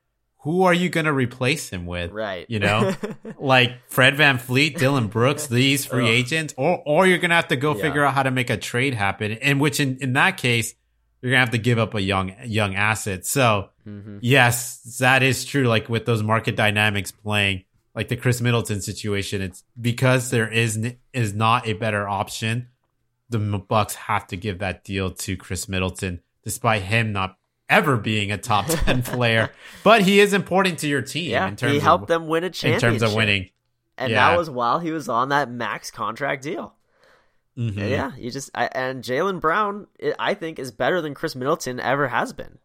who 0.45 0.61
are 0.61 0.75
you 0.75 0.89
going 0.89 1.07
to 1.07 1.11
replace 1.11 1.69
him 1.69 1.87
with? 1.87 2.11
Right. 2.11 2.45
You 2.47 2.59
know, 2.59 2.95
like 3.39 3.79
Fred 3.87 4.13
VanVleet, 4.13 4.77
Dillon 4.77 5.07
Brooks, 5.07 5.47
these 5.47 5.85
free 5.87 6.07
agents, 6.07 6.53
or, 6.55 6.83
or 6.85 7.07
you're 7.07 7.17
going 7.17 7.31
to 7.31 7.35
have 7.35 7.47
to 7.47 7.55
go 7.55 7.75
yeah. 7.75 7.81
figure 7.81 8.05
out 8.05 8.13
how 8.13 8.21
to 8.21 8.29
make 8.29 8.51
a 8.51 8.57
trade 8.57 8.93
happen. 8.93 9.31
In 9.31 9.57
which, 9.57 9.79
in, 9.79 9.97
in 10.01 10.13
that 10.13 10.37
case, 10.37 10.75
you're 11.19 11.31
going 11.31 11.39
to 11.39 11.45
have 11.45 11.49
to 11.49 11.57
give 11.57 11.79
up 11.79 11.95
a 11.95 12.01
young, 12.01 12.35
young 12.45 12.75
asset. 12.75 13.25
So 13.25 13.69
mm-hmm. 13.87 14.19
yes, 14.21 14.97
that 14.99 15.23
is 15.23 15.45
true. 15.45 15.63
Like 15.63 15.89
with 15.89 16.05
those 16.05 16.21
market 16.21 16.55
dynamics 16.55 17.11
playing, 17.11 17.63
like 17.95 18.09
the 18.09 18.15
Khris 18.15 18.39
Middleton 18.39 18.81
situation, 18.81 19.41
it's 19.41 19.63
because 19.81 20.29
there 20.29 20.47
is, 20.47 20.93
is 21.11 21.33
not 21.33 21.67
a 21.67 21.73
better 21.73 22.07
option. 22.07 22.67
The 23.29 23.39
Bucks 23.39 23.95
have 23.95 24.27
to 24.27 24.37
give 24.37 24.59
that 24.59 24.83
deal 24.83 25.09
to 25.09 25.37
Khris 25.37 25.67
Middleton, 25.67 26.21
despite 26.43 26.83
him 26.83 27.13
not 27.13 27.35
ever 27.69 27.97
being 27.97 28.31
a 28.31 28.37
top 28.37 28.65
10 28.69 29.03
player, 29.03 29.51
but 29.83 30.01
he 30.01 30.19
is 30.19 30.33
important 30.33 30.79
to 30.79 30.87
your 30.87 31.01
team 31.01 31.31
yeah, 31.31 31.47
in 31.47 31.55
terms 31.55 31.73
he 31.73 31.79
helped 31.79 32.03
of, 32.03 32.07
them 32.07 32.27
win 32.27 32.43
a 32.43 32.49
championship. 32.49 32.93
In 32.93 32.99
terms 32.99 33.01
of 33.01 33.15
winning. 33.15 33.49
And 33.97 34.11
yeah. 34.11 34.29
that 34.29 34.37
was 34.37 34.49
while 34.49 34.79
he 34.79 34.91
was 34.91 35.07
on 35.07 35.29
that 35.29 35.49
max 35.49 35.89
contract 35.89 36.43
deal. 36.43 36.75
Mm-hmm. 37.57 37.79
Yeah, 37.79 38.11
you 38.17 38.31
just 38.31 38.49
I, 38.53 38.67
and 38.73 39.01
Jaylen 39.01 39.39
Brown, 39.39 39.87
I 40.19 40.33
think, 40.33 40.59
is 40.59 40.71
better 40.71 41.01
than 41.01 41.13
Khris 41.13 41.35
Middleton 41.35 41.79
ever 41.79 42.09
has 42.09 42.33
been. 42.33 42.57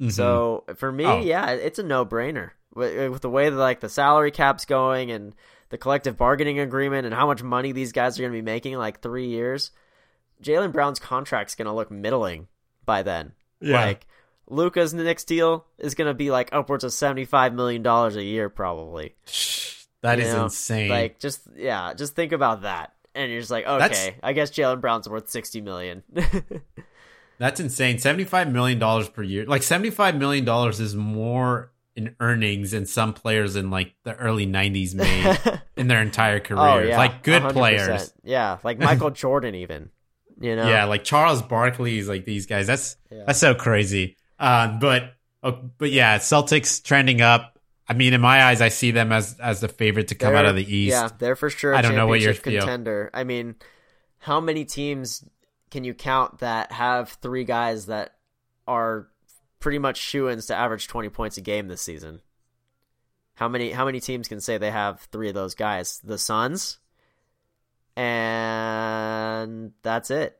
Mm-hmm. 0.00 0.10
So 0.10 0.64
for 0.76 0.92
me, 0.92 1.06
oh. 1.06 1.20
yeah, 1.20 1.50
it's 1.50 1.78
a 1.78 1.82
no 1.82 2.04
brainer 2.04 2.50
with, 2.74 3.10
with, 3.10 3.22
the 3.22 3.30
way 3.30 3.48
that 3.48 3.56
like 3.56 3.80
the 3.80 3.88
salary 3.88 4.30
cap's 4.30 4.66
going 4.66 5.10
and 5.10 5.34
the 5.70 5.78
collective 5.78 6.18
bargaining 6.18 6.58
agreement 6.60 7.06
and 7.06 7.14
how 7.14 7.26
much 7.26 7.42
money 7.42 7.72
these 7.72 7.92
guys 7.92 8.18
are 8.18 8.22
going 8.22 8.32
to 8.32 8.38
be 8.38 8.42
making 8.42 8.74
in 8.74 8.78
like 8.78 9.00
three 9.00 9.26
years. 9.26 9.70
Jaylen 10.42 10.72
Brown's 10.72 11.00
contract's 11.00 11.54
going 11.54 11.66
to 11.66 11.72
look 11.72 11.90
middling 11.90 12.46
by 12.84 13.02
then. 13.02 13.32
Yeah. 13.60 13.84
Like 13.84 14.06
Luka's 14.48 14.94
next 14.94 15.24
deal 15.24 15.66
is 15.78 15.94
going 15.94 16.08
to 16.08 16.14
be 16.14 16.30
like 16.30 16.50
upwards 16.52 16.84
of 16.84 16.92
seventy 16.92 17.24
five 17.24 17.54
million 17.54 17.82
dollars 17.82 18.16
a 18.16 18.22
year, 18.22 18.48
probably. 18.48 19.14
That 20.02 20.18
you 20.18 20.24
is 20.24 20.34
know? 20.34 20.44
insane. 20.44 20.88
Like 20.88 21.18
just 21.18 21.42
yeah, 21.56 21.94
just 21.94 22.14
think 22.14 22.32
about 22.32 22.62
that, 22.62 22.94
and 23.14 23.30
you're 23.30 23.40
just 23.40 23.50
like, 23.50 23.66
okay, 23.66 23.78
That's... 23.78 24.10
I 24.22 24.32
guess 24.32 24.50
Jaylen 24.50 24.80
Brown's 24.80 25.08
worth 25.08 25.28
sixty 25.28 25.60
million. 25.60 26.02
That's 27.38 27.60
insane. 27.60 27.98
Seventy 27.98 28.24
five 28.24 28.50
million 28.52 28.78
dollars 28.78 29.08
per 29.08 29.22
year. 29.22 29.44
Like 29.46 29.62
seventy 29.62 29.90
five 29.90 30.16
million 30.16 30.44
dollars 30.44 30.80
is 30.80 30.96
more 30.96 31.72
in 31.94 32.14
earnings 32.20 32.70
than 32.70 32.86
some 32.86 33.12
players 33.12 33.56
in 33.56 33.70
like 33.70 33.94
the 34.04 34.14
early 34.14 34.46
'90s 34.46 34.94
made 34.94 35.60
in 35.76 35.88
their 35.88 36.00
entire 36.00 36.40
careers. 36.40 36.60
Oh, 36.62 36.78
yeah. 36.78 36.96
Like 36.96 37.22
good 37.22 37.42
100%. 37.42 37.52
players. 37.52 38.14
Yeah, 38.22 38.58
like 38.62 38.78
Michael 38.78 39.10
Jordan 39.10 39.54
even. 39.54 39.90
You 40.40 40.56
know? 40.56 40.68
Yeah, 40.68 40.84
like 40.84 41.04
Charles 41.04 41.42
Barkley's 41.42 42.08
like 42.08 42.24
these 42.24 42.46
guys. 42.46 42.66
That's 42.66 42.96
yeah. 43.10 43.24
that's 43.26 43.40
so 43.40 43.54
crazy. 43.54 44.16
Uh, 44.38 44.78
but 44.78 45.14
uh, 45.42 45.52
but 45.78 45.90
yeah, 45.90 46.18
Celtics 46.18 46.82
trending 46.82 47.20
up. 47.20 47.58
I 47.88 47.94
mean, 47.94 48.12
in 48.12 48.20
my 48.20 48.44
eyes, 48.44 48.60
I 48.60 48.68
see 48.68 48.90
them 48.90 49.12
as 49.12 49.38
as 49.40 49.60
the 49.60 49.68
favorite 49.68 50.08
to 50.08 50.14
come 50.14 50.32
they're, 50.32 50.40
out 50.40 50.46
of 50.46 50.56
the 50.56 50.76
East. 50.76 50.92
Yeah, 50.92 51.08
they're 51.18 51.36
for 51.36 51.50
sure. 51.50 51.74
I 51.74 51.82
don't 51.82 51.96
know 51.96 52.06
what 52.06 52.20
your 52.20 52.34
contender. 52.34 53.10
Feel. 53.12 53.20
I 53.20 53.24
mean, 53.24 53.56
how 54.18 54.40
many 54.40 54.64
teams 54.64 55.24
can 55.70 55.84
you 55.84 55.94
count 55.94 56.38
that 56.38 56.70
have 56.72 57.10
three 57.22 57.44
guys 57.44 57.86
that 57.86 58.14
are 58.66 59.08
pretty 59.60 59.78
much 59.78 59.96
shoe 59.96 60.28
ins 60.28 60.46
to 60.46 60.54
average 60.54 60.86
twenty 60.86 61.08
points 61.08 61.36
a 61.36 61.40
game 61.40 61.68
this 61.68 61.82
season? 61.82 62.20
How 63.34 63.48
many 63.48 63.70
how 63.70 63.86
many 63.86 64.00
teams 64.00 64.28
can 64.28 64.40
say 64.40 64.58
they 64.58 64.70
have 64.70 65.00
three 65.12 65.28
of 65.28 65.34
those 65.34 65.54
guys? 65.54 66.00
The 66.04 66.18
Suns, 66.18 66.78
and 67.98 69.72
that's 69.82 70.10
it. 70.10 70.36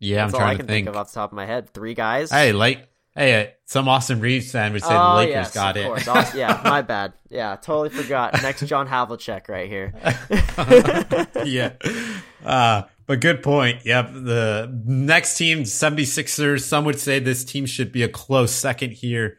Yeah, 0.00 0.24
That's 0.26 0.34
I'm 0.34 0.40
all 0.40 0.46
I 0.46 0.50
trying 0.50 0.56
can 0.58 0.66
to 0.66 0.72
think. 0.72 0.88
of 0.88 0.96
off 0.96 1.08
the 1.08 1.14
top 1.14 1.30
of 1.32 1.36
my 1.36 1.46
head. 1.46 1.70
Three 1.70 1.94
guys. 1.94 2.30
Hey, 2.30 2.52
like, 2.52 2.88
hey, 3.14 3.42
uh, 3.42 3.46
some 3.64 3.88
Austin 3.88 4.20
Reaves 4.20 4.50
fan 4.52 4.72
would 4.74 4.82
say 4.82 4.88
the 4.90 5.02
oh 5.02 5.16
Lakers 5.16 5.30
yes, 5.32 5.54
got 5.54 5.76
of 5.76 5.82
it. 5.82 5.86
course. 5.86 6.08
Aus- 6.08 6.34
yeah, 6.34 6.60
my 6.64 6.82
bad. 6.82 7.14
Yeah, 7.30 7.56
totally 7.56 7.88
forgot. 7.90 8.42
Next 8.42 8.66
John 8.66 8.86
Havlicek 8.86 9.48
right 9.48 9.68
here. 9.68 9.94
yeah. 11.44 11.72
Uh, 12.44 12.82
but 13.06 13.20
good 13.20 13.42
point. 13.42 13.84
Yep. 13.86 14.12
The 14.12 14.82
next 14.84 15.36
team, 15.38 15.60
76ers, 15.62 16.60
some 16.62 16.84
would 16.84 16.98
say 16.98 17.18
this 17.18 17.44
team 17.44 17.64
should 17.66 17.92
be 17.92 18.02
a 18.02 18.08
close 18.08 18.52
second 18.52 18.92
here 18.92 19.38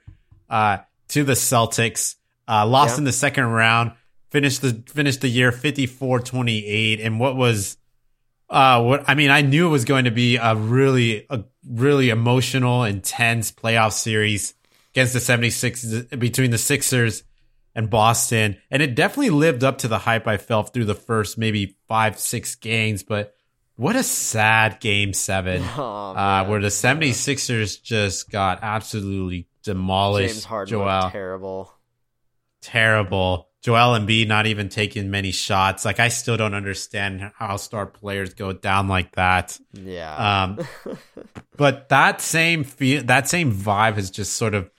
uh, 0.50 0.78
to 1.10 1.24
the 1.24 1.34
Celtics. 1.34 2.16
Uh, 2.48 2.66
lost 2.66 2.98
in 2.98 3.04
the 3.04 3.12
second 3.12 3.46
round, 3.46 3.92
finished 4.30 4.62
the 4.62 4.84
finished 4.88 5.22
the 5.22 5.28
year 5.28 5.52
54-28 5.52 7.06
and 7.06 7.20
what 7.20 7.36
was 7.36 7.78
uh 8.50 8.82
what 8.84 9.04
I 9.08 9.16
mean, 9.16 9.32
I 9.32 9.42
knew 9.42 9.68
it 9.68 9.72
was 9.72 9.86
going 9.86 10.06
to 10.06 10.12
be 10.12 10.38
a 10.38 10.56
really 10.56 11.26
a 11.30 11.44
really 11.68 12.10
emotional, 12.10 12.84
intense 12.84 13.52
playoff 13.52 13.94
series 13.94 14.54
against 14.94 15.14
the 15.14 15.20
76ers 15.20 16.20
between 16.20 16.52
the 16.52 16.58
Sixers 16.58 17.24
and 17.74 17.90
Boston. 17.90 18.58
And 18.72 18.82
it 18.82 18.96
definitely 18.96 19.32
lived 19.32 19.64
up 19.64 19.80
to 19.80 19.88
the 19.88 19.98
hype 19.98 20.28
I 20.28 20.38
felt 20.38 20.74
through 20.74 20.86
the 20.86 20.96
first 20.96 21.38
maybe 21.38 21.76
five, 21.88 22.18
six 22.20 22.56
games. 22.56 23.04
But 23.04 23.36
what 23.76 23.98
a 23.98 24.04
sad 24.04 24.80
game 24.80 25.12
seven, 25.14 25.62
Oh, 25.78 26.12
uh, 26.16 26.46
where 26.46 26.62
the 26.62 26.68
76ers 26.68 27.82
just 27.82 28.30
got 28.32 28.60
absolutely 28.62 29.48
demolished. 29.64 30.36
James 30.36 30.46
Harden 30.46 30.72
Joel, 30.72 31.10
terrible. 31.10 31.74
terrible. 32.62 33.50
Joel 33.66 33.98
Embiid 33.98 34.28
not 34.28 34.46
even 34.46 34.70
taking 34.70 35.10
many 35.10 35.32
shots. 35.32 35.86
Like 35.86 36.00
I 36.00 36.10
still 36.10 36.38
don't 36.38 36.54
understand 36.54 37.32
how 37.36 37.58
star 37.58 37.88
players 37.88 38.36
go 38.36 38.54
down 38.54 38.88
like 38.88 39.16
that. 39.16 39.60
Yeah. 39.74 40.44
Um, 40.44 40.60
but 41.58 41.90
that 41.90 42.22
same 42.22 42.64
feel, 42.64 43.02
that 43.06 43.28
same 43.28 43.52
vibe 43.52 43.96
has 43.96 44.12
just 44.12 44.34
sort 44.34 44.54
of 44.54 44.70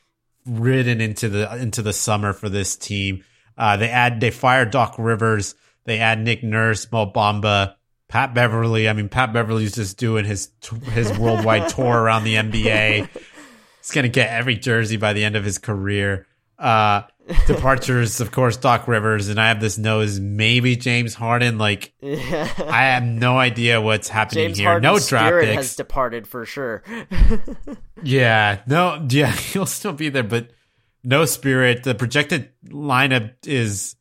ridden 0.46 1.00
into 1.00 1.28
the 1.28 1.52
into 1.56 1.82
the 1.82 1.92
summer 1.92 2.32
for 2.32 2.48
this 2.48 2.76
team. 2.76 3.24
Uh, 3.58 3.76
they 3.76 3.88
add 3.88 4.20
they 4.20 4.30
fire 4.30 4.64
Doc 4.64 4.94
Rivers, 4.98 5.56
they 5.82 5.98
add 5.98 6.20
Nick 6.20 6.44
Nurse, 6.44 6.86
Mo 6.92 7.10
Bamba, 7.10 7.74
Pat 8.06 8.34
Beverley. 8.34 8.88
I 8.88 8.92
mean, 8.92 9.08
Pat 9.08 9.32
Beverley's 9.32 9.74
just 9.74 9.98
doing 9.98 10.24
his 10.24 10.50
his 10.92 11.10
worldwide 11.18 11.68
tour 11.70 12.02
around 12.02 12.22
the 12.22 12.36
NBA. 12.36 13.08
He's 13.78 13.90
gonna 13.90 14.08
get 14.08 14.30
every 14.30 14.54
jersey 14.54 14.96
by 14.96 15.12
the 15.12 15.24
end 15.24 15.34
of 15.34 15.42
his 15.42 15.58
career. 15.58 16.28
Uh, 16.56 17.02
departures, 17.46 18.20
of 18.20 18.30
course, 18.30 18.56
Doc 18.56 18.86
Rivers, 18.88 19.28
and 19.28 19.40
I 19.40 19.48
have 19.48 19.60
this 19.60 19.78
nose 19.78 20.20
maybe 20.20 20.76
James 20.76 21.14
Harden. 21.14 21.58
Like 21.58 21.92
yeah. 22.00 22.48
I 22.66 22.82
have 22.82 23.02
no 23.02 23.38
idea 23.38 23.80
what's 23.80 24.08
happening 24.08 24.46
James 24.46 24.58
here. 24.58 24.68
Harden's 24.68 24.84
no 24.84 25.08
draft 25.08 25.26
spirit 25.26 25.44
picks. 25.46 25.56
has 25.56 25.76
departed 25.76 26.26
for 26.26 26.44
sure. 26.44 26.82
Yeah, 28.02 28.60
no, 28.66 29.06
yeah, 29.08 29.30
he'll 29.52 29.66
still 29.66 29.92
be 29.92 30.08
there, 30.08 30.22
but 30.22 30.50
no 31.02 31.24
spirit. 31.24 31.82
The 31.82 31.94
projected 31.94 32.50
lineup 32.66 33.32
is, 33.44 33.96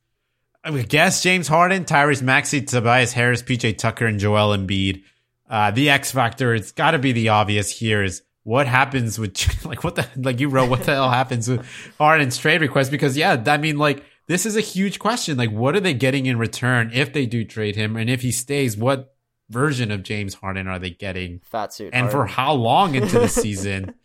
I 0.63 0.69
would 0.69 0.89
guess, 0.89 1.23
James 1.23 1.47
Harden, 1.47 1.85
Tyrese 1.85 2.21
Maxey, 2.21 2.61
Tobias 2.61 3.13
Harris, 3.13 3.41
PJ 3.41 3.77
Tucker, 3.77 4.05
and 4.05 4.19
Joel 4.19 4.55
Embiid. 4.55 5.03
Uh, 5.49 5.71
the 5.71 5.89
X 5.89 6.11
factor, 6.11 6.53
it's 6.53 6.71
got 6.71 6.91
to 6.91 6.99
be 6.99 7.11
the 7.11 7.29
obvious 7.29 7.69
here 7.69 8.03
is 8.03 8.23
what 8.45 8.67
happens 8.67 9.19
with, 9.19 9.65
like, 9.65 9.83
what 9.83 9.95
the, 9.95 10.07
like 10.15 10.39
you 10.39 10.47
wrote, 10.47 10.69
what 10.69 10.83
the 10.83 10.93
hell 10.93 11.09
happens 11.09 11.49
with 11.49 11.65
Harden's 11.97 12.37
trade 12.37 12.61
request? 12.61 12.91
Because, 12.91 13.17
yeah, 13.17 13.43
I 13.47 13.57
mean, 13.57 13.77
like, 13.77 14.05
this 14.27 14.45
is 14.45 14.55
a 14.55 14.61
huge 14.61 14.99
question. 14.99 15.35
Like, 15.35 15.51
what 15.51 15.75
are 15.75 15.79
they 15.79 15.95
getting 15.95 16.27
in 16.27 16.37
return 16.37 16.91
if 16.93 17.11
they 17.11 17.25
do 17.25 17.43
trade 17.43 17.75
him? 17.75 17.97
And 17.97 18.09
if 18.09 18.21
he 18.21 18.31
stays, 18.31 18.77
what 18.77 19.15
version 19.49 19.91
of 19.91 20.03
James 20.03 20.35
Harden 20.35 20.67
are 20.67 20.79
they 20.79 20.91
getting? 20.91 21.39
Fat 21.43 21.73
suit. 21.73 21.89
and 21.91 22.09
for 22.09 22.27
how 22.27 22.53
long 22.53 22.95
into 22.95 23.19
the 23.19 23.27
season? 23.27 23.95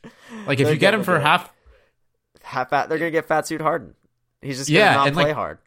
Like 0.47 0.59
if 0.59 0.69
you 0.69 0.77
get 0.77 0.95
him 0.95 1.05
for 1.05 1.17
it. 1.17 1.23
half, 1.23 1.53
half 2.43 2.71
fat, 2.71 2.89
they're 2.89 2.99
gonna 2.99 3.11
get 3.11 3.27
fat 3.27 3.47
suit 3.47 3.61
Harden. 3.61 3.95
He's 4.41 4.59
just 4.59 4.71
gonna 4.71 4.81
Yeah, 4.81 4.95
not 4.95 5.07
and, 5.09 5.17
play 5.17 5.25
like, 5.25 5.35
hard. 5.35 5.59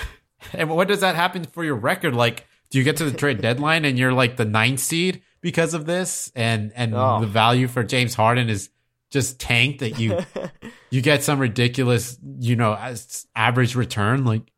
and 0.52 0.70
what 0.70 0.88
does 0.88 1.00
that 1.00 1.14
happen 1.14 1.44
for 1.44 1.64
your 1.64 1.76
record? 1.76 2.14
Like, 2.14 2.46
do 2.70 2.78
you 2.78 2.84
get 2.84 2.98
to 2.98 3.04
the 3.04 3.16
trade 3.16 3.40
deadline 3.40 3.84
and 3.86 3.98
you're 3.98 4.12
like 4.12 4.36
the 4.36 4.44
ninth 4.44 4.80
seed 4.80 5.22
because 5.40 5.74
of 5.74 5.86
this, 5.86 6.32
and 6.34 6.72
and 6.74 6.94
Oh. 6.94 7.20
the 7.20 7.26
value 7.26 7.68
for 7.68 7.82
James 7.84 8.14
Harden 8.14 8.48
is 8.48 8.70
just 9.10 9.40
tanked 9.40 9.80
that 9.80 9.98
you 9.98 10.18
you 10.90 11.00
get 11.02 11.22
some 11.22 11.38
ridiculous, 11.38 12.18
you 12.40 12.56
know, 12.56 12.74
as 12.74 13.26
average 13.34 13.74
return? 13.74 14.24
Like, 14.24 14.52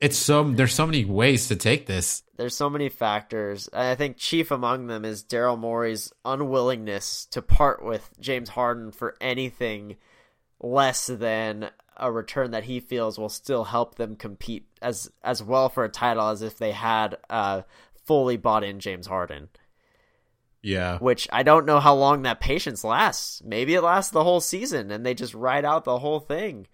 it's 0.00 0.16
so 0.18 0.44
there's 0.44 0.74
so 0.74 0.86
many 0.86 1.04
ways 1.04 1.48
to 1.48 1.56
take 1.56 1.86
this. 1.86 2.22
There's 2.36 2.56
so 2.56 2.68
many 2.68 2.88
factors. 2.88 3.68
I 3.72 3.94
think 3.94 4.16
chief 4.16 4.50
among 4.50 4.88
them 4.88 5.04
is 5.04 5.22
Daryl 5.24 5.58
Morey's 5.58 6.12
unwillingness 6.24 7.26
to 7.26 7.40
part 7.42 7.84
with 7.84 8.10
James 8.18 8.48
Harden 8.48 8.90
for 8.90 9.14
anything 9.20 9.96
less 10.60 11.06
than 11.06 11.70
a 11.96 12.10
return 12.10 12.50
that 12.50 12.64
he 12.64 12.80
feels 12.80 13.18
will 13.18 13.28
still 13.28 13.62
help 13.64 13.94
them 13.94 14.16
compete 14.16 14.66
as 14.82 15.10
as 15.22 15.42
well 15.42 15.68
for 15.68 15.84
a 15.84 15.88
title 15.88 16.28
as 16.28 16.42
if 16.42 16.58
they 16.58 16.72
had 16.72 17.16
uh, 17.30 17.62
fully 18.04 18.36
bought 18.36 18.64
in 18.64 18.80
James 18.80 19.06
Harden. 19.06 19.48
Yeah, 20.64 20.96
Which 20.96 21.28
I 21.30 21.42
don't 21.42 21.66
know 21.66 21.78
how 21.78 21.94
long 21.94 22.22
that 22.22 22.40
patience 22.40 22.84
lasts. 22.84 23.42
Maybe 23.44 23.74
it 23.74 23.82
lasts 23.82 24.12
the 24.12 24.24
whole 24.24 24.40
season 24.40 24.90
and 24.90 25.04
they 25.04 25.12
just 25.12 25.34
ride 25.34 25.66
out 25.66 25.84
the 25.84 25.98
whole 25.98 26.20
thing. 26.20 26.66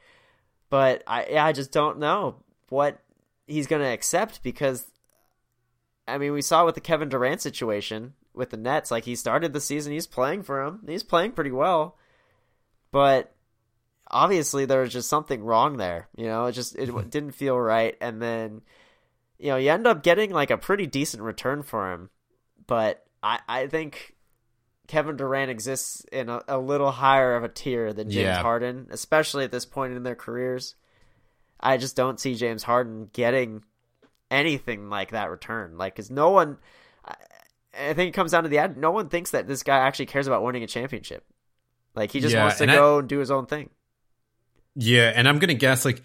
But 0.69 1.03
I 1.09 1.27
yeah, 1.29 1.45
I 1.45 1.51
just 1.51 1.73
don't 1.73 1.99
know 1.99 2.37
what 2.69 3.01
he's 3.49 3.67
going 3.67 3.83
to 3.83 3.89
accept 3.89 4.45
because 4.45 4.87
I 6.07 6.19
mean, 6.19 6.33
we 6.33 6.41
saw 6.41 6.65
with 6.65 6.77
the 6.77 6.81
Kevin 6.81 7.09
Durant 7.09 7.41
situation 7.41 8.15
with 8.33 8.51
the 8.51 8.57
Nets, 8.57 8.93
like 8.93 9.05
he 9.07 9.17
started 9.17 9.53
the 9.53 9.61
season, 9.61 9.93
he's 9.93 10.07
playing 10.07 10.45
for 10.45 10.63
him. 10.63 10.83
He's 10.87 11.03
playing 11.03 11.33
pretty 11.33 11.51
well. 11.51 11.99
But 12.93 13.35
obviously 14.09 14.67
there 14.67 14.83
was 14.83 14.93
just 14.93 15.09
something 15.09 15.43
wrong 15.43 15.79
there. 15.79 16.09
You 16.17 16.27
know, 16.27 16.47
it 16.47 16.53
just 16.53 16.77
it 16.77 16.91
hmm. 16.91 17.09
didn't 17.09 17.33
feel 17.33 17.59
right 17.59 17.97
and 18.01 18.23
then 18.23 18.63
you 19.37 19.49
know, 19.49 19.57
you 19.57 19.71
end 19.71 19.89
up 19.89 20.05
getting 20.05 20.31
like 20.31 20.53
a 20.53 20.59
pretty 20.59 20.87
decent 20.87 21.25
return 21.25 21.65
for 21.65 21.93
him. 21.93 22.11
But 22.69 23.05
I 23.23 23.41
I 23.49 23.67
think 23.67 24.15
Kevin 24.87 25.17
Durant 25.17 25.51
exists 25.51 26.05
in 26.13 26.29
a, 26.29 26.43
a 26.49 26.59
little 26.59 26.91
higher 26.91 27.37
of 27.37 27.45
a 27.45 27.49
tier 27.49 27.93
than 27.93 28.11
James 28.11 28.25
Yeah. 28.25 28.43
Harden, 28.43 28.89
especially 28.91 29.45
at 29.45 29.53
this 29.53 29.65
point 29.67 29.95
in 29.95 30.03
their 30.03 30.15
careers. 30.17 30.75
I 31.61 31.77
just 31.77 31.95
don't 31.97 32.19
see 32.19 32.35
James 32.35 32.63
Harden 32.63 33.11
getting 33.13 33.63
anything 34.31 34.89
like 34.89 35.11
that 35.11 35.31
return. 35.31 35.77
Like, 35.77 35.95
because 35.95 36.11
no 36.11 36.31
one, 36.31 36.57
I, 37.05 37.15
I 37.91 37.93
think 37.95 38.09
it 38.09 38.13
comes 38.17 38.33
down 38.33 38.45
to 38.45 38.49
the 38.49 38.59
ad. 38.59 38.77
No 38.77 38.91
one 38.91 39.09
thinks 39.09 39.33
that 39.33 39.47
this 39.47 39.63
guy 39.63 39.77
actually 39.79 40.07
cares 40.07 40.27
about 40.27 40.43
winning 40.43 40.63
a 40.63 40.67
championship. 40.67 41.25
Like, 41.95 42.11
he 42.13 42.21
just 42.21 42.35
Yeah, 42.35 42.43
wants 42.45 42.57
to 42.59 42.63
and 42.65 42.73
I- 42.73 42.77
go 42.77 42.99
and 43.01 43.09
do 43.09 43.19
his 43.19 43.31
own 43.31 43.47
thing. 43.47 43.71
Yeah, 44.75 45.13
and 45.15 45.29
I'm 45.29 45.39
gonna 45.41 45.55
guess 45.55 45.85
like 45.85 46.01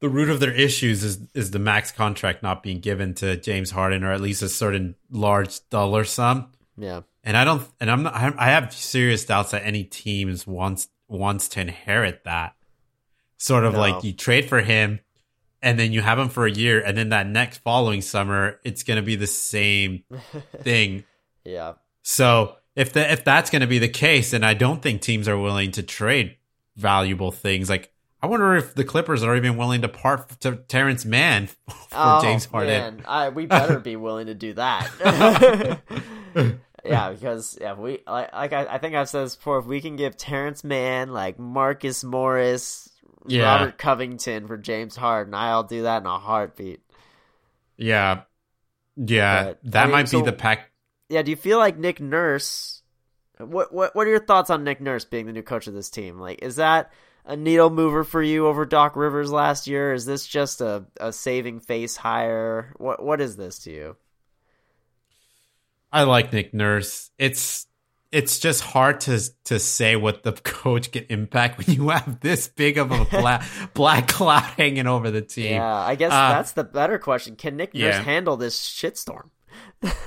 the 0.00 0.08
root 0.08 0.30
of 0.30 0.38
their 0.40 0.52
issues 0.52 1.02
is 1.02 1.18
is 1.34 1.50
the 1.50 1.58
max 1.58 1.90
contract 1.90 2.42
not 2.44 2.62
being 2.62 2.78
given 2.78 3.12
to 3.14 3.36
James 3.36 3.72
Harden, 3.72 4.04
or 4.04 4.12
at 4.12 4.20
least 4.20 4.40
a 4.42 4.48
certain 4.48 4.94
large 5.10 5.68
dollar 5.68 6.04
sum. 6.04 6.52
Yeah, 6.76 7.02
And 7.22 7.36
I 7.36 7.44
don't, 7.44 7.66
and 7.80 7.90
I'm 7.90 8.02
not, 8.02 8.14
I 8.14 8.50
have 8.50 8.72
serious 8.72 9.24
doubts 9.24 9.52
that 9.52 9.64
any 9.64 9.84
teams 9.84 10.46
wants 10.46 10.88
wants 11.08 11.48
to 11.50 11.60
inherit 11.60 12.24
that. 12.24 12.54
Sort 13.36 13.64
of 13.64 13.74
No. 13.74 13.78
like 13.80 14.04
you 14.04 14.12
trade 14.12 14.48
for 14.48 14.60
him, 14.60 15.00
and 15.62 15.78
then 15.78 15.92
you 15.92 16.00
have 16.00 16.18
him 16.18 16.28
for 16.28 16.46
a 16.46 16.50
year, 16.50 16.80
and 16.80 16.96
then 16.96 17.10
that 17.10 17.26
next 17.26 17.58
following 17.58 18.00
summer, 18.00 18.58
it's 18.64 18.82
gonna 18.82 19.02
be 19.02 19.16
the 19.16 19.26
same 19.26 20.02
thing. 20.62 21.04
yeah, 21.44 21.74
So 22.02 22.56
if 22.74 22.92
the, 22.92 23.12
if 23.12 23.22
that's 23.24 23.50
going 23.50 23.60
to 23.60 23.68
be 23.68 23.78
the 23.78 23.88
case, 23.88 24.32
then 24.32 24.42
I 24.42 24.54
don't 24.54 24.82
think 24.82 25.00
teams 25.00 25.28
are 25.28 25.38
willing 25.38 25.70
to 25.72 25.82
trade 25.84 26.36
valuable 26.76 27.30
things. 27.30 27.70
Like 27.70 27.92
I 28.20 28.26
wonder 28.26 28.56
if 28.56 28.74
the 28.74 28.82
Clippers 28.82 29.22
are 29.22 29.36
even 29.36 29.56
willing 29.56 29.82
to 29.82 29.88
part 29.88 30.40
to 30.40 30.56
Terance 30.56 31.04
Mann 31.04 31.46
for 31.68 31.74
oh, 31.92 32.20
James 32.20 32.46
Harden. 32.46 32.96
Man, 32.96 33.04
I, 33.06 33.28
we 33.28 33.46
better 33.46 33.78
be 33.78 33.94
willing 33.96 34.26
to 34.26 34.34
do 34.34 34.54
that. 34.54 35.78
yeah, 36.84 37.10
because 37.10 37.58
yeah, 37.60 37.74
we 37.74 38.00
like, 38.06 38.32
like 38.32 38.52
I, 38.52 38.66
I 38.74 38.78
think 38.78 38.94
I've 38.94 39.08
said 39.08 39.24
this 39.24 39.36
before. 39.36 39.58
If 39.58 39.66
we 39.66 39.80
can 39.80 39.96
give 39.96 40.16
Terance 40.16 40.64
Mann, 40.64 41.12
like 41.12 41.38
Marcus 41.38 42.04
Morris, 42.04 42.90
Yeah. 43.26 43.44
Robert 43.56 43.78
Covington 43.78 44.46
for 44.46 44.56
James 44.56 44.96
Harden, 44.96 45.34
I'll 45.34 45.62
do 45.64 45.82
that 45.82 46.02
in 46.02 46.06
a 46.06 46.18
heartbeat. 46.18 46.80
Yeah, 47.76 48.22
yeah, 48.96 49.44
But, 49.44 49.60
that 49.64 49.82
I 49.82 49.84
mean, 49.86 49.92
might 49.92 50.08
so- 50.08 50.20
be 50.20 50.26
the 50.26 50.32
pack. 50.36 50.70
Yeah, 51.08 51.22
do 51.22 51.30
you 51.30 51.36
feel 51.36 51.58
like 51.58 51.76
Nick 51.78 52.00
Nurse? 52.00 52.82
What 53.38 53.72
what 53.74 53.94
what 53.94 54.06
are 54.06 54.10
your 54.10 54.24
thoughts 54.24 54.48
on 54.50 54.64
Nick 54.64 54.80
Nurse 54.80 55.04
being 55.04 55.26
the 55.26 55.32
new 55.32 55.42
coach 55.42 55.66
of 55.66 55.74
this 55.74 55.90
team? 55.90 56.18
Like, 56.18 56.42
is 56.42 56.56
that 56.56 56.92
a 57.26 57.36
needle 57.36 57.68
mover 57.70 58.04
for 58.04 58.22
you 58.22 58.46
over 58.46 58.64
Doc 58.64 58.96
Rivers 58.96 59.30
last 59.32 59.66
year? 59.66 59.92
Is 59.92 60.06
this 60.06 60.26
just 60.26 60.60
a, 60.60 60.84
a 61.00 61.12
saving 61.12 61.60
face 61.60 61.96
hire? 61.96 62.72
What 62.78 63.02
what 63.02 63.20
is 63.20 63.36
this 63.36 63.58
to 63.60 63.70
you? 63.72 63.96
I 65.94 66.02
like 66.02 66.32
Nick 66.32 66.52
Nurse. 66.52 67.12
It's 67.18 67.68
it's 68.10 68.40
just 68.40 68.62
hard 68.62 68.98
to 69.02 69.20
to 69.44 69.60
say 69.60 69.94
what 69.94 70.24
the 70.24 70.32
coach 70.44 70.90
can 70.90 71.06
impact 71.08 71.58
when 71.58 71.76
you 71.76 71.88
have 71.90 72.18
this 72.18 72.48
big 72.48 72.78
of 72.78 72.90
a 72.90 73.04
black 73.04 73.44
black 73.74 74.08
cloud 74.08 74.42
hanging 74.42 74.88
over 74.88 75.12
the 75.12 75.22
team. 75.22 75.52
Yeah, 75.52 75.72
I 75.72 75.94
guess 75.94 76.10
uh, 76.12 76.30
that's 76.30 76.52
the 76.52 76.64
better 76.64 76.98
question. 76.98 77.36
Can 77.36 77.56
Nick 77.56 77.74
Nurse 77.74 77.94
yeah. 77.94 78.02
handle 78.02 78.36
this 78.36 78.60
shitstorm? 78.60 79.30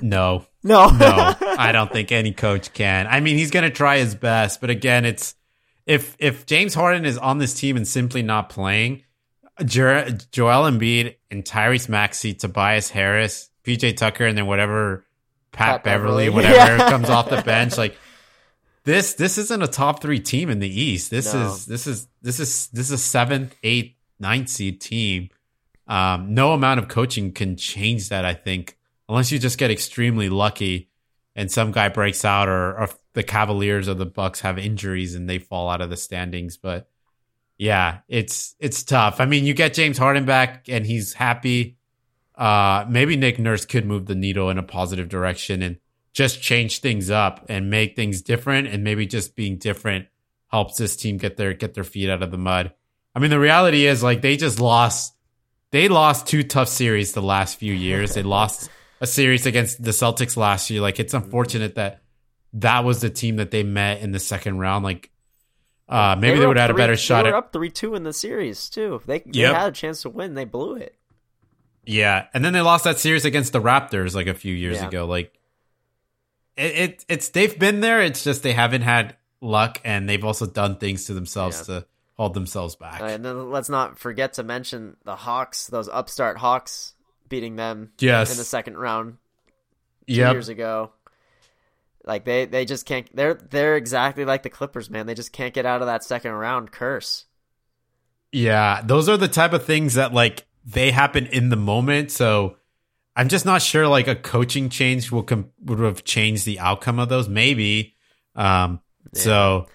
no, 0.02 0.46
no, 0.64 0.90
no. 0.90 1.36
I 1.58 1.72
don't 1.72 1.92
think 1.92 2.12
any 2.12 2.34
coach 2.34 2.74
can. 2.74 3.08
I 3.08 3.22
mean, 3.22 3.38
he's 3.38 3.52
going 3.52 3.64
to 3.64 3.70
try 3.70 4.00
his 4.00 4.14
best, 4.14 4.60
but 4.60 4.70
again, 4.70 5.06
it's 5.06 5.36
if 5.86 6.18
if 6.20 6.46
James 6.46 6.74
Harden 6.74 7.06
is 7.06 7.18
on 7.18 7.38
this 7.38 7.54
team 7.54 7.78
and 7.78 7.88
simply 7.88 8.24
not 8.24 8.50
playing, 8.50 9.04
Joel 9.64 10.20
Embiid 10.70 11.16
and 11.32 11.46
Tyrese 11.46 11.88
Maxey, 11.88 12.34
Tobias 12.34 12.90
Harris, 12.90 13.50
PJ 13.64 13.96
Tucker, 13.96 14.26
and 14.26 14.38
then 14.38 14.48
whatever 14.48 15.07
Pat, 15.52 15.68
Pat 15.68 15.84
Beverley, 15.84 16.26
Beverley, 16.26 16.48
whatever 16.48 16.78
yeah. 16.78 16.90
comes 16.90 17.10
off 17.10 17.30
the 17.30 17.42
bench. 17.42 17.78
Like 17.78 17.98
this, 18.84 19.14
this 19.16 19.38
isn't 19.38 19.62
a 19.62 19.68
top 19.68 20.02
three 20.02 20.20
team 20.20 20.50
in 20.50 20.60
the 20.60 20.82
East. 20.82 21.12
This 21.12 21.34
no. 21.34 21.48
is 21.48 21.66
this 21.66 21.88
is 21.88 22.08
this 22.22 22.40
is 22.40 22.68
this 22.68 22.88
is 22.88 22.92
a 22.92 22.98
seventh, 22.98 23.56
eighth, 23.64 23.96
ninth 24.20 24.50
seed 24.50 24.82
team. 24.82 25.30
Um, 25.88 26.34
no 26.34 26.54
amount 26.54 26.80
of 26.80 26.88
coaching 26.88 27.32
can 27.32 27.56
change 27.56 28.10
that. 28.10 28.26
I 28.26 28.34
think 28.34 28.78
unless 29.08 29.32
you 29.32 29.40
just 29.40 29.58
get 29.58 29.72
extremely 29.72 30.30
lucky 30.30 30.90
and 31.36 31.52
some 31.52 31.72
guy 31.72 31.88
breaks 31.90 32.26
out, 32.26 32.50
or, 32.50 32.80
or 32.80 32.90
the 33.14 33.24
Cavaliers 33.24 33.88
or 33.88 33.94
the 33.94 34.08
Bucks 34.08 34.42
have 34.42 34.58
injuries 34.58 35.16
and 35.16 35.30
they 35.30 35.38
fall 35.38 35.70
out 35.70 35.82
of 35.82 35.90
the 35.90 35.98
standings. 35.98 36.58
But 36.58 36.90
yeah, 37.58 38.00
it's 38.08 38.56
it's 38.60 38.84
tough. 38.84 39.20
I 39.20 39.26
mean, 39.26 39.46
you 39.46 39.54
get 39.54 39.74
James 39.74 39.98
Harden 39.98 40.26
back 40.26 40.66
and 40.68 40.86
he's 40.86 41.14
happy 41.14 41.77
uh, 42.38 42.86
maybe 42.88 43.18
Nick 43.18 43.40
Nurse 43.40 43.66
could 43.66 43.86
move 43.86 44.06
the 44.06 44.16
needle 44.16 44.50
in 44.50 44.58
a 44.58 44.64
positive 44.64 45.10
direction 45.10 45.62
and 45.62 45.78
just 46.14 46.42
change 46.42 46.80
things 46.80 47.10
up 47.10 47.46
and 47.50 47.70
make 47.70 47.96
things 47.96 48.22
different. 48.22 48.68
And 48.68 48.84
maybe 48.84 49.06
just 49.06 49.36
being 49.36 49.58
different 49.58 50.08
helps 50.48 50.78
this 50.78 50.96
team 50.96 51.18
get 51.18 51.38
their 51.38 51.54
get 51.54 51.74
their 51.74 51.84
feet 51.84 52.10
out 52.10 52.24
of 52.24 52.32
the 52.32 52.38
mud. 52.38 52.74
I 53.16 53.20
mean, 53.20 53.32
the 53.32 53.40
reality 53.40 53.86
is 53.86 54.04
like 54.04 54.22
they 54.22 54.38
just 54.38 54.60
lost. 54.60 55.16
They 55.72 55.90
lost 55.90 56.28
two 56.28 56.44
tough 56.44 56.70
series 56.70 57.12
the 57.12 57.22
last 57.22 57.60
few 57.60 57.74
years. 57.74 58.14
They 58.14 58.24
lost 58.24 58.70
a 59.02 59.08
series 59.08 59.46
against 59.46 59.84
the 59.84 59.92
Celtics 59.92 60.38
last 60.38 60.70
year. 60.70 60.82
Like 60.82 61.00
it's 61.00 61.14
unfortunate 61.14 61.76
that 61.76 62.02
that 62.54 62.86
was 62.86 63.02
the 63.02 63.10
team 63.10 63.38
that 63.38 63.52
they 63.52 63.64
met 63.64 64.02
in 64.02 64.12
the 64.12 64.20
second 64.20 64.60
round. 64.60 64.84
Like 64.86 65.12
uh, 65.90 66.16
maybe 66.18 66.36
they, 66.36 66.42
they 66.42 66.48
would 66.48 66.58
have 66.58 66.70
had 66.70 66.72
a 66.72 66.78
better 66.78 66.98
shot. 66.98 67.24
They 67.24 67.32
were 67.32 67.38
at, 67.38 67.44
up 67.44 67.54
three 67.54 67.70
two 67.70 67.96
in 67.96 68.04
the 68.04 68.14
series 68.14 68.70
too. 68.70 69.02
They, 69.06 69.20
they 69.20 69.42
yep. 69.42 69.56
had 69.56 69.70
a 69.70 69.72
chance 69.72 70.04
to 70.04 70.10
win. 70.10 70.34
They 70.34 70.46
blew 70.46 70.76
it. 70.76 70.97
Yeah, 71.88 72.28
and 72.34 72.44
then 72.44 72.54
they 72.54 72.62
lost 72.62 72.84
that 72.84 73.00
series 73.00 73.26
against 73.26 73.54
the 73.54 73.62
Raptors 73.62 74.14
like 74.14 74.28
a 74.28 74.34
few 74.34 74.54
years 74.54 74.78
yeah. 74.78 74.88
ago. 74.88 75.06
Like 75.06 75.34
it, 76.58 76.78
it, 76.78 77.06
it's 77.08 77.30
they've 77.30 77.58
been 77.58 77.80
there. 77.80 78.02
It's 78.02 78.24
just 78.24 78.44
they 78.44 78.54
haven't 78.54 78.82
had 78.82 79.16
luck, 79.42 79.80
and 79.86 80.08
they've 80.10 80.24
also 80.24 80.46
done 80.46 80.78
things 80.78 81.06
to 81.06 81.14
themselves 81.14 81.64
yeah. 81.68 81.80
to 81.80 81.86
hold 82.18 82.34
themselves 82.34 82.76
back. 82.76 83.02
Uh, 83.02 83.06
and 83.06 83.24
then 83.24 83.52
let's 83.52 83.70
not 83.70 83.98
forget 84.00 84.34
to 84.34 84.44
mention 84.44 84.98
the 85.06 85.16
Hawks, 85.16 85.68
those 85.68 85.88
upstart 85.88 86.38
Hawks 86.38 86.96
beating 87.30 87.56
them 87.56 87.92
yes. 88.00 88.32
in 88.32 88.38
the 88.38 88.44
second 88.44 88.78
round 88.78 89.18
two 90.08 90.16
yep. 90.16 90.34
years 90.34 90.50
ago. 90.50 90.92
Like 92.04 92.26
they, 92.26 92.46
they 92.46 92.66
just 92.66 92.86
can't. 92.86 93.14
They're 93.16 93.36
they're 93.36 93.76
exactly 93.76 94.26
like 94.26 94.44
the 94.44 94.50
Clippers, 94.50 94.90
man. 94.90 95.06
They 95.08 95.14
just 95.14 95.34
can't 95.34 95.54
get 95.54 95.66
out 95.66 95.82
of 95.82 95.88
that 95.88 96.04
second 96.04 96.32
round 96.32 96.72
curse. 96.72 97.26
Yeah, 98.32 98.82
those 98.84 99.08
are 99.10 99.18
the 99.18 99.28
type 99.28 99.54
of 99.54 99.66
things 99.66 99.94
that 99.94 100.14
like 100.14 100.46
they 100.68 100.92
happen 100.92 101.26
in 101.28 101.50
the 101.50 101.56
moment. 101.56 102.12
So 102.12 102.58
I'm 103.16 103.30
just 103.30 103.46
not 103.46 103.62
sure 103.62 103.88
like 103.88 104.08
a 104.08 104.16
coaching 104.16 104.70
change 104.70 105.12
will 105.12 105.24
com- 105.24 105.52
would 105.64 105.80
have 105.80 106.04
changed 106.04 106.46
the 106.46 106.60
outcome 106.60 107.00
of 107.00 107.10
those. 107.10 107.28
Maybe. 107.28 107.96
Um, 108.36 108.82
yeah. 109.14 109.22
So 109.22 109.68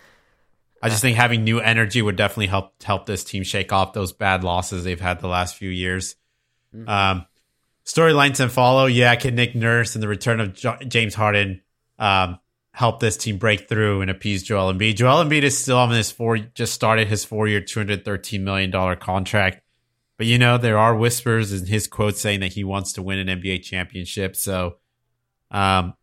I 0.83 0.91
just 0.91 1.01
think 1.01 1.17
having 1.17 1.45
new 1.45 1.59
energy 1.61 2.03
would 2.03 2.17
definitely 2.17 2.49
help 2.49 2.83
help 2.83 3.07
this 3.07 3.25
team 3.25 3.43
shake 3.43 3.73
off 3.73 3.95
those 3.95 4.13
bad 4.13 4.45
losses 4.45 4.85
they've 4.85 5.01
had 5.01 5.21
the 5.21 5.29
last 5.29 5.57
few 5.57 5.71
years. 5.71 6.15
Mm-hmm. 6.75 6.89
Um, 6.89 7.27
storylines 7.87 8.41
and 8.41 8.53
follow. 8.53 8.87
Yeah, 8.87 9.15
can 9.17 9.35
Nick 9.35 9.55
Nurse 9.55 9.95
and 9.95 10.03
the 10.03 10.09
return 10.09 10.41
of 10.41 10.55
jo- 10.55 10.79
James 10.87 11.15
Harden 11.15 11.63
um, 11.99 12.39
help 12.73 13.01
this 13.01 13.17
team 13.17 13.39
break 13.39 13.69
through 13.69 14.03
and 14.03 14.11
appease 14.11 14.43
Joel 14.43 14.73
Embiid? 14.73 14.97
Joel 14.97 15.25
Embiid 15.25 15.43
is 15.43 15.57
still 15.57 15.79
on 15.79 15.91
this 15.91 16.13
four, 16.13 16.37
just 16.39 16.75
started 16.75 17.09
his 17.09 17.25
four 17.25 17.49
year, 17.49 17.61
two 17.61 17.81
hundred 17.81 18.05
thirteen 18.05 18.45
million 18.45 18.71
dollar 18.71 18.95
contract. 18.95 19.63
But 20.23 20.29
you 20.29 20.39
know, 20.39 20.57
there 20.57 20.79
are 20.79 20.95
whispers 20.95 21.53
in 21.53 21.67
his 21.67 21.89
quote 21.89 22.17
saying 22.17 22.39
that 22.41 22.53
he 22.53 22.63
wants 22.63 22.93
to 22.93 23.03
win 23.03 23.19
an 23.19 23.41
NBA 23.41 23.65
championship. 23.65 24.37
So, 24.37 24.77
um, 25.51 25.95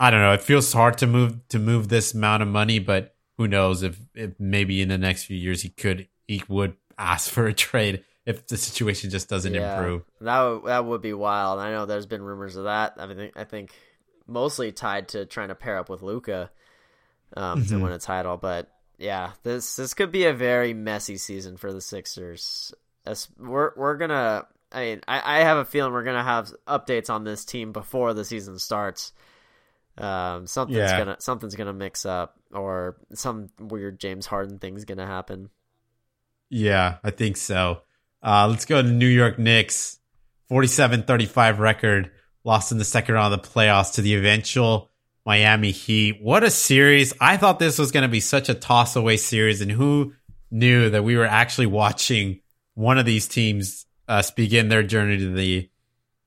I 0.00 0.10
don't 0.10 0.18
know. 0.18 0.32
It 0.32 0.42
feels 0.42 0.72
hard 0.72 0.98
to 0.98 1.06
move 1.06 1.46
to 1.50 1.60
move 1.60 1.86
this 1.86 2.12
amount 2.12 2.42
of 2.42 2.48
money, 2.48 2.80
but 2.80 3.14
who 3.36 3.46
knows 3.46 3.84
if, 3.84 3.96
if 4.16 4.32
maybe 4.40 4.82
in 4.82 4.88
the 4.88 4.98
next 4.98 5.26
few 5.26 5.36
years 5.36 5.62
he 5.62 5.68
could 5.68 6.08
he 6.26 6.42
would 6.48 6.74
ask 6.98 7.30
for 7.30 7.46
a 7.46 7.54
trade 7.54 8.02
if 8.26 8.48
the 8.48 8.56
situation 8.56 9.10
just 9.10 9.28
doesn't 9.28 9.54
yeah, 9.54 9.78
improve. 9.78 10.02
That 10.22 10.40
would, 10.40 10.64
that 10.64 10.84
would 10.84 11.00
be 11.00 11.12
wild. 11.12 11.60
I 11.60 11.70
know 11.70 11.86
there's 11.86 12.06
been 12.06 12.22
rumors 12.22 12.56
of 12.56 12.64
that. 12.64 12.94
I 12.98 13.06
mean, 13.06 13.30
I 13.36 13.44
think 13.44 13.70
mostly 14.26 14.72
tied 14.72 15.06
to 15.10 15.24
trying 15.24 15.50
to 15.50 15.54
pair 15.54 15.78
up 15.78 15.88
with 15.88 16.02
Luka 16.02 16.50
um, 17.36 17.60
mm-hmm. 17.60 17.76
to 17.76 17.80
win 17.84 17.92
a 17.92 18.00
title. 18.00 18.38
But 18.38 18.72
yeah, 18.98 19.34
this 19.44 19.76
this 19.76 19.94
could 19.94 20.10
be 20.10 20.24
a 20.24 20.34
very 20.34 20.74
messy 20.74 21.16
season 21.16 21.56
for 21.56 21.72
the 21.72 21.80
Sixers 21.80 22.74
we're 23.38 23.72
we're 23.76 23.96
gonna. 23.96 24.46
I 24.70 24.80
mean, 24.84 25.00
I, 25.08 25.38
I 25.38 25.44
have 25.44 25.58
a 25.58 25.64
feeling 25.64 25.92
we're 25.92 26.04
gonna 26.04 26.22
have 26.22 26.52
updates 26.66 27.10
on 27.10 27.24
this 27.24 27.44
team 27.44 27.72
before 27.72 28.14
the 28.14 28.24
season 28.24 28.58
starts. 28.58 29.12
Um, 29.96 30.46
something's 30.46 30.78
yeah. 30.78 30.98
gonna 30.98 31.16
something's 31.18 31.54
gonna 31.54 31.72
mix 31.72 32.06
up, 32.06 32.36
or 32.52 32.96
some 33.14 33.48
weird 33.58 33.98
James 33.98 34.26
Harden 34.26 34.58
thing's 34.58 34.84
gonna 34.84 35.06
happen. 35.06 35.50
Yeah, 36.50 36.98
I 37.04 37.10
think 37.10 37.36
so. 37.36 37.82
Uh, 38.22 38.48
let's 38.48 38.64
go 38.64 38.82
to 38.82 38.88
New 38.88 39.06
York 39.06 39.38
Knicks. 39.38 39.98
47-35 40.50 41.58
record, 41.58 42.10
lost 42.42 42.72
in 42.72 42.78
the 42.78 42.84
second 42.84 43.14
round 43.14 43.34
of 43.34 43.42
the 43.42 43.48
playoffs 43.48 43.94
to 43.94 44.02
the 44.02 44.14
eventual 44.14 44.88
Miami 45.26 45.72
Heat. 45.72 46.22
What 46.22 46.42
a 46.42 46.50
series. 46.50 47.12
I 47.20 47.36
thought 47.36 47.58
this 47.58 47.78
was 47.78 47.92
going 47.92 48.02
to 48.02 48.08
be 48.08 48.20
such 48.20 48.48
a 48.48 48.54
toss 48.54 48.96
away 48.96 49.18
series 49.18 49.60
and 49.60 49.70
who 49.70 50.14
knew 50.50 50.88
that 50.90 51.04
we 51.04 51.16
were 51.16 51.26
actually 51.26 51.66
watching 51.66 52.40
one 52.78 52.96
of 52.96 53.04
these 53.04 53.26
teams 53.26 53.86
uh, 54.06 54.22
begin 54.36 54.68
their 54.68 54.84
journey 54.84 55.18
to 55.18 55.32
the 55.32 55.68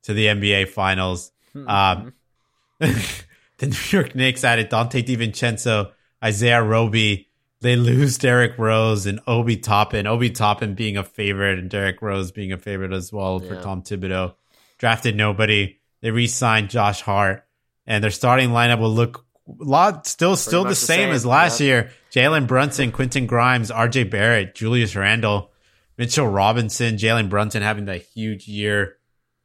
to 0.04 0.14
the 0.14 0.26
NBA 0.26 0.68
Finals. 0.68 1.32
Mm-hmm. 1.56 1.70
Um, 1.70 2.14
the 2.80 3.68
New 3.68 3.78
York 3.90 4.16
Knicks 4.16 4.44
added 4.44 4.70
Donte 4.70 5.06
DiVincenzo, 5.06 5.92
Isaiah 6.22 6.62
Roby. 6.62 7.30
They 7.62 7.78
lose 7.78 8.18
Derrick 8.18 8.58
Rose 8.58 9.06
and 9.06 9.22
Obi 9.28 9.56
Toppin. 9.56 10.08
Obi 10.08 10.30
Toppin 10.30 10.74
being 10.74 10.98
a 10.98 11.04
favorite 11.04 11.58
and 11.58 11.70
Derrick 11.70 12.02
Rose 12.02 12.34
being 12.34 12.52
a 12.52 12.58
favorite 12.58 12.92
as 12.92 13.14
well 13.14 13.40
yeah. 13.42 13.48
for 13.48 13.62
Tom 13.62 13.84
Thibodeau. 13.84 14.34
Drafted 14.78 15.16
nobody. 15.16 15.78
They 16.02 16.12
re-signed 16.12 16.70
Josh 16.70 17.02
Hart, 17.02 17.46
and 17.86 18.04
their 18.04 18.12
starting 18.12 18.50
lineup 18.50 18.80
will 18.80 18.92
look 18.92 19.26
a 19.48 19.64
lot 19.64 20.08
still 20.08 20.32
Pretty 20.32 20.42
still 20.42 20.64
the 20.66 20.76
same, 20.76 20.98
the 20.98 21.06
same, 21.06 21.14
as 21.14 21.26
last 21.26 21.62
year. 21.62 21.92
Jalen 22.12 22.48
Brunson, 22.48 22.92
Quentin 22.92 23.26
Grimes, 23.26 23.72
R.J. 23.72 24.06
Barrett, 24.06 24.56
Julius 24.56 24.98
Randle. 24.98 25.51
Mitchell 25.98 26.28
Robinson, 26.28 26.98
Jalen 26.98 27.30
Brunson 27.30 27.62
having 27.62 27.86
that 27.86 28.04
huge 28.04 28.48
year, 28.48 28.98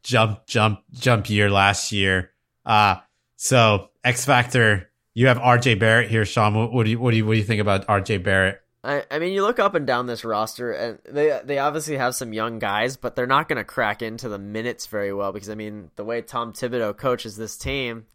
jump, 0.02 0.46
jump, 0.46 0.80
jump 0.92 1.28
year 1.28 1.50
last 1.50 1.92
year. 1.92 2.30
Uh, 2.64 2.96
so 3.36 3.90
X 4.04 4.24
Factor, 4.24 4.90
you 5.14 5.28
have 5.28 5.38
RJ 5.38 5.78
Barrett 5.78 6.10
here, 6.10 6.24
Sean. 6.24 6.54
What, 6.54 6.72
what, 6.72 6.84
do 6.84 6.90
you 6.90 6.98
what 7.00 7.10
do 7.10 7.16
you 7.16 7.26
what 7.26 7.32
do 7.32 7.38
you 7.38 7.44
think 7.44 7.60
about 7.60 7.86
RJ 7.86 8.22
Barrett? 8.22 8.62
I, 8.86 9.04
I 9.10 9.18
mean, 9.18 9.32
you 9.32 9.42
look 9.42 9.58
up 9.58 9.74
and 9.74 9.84
down 9.84 10.06
this 10.06 10.24
roster, 10.24 10.72
and 10.72 10.98
they 11.04 11.40
they 11.44 11.58
obviously 11.58 11.96
have 11.96 12.14
some 12.14 12.32
young 12.32 12.60
guys, 12.60 12.96
but 12.96 13.16
they're 13.16 13.26
not 13.26 13.48
going 13.48 13.56
to 13.56 13.64
crack 13.64 14.00
into 14.00 14.28
the 14.28 14.38
minutes 14.38 14.86
very 14.86 15.12
well 15.12 15.32
because 15.32 15.50
I 15.50 15.56
mean, 15.56 15.90
the 15.96 16.04
way 16.04 16.22
Tom 16.22 16.52
Thibodeau 16.52 16.96
coaches 16.96 17.36
this 17.36 17.56
team, 17.56 18.06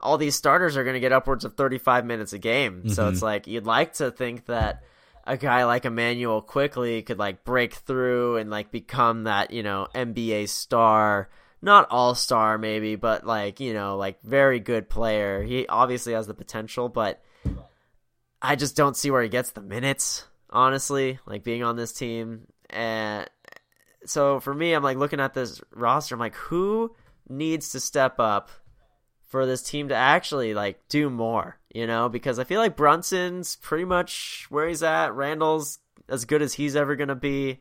all 0.00 0.16
these 0.16 0.34
starters 0.34 0.76
are 0.76 0.84
going 0.84 0.94
to 0.94 1.00
get 1.00 1.12
upwards 1.12 1.44
of 1.44 1.54
35 1.54 2.06
minutes 2.06 2.32
a 2.32 2.38
game. 2.38 2.78
Mm-hmm. 2.78 2.88
So 2.90 3.08
it's 3.10 3.22
like 3.22 3.46
you'd 3.46 3.66
like 3.66 3.94
to 3.94 4.10
think 4.10 4.46
that 4.46 4.82
a 5.26 5.36
guy 5.36 5.64
like 5.64 5.84
Immanuel 5.84 6.40
Quickley 6.40 7.02
could 7.02 7.18
like 7.18 7.44
break 7.44 7.74
through 7.74 8.36
and 8.36 8.50
like 8.50 8.70
become 8.70 9.24
that, 9.24 9.50
you 9.50 9.62
know, 9.62 9.88
NBA 9.94 10.48
star. 10.48 11.28
Not 11.62 11.88
all 11.90 12.14
star 12.14 12.58
maybe, 12.58 12.96
but 12.96 13.26
like, 13.26 13.60
you 13.60 13.74
know, 13.74 13.96
like 13.96 14.22
very 14.22 14.60
good 14.60 14.88
player. 14.88 15.42
He 15.42 15.66
obviously 15.66 16.12
has 16.12 16.26
the 16.26 16.34
potential, 16.34 16.88
but 16.88 17.22
I 18.40 18.56
just 18.56 18.76
don't 18.76 18.96
see 18.96 19.10
where 19.10 19.22
he 19.22 19.28
gets 19.28 19.50
the 19.50 19.62
minutes, 19.62 20.24
honestly, 20.50 21.18
like 21.26 21.42
being 21.42 21.64
on 21.64 21.76
this 21.76 21.92
team. 21.92 22.46
And 22.70 23.28
so 24.04 24.38
for 24.38 24.54
me, 24.54 24.74
I'm 24.74 24.82
like 24.82 24.98
looking 24.98 25.20
at 25.20 25.34
this 25.34 25.60
roster, 25.72 26.14
I'm 26.14 26.20
like, 26.20 26.36
who 26.36 26.94
needs 27.28 27.70
to 27.70 27.80
step 27.80 28.20
up 28.20 28.50
for 29.26 29.46
this 29.46 29.62
team 29.62 29.88
to 29.88 29.94
actually 29.94 30.54
like 30.54 30.86
do 30.88 31.10
more, 31.10 31.58
you 31.76 31.86
know, 31.86 32.08
because 32.08 32.38
I 32.38 32.44
feel 32.44 32.58
like 32.58 32.74
Brunson's 32.74 33.56
pretty 33.56 33.84
much 33.84 34.46
where 34.48 34.66
he's 34.66 34.82
at. 34.82 35.14
Randle's 35.14 35.78
as 36.08 36.24
good 36.24 36.40
as 36.40 36.54
he's 36.54 36.74
ever 36.74 36.96
going 36.96 37.08
to 37.08 37.14
be. 37.14 37.60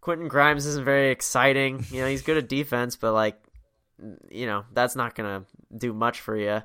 Quentin 0.00 0.26
Grimes 0.26 0.66
isn't 0.66 0.84
very 0.84 1.12
exciting. 1.12 1.84
You 1.90 2.00
know, 2.00 2.08
he's 2.08 2.22
good 2.22 2.38
at 2.38 2.48
defense, 2.48 2.96
but 2.96 3.12
like 3.12 3.40
you 4.32 4.46
know, 4.46 4.64
that's 4.72 4.96
not 4.96 5.14
going 5.14 5.28
to 5.28 5.46
do 5.78 5.92
much 5.92 6.22
for 6.22 6.36
you. 6.36 6.60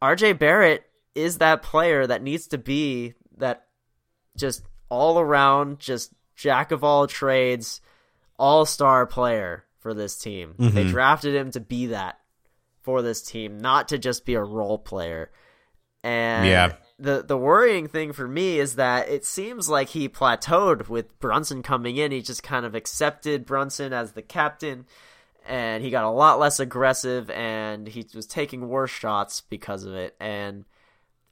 RJ 0.00 0.38
Barrett 0.38 0.84
is 1.16 1.38
that 1.38 1.62
player 1.62 2.06
that 2.06 2.22
needs 2.22 2.46
to 2.46 2.58
be 2.58 3.14
that 3.38 3.66
just 4.36 4.62
all 4.88 5.18
around, 5.18 5.80
just 5.80 6.12
jack 6.36 6.70
of 6.70 6.84
all 6.84 7.08
trades, 7.08 7.80
all 8.38 8.64
star 8.64 9.04
player 9.04 9.64
for 9.80 9.94
this 9.94 10.16
team. 10.16 10.54
Mm-hmm. 10.56 10.76
They 10.76 10.84
drafted 10.84 11.34
him 11.34 11.50
to 11.50 11.60
be 11.60 11.86
that 11.86 12.20
for 12.82 13.02
this 13.02 13.20
team, 13.20 13.58
not 13.58 13.88
to 13.88 13.98
just 13.98 14.24
be 14.24 14.34
a 14.34 14.44
role 14.44 14.78
player. 14.78 15.32
And 16.02 16.46
yeah. 16.46 16.72
the 16.98 17.22
the 17.22 17.36
worrying 17.36 17.86
thing 17.86 18.12
for 18.12 18.26
me 18.26 18.58
is 18.58 18.76
that 18.76 19.08
it 19.08 19.24
seems 19.24 19.68
like 19.68 19.90
he 19.90 20.08
plateaued 20.08 20.88
with 20.88 21.18
Brunson 21.20 21.62
coming 21.62 21.96
in. 21.96 22.10
He 22.12 22.22
just 22.22 22.42
kind 22.42 22.64
of 22.64 22.74
accepted 22.74 23.44
Brunson 23.44 23.92
as 23.92 24.12
the 24.12 24.22
captain 24.22 24.86
and 25.46 25.82
he 25.82 25.90
got 25.90 26.04
a 26.04 26.10
lot 26.10 26.38
less 26.38 26.60
aggressive 26.60 27.30
and 27.30 27.86
he 27.86 28.06
was 28.14 28.26
taking 28.26 28.68
worse 28.68 28.90
shots 28.90 29.40
because 29.40 29.84
of 29.84 29.94
it 29.94 30.14
and 30.20 30.64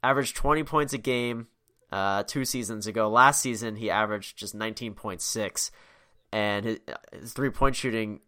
averaged 0.03 0.35
20 0.35 0.63
points 0.63 0.93
a 0.93 0.97
game 0.97 1.47
uh, 1.91 2.23
two 2.23 2.45
seasons 2.45 2.87
ago. 2.87 3.09
Last 3.09 3.41
season 3.41 3.75
he 3.75 3.89
averaged 3.89 4.37
just 4.37 4.57
19.6 4.57 5.71
and 6.31 6.65
his, 6.65 6.79
his 7.13 7.33
three 7.33 7.49
point 7.49 7.75
shooting 7.75 8.19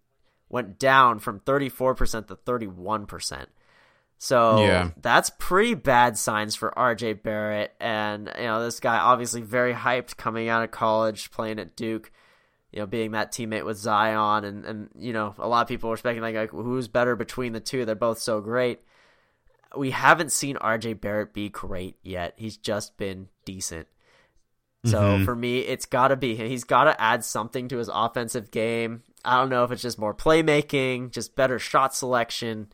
went 0.49 0.79
down 0.79 1.19
from 1.19 1.39
34% 1.41 2.27
to 2.27 2.35
31%. 2.35 3.45
So 4.23 4.63
yeah. 4.63 4.91
that's 5.01 5.31
pretty 5.39 5.73
bad 5.73 6.15
signs 6.15 6.55
for 6.55 6.71
RJ 6.77 7.23
Barrett. 7.23 7.73
And, 7.79 8.31
you 8.37 8.43
know, 8.43 8.63
this 8.63 8.79
guy 8.79 8.97
obviously 8.97 9.41
very 9.41 9.73
hyped 9.73 10.15
coming 10.15 10.47
out 10.47 10.63
of 10.63 10.69
college, 10.69 11.31
playing 11.31 11.57
at 11.57 11.75
Duke, 11.75 12.11
you 12.71 12.77
know, 12.77 12.85
being 12.85 13.13
that 13.13 13.31
teammate 13.31 13.65
with 13.65 13.77
Zion. 13.77 14.45
And, 14.45 14.63
and 14.63 14.89
you 14.95 15.11
know, 15.11 15.33
a 15.39 15.47
lot 15.47 15.63
of 15.63 15.67
people 15.67 15.89
were 15.89 15.97
speculating, 15.97 16.39
like, 16.39 16.51
who's 16.51 16.87
better 16.87 17.15
between 17.15 17.53
the 17.53 17.59
two? 17.59 17.83
They're 17.83 17.95
both 17.95 18.19
so 18.19 18.41
great. 18.41 18.81
We 19.75 19.89
haven't 19.89 20.31
seen 20.31 20.55
RJ 20.55 21.01
Barrett 21.01 21.33
be 21.33 21.49
great 21.49 21.95
yet. 22.03 22.35
He's 22.37 22.57
just 22.57 22.97
been 22.97 23.27
decent. 23.43 23.87
So 24.85 24.99
mm-hmm. 24.99 25.25
for 25.25 25.35
me, 25.35 25.61
it's 25.61 25.87
got 25.87 26.09
to 26.09 26.15
be 26.15 26.35
He's 26.35 26.63
got 26.63 26.83
to 26.83 27.01
add 27.01 27.25
something 27.25 27.69
to 27.69 27.77
his 27.77 27.89
offensive 27.91 28.51
game. 28.51 29.01
I 29.25 29.39
don't 29.39 29.49
know 29.49 29.63
if 29.63 29.71
it's 29.71 29.81
just 29.81 29.97
more 29.97 30.13
playmaking, 30.13 31.09
just 31.09 31.35
better 31.35 31.57
shot 31.57 31.95
selection 31.95 32.71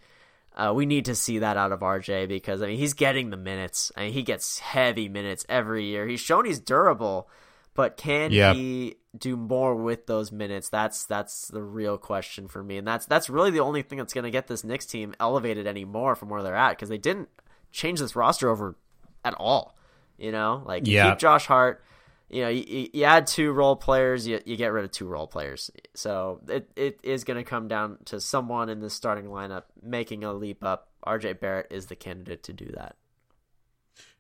uh, 0.58 0.74
we 0.74 0.88
need 0.88 1.06
to 1.06 1.16
see 1.16 1.40
that 1.40 1.56
out 1.56 1.72
of 1.72 1.82
RJ 1.82 2.28
because 2.28 2.64
I 2.64 2.68
mean 2.68 2.78
he's 2.78 2.94
getting 2.94 3.30
the 3.30 3.38
minutes. 3.38 3.92
I 3.96 4.06
mean 4.06 4.14
he 4.14 4.24
gets 4.24 4.58
heavy 4.58 5.08
minutes 5.08 5.46
every 5.48 5.86
year. 5.86 6.08
He's 6.08 6.20
shown 6.20 6.46
he's 6.46 6.60
durable, 6.60 7.30
but 7.76 7.96
can 7.96 8.32
he 8.56 8.96
do 9.16 9.38
more 9.38 9.76
with 9.76 10.08
those 10.08 10.32
minutes? 10.32 10.70
That's 10.70 11.06
that's 11.06 11.48
the 11.50 11.62
real 11.62 12.00
question 12.00 12.48
for 12.48 12.64
me, 12.64 12.78
and 12.78 12.88
that's 12.88 13.06
that's 13.06 13.30
really 13.30 13.52
the 13.52 13.60
only 13.60 13.84
thing 13.84 14.00
that's 14.00 14.14
going 14.14 14.24
to 14.24 14.32
get 14.32 14.48
this 14.48 14.64
Knicks 14.64 14.88
team 14.88 15.14
elevated 15.20 15.68
anymore 15.68 16.16
from 16.16 16.30
where 16.30 16.42
they're 16.42 16.56
at 16.56 16.72
because 16.72 16.90
they 16.90 16.98
didn't 16.98 17.30
change 17.72 18.00
this 18.00 18.16
roster 18.16 18.50
over 18.50 18.76
at 19.24 19.36
all. 19.36 19.78
You 20.18 20.32
know, 20.32 20.64
like 20.66 20.88
keep 21.12 21.20
Josh 21.20 21.46
Hart, 21.46 21.84
you 22.30 22.42
know, 22.42 22.50
you, 22.50 22.90
you 22.94 23.04
add 23.06 23.28
two 23.28 23.52
role 23.52 23.76
players, 23.76 24.28
you, 24.28 24.42
you 24.46 24.58
get 24.58 24.72
rid 24.74 24.84
of 24.84 24.92
two 24.92 25.08
role 25.08 25.28
players. 25.28 25.72
So 25.94 26.42
it, 26.48 26.70
it 26.76 27.00
is 27.04 27.24
going 27.24 27.38
to 27.38 27.44
come 27.44 27.68
down 27.68 27.98
to 28.06 28.20
someone 28.20 28.70
in 28.70 28.80
the 28.80 28.90
starting 28.90 29.26
lineup 29.26 29.64
making 29.82 30.24
a 30.24 30.34
leap 30.34 30.64
up. 30.64 30.90
RJ 31.06 31.40
Barrett 31.40 31.68
is 31.72 31.86
the 31.86 31.96
candidate 31.96 32.44
to 32.44 32.54
do 32.54 32.66
that. 32.76 32.96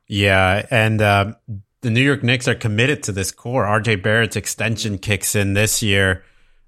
Yeah, 0.07 0.65
and 0.71 1.01
uh, 1.01 1.33
the 1.81 1.89
New 1.89 2.01
York 2.01 2.23
Knicks 2.23 2.47
are 2.47 2.55
committed 2.55 3.03
to 3.03 3.11
this 3.11 3.31
core. 3.31 3.65
RJ 3.65 4.01
Barrett's 4.01 4.37
extension 4.37 4.97
kicks 4.99 5.35
in 5.35 5.53
this 5.53 5.83
year. 5.83 6.23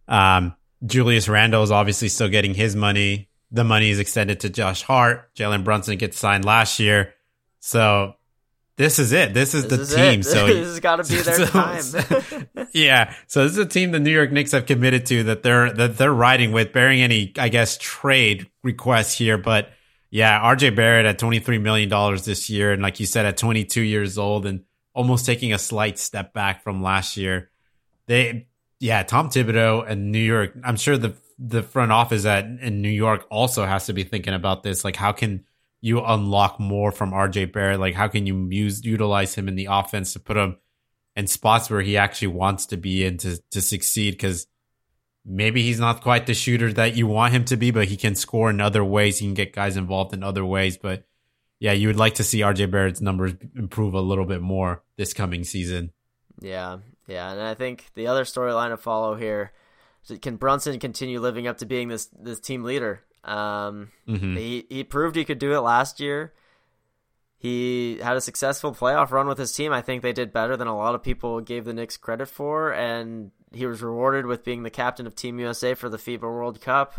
Um, 0.10 0.56
Julius 0.86 1.30
Randle 1.30 1.64
is 1.64 1.72
obviously 1.72 2.10
still 2.10 2.28
getting 2.28 2.54
his 2.54 2.76
money. 2.76 3.30
The 3.52 3.64
money 3.64 3.92
is 3.92 4.00
extended 4.00 4.42
to 4.42 4.50
Josh 4.50 4.84
Hart. 4.84 5.34
Jalen 5.36 5.64
Brunson 5.64 5.98
gets 5.98 6.20
signed 6.20 6.44
last 6.44 6.80
year. 6.80 7.14
So 7.62 8.16
this 8.80 8.97
is 8.97 9.11
it. 9.11 9.34
This 9.34 9.53
is 9.53 9.67
this 9.67 9.77
the 9.77 9.82
is 9.82 9.93
team. 9.93 10.19
It. 10.21 10.23
So 10.23 10.47
this 10.53 10.67
has 10.67 10.80
got 10.80 11.03
to 11.03 11.03
be 11.03 11.21
their 11.21 11.36
so, 11.36 11.45
time. 11.47 12.67
yeah. 12.71 13.13
So 13.27 13.43
this 13.43 13.51
is 13.51 13.57
a 13.57 13.65
team 13.65 13.91
the 13.91 13.99
New 13.99 14.09
York 14.09 14.32
Knicks 14.32 14.53
have 14.53 14.65
committed 14.65 15.05
to 15.07 15.23
that 15.23 15.43
they're 15.43 15.73
that 15.73 15.97
they're 15.97 16.13
riding 16.13 16.53
with, 16.53 16.71
bearing 16.71 17.01
any, 17.01 17.34
I 17.38 17.49
guess, 17.49 17.77
trade 17.77 18.49
requests 18.63 19.17
here. 19.17 19.38
But 19.38 19.69
yeah, 20.11 20.39
RJ 20.39 20.77
Barrett 20.77 21.05
at 21.05 21.19
twenty 21.19 21.39
three 21.39 21.57
million 21.57 21.89
dollars 21.89 22.23
this 22.23 22.49
year, 22.49 22.71
and 22.71 22.82
like 22.82 23.01
you 23.01 23.05
said, 23.05 23.25
at 23.25 23.36
twenty 23.36 23.65
two 23.65 23.82
years 23.82 24.17
old, 24.17 24.45
and 24.45 24.63
almost 24.93 25.25
taking 25.25 25.51
a 25.51 25.59
slight 25.59 25.99
step 25.99 26.34
back 26.34 26.63
from 26.63 26.82
last 26.82 27.17
year. 27.17 27.49
They, 28.07 28.47
yeah, 28.80 29.03
Tom 29.03 29.30
Thibodeau 29.30 29.86
and 29.86 30.13
New 30.13 30.19
York. 30.19 30.53
I'm 30.63 30.77
sure 30.77 30.97
the 30.97 31.17
the 31.38 31.63
front 31.63 31.91
office 31.91 32.23
at 32.23 32.45
in 32.45 32.82
New 32.82 32.88
York 32.88 33.25
also 33.30 33.65
has 33.65 33.88
to 33.88 33.93
be 33.93 34.05
thinking 34.05 34.34
about 34.34 34.63
this. 34.63 34.86
Like, 34.86 34.95
how 34.95 35.11
can 35.11 35.43
you 35.82 36.03
unlock 36.03 36.59
more 36.59 36.91
from 36.91 37.11
RJ 37.11 37.53
Barrett? 37.53 37.80
Like, 37.80 37.95
how 37.95 38.07
can 38.07 38.25
you 38.25 38.47
use 38.49 38.84
utilize 38.86 39.36
him 39.36 39.47
in 39.47 39.55
the 39.55 39.67
offense 39.69 40.13
to 40.13 40.19
put 40.19 40.38
him 40.38 40.57
in 41.15 41.27
spots 41.27 41.69
where 41.69 41.82
he 41.82 41.97
actually 41.97 42.30
wants 42.30 42.65
to 42.67 42.77
be 42.77 43.05
in 43.05 43.17
to 43.19 43.41
to 43.51 43.61
succeed? 43.61 44.11
Because 44.11 44.47
maybe 45.25 45.61
he's 45.61 45.80
not 45.80 46.01
quite 46.01 46.25
the 46.25 46.34
shooter 46.34 46.73
that 46.73 46.95
you 46.95 47.07
want 47.07 47.34
him 47.34 47.45
to 47.45 47.57
be, 47.57 47.71
but 47.71 47.88
he 47.88 47.97
can 47.97 48.15
score 48.15 48.49
in 48.49 48.61
other 48.61 48.84
ways. 48.84 49.19
He 49.19 49.25
can 49.25 49.34
get 49.34 49.53
guys 49.53 49.77
involved 49.77 50.13
in 50.13 50.23
other 50.23 50.45
ways. 50.45 50.77
But 50.77 51.05
yeah, 51.59 51.73
you 51.73 51.88
would 51.88 51.97
like 51.97 52.15
to 52.15 52.23
see 52.23 52.39
RJ 52.39 52.71
Barrett's 52.71 53.01
numbers 53.01 53.34
improve 53.55 53.93
a 53.93 54.01
little 54.01 54.25
bit 54.25 54.41
more 54.41 54.84
this 54.97 55.13
coming 55.13 55.43
season. 55.43 55.91
Yeah, 56.41 56.80
yeah, 57.07 57.32
and 57.32 57.41
I 57.41 57.53
think 57.53 57.86
the 57.95 58.07
other 58.07 58.23
storyline 58.23 58.69
to 58.69 58.77
follow 58.77 59.15
here 59.15 59.51
can 60.17 60.38
Brunson 60.38 60.80
continue 60.80 61.19
living 61.19 61.47
up 61.47 61.57
to 61.59 61.65
being 61.65 61.88
this 61.88 62.09
this 62.17 62.39
team 62.39 62.63
leader? 62.63 63.01
Um, 63.24 63.91
mm-hmm. 64.07 64.36
He 64.36 64.65
he 64.70 64.84
proved 64.84 65.15
he 65.15 65.26
could 65.26 65.39
do 65.39 65.53
it 65.53 65.59
last 65.59 65.99
year. 65.99 66.34
He 67.38 67.99
had 68.01 68.17
a 68.17 68.22
successful 68.22 68.74
playoff 68.74 69.11
run 69.11 69.28
with 69.28 69.38
his 69.38 69.53
team. 69.53 69.72
I 69.72 69.82
think 69.82 70.01
they 70.01 70.11
did 70.11 70.34
better 70.34 70.57
than 70.57 70.67
a 70.67 70.76
lot 70.76 70.93
of 70.93 71.03
people 71.03 71.39
gave 71.39 71.63
the 71.63 71.74
Knicks 71.74 71.95
credit 71.95 72.28
for, 72.28 72.74
and 72.74 73.32
he 73.53 73.65
was 73.65 73.82
rewarded 73.82 74.26
with 74.26 74.43
being 74.43 74.63
the 74.63 74.70
captain 74.70 75.07
of 75.07 75.15
Team 75.15 75.39
USA 75.39 75.74
for 75.74 75.88
the 75.88 75.97
FIBA 75.97 76.22
World 76.22 76.59
Cup. 76.59 76.95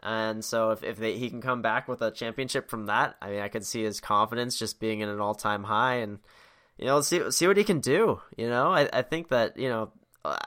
And 0.00 0.44
so, 0.44 0.70
if 0.70 0.82
if 0.82 0.96
they, 0.96 1.18
he 1.18 1.28
can 1.28 1.42
come 1.42 1.60
back 1.60 1.88
with 1.88 2.00
a 2.02 2.10
championship 2.10 2.70
from 2.70 2.86
that, 2.86 3.16
I 3.20 3.30
mean, 3.30 3.40
I 3.40 3.48
could 3.48 3.66
see 3.66 3.82
his 3.82 4.00
confidence 4.00 4.58
just 4.58 4.80
being 4.80 5.00
in 5.00 5.08
an 5.08 5.20
all 5.20 5.34
time 5.34 5.64
high, 5.64 5.96
and 5.96 6.18
you 6.78 6.86
know, 6.86 7.00
see 7.00 7.30
see 7.30 7.46
what 7.46 7.56
he 7.56 7.64
can 7.64 7.80
do. 7.80 8.20
You 8.36 8.48
know, 8.48 8.72
I 8.72 8.88
I 8.92 9.02
think 9.02 9.28
that 9.28 9.58
you 9.58 9.68
know 9.68 9.92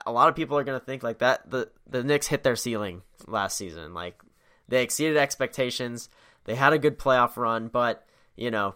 a 0.05 0.11
lot 0.11 0.29
of 0.29 0.35
people 0.35 0.57
are 0.57 0.63
going 0.63 0.79
to 0.79 0.85
think 0.85 1.03
like 1.03 1.19
that 1.19 1.49
the 1.49 1.69
the 1.87 2.03
Knicks 2.03 2.27
hit 2.27 2.43
their 2.43 2.55
ceiling 2.55 3.01
last 3.27 3.57
season. 3.57 3.93
Like 3.93 4.15
they 4.71 4.81
exceeded 4.81 5.17
expectations. 5.17 6.09
They 6.45 6.55
had 6.55 6.71
a 6.71 6.79
good 6.79 6.97
playoff 6.97 7.35
run, 7.35 7.67
but 7.67 8.07
you 8.35 8.49
know, 8.49 8.75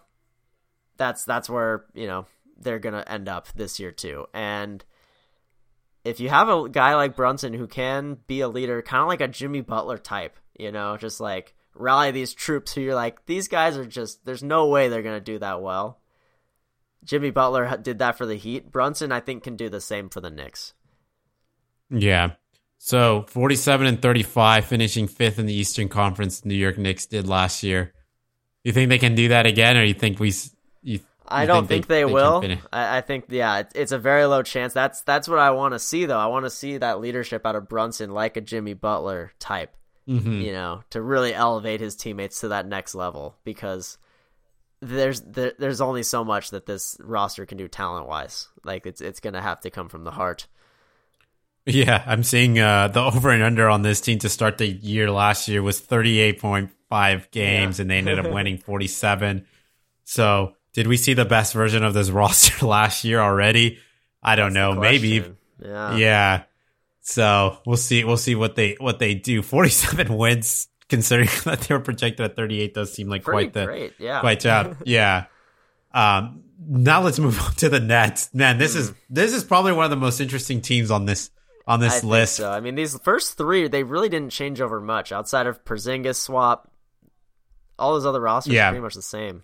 that's 0.98 1.24
that's 1.24 1.50
where 1.50 1.86
you 1.96 2.06
know 2.06 2.26
they're 2.58 2.80
gonna 2.80 3.06
end 3.08 3.30
up 3.30 3.48
this 3.54 3.80
year 3.80 3.92
too. 3.92 4.28
And 4.34 4.84
if 6.04 6.20
you 6.20 6.28
have 6.30 6.50
a 6.50 6.68
guy 6.70 6.96
like 6.96 7.16
Brunson 7.16 7.54
who 7.54 7.66
can 7.66 8.18
be 8.28 8.42
a 8.42 8.50
leader, 8.50 8.82
kind 8.82 9.02
of 9.02 9.08
like 9.08 9.22
a 9.22 9.28
Jimmy 9.30 9.62
Butler 9.62 9.98
type, 9.98 10.38
you 10.60 10.70
know, 10.70 10.98
just 10.98 11.22
like 11.22 11.56
rally 11.74 12.12
these 12.12 12.34
troops 12.34 12.74
who 12.74 12.82
you're 12.82 12.94
like, 12.94 13.26
these 13.26 13.48
guys 13.48 13.78
are 13.78 13.86
just, 13.86 14.24
there's 14.26 14.44
no 14.44 14.68
way 14.68 14.88
they're 14.88 15.02
gonna 15.02 15.22
do 15.22 15.40
that 15.40 15.62
well. 15.62 16.02
Jimmy 17.06 17.32
Butler 17.32 17.78
did 17.78 18.00
that 18.00 18.18
for 18.18 18.26
the 18.26 18.36
Heat. 18.36 18.72
Brunson, 18.72 19.12
I 19.12 19.20
think, 19.22 19.44
can 19.44 19.56
do 19.56 19.70
the 19.70 19.82
same 19.82 20.10
for 20.10 20.22
the 20.22 20.30
Knicks. 20.30 20.74
Yeah, 21.90 22.32
so 22.86 23.26
47 23.30 23.88
and 23.88 24.00
35, 24.00 24.64
finishing 24.66 25.08
fifth 25.08 25.40
in 25.40 25.48
the 25.48 25.54
Eastern 25.56 25.90
Conference. 25.90 26.46
New 26.46 26.54
York 26.54 26.78
Knicks 26.78 27.08
did 27.08 27.28
last 27.28 27.64
year. 27.64 27.94
You 28.64 28.74
think 28.74 28.90
they 28.90 29.00
can 29.00 29.16
do 29.16 29.30
that 29.30 29.48
again, 29.48 29.76
or 29.76 29.84
you 29.84 29.96
think 29.96 30.20
we? 30.20 30.32
You, 30.84 31.00
I 31.28 31.48
don't 31.48 31.66
think, 31.66 31.88
they, 31.88 32.04
they, 32.04 32.08
they 32.08 32.14
will. 32.14 32.44
I, 32.72 32.98
I, 32.98 33.02
think 33.02 33.26
yeah, 33.30 33.58
it, 33.58 33.72
it's 33.74 33.92
a 33.92 33.98
very 33.98 34.26
low 34.26 34.44
chance. 34.44 34.72
That's 34.72 35.02
that's 35.02 35.28
what 35.28 35.40
I 35.40 35.50
want 35.50 35.74
to 35.74 35.80
see 35.80 36.06
though. 36.06 36.20
I 36.20 36.28
want 36.28 36.46
to 36.46 36.52
see 36.52 36.78
that 36.78 37.00
leadership 37.00 37.44
out 37.44 37.56
of 37.56 37.68
Brunson, 37.68 38.12
like 38.12 38.38
a 38.38 38.42
Jimmy 38.42 38.76
Butler 38.76 39.32
type. 39.40 39.76
Mm-hmm. 40.08 40.42
You 40.42 40.52
know, 40.52 40.84
to 40.92 41.02
really 41.02 41.34
elevate 41.34 41.80
his 41.80 41.96
teammates 41.96 42.42
to 42.42 42.50
that 42.50 42.68
next 42.68 42.94
level 42.94 43.36
because 43.44 43.98
there's 44.80 45.22
there, 45.22 45.54
there's 45.58 45.82
only 45.82 46.04
so 46.04 46.24
much 46.24 46.52
that 46.52 46.68
this 46.68 46.98
roster 47.00 47.48
can 47.48 47.58
do 47.58 47.68
talent 47.68 48.08
wise. 48.08 48.48
Like 48.64 48.86
it's 48.86 49.02
it's 49.02 49.22
gonna 49.22 49.42
have 49.42 49.62
to 49.62 49.72
come 49.72 49.90
from 49.90 50.04
the 50.04 50.12
heart. 50.12 50.46
Yeah, 51.66 52.04
I'm 52.06 52.24
seeing 52.24 52.60
uh, 52.60 52.90
the 52.90 53.02
over 53.02 53.32
and 53.32 53.42
under 53.42 53.68
on 53.70 53.82
this 53.82 54.00
team 54.00 54.20
to 54.20 54.30
start 54.30 54.60
the 54.60 54.68
year 54.68 55.10
last 55.10 55.48
year 55.48 55.64
was 55.64 55.82
38.5 55.82 57.32
games, 57.32 57.78
yeah. 57.78 57.82
and 57.82 57.90
they 57.90 57.98
ended 57.98 58.20
up 58.20 58.32
winning 58.32 58.60
47. 58.60 59.46
So, 60.04 60.56
did 60.74 60.86
we 60.86 60.98
see 60.98 61.14
the 61.16 61.26
best 61.26 61.54
version 61.54 61.84
of 61.84 61.94
this 61.94 62.10
roster 62.12 62.66
last 62.66 63.04
year 63.04 63.20
already? 63.20 63.80
I 64.22 64.36
don't 64.36 64.54
That's 64.54 64.76
know. 64.76 64.80
Maybe. 64.80 65.24
Yeah. 65.60 65.96
Yeah. 65.96 66.44
So 67.02 67.60
we'll 67.66 67.78
see. 67.78 68.04
We'll 68.04 68.18
see 68.18 68.36
what 68.36 68.56
they 68.56 68.76
what 68.80 69.00
they 69.00 69.14
do. 69.14 69.42
47 69.42 70.16
wins, 70.18 70.68
considering 70.90 71.30
that 71.46 71.62
they 71.62 71.74
were 71.74 71.82
projected 71.82 72.26
at 72.26 72.36
38, 72.36 72.74
does 72.74 72.94
seem 72.94 73.10
like 73.10 73.24
Pretty 73.24 73.46
quite 73.46 73.54
the 73.54 73.66
great. 73.66 73.94
Yeah. 74.00 74.20
quite 74.20 74.40
job. 74.40 74.78
yeah. 74.86 75.26
Um, 75.94 76.44
now 76.68 77.02
let's 77.02 77.20
move 77.20 77.40
on 77.40 77.54
to 77.56 77.70
the 77.70 77.80
Nets. 77.80 78.34
Man, 78.34 78.58
this 78.58 78.76
mm. 78.76 78.80
is 78.80 78.94
this 79.10 79.34
is 79.34 79.44
probably 79.44 79.72
one 79.72 79.86
of 79.86 79.92
the 79.92 79.98
most 79.98 80.20
interesting 80.20 80.62
teams 80.62 80.90
on 80.90 81.06
this 81.06 81.30
on 81.68 81.80
this 81.80 82.04
I 82.04 82.08
list. 82.08 82.36
So 82.36 82.52
I 82.52 82.60
mean, 82.60 82.76
these 82.76 82.98
first 83.00 83.38
three 83.38 83.68
they 83.68 83.84
really 83.84 84.10
didn't 84.10 84.32
change 84.32 84.62
over 84.62 84.80
much 84.80 85.12
outside 85.12 85.48
of 85.48 85.64
Porzingis 85.66 86.16
swap. 86.16 86.72
All 87.78 87.94
those 87.94 88.06
other 88.06 88.22
rosters 88.22 88.54
yeah. 88.54 88.68
are 88.68 88.72
pretty 88.72 88.84
much 88.84 88.96
the 88.96 89.02
same. 89.02 89.44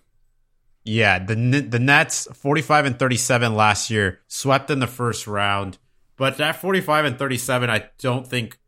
Yeah, 0.84 1.24
the 1.24 1.34
the 1.34 1.78
Nets 1.78 2.26
45 2.32 2.86
and 2.86 2.98
37 2.98 3.54
last 3.54 3.90
year 3.90 4.20
swept 4.26 4.70
in 4.70 4.80
the 4.80 4.86
first 4.86 5.26
round, 5.26 5.78
but 6.16 6.38
that 6.38 6.56
45 6.56 7.04
and 7.04 7.18
37 7.18 7.70
I 7.70 7.88
don't 7.98 8.26
think 8.26 8.58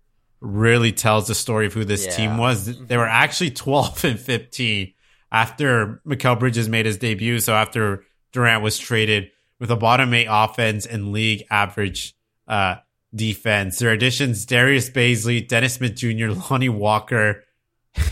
really 0.40 0.92
tells 0.92 1.26
the 1.26 1.34
story 1.34 1.66
of 1.66 1.72
who 1.72 1.84
this 1.84 2.04
Yeah. 2.04 2.12
team 2.12 2.38
was. 2.38 2.78
They 2.78 2.96
were 2.96 3.08
actually 3.08 3.50
12 3.50 4.04
and 4.04 4.20
15 4.20 4.92
after 5.32 6.00
Mikal 6.06 6.38
Bridges 6.38 6.68
made 6.68 6.86
his 6.86 6.98
debut, 6.98 7.40
so 7.40 7.54
after 7.54 8.04
Durant 8.32 8.62
was 8.62 8.78
traded 8.78 9.30
with 9.58 9.70
a 9.70 9.76
bottom 9.76 10.12
8 10.12 10.26
offense 10.30 10.86
and 10.86 11.12
league 11.12 11.44
average 11.50 12.14
uh 12.46 12.76
defense. 13.14 13.78
Their 13.78 13.90
additions 13.92 14.44
Darius 14.46 14.90
Bazley, 14.90 15.46
Dennis 15.46 15.74
Smith 15.74 15.94
Jr., 15.96 16.30
Lonnie 16.50 16.68
Walker, 16.68 17.42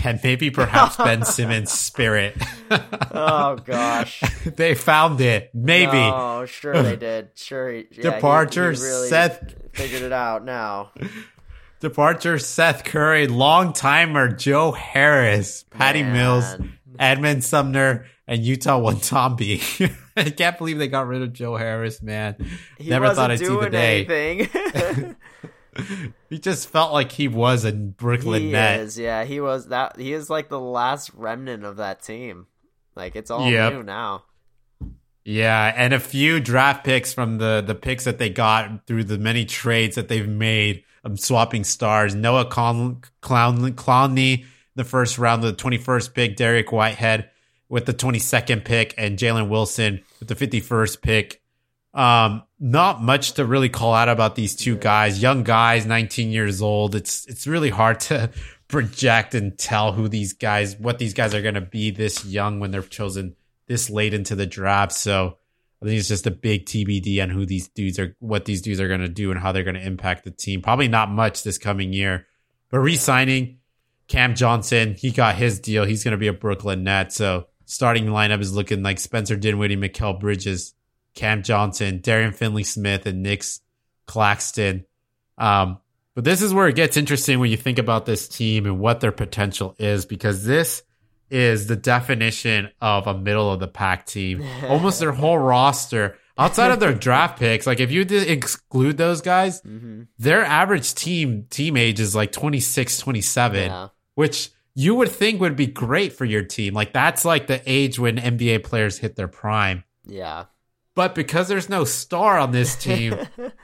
and 0.05 0.20
maybe 0.22 0.50
perhaps 0.50 0.96
Ben 0.96 1.24
Simmons' 1.24 1.72
spirit. 1.72 2.36
Oh 2.70 3.57
gosh. 3.64 4.20
they 4.57 4.74
found 4.74 5.20
it. 5.20 5.50
Maybe. 5.55 5.90
Oh, 5.98 6.44
sure 6.46 6.80
they 6.82 6.96
did. 6.96 7.30
Sure. 7.34 7.72
yeah, 7.72 7.82
he- 7.90 8.00
Departure, 8.03 8.72
he 8.72 8.80
really 8.80 9.09
Seth- 9.09 9.55
figured 9.72 10.03
it 10.03 10.12
out 10.12 10.44
now. 10.44 10.92
Departure 11.80 12.38
Seth 12.38 12.84
Curry, 12.84 13.26
long 13.26 13.72
timer 13.72 14.28
Joe 14.28 14.70
Harris, 14.70 15.64
Patty 15.70 16.03
Man. 16.05 16.12
Mills, 16.12 16.44
Edmond 17.03 17.44
Sumner, 17.44 18.07
and 18.26 18.42
Yuta 18.44 18.80
Watanabe. 18.80 19.61
I 20.16 20.30
can't 20.30 20.57
believe 20.57 20.78
they 20.78 20.88
got 20.88 21.07
rid 21.07 21.22
of 21.22 21.32
Joe 21.32 21.57
Harris, 21.57 22.00
man. 22.00 22.36
He 22.78 22.88
Never 22.88 23.12
thought 23.14 23.30
I'd 23.30 23.38
see 23.40 23.46
the 23.46 23.68
day. 23.70 24.05
anything. 24.07 25.16
He 26.28 26.38
just 26.38 26.68
felt 26.68 26.92
like 26.92 27.12
he 27.12 27.28
was 27.28 27.64
a 27.64 27.72
Brooklyn 27.72 28.42
he 28.42 28.53
net. 28.53 28.80
is, 28.80 28.98
yeah. 28.98 29.24
He 29.24 29.40
was 29.40 29.68
that. 29.68 29.98
He 29.98 30.12
is 30.12 30.28
like 30.28 30.48
the 30.50 30.61
last 30.61 31.11
remnant 31.14 31.64
of 31.64 31.76
that 31.78 32.03
team. 32.03 32.46
Like 32.94 33.16
it's 33.16 33.30
all 33.30 33.50
Yep. 33.50 33.72
new 33.72 33.82
now. 33.82 34.24
Yeah, 35.24 35.72
and 35.76 35.94
a 35.94 36.00
few 36.00 36.40
draft 36.40 36.84
picks 36.84 37.14
from 37.14 37.38
the 37.38 37.62
the 37.66 37.74
picks 37.74 38.05
that 38.05 38.18
they 38.18 38.28
got 38.28 38.86
through 38.86 39.05
the 39.05 39.18
many 39.18 39.44
trades 39.46 39.94
that 39.96 40.09
they've 40.09 40.28
made 40.28 40.84
of 41.05 41.18
swapping 41.20 41.64
stars. 41.64 42.14
Noah 42.14 42.44
Con- 42.46 43.00
Clown- 43.22 43.72
Clowney, 43.72 44.44
the 44.75 44.85
first 44.85 45.18
round, 45.18 45.45
of 45.45 45.57
the 45.57 45.62
21st 45.62 46.14
pick, 46.14 46.37
Dariq 46.37 46.73
Whitehead 46.73 47.31
with 47.68 47.87
the 47.87 47.95
22nd 47.95 48.64
pick, 48.64 48.95
and 48.99 49.18
Jalen 49.18 49.49
Wilson 49.49 50.03
with 50.20 50.29
the 50.29 50.35
51st 50.35 51.03
pick. 51.03 51.43
Um, 51.95 52.43
not 52.59 53.03
much 53.03 53.33
to 53.33 53.45
really 53.45 53.68
call 53.68 53.93
out 53.93 54.09
about 54.09 54.35
these 54.35 54.57
two 54.57 54.77
guys, 54.77 55.20
young 55.20 55.43
guys, 55.43 55.85
19 55.85 56.31
years 56.31 56.62
old. 56.62 56.95
It's 56.95 57.27
it's 57.27 57.47
really 57.47 57.70
hard 57.70 58.01
to 58.01 58.31
project 58.68 59.35
and 59.35 59.59
tell 59.59 59.93
who 59.93 60.09
these 60.09 60.33
guys, 60.33 60.77
what 60.77 60.99
these 60.99 61.12
guys 61.12 61.35
are 61.35 61.43
going 61.43 61.55
to 61.55 61.61
be 61.61 61.91
this 61.91 62.25
young 62.25 62.61
when 62.61 62.70
they're 62.70 62.83
chosen 62.83 63.37
this 63.66 63.91
late 63.91 64.14
into 64.14 64.35
the 64.35 64.47
draft. 64.47 64.93
So 64.93 65.37
I 65.83 65.85
think 65.85 65.99
it's 65.99 66.09
just 66.09 66.27
a 66.27 66.31
big 66.31 66.66
TBD 66.66 67.23
on 67.23 67.29
who 67.29 67.45
these 67.45 67.68
dudes 67.68 67.99
are, 67.99 68.16
what 68.20 68.45
these 68.45 68.62
dudes 68.62 68.81
are 68.81 68.89
going 68.89 69.01
to 69.01 69.09
do, 69.09 69.31
and 69.31 69.41
how 69.41 69.53
they're 69.53 69.64
going 69.64 69.75
to 69.75 69.87
impact 69.87 70.25
the 70.25 70.31
team. 70.31 70.62
Probably 70.62 70.89
not 70.89 71.11
much 71.11 71.43
this 71.43 71.59
coming 71.59 71.93
year, 71.93 72.27
but 72.70 72.81
re-signing 72.81 73.59
Cam 74.09 74.34
Johnson, 74.34 74.94
he 74.98 75.11
got 75.11 75.36
his 75.36 75.61
deal. 75.61 75.84
He's 75.84 76.05
going 76.05 76.12
to 76.12 76.18
be 76.18 76.28
a 76.28 76.32
Brooklyn 76.32 76.84
Net. 76.84 77.12
So 77.12 77.46
starting 77.64 78.07
lineup 78.07 78.40
is 78.40 78.55
looking 78.55 78.82
like 78.82 78.98
Spencer 78.98 79.36
Dinwiddie, 79.36 79.76
Mikal 79.76 80.18
Bridges, 80.18 80.74
Cam 81.14 81.42
Johnson, 81.42 82.00
Dorian 82.00 82.32
Finney-Smith, 82.32 83.07
and 83.07 83.22
Nick 83.22 83.44
Claxton. 84.07 84.84
Um, 85.38 85.78
but 86.14 86.24
this 86.24 86.42
is 86.42 86.53
where 86.53 86.68
it 86.68 86.76
gets 86.76 86.96
interesting 86.96 87.38
when 87.38 87.50
you 87.50 87.57
think 87.57 87.78
about 87.78 88.07
this 88.07 88.28
team 88.28 88.66
and 88.66 88.78
what 88.78 89.00
their 89.00 89.12
potential 89.12 89.74
is, 89.78 90.05
because 90.05 90.44
this 90.44 90.82
is 91.30 91.66
the 91.66 91.76
definition 91.76 92.70
of 92.82 93.07
a 93.07 93.16
middle 93.16 93.50
of 93.50 93.61
the 93.61 93.68
pack 93.68 94.05
team. 94.05 94.44
Almost 94.68 95.00
their 95.00 95.12
whole 95.12 95.38
roster, 95.38 96.18
outside 96.39 96.70
of 96.70 96.80
their 96.80 96.95
draft 96.95 97.39
picks, 97.39 97.66
like 97.66 97.80
if 97.80 97.91
you 97.91 98.05
did 98.05 98.28
exclude 98.30 98.97
those 98.97 99.20
guys, 99.20 99.61
hmm 99.61 100.03
their 100.18 100.45
average 100.45 100.95
team 100.95 101.47
team 101.51 101.76
age 101.76 101.99
is 102.01 102.14
like 102.14 102.33
26, 102.33 102.99
27, 102.99 103.64
Yeah. 103.64 103.89
which 104.14 104.51
you 104.74 104.95
would 104.95 105.09
think 105.11 105.41
would 105.41 105.57
be 105.57 105.66
great 105.66 106.12
for 106.12 106.24
your 106.24 106.43
team. 106.45 106.74
Like 106.74 106.93
that's 106.93 107.24
like 107.24 107.47
the 107.47 107.61
age 107.66 107.99
when 107.99 108.16
NBA 108.16 108.62
players 108.64 108.99
hit 108.99 109.16
their 109.16 109.28
prime. 109.28 109.85
Yeah. 110.07 110.45
But 110.95 111.14
because 111.14 111.49
there's 111.49 111.68
no 111.68 111.85
star 111.85 112.39
on 112.39 112.53
this 112.53 112.76
team, 112.76 113.16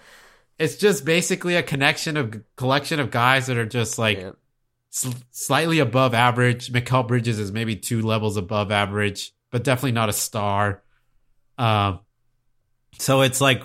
it's 0.58 0.76
just 0.76 1.04
basically 1.04 1.54
a 1.56 1.62
connection 1.62 2.16
of 2.16 2.42
collection 2.56 3.00
of 3.00 3.10
guys 3.10 3.46
that 3.46 3.56
are 3.56 3.66
just 3.66 3.98
like 3.98 4.18
Yeah. 4.18 4.30
sl- 4.90 5.12
slightly 5.30 5.78
above 5.78 6.12
average. 6.14 6.72
Mikal 6.72 7.06
Bridges 7.06 7.38
is 7.38 7.52
maybe 7.52 7.76
two 7.76 8.02
levels 8.02 8.36
above 8.36 8.70
average, 8.72 9.32
but 9.50 9.64
definitely 9.64 9.92
not 9.92 10.08
a 10.08 10.12
star. 10.14 10.82
Um, 11.56 12.00
so 12.98 13.22
it's 13.22 13.40
like, 13.40 13.62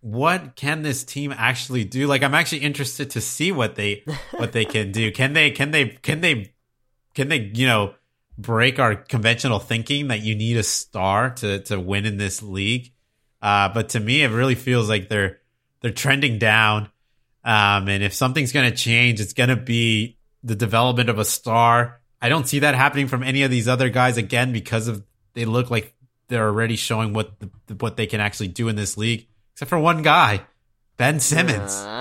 what 0.00 0.56
can 0.56 0.82
this 0.82 1.04
team 1.04 1.32
actually 1.36 1.84
do? 1.84 2.06
Like, 2.06 2.22
I'm 2.22 2.34
actually 2.34 2.62
interested 2.62 3.10
to 3.10 3.20
see 3.20 3.52
what 3.52 3.76
they 3.76 4.04
what 4.32 4.52
they 4.52 4.64
can 4.64 4.92
do. 4.92 5.12
Can 5.12 5.32
they? 5.32 5.50
Can 5.50 5.70
they? 5.70 5.86
Can 5.86 6.20
they? 6.20 6.52
Can 7.14 7.28
they? 7.28 7.50
You 7.54 7.66
know, 7.66 7.94
break 8.36 8.78
our 8.78 8.96
conventional 8.96 9.60
thinking 9.60 10.08
that 10.08 10.20
you 10.20 10.34
need 10.34 10.56
a 10.56 10.62
star 10.62 11.30
to 11.36 11.60
to 11.60 11.78
win 11.78 12.04
in 12.04 12.16
this 12.16 12.42
league. 12.42 12.92
Uh, 13.40 13.68
but 13.68 13.90
to 13.90 14.00
me, 14.00 14.22
it 14.22 14.28
really 14.28 14.54
feels 14.54 14.88
like 14.88 15.08
they're 15.08 15.38
they're 15.80 15.92
trending 15.92 16.38
down. 16.38 16.88
Um, 17.44 17.88
and 17.88 18.02
if 18.02 18.14
something's 18.14 18.52
going 18.52 18.70
to 18.70 18.76
change, 18.76 19.20
it's 19.20 19.32
going 19.32 19.48
to 19.48 19.56
be 19.56 20.18
the 20.44 20.54
development 20.54 21.08
of 21.08 21.18
a 21.18 21.24
star. 21.24 22.00
I 22.20 22.28
don't 22.28 22.46
see 22.46 22.60
that 22.60 22.74
happening 22.76 23.08
from 23.08 23.22
any 23.22 23.42
of 23.42 23.50
these 23.50 23.66
other 23.66 23.88
guys 23.88 24.16
again 24.16 24.52
because 24.52 24.86
of 24.86 25.04
they 25.34 25.44
look 25.44 25.70
like 25.70 25.94
they're 26.32 26.46
already 26.48 26.76
showing 26.76 27.12
what 27.12 27.32
the, 27.40 27.50
what 27.76 27.96
they 27.96 28.06
can 28.06 28.20
actually 28.20 28.48
do 28.48 28.68
in 28.68 28.76
this 28.76 28.96
league, 28.96 29.26
except 29.52 29.68
for 29.68 29.78
one 29.78 30.02
guy, 30.02 30.42
Ben 30.96 31.20
Simmons. 31.20 31.82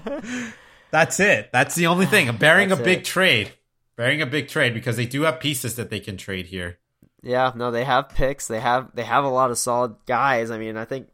That's 0.90 1.20
it. 1.20 1.50
That's 1.52 1.74
the 1.74 1.86
only 1.86 2.06
thing. 2.06 2.34
Bearing 2.36 2.72
a 2.72 2.76
big 2.76 3.00
it. 3.00 3.04
trade, 3.04 3.52
bearing 3.96 4.22
a 4.22 4.26
big 4.26 4.48
trade 4.48 4.74
because 4.74 4.96
they 4.96 5.06
do 5.06 5.22
have 5.22 5.40
pieces 5.40 5.76
that 5.76 5.90
they 5.90 6.00
can 6.00 6.16
trade 6.16 6.46
here. 6.46 6.78
yeah, 7.22 7.52
no, 7.54 7.70
they 7.70 7.84
have 7.84 8.08
picks. 8.10 8.48
They 8.48 8.60
have 8.60 8.90
they 8.94 9.04
have 9.04 9.24
a 9.24 9.28
lot 9.28 9.50
of 9.50 9.58
solid 9.58 9.94
guys. 10.06 10.50
I 10.50 10.58
mean, 10.58 10.76
I 10.76 10.84
think 10.84 11.08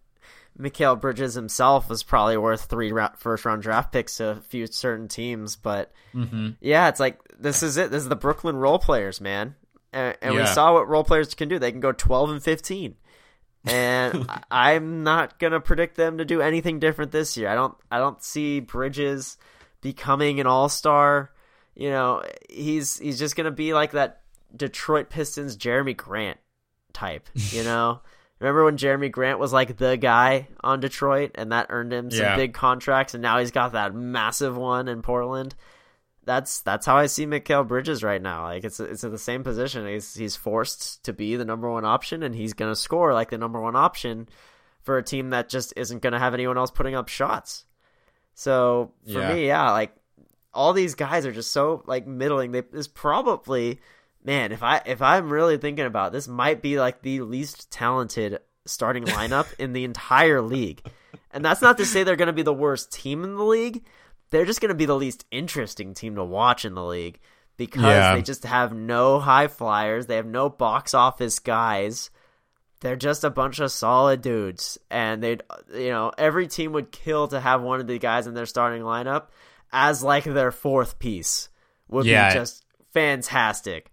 Mikal 0.59 0.99
Bridges 0.99 1.35
himself 1.35 1.91
was 1.91 2.03
probably 2.03 2.39
worth 2.39 2.65
three 2.65 2.93
first 3.19 3.45
round 3.45 3.63
draft 3.63 3.93
picks 3.93 4.17
to 4.17 4.31
a 4.31 4.37
few 4.37 4.67
certain 4.67 5.09
teams, 5.09 5.57
but 5.57 5.93
Mm-hmm. 6.15 6.51
yeah, 6.63 6.89
it's 6.89 7.01
like 7.01 7.21
this 7.39 7.63
is 7.63 7.77
it. 7.77 7.91
This 7.91 8.03
is 8.03 8.09
the 8.09 8.17
Brooklyn 8.17 8.57
role 8.57 8.79
players, 8.79 9.21
man. 9.21 9.55
And, 9.97 10.17
and 10.21 10.35
we 10.35 10.45
saw 10.47 10.75
what 10.75 10.89
role 10.89 11.05
players 11.05 11.35
can 11.35 11.49
do. 11.49 11.59
They 11.59 11.73
can 11.73 11.81
go 11.81 11.93
twelve 11.93 12.31
and 12.31 12.43
fifteen, 12.43 12.97
and 13.65 14.29
I'm 14.51 15.03
not 15.05 15.39
gonna 15.39 15.61
predict 15.61 15.97
them 15.97 16.19
to 16.19 16.25
do 16.25 16.43
anything 16.43 16.79
different 16.81 17.13
this 17.13 17.37
year. 17.37 17.49
I 17.49 17.55
don't. 17.55 17.75
I 17.91 17.99
don't 17.99 18.23
see 18.23 18.61
Bridges 18.61 19.39
becoming 19.81 20.39
an 20.41 20.47
all 20.47 20.69
star. 20.69 21.31
You 21.75 21.91
know, 21.91 22.23
he's 22.51 22.99
he's 22.99 23.19
just 23.19 23.37
gonna 23.37 23.51
be 23.51 23.73
like 23.73 23.93
that 23.93 24.21
Detroit 24.55 25.09
Pistons 25.09 25.57
Jerami 25.57 25.97
Grant 25.97 26.39
type. 26.93 27.29
You 27.35 27.65
know. 27.65 28.01
Remember 28.39 28.65
when 28.67 28.77
Jerami 28.77 29.11
Grant 29.11 29.39
was 29.39 29.51
like 29.55 29.79
the 29.79 29.97
guy 29.97 30.49
on 30.63 30.81
Detroit 30.81 31.31
and 31.37 31.53
that 31.53 31.69
earned 31.71 31.91
him 31.91 32.11
some 32.11 32.21
Yeah. 32.21 32.37
big 32.37 32.53
contracts 32.53 33.15
and 33.15 33.23
now 33.23 33.39
he's 33.39 33.51
got 33.51 33.73
that 33.73 33.95
massive 33.95 34.59
one 34.59 34.89
in 34.89 35.01
Portland? 35.01 35.55
That's 36.27 36.61
that's 36.61 36.85
how 36.85 36.97
I 36.97 37.07
see 37.07 37.25
Mikal 37.25 37.67
Bridges 37.67 38.03
right 38.03 38.21
now. 38.21 38.43
Like 38.43 38.65
it's 38.65 38.79
it's 38.81 39.05
in 39.05 39.13
the 39.13 39.19
same 39.19 39.43
position. 39.45 39.87
He's 39.87 40.13
he's 40.15 40.37
forced 40.37 41.05
to 41.05 41.13
be 41.13 41.37
the 41.37 41.45
number 41.45 41.71
one 41.71 41.85
option, 41.85 42.23
and 42.23 42.35
he's 42.35 42.53
gonna 42.53 42.77
score 42.77 43.15
like 43.15 43.31
the 43.31 43.39
number 43.39 43.61
one 43.61 43.77
option 43.77 44.29
for 44.83 44.99
a 44.99 45.03
team 45.03 45.31
that 45.31 45.49
just 45.49 45.73
isn't 45.77 46.03
gonna 46.03 46.19
have 46.19 46.35
anyone 46.35 46.59
else 46.59 46.71
putting 46.71 46.95
up 46.95 47.09
shots. 47.09 47.65
So 48.35 48.93
for 49.11 49.21
Yeah. 49.21 49.35
me, 49.35 49.47
yeah, 49.47 49.71
like 49.71 49.95
all 50.53 50.73
these 50.73 50.95
guys 50.95 51.25
are 51.27 51.33
just 51.33 51.53
so 51.53 51.83
like 51.87 52.07
middling. 52.07 52.53
They 52.53 52.63
is 52.73 52.89
probably 52.89 53.81
man. 54.25 54.51
If 54.53 54.63
I 54.63 54.83
if 54.85 55.01
I'm 55.01 55.33
really 55.33 55.59
thinking 55.59 55.87
about 55.87 56.09
it, 56.09 56.13
this, 56.15 56.29
might 56.29 56.61
be 56.61 56.79
like 56.81 57.03
the 57.03 57.21
least 57.21 57.71
talented 57.71 58.41
starting 58.65 59.05
lineup 59.07 59.47
in 59.61 59.73
the 59.73 59.85
entire 59.85 60.43
league. 60.43 60.83
And 61.31 61.45
that's 61.45 61.63
not 61.63 61.77
to 61.79 61.87
say 61.87 62.03
they're 62.03 62.17
going 62.17 62.27
to 62.29 62.33
be 62.33 62.43
the 62.43 62.53
worst 62.53 62.93
team 62.93 63.23
in 63.23 63.37
the 63.37 63.45
league. 63.45 63.85
They're 64.31 64.45
just 64.45 64.61
going 64.61 64.71
to 64.71 64.75
be 64.75 64.87
the 64.87 64.97
least 64.97 65.25
interesting 65.31 65.95
team 65.95 66.17
to 66.17 66.25
watch 66.25 66.65
in 66.65 66.75
the 66.75 66.85
league 66.85 67.19
because 67.57 67.83
Yeah. 67.83 68.15
they 68.15 68.23
just 68.23 68.45
have 68.45 68.73
no 68.75 69.19
high 69.21 69.49
flyers. 69.49 70.07
They 70.07 70.17
have 70.17 70.27
no 70.27 70.49
box 70.49 70.95
office 70.95 71.39
guys. 71.39 72.11
They're 72.81 72.97
just 72.97 73.25
a 73.25 73.31
bunch 73.31 73.59
of 73.61 73.71
solid 73.73 74.21
dudes. 74.23 74.79
And 74.91 75.23
they'd, 75.23 75.43
you 75.73 75.89
know, 75.91 76.13
every 76.19 76.47
team 76.49 76.73
would 76.73 76.91
kill 76.93 77.29
to 77.29 77.41
have 77.41 77.63
one 77.63 77.81
of 77.81 77.87
the 77.87 77.99
guys 77.99 78.27
in 78.27 78.35
their 78.35 78.47
starting 78.47 78.83
lineup 78.83 79.29
as 79.73 80.03
like 80.03 80.25
their 80.25 80.51
fourth 80.53 80.99
piece. 80.99 81.49
Would 81.89 82.05
Yeah. 82.07 82.29
be 82.29 82.35
just 82.41 82.65
fantastic. 82.93 83.91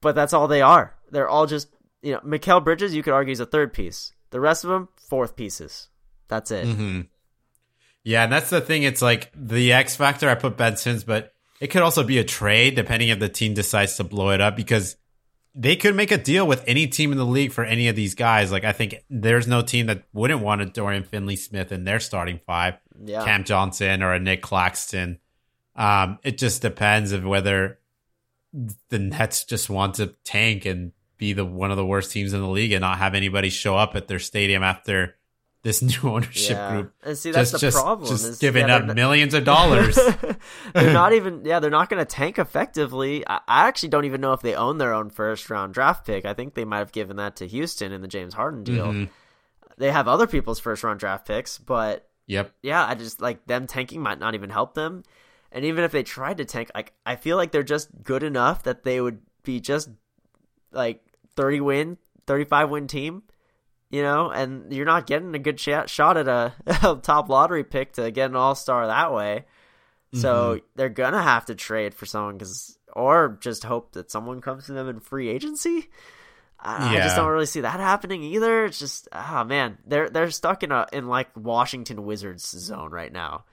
But 0.00 0.14
that's 0.14 0.32
all 0.32 0.48
they 0.48 0.62
are. 0.62 0.94
They're 1.10 1.28
all 1.28 1.46
just, 1.46 1.68
you 2.02 2.12
know, 2.12 2.20
Mikal 2.20 2.62
Bridges, 2.62 2.94
you 2.94 3.02
could 3.02 3.12
argue, 3.14 3.32
is 3.32 3.40
a 3.40 3.46
third 3.46 3.72
piece. 3.72 4.12
The 4.30 4.40
rest 4.40 4.64
of 4.64 4.70
them, 4.70 4.88
fourth 5.08 5.36
pieces. 5.36 5.88
That's 6.28 6.50
it. 6.50 6.66
Mm-hmm. 6.66 7.00
Yeah, 8.04 8.24
and 8.24 8.32
that's 8.32 8.50
the 8.50 8.60
thing. 8.60 8.82
It's 8.82 9.02
like 9.02 9.30
the 9.34 9.72
X 9.72 9.96
factor. 9.96 10.28
I 10.28 10.34
put 10.34 10.56
Ben 10.56 10.76
Simmons, 10.76 11.04
but 11.04 11.32
it 11.60 11.68
could 11.68 11.82
also 11.82 12.02
be 12.02 12.18
a 12.18 12.24
trade 12.24 12.74
depending 12.74 13.10
if 13.10 13.20
the 13.20 13.28
team 13.28 13.54
decides 13.54 13.96
to 13.96 14.04
blow 14.04 14.30
it 14.30 14.40
up 14.40 14.56
because 14.56 14.96
they 15.54 15.76
could 15.76 15.94
make 15.94 16.10
a 16.10 16.16
deal 16.18 16.46
with 16.46 16.64
any 16.66 16.86
team 16.86 17.12
in 17.12 17.18
the 17.18 17.26
league 17.26 17.52
for 17.52 17.64
any 17.64 17.88
of 17.88 17.94
these 17.94 18.14
guys. 18.14 18.50
Like 18.50 18.64
I 18.64 18.72
think 18.72 18.96
there's 19.10 19.46
no 19.46 19.62
team 19.62 19.86
that 19.86 20.02
wouldn't 20.12 20.40
want 20.40 20.62
a 20.62 20.66
Dorian 20.66 21.04
Finney-Smith 21.04 21.70
in 21.70 21.84
their 21.84 22.00
starting 22.00 22.40
five, 22.46 22.74
Yeah. 23.04 23.24
Cam 23.24 23.44
Johnson 23.44 24.02
or 24.02 24.12
a 24.14 24.18
Nick 24.18 24.42
Claxton. 24.42 25.18
Um, 25.76 26.18
it 26.24 26.38
just 26.38 26.62
depends 26.62 27.12
of 27.12 27.24
whether 27.24 27.78
the 28.88 28.98
Nets 28.98 29.44
just 29.44 29.70
want 29.70 29.94
to 29.96 30.08
tank 30.24 30.64
and 30.66 30.92
be 31.18 31.32
the 31.32 31.44
one 31.44 31.70
of 31.70 31.76
the 31.76 31.86
worst 31.86 32.10
teams 32.10 32.32
in 32.32 32.40
the 32.40 32.48
league 32.48 32.72
and 32.72 32.80
not 32.80 32.98
have 32.98 33.14
anybody 33.14 33.48
show 33.48 33.76
up 33.76 33.94
at 33.94 34.08
their 34.08 34.18
stadium 34.18 34.62
after 34.62 35.16
this 35.62 35.80
new 36.02 36.10
ownership 36.10 36.56
Yeah. 36.56 36.70
group. 36.72 36.94
And 37.04 37.16
see, 37.18 37.30
that's 37.30 37.50
just, 37.50 37.60
the 37.60 37.66
just, 37.68 37.76
problem. 37.82 38.08
just 38.08 38.24
is, 38.24 38.38
giving 38.38 38.68
yeah, 38.68 38.76
up 38.76 38.86
they're- 38.86 38.94
millions 38.94 39.32
of 39.34 39.44
dollars. 39.54 39.96
they're 40.74 40.92
not 40.92 41.12
even 41.12 41.44
yeah 41.44 41.60
they're 41.60 41.70
not 41.70 41.88
going 41.88 42.00
to 42.00 42.04
tank 42.04 42.38
effectively 42.38 43.24
I, 43.28 43.36
I 43.46 43.68
actually 43.68 43.90
don't 43.90 44.04
even 44.04 44.20
know 44.20 44.32
if 44.32 44.40
they 44.42 44.54
own 44.54 44.78
their 44.78 44.92
own 44.92 45.10
first 45.10 45.48
round 45.50 45.74
draft 45.74 46.04
pick 46.06 46.24
i 46.24 46.34
think 46.34 46.54
they 46.54 46.64
might 46.64 46.78
have 46.78 46.92
given 46.92 47.16
that 47.16 47.36
to 47.36 47.46
houston 47.46 47.92
in 47.92 48.00
the 48.02 48.08
james 48.08 48.34
harden 48.34 48.64
deal 48.64 48.86
Mhm. 48.88 49.08
they 49.78 49.90
have 49.92 50.08
other 50.08 50.26
people's 50.26 50.58
first 50.60 50.82
round 50.82 50.98
draft 51.00 51.26
picks 51.26 51.58
but 51.58 52.08
Yep. 52.26 52.52
yeah 52.62 52.84
i 52.86 52.94
just 52.94 53.20
like 53.20 53.46
them 53.46 53.66
tanking 53.66 54.00
might 54.00 54.18
not 54.18 54.34
even 54.34 54.50
help 54.50 54.74
them 54.74 55.02
and 55.52 55.64
even 55.64 55.84
if 55.84 55.92
they 55.92 56.02
tried 56.02 56.38
to 56.38 56.44
tank 56.44 56.70
like 56.74 56.92
i 57.06 57.14
feel 57.16 57.36
like 57.36 57.52
they're 57.52 57.62
just 57.62 57.88
good 58.02 58.22
enough 58.22 58.62
that 58.64 58.82
they 58.84 59.00
would 59.00 59.20
be 59.44 59.60
just 59.60 59.90
like 60.72 61.04
30 61.36 61.60
win 61.60 61.98
35 62.26 62.70
win 62.70 62.86
team 62.86 63.22
you 63.92 64.02
know 64.02 64.30
and 64.30 64.72
you're 64.72 64.86
not 64.86 65.06
getting 65.06 65.34
a 65.34 65.38
good 65.38 65.60
shot 65.60 65.88
shot 65.88 66.16
at 66.16 66.26
a, 66.26 66.52
a 66.82 66.96
top 66.96 67.28
lottery 67.28 67.62
pick 67.62 67.92
to 67.92 68.10
get 68.10 68.30
an 68.30 68.36
all-star 68.36 68.88
that 68.88 69.12
way 69.12 69.44
so 70.14 70.56
mm-hmm. 70.56 70.66
they're 70.74 70.88
gonna 70.88 71.22
have 71.22 71.46
to 71.46 71.54
trade 71.54 71.94
for 71.94 72.06
someone 72.06 72.36
because 72.36 72.76
or 72.94 73.38
just 73.40 73.62
hope 73.62 73.92
that 73.92 74.10
someone 74.10 74.40
comes 74.40 74.66
to 74.66 74.72
them 74.72 74.88
in 74.88 74.98
free 74.98 75.28
agency 75.28 75.88
I, 76.64 76.94
I 76.94 76.96
just 76.98 77.16
don't 77.16 77.28
really 77.28 77.46
see 77.46 77.62
that 77.62 77.80
happening 77.80 78.22
either. 78.22 78.66
It's 78.66 78.78
just 78.78 79.08
oh 79.12 79.44
man, 79.44 79.78
they're 79.84 80.08
they're 80.08 80.30
stuck 80.30 80.62
in 80.62 80.70
a 80.70 80.86
in 80.92 81.08
like 81.08 81.36
Washington 81.36 82.04
Wizards 82.04 82.48
zone 82.48 82.90
right 82.90 83.12
now. 83.12 83.44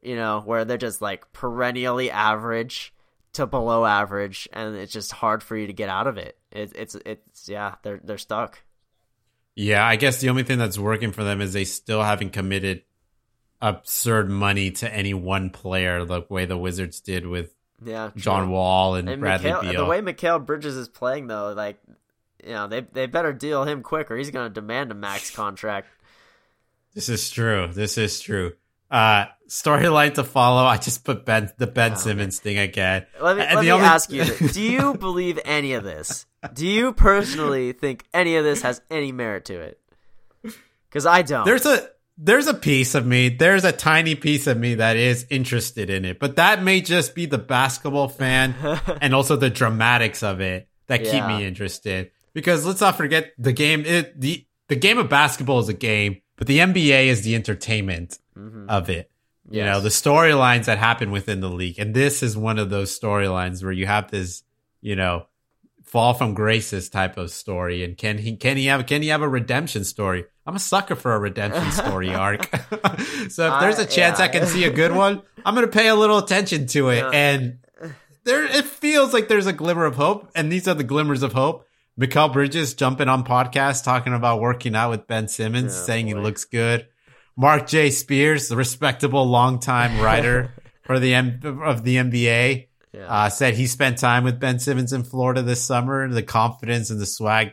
You 0.00 0.14
know, 0.14 0.42
where 0.44 0.64
they're 0.64 0.78
just 0.78 1.02
like 1.02 1.32
perennially 1.32 2.10
average 2.10 2.94
to 3.32 3.46
below 3.46 3.84
average 3.84 4.48
and 4.52 4.76
it's 4.76 4.92
just 4.92 5.12
hard 5.12 5.42
for 5.42 5.56
you 5.56 5.66
to 5.66 5.72
get 5.72 5.88
out 5.88 6.06
of 6.06 6.18
it. 6.18 6.38
it 6.52 6.72
it's 6.76 6.94
it's 7.04 7.48
yeah, 7.48 7.74
they're 7.82 8.00
they're 8.02 8.16
stuck. 8.16 8.60
Yeah, 9.56 9.84
I 9.86 9.96
guess 9.96 10.20
the 10.20 10.28
only 10.28 10.42
thing 10.42 10.58
that's 10.58 10.78
working 10.78 11.10
for 11.12 11.24
them 11.24 11.40
is 11.40 11.52
they 11.54 11.64
still 11.64 12.02
haven't 12.02 12.30
committed 12.30 12.82
absurd 13.60 14.28
money 14.30 14.70
to 14.70 14.92
any 14.92 15.14
one 15.14 15.48
player 15.50 16.04
the 16.04 16.24
way 16.28 16.44
the 16.44 16.58
Wizards 16.58 17.00
did 17.00 17.26
with 17.26 17.54
Yeah. 17.82 18.10
John. 18.16 18.50
Wall 18.50 18.94
and, 18.96 19.08
and 19.08 19.20
Bradley 19.20 19.50
Mikal, 19.50 19.60
Beal. 19.62 19.84
the 19.84 19.88
way 19.90 20.00
Mikal 20.02 20.44
Bridges 20.44 20.76
is 20.76 20.88
playing 20.88 21.26
though, 21.26 21.52
like 21.54 21.78
you 22.44 22.52
know, 22.52 22.68
they 22.68 22.82
they 22.82 23.06
better 23.06 23.32
deal 23.32 23.64
him 23.64 23.82
quick 23.82 24.10
or 24.10 24.16
he's 24.16 24.30
gonna 24.30 24.50
demand 24.50 24.92
a 24.92 24.94
max 24.94 25.30
contract. 25.34 25.88
This 26.94 27.08
is 27.08 27.30
true. 27.30 27.68
This 27.72 27.96
is 27.98 28.20
true. 28.20 28.52
Uh 28.90 29.26
storyline 29.48 30.14
to 30.14 30.24
follow. 30.24 30.64
I 30.64 30.76
just 30.76 31.04
put 31.04 31.24
Ben 31.24 31.50
the 31.58 31.66
Ben 31.66 31.92
Oh, 31.92 31.96
Simmons 31.96 32.38
thing 32.40 32.58
again. 32.58 33.06
Let 33.20 33.36
me, 33.36 33.42
And 33.44 33.56
let 33.56 33.64
me 33.64 33.70
only- 33.72 33.86
ask 33.86 34.10
you: 34.10 34.24
this. 34.24 34.52
Do 34.54 34.62
you 34.62 34.94
believe 34.94 35.38
any 35.44 35.72
of 35.74 35.84
this? 35.84 36.26
Do 36.54 36.66
you 36.66 36.92
personally 36.92 37.72
think 37.72 38.04
any 38.14 38.36
of 38.36 38.44
this 38.44 38.62
has 38.62 38.80
any 38.90 39.12
merit 39.12 39.44
to 39.46 39.60
it? 39.60 39.80
Because 40.88 41.06
I 41.06 41.22
don't. 41.22 41.44
There's 41.44 41.66
a 41.66 41.88
there's 42.18 42.46
a 42.46 42.54
piece 42.54 42.94
of 42.94 43.04
me, 43.06 43.28
there's 43.28 43.64
a 43.64 43.72
tiny 43.72 44.14
piece 44.14 44.46
of 44.46 44.56
me 44.58 44.76
that 44.76 44.96
is 44.96 45.26
interested 45.28 45.90
in 45.90 46.04
it, 46.06 46.18
but 46.18 46.36
that 46.36 46.62
may 46.62 46.80
just 46.80 47.14
be 47.14 47.26
the 47.26 47.36
basketball 47.38 48.08
fan 48.08 48.54
and 49.02 49.14
also 49.14 49.36
the 49.36 49.50
dramatics 49.50 50.22
of 50.22 50.40
it 50.40 50.68
that 50.86 51.02
keep 51.04 51.26
me 51.26 51.44
interested. 51.44 52.10
Because 52.32 52.64
let's 52.64 52.80
not 52.80 52.96
forget 52.96 53.32
the 53.38 53.52
game. 53.52 53.84
It, 53.84 54.18
the 54.20 54.46
the 54.68 54.76
game 54.76 54.98
of 54.98 55.08
basketball 55.08 55.58
is 55.58 55.68
a 55.68 55.74
game, 55.74 56.22
but 56.36 56.46
the 56.46 56.58
NBA 56.58 57.06
is 57.06 57.22
the 57.22 57.34
entertainment 57.34 58.18
Mhm. 58.36 58.66
of 58.68 58.90
it. 58.90 59.10
You 59.48 59.62
know 59.62 59.80
the 59.80 59.90
storylines 59.90 60.64
that 60.64 60.78
happen 60.78 61.12
within 61.12 61.40
the 61.40 61.48
league, 61.48 61.78
and 61.78 61.94
this 61.94 62.22
is 62.22 62.36
one 62.36 62.58
of 62.58 62.68
those 62.68 62.98
storylines 62.98 63.62
where 63.62 63.70
you 63.72 63.86
have 63.86 64.10
this, 64.10 64.42
you 64.80 64.96
know, 64.96 65.26
fall 65.84 66.14
from 66.14 66.34
graces 66.34 66.88
type 66.88 67.16
of 67.16 67.30
story. 67.30 67.84
And 67.84 67.96
can 67.96 68.18
he 68.18 68.36
can 68.36 68.56
he 68.56 68.66
have 68.66 68.86
can 68.86 69.02
he 69.02 69.08
have 69.08 69.22
a 69.22 69.28
redemption 69.28 69.84
story? 69.84 70.24
I'm 70.46 70.56
a 70.56 70.58
sucker 70.58 70.96
for 70.96 71.14
a 71.14 71.18
redemption 71.20 71.70
story 71.70 72.12
arc. 72.14 72.48
so 73.30 73.54
if 73.54 73.60
there's 73.60 73.78
a 73.78 73.86
chance 73.86 74.18
I 74.18 74.24
yeah. 74.24 74.32
can 74.32 74.46
see 74.46 74.64
a 74.64 74.70
good 74.70 74.92
one, 74.92 75.22
I'm 75.44 75.54
gonna 75.54 75.68
pay 75.68 75.86
a 75.86 75.94
little 75.94 76.18
attention 76.18 76.66
to 76.68 76.88
it. 76.88 76.96
Yeah. 76.98 77.10
And 77.12 77.58
there 78.24 78.44
it 78.44 78.64
feels 78.64 79.12
like 79.12 79.28
there's 79.28 79.46
a 79.46 79.52
glimmer 79.52 79.84
of 79.84 79.94
hope, 79.94 80.28
and 80.34 80.50
these 80.50 80.66
are 80.66 80.74
the 80.74 80.82
glimmers 80.82 81.22
of 81.22 81.34
hope. 81.34 81.66
Mikal 81.98 82.32
Bridges 82.32 82.74
jumping 82.74 83.08
on 83.08 83.24
podcasts 83.24 83.82
talking 83.84 84.12
about 84.12 84.40
working 84.40 84.74
out 84.74 84.90
with 84.90 85.06
Ben 85.06 85.28
Simmons, 85.28 85.72
Oh, 85.72 85.84
saying 85.86 86.08
he 86.08 86.14
looks 86.14 86.44
good. 86.44 86.88
Marc 87.36 87.66
J. 87.66 87.90
Spears, 87.90 88.48
the 88.48 88.56
respectable 88.56 89.26
longtime 89.26 90.00
writer 90.02 90.52
for 90.84 90.98
the 90.98 91.14
M- 91.14 91.60
of 91.64 91.82
the 91.84 91.96
NBA, 91.96 92.68
Yeah. 92.92 93.00
uh, 93.06 93.28
said 93.28 93.54
he 93.54 93.66
spent 93.66 93.98
time 93.98 94.24
with 94.24 94.40
Ben 94.40 94.58
Simmons 94.58 94.92
in 94.92 95.02
Florida 95.04 95.42
this 95.42 95.62
summer. 95.62 96.08
The 96.08 96.22
confidence 96.22 96.90
and 96.90 97.00
the 97.00 97.06
swag 97.06 97.52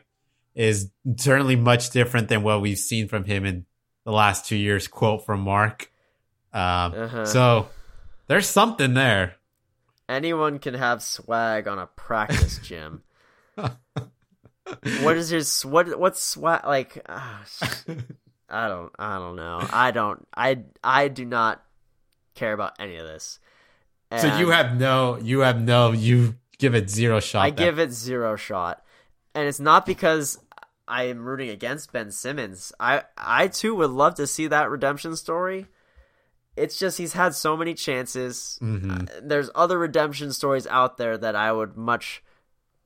is 0.55 0.89
certainly 1.17 1.55
much 1.55 1.89
different 1.89 2.29
than 2.29 2.43
what 2.43 2.61
we've 2.61 2.77
seen 2.77 3.07
from 3.07 3.25
him 3.25 3.43
in 3.45 3.65
the 4.05 4.11
last 4.11 4.45
two 4.45 4.55
years. 4.55 4.87
Quote 4.87 5.25
from 5.25 5.41
Mark. 5.41 5.91
Um, 6.53 6.93
Uh-huh. 6.93 7.25
So 7.25 7.69
there's 8.27 8.47
something 8.47 8.93
there. 8.93 9.35
Anyone 10.07 10.59
can 10.59 10.75
have 10.75 11.01
swag 11.01 11.67
on 11.67 11.79
a 11.79 11.87
practice 11.87 12.57
gym. 12.63 13.01
what 15.01 15.17
is 15.17 15.31
your 15.31 15.41
what? 15.71 15.97
What's 15.99 16.21
swag 16.21 16.65
like? 16.65 17.03
ah, 17.09 17.43
I 18.53 18.67
don't. 18.67 18.91
I 18.99 19.17
don't 19.17 19.35
know. 19.35 19.67
I 19.73 19.91
don't. 19.91 20.27
I 20.35 20.59
I 20.83 21.07
do 21.07 21.25
not 21.25 21.63
care 22.35 22.53
about 22.53 22.73
any 22.79 22.97
of 22.97 23.05
this. 23.07 23.39
So 24.19 24.37
you 24.37 24.51
have 24.51 24.77
no, 24.77 25.17
you 25.17 25.39
have 25.39 25.59
no, 25.59 25.91
you 25.91 26.35
give 26.59 26.75
it 26.75 26.87
zero 26.89 27.19
shot. 27.19 27.41
I 27.45 27.49
that- 27.49 27.57
give 27.57 27.79
it 27.79 27.91
zero 27.91 28.35
shot, 28.35 28.83
and 29.33 29.47
it's 29.47 29.59
not 29.59 29.87
because 29.87 30.37
I 30.87 31.05
am 31.05 31.25
rooting 31.25 31.49
against 31.49 31.91
Ben 31.91 32.11
Simmons. 32.11 32.71
I 32.79 33.03
I 33.17 33.47
too 33.47 33.73
would 33.75 33.89
love 33.89 34.13
to 34.15 34.27
see 34.27 34.45
that 34.47 34.69
redemption 34.69 35.15
story. 35.15 35.65
It's 36.55 36.77
just 36.77 36.99
he's 36.99 37.13
had 37.13 37.33
so 37.33 37.57
many 37.57 37.73
chances. 37.73 38.59
Mhm. 38.61 39.09
Uh, 39.09 39.21
There's 39.23 39.49
other 39.55 39.79
redemption 39.79 40.31
stories 40.31 40.67
out 40.67 40.97
there 40.97 41.17
that 41.17 41.35
I 41.35 41.51
would 41.51 41.75
much. 41.75 42.23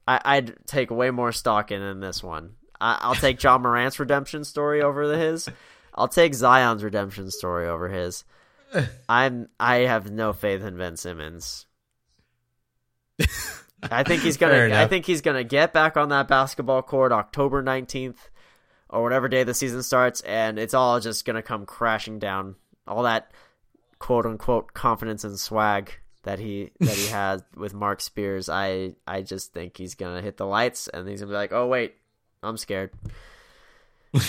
I, 0.07 0.21
I'd 0.23 0.55
take 0.65 0.89
way 0.89 1.11
more 1.11 1.33
stock 1.33 1.69
in 1.71 1.81
than 1.81 1.99
this 1.99 2.23
one. 2.23 2.55
I, 2.79 2.97
I'll 3.01 3.15
take 3.15 3.41
Ja 3.41 3.57
Morant's 3.57 3.99
redemption 3.99 4.43
story 4.43 4.81
over 4.81 5.07
the 5.07 5.17
his. 5.17 5.49
I'll 5.93 6.07
take 6.07 6.33
Zion's 6.33 6.83
redemption 6.83 7.31
story 7.31 7.67
over 7.67 7.89
his. 7.89 8.23
I'm 9.09 9.49
I 9.59 9.77
have 9.77 10.11
no 10.11 10.33
faith 10.33 10.61
in 10.61 10.77
Ben 10.77 10.97
Simmons. 10.97 11.65
I 13.91 14.03
think 14.03 14.21
he's 14.21 14.37
gonna. 14.37 14.69
I 14.73 14.87
think 14.87 15.05
he's 15.05 15.21
gonna 15.21 15.43
get 15.43 15.73
back 15.73 15.97
on 15.97 16.09
that 16.09 16.27
basketball 16.27 16.81
court 16.81 17.11
October 17.11 17.61
nineteenth, 17.61 18.29
or 18.89 19.03
whatever 19.03 19.27
day 19.27 19.43
the 19.43 19.53
season 19.53 19.83
starts, 19.83 20.21
and 20.21 20.59
it's 20.59 20.73
all 20.73 20.99
just 20.99 21.25
gonna 21.25 21.41
come 21.41 21.65
crashing 21.65 22.19
down. 22.19 22.55
All 22.87 23.03
that 23.03 23.31
quote 23.99 24.25
unquote 24.25 24.73
confidence 24.73 25.23
and 25.23 25.39
swag 25.39 25.91
that 26.23 26.39
he 26.39 26.71
that 26.79 26.95
he 26.95 27.07
had 27.11 27.43
with 27.55 27.73
Marc 27.73 28.01
Spears. 28.01 28.49
I 28.49 28.95
I 29.07 29.21
just 29.21 29.53
think 29.53 29.77
he's 29.77 29.95
gonna 29.95 30.21
hit 30.21 30.37
the 30.37 30.45
lights, 30.45 30.87
and 30.87 31.07
he's 31.07 31.21
gonna 31.21 31.31
be 31.31 31.37
like, 31.37 31.53
oh 31.53 31.67
wait, 31.67 31.95
I'm 32.43 32.57
scared. 32.57 32.91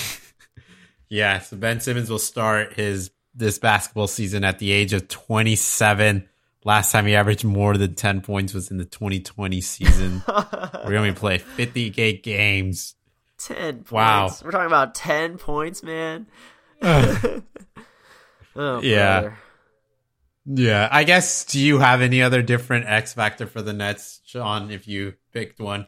Yeah, 1.10 1.38
so 1.38 1.56
Ben 1.56 1.80
Simmons 1.80 2.10
will 2.10 2.18
start 2.18 2.74
his 2.74 3.10
this 3.34 3.58
basketball 3.58 4.08
season 4.08 4.44
at 4.44 4.58
the 4.58 4.72
age 4.72 4.92
of 4.92 5.08
27. 5.08 6.28
Last 6.64 6.92
time 6.92 7.06
he 7.06 7.14
averaged 7.14 7.44
more 7.46 7.78
than 7.78 7.94
10 7.94 8.20
points 8.20 8.52
was 8.52 8.70
in 8.70 8.76
the 8.76 8.84
2020 8.84 9.60
season. 9.62 10.22
We're 10.28 10.90
going 10.90 11.14
to 11.14 11.18
play 11.18 11.38
58 11.38 12.22
games. 12.22 12.94
Ten 13.38 13.76
points. 13.76 13.90
Wow. 13.92 14.30
We're 14.44 14.50
talking 14.50 14.66
about 14.66 14.94
ten 14.96 15.38
points, 15.38 15.82
man. 15.82 16.26
oh, 16.82 17.40
Yeah. 18.56 19.20
brother. 19.20 19.38
Yeah, 20.44 20.88
I 20.90 21.04
guess 21.04 21.44
do 21.44 21.58
you 21.60 21.78
have 21.78 22.02
any 22.02 22.20
other 22.20 22.42
different 22.42 22.86
X 22.86 23.14
factor 23.14 23.46
for 23.46 23.62
the 23.62 23.72
Nets, 23.72 24.20
Sean, 24.26 24.70
if 24.70 24.88
you 24.88 25.14
picked 25.32 25.60
one? 25.60 25.86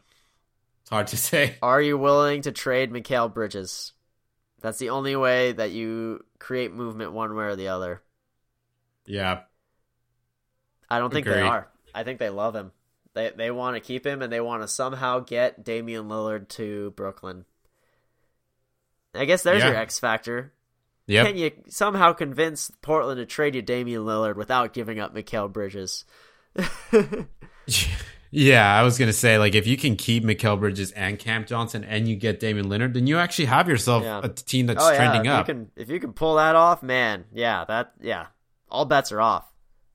Hard 0.90 1.06
to 1.08 1.16
say. 1.18 1.56
Are 1.62 1.80
you 1.80 1.96
willing 1.96 2.42
to 2.42 2.52
trade 2.52 2.92
Mikal 2.92 3.32
Bridges? 3.32 3.92
That's 4.60 4.78
the 4.78 4.90
only 4.90 5.16
way 5.16 5.52
that 5.52 5.70
you 5.70 6.24
create 6.38 6.72
movement 6.74 7.12
one 7.12 7.34
way 7.34 7.44
or 7.44 7.56
the 7.56 7.68
other. 7.68 8.02
Yeah. 9.06 9.40
I 10.88 10.98
don't 10.98 11.12
think 11.12 11.26
they 11.26 11.40
are. 11.40 11.68
I 11.94 12.02
think 12.04 12.18
they 12.18 12.28
love 12.30 12.54
him. 12.54 12.72
They 13.14 13.30
they 13.34 13.50
want 13.50 13.76
to 13.76 13.80
keep 13.80 14.06
him 14.06 14.22
and 14.22 14.32
they 14.32 14.40
want 14.40 14.62
to 14.62 14.68
somehow 14.68 15.20
get 15.20 15.64
Damian 15.64 16.08
Lillard 16.08 16.48
to 16.50 16.90
Brooklyn. 16.96 17.44
I 19.14 19.24
guess 19.24 19.42
there's 19.42 19.62
Yeah. 19.62 19.68
your 19.70 19.76
X 19.78 19.98
factor. 19.98 20.52
Yep. 21.06 21.26
Can 21.26 21.36
you 21.36 21.50
somehow 21.68 22.12
convince 22.12 22.70
Portland 22.82 23.18
to 23.18 23.26
trade 23.26 23.54
you 23.56 23.62
Damian 23.62 24.02
Lillard 24.04 24.36
without 24.36 24.72
giving 24.72 25.00
up 25.00 25.14
Mikal 25.14 25.52
Bridges? 25.52 26.04
Yeah, 28.32 28.72
I 28.78 28.82
was 28.84 28.96
gonna 28.96 29.12
say 29.12 29.38
like 29.38 29.54
if 29.56 29.66
you 29.66 29.76
can 29.76 29.96
keep 29.96 30.22
Mikal 30.24 30.58
Bridges 30.58 30.92
and 30.92 31.18
Cam 31.18 31.44
Johnson 31.44 31.82
and 31.82 32.06
you 32.08 32.14
get 32.14 32.38
Damian 32.38 32.68
Leonard, 32.68 32.94
then 32.94 33.06
you 33.06 33.18
actually 33.18 33.46
have 33.46 33.68
yourself 33.68 34.04
Yeah. 34.04 34.20
a 34.22 34.28
team 34.28 34.66
that's 34.66 34.84
oh, 34.84 34.90
yeah, 34.90 34.96
trending 34.96 35.26
if 35.26 35.32
up. 35.32 35.48
You 35.48 35.54
can, 35.54 35.70
if 35.76 35.90
you 35.90 35.98
can 35.98 36.12
pull 36.12 36.36
that 36.36 36.54
off, 36.54 36.82
man, 36.82 37.24
yeah, 37.32 37.64
that 37.64 37.92
yeah, 38.00 38.26
all 38.68 38.84
bets 38.84 39.10
are 39.10 39.20
off. 39.20 39.46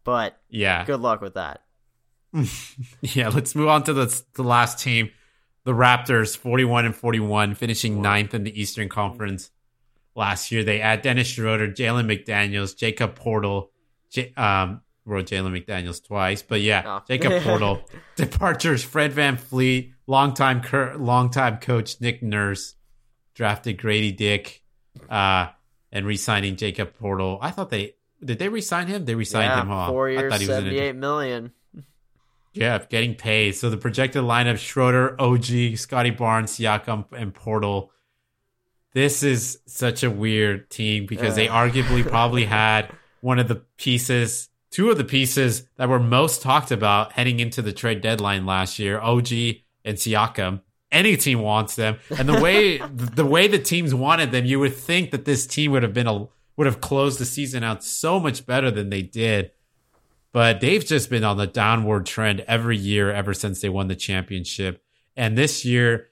But 0.03 0.37
yeah, 0.49 0.83
good 0.85 0.99
luck 0.99 1.21
with 1.21 1.35
that. 1.35 1.61
yeah. 3.01 3.29
Let's 3.29 3.55
move 3.55 3.69
on 3.69 3.83
to 3.83 3.93
the 3.93 4.21
the 4.33 4.43
last 4.43 4.79
team, 4.79 5.11
the 5.63 5.71
Raptors, 5.71 6.35
forty-one 6.37 6.85
and 6.85 6.95
forty-one, 6.95 7.55
finishing 7.55 8.01
ninth 8.01 8.33
in 8.33 8.43
the 8.43 8.59
Eastern 8.59 8.89
Conference. 8.89 9.49
Last 10.13 10.51
year, 10.51 10.63
they 10.63 10.79
add 10.81 11.01
Dennis 11.01 11.27
Schroeder, 11.27 11.69
Jalen 11.69 12.05
McDaniels, 12.05 12.75
Jakob 12.77 13.17
Poeltl. 13.17 13.69
J- 14.09 14.33
um, 14.35 14.81
wrote 15.05 15.25
Jalen 15.27 15.51
McDaniels 15.65 16.03
twice, 16.03 16.41
but 16.41 16.61
yeah, 16.61 16.83
Oh. 16.85 17.01
Jakob 17.07 17.31
Poeltl. 17.43 17.81
Departures: 18.15 18.83
Fred 18.83 19.13
VanVleet, 19.13 19.93
longtime 20.07 20.61
cur- 20.61 20.95
longtime 20.97 21.57
coach 21.57 22.01
Nick 22.01 22.23
Nurse, 22.23 22.75
drafted 23.35 23.77
Grady 23.77 24.11
Dick, 24.11 24.63
uh, 25.09 25.47
and 25.91 26.05
re-signing 26.05 26.55
Jakob 26.55 26.97
Poeltl. 26.99 27.37
I 27.41 27.51
thought 27.51 27.69
they 27.69 27.95
did 28.23 28.39
they 28.39 28.49
re-sign 28.49 28.87
him? 28.87 29.05
They 29.05 29.15
re-signed 29.15 29.49
yeah, 29.49 29.61
him. 29.61 29.67
Huh? 29.67 29.87
four 29.89 30.07
I 30.09 30.11
years, 30.13 30.31
thought 30.31 30.41
he 30.41 30.47
was 30.47 30.57
in 30.57 30.63
a 30.63 30.67
seventy-eight 30.67 30.95
million. 30.95 31.51
yeah, 32.53 32.79
getting 32.89 33.13
paid. 33.15 33.53
So 33.55 33.69
the 33.69 33.77
projected 33.77 34.23
lineup: 34.23 34.57
Schroeder, 34.57 35.19
OG, 35.21 35.77
Scottie 35.77 36.09
Barnes, 36.11 36.57
Siakam, 36.57 37.05
and 37.11 37.33
Poeltl. 37.33 37.89
This 38.93 39.23
is 39.23 39.59
such 39.65 40.03
a 40.03 40.09
weird 40.09 40.69
team 40.69 41.05
because 41.05 41.35
they 41.35 41.47
arguably 41.47 42.01
probably 42.09 42.45
had 42.45 42.89
one 43.19 43.39
of 43.39 43.49
the 43.49 43.55
pieces, 43.77 44.47
two 44.75 44.89
of 44.89 44.97
the 44.97 45.03
pieces 45.03 45.67
that 45.77 45.87
were 45.87 45.99
most 45.99 46.41
talked 46.41 46.71
about 46.71 47.13
heading 47.13 47.39
into 47.39 47.61
the 47.61 47.71
trade 47.71 48.01
deadline 48.01 48.45
last 48.45 48.77
year: 48.79 48.99
OG 48.99 49.31
and 49.85 49.97
Siakam. 49.97 50.61
Any 50.91 51.17
team 51.17 51.39
wants 51.39 51.75
them, 51.75 51.97
and 52.17 52.27
the 52.27 52.41
way 52.41 52.77
the 52.93 53.25
way 53.25 53.47
the 53.47 53.59
teams 53.59 53.93
wanted 53.93 54.31
them, 54.31 54.45
you 54.45 54.59
would 54.59 54.75
think 54.75 55.11
that 55.11 55.25
this 55.25 55.47
team 55.47 55.71
would 55.71 55.83
have 55.83 55.93
been 55.93 56.07
a 56.07 56.27
would 56.57 56.67
have 56.67 56.81
closed 56.81 57.19
the 57.19 57.25
season 57.25 57.63
out 57.63 57.83
so 57.83 58.19
much 58.19 58.45
better 58.45 58.71
than 58.71 58.89
they 58.89 59.01
did 59.01 59.51
but 60.35 60.59
they've 60.59 60.85
just 60.85 61.09
been 61.09 61.23
on 61.23 61.37
the 61.37 61.47
downward 61.47 62.05
trend 62.05 62.41
every 62.41 62.75
year 62.75 63.09
ever 63.09 63.33
since 63.33 63.61
they 63.61 63.69
won 63.69 63.87
the 63.87 63.95
championship. 63.95 64.83
And 65.15 65.37
this 65.37 65.63
year 65.63 66.09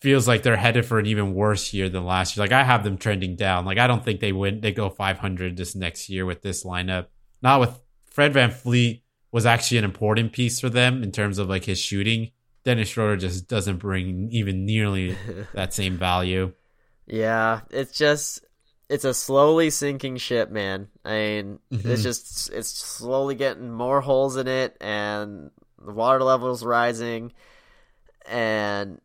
feels 0.00 0.26
like 0.26 0.42
they're 0.42 0.56
headed 0.56 0.86
for 0.86 0.98
an 0.98 1.04
even 1.04 1.34
worse 1.34 1.74
year 1.74 1.90
than 1.90 2.06
last 2.06 2.34
year. 2.34 2.44
Like 2.44 2.52
I 2.52 2.64
have 2.64 2.82
them 2.82 2.96
trending 2.96 3.36
down. 3.36 3.66
Like 3.66 3.76
I 3.76 3.86
don't 3.86 4.02
think 4.02 4.20
they 4.20 4.32
win. 4.32 4.62
They 4.62 4.72
go 4.72 4.88
500 4.88 5.54
this 5.54 5.74
next 5.74 6.08
year 6.08 6.24
with 6.24 6.40
this 6.40 6.64
lineup. 6.64 7.08
Not 7.42 7.60
with 7.60 7.78
Fred 8.06 8.32
VanVleet 8.32 9.02
was 9.32 9.46
actually 9.46 9.78
an 9.78 9.84
important 9.84 10.32
piece 10.32 10.60
for 10.60 10.68
them 10.68 11.02
in 11.02 11.10
terms 11.12 11.38
of 11.38 11.48
like 11.48 11.64
his 11.64 11.80
shooting. 11.80 12.30
Dennis 12.64 12.88
Schroeder 12.88 13.16
just 13.16 13.48
doesn't 13.48 13.78
bring 13.78 14.28
even 14.30 14.64
nearly 14.64 15.16
that 15.54 15.74
same 15.74 15.96
value. 15.96 16.52
Yeah, 17.06 17.62
it's 17.70 17.96
just 17.98 18.44
it's 18.88 19.04
a 19.04 19.14
slowly 19.14 19.70
sinking 19.70 20.18
ship, 20.18 20.50
man. 20.50 20.88
I 21.04 21.10
mean, 21.10 21.58
Mhm. 21.72 21.86
it's 21.86 22.02
just 22.02 22.50
it's 22.52 22.68
slowly 22.68 23.34
getting 23.34 23.70
more 23.72 24.00
holes 24.00 24.36
in 24.36 24.46
it, 24.46 24.76
and 24.80 25.50
the 25.84 25.92
water 25.92 26.22
level's 26.22 26.64
rising. 26.64 27.32
And 28.26 29.00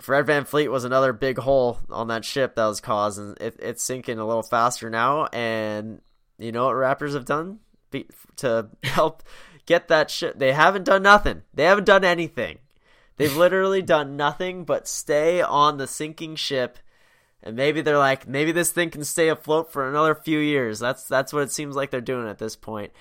Fred 0.00 0.26
VanVleet 0.26 0.70
was 0.70 0.84
another 0.84 1.12
big 1.12 1.38
hole 1.38 1.78
on 1.90 2.08
that 2.08 2.24
ship 2.24 2.56
that 2.56 2.66
was 2.66 2.80
causing 2.80 3.36
it. 3.40 3.56
It's 3.60 3.82
sinking 3.82 4.18
a 4.18 4.26
little 4.26 4.42
faster 4.42 4.90
now, 4.90 5.26
and 5.26 6.00
you 6.38 6.52
know 6.52 6.66
what 6.66 6.74
Raptors 6.76 7.14
have 7.14 7.24
done 7.24 7.60
Be- 7.90 8.08
to 8.36 8.68
help 8.84 9.22
get 9.66 9.88
that 9.88 10.10
shit. 10.10 10.38
They 10.38 10.52
haven't 10.52 10.84
done 10.84 11.02
nothing. 11.02 11.42
They 11.54 11.64
haven't 11.64 11.84
done 11.84 12.04
anything. 12.04 12.58
They've 13.16 13.36
literally 13.36 13.82
done 13.82 14.16
nothing 14.16 14.64
but 14.64 14.88
stay 14.88 15.42
on 15.42 15.76
the 15.76 15.86
sinking 15.86 16.36
ship 16.36 16.78
and 17.42 17.56
maybe 17.56 17.80
they're 17.80 17.98
like, 17.98 18.26
maybe 18.28 18.52
this 18.52 18.70
thing 18.72 18.90
can 18.90 19.04
stay 19.04 19.28
afloat 19.28 19.72
for 19.72 19.88
another 19.88 20.14
few 20.14 20.38
years. 20.38 20.78
That's 20.78 21.04
that's 21.04 21.32
what 21.32 21.42
it 21.42 21.50
seems 21.52 21.74
like 21.76 21.90
they're 21.90 22.00
doing 22.00 22.28
at 22.28 22.38
this 22.38 22.54
point, 22.56 22.92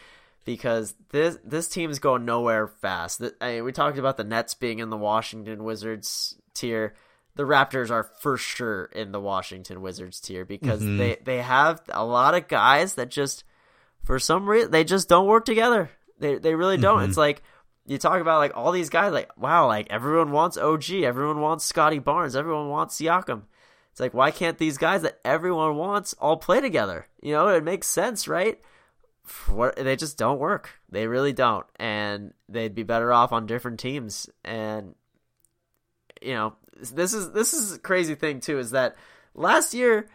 because 0.45 0.93
this 1.09 1.37
this 1.43 1.67
team's 1.67 1.99
going 1.99 2.23
nowhere 2.25 2.67
fast. 2.67 3.21
I 3.41 3.53
mean, 3.55 3.63
we 3.65 3.71
talked 3.73 3.97
about 3.97 4.15
the 4.17 4.23
Nets 4.23 4.53
being 4.53 4.79
in 4.79 4.89
the 4.89 4.97
Washington 4.97 5.63
Wizards 5.65 6.35
tier. 6.53 6.95
The 7.35 7.43
Raptors 7.43 7.89
are 7.91 8.09
for 8.21 8.37
sure 8.37 8.85
in 8.85 9.11
the 9.11 9.19
Washington 9.21 9.81
Wizards 9.81 10.19
tier 10.21 10.45
because 10.45 10.81
Mhm. 10.81 10.97
they 10.97 11.17
they 11.23 11.41
have 11.41 11.81
a 11.89 12.03
lot 12.05 12.33
of 12.33 12.47
guys 12.47 12.95
that 12.95 13.09
just 13.09 13.43
for 14.10 14.18
some 14.18 14.49
reason 14.49 14.72
they 14.72 14.84
just 14.84 15.07
don't 15.07 15.27
work 15.27 15.45
together. 15.45 15.91
They 16.18 16.40
they 16.40 16.56
really 16.56 16.77
don't. 16.77 17.02
Mhm. 17.02 17.07
It's 17.10 17.18
like 17.18 17.44
you 17.86 17.99
talk 17.99 18.19
about 18.22 18.40
like 18.40 18.57
all 18.57 18.72
these 18.72 18.90
guys 18.90 19.14
like 19.14 19.30
wow, 19.38 19.68
like 19.68 19.86
everyone 19.91 20.31
wants 20.31 20.57
OG, 20.57 21.03
everyone 21.03 21.41
wants 21.41 21.64
Scottie 21.64 21.99
Barnes, 21.99 22.36
everyone 22.36 22.69
wants 22.69 22.99
Siakam. 22.99 23.44
It's 23.91 23.99
like 23.99 24.15
why 24.15 24.31
can't 24.31 24.57
these 24.57 24.80
guys 24.80 25.03
that 25.03 25.19
everyone 25.23 25.76
wants 25.76 26.15
all 26.19 26.38
play 26.38 26.60
together? 26.60 27.06
You 27.22 27.34
know, 27.34 27.49
it 27.49 27.64
makes 27.64 27.86
sense, 27.86 28.27
right? 28.27 28.60
They 29.77 29.95
just 29.95 30.18
don't 30.18 30.40
work. 30.40 30.72
They 30.90 31.06
really 31.06 31.34
don't, 31.34 31.68
and 31.76 32.34
they'd 32.48 32.73
be 32.73 32.81
better 32.81 33.14
off 33.14 33.31
on 33.31 33.45
different 33.45 33.80
teams. 33.80 34.27
And 34.44 34.95
you 36.19 36.34
know, 36.34 36.56
this 36.80 37.14
is 37.14 37.31
this 37.31 37.53
is 37.53 37.73
a 37.73 37.80
crazy 37.80 38.15
thing 38.15 38.40
too. 38.40 38.57
Is 38.57 38.72
that 38.72 38.95
last 39.36 39.76
year 39.76 40.10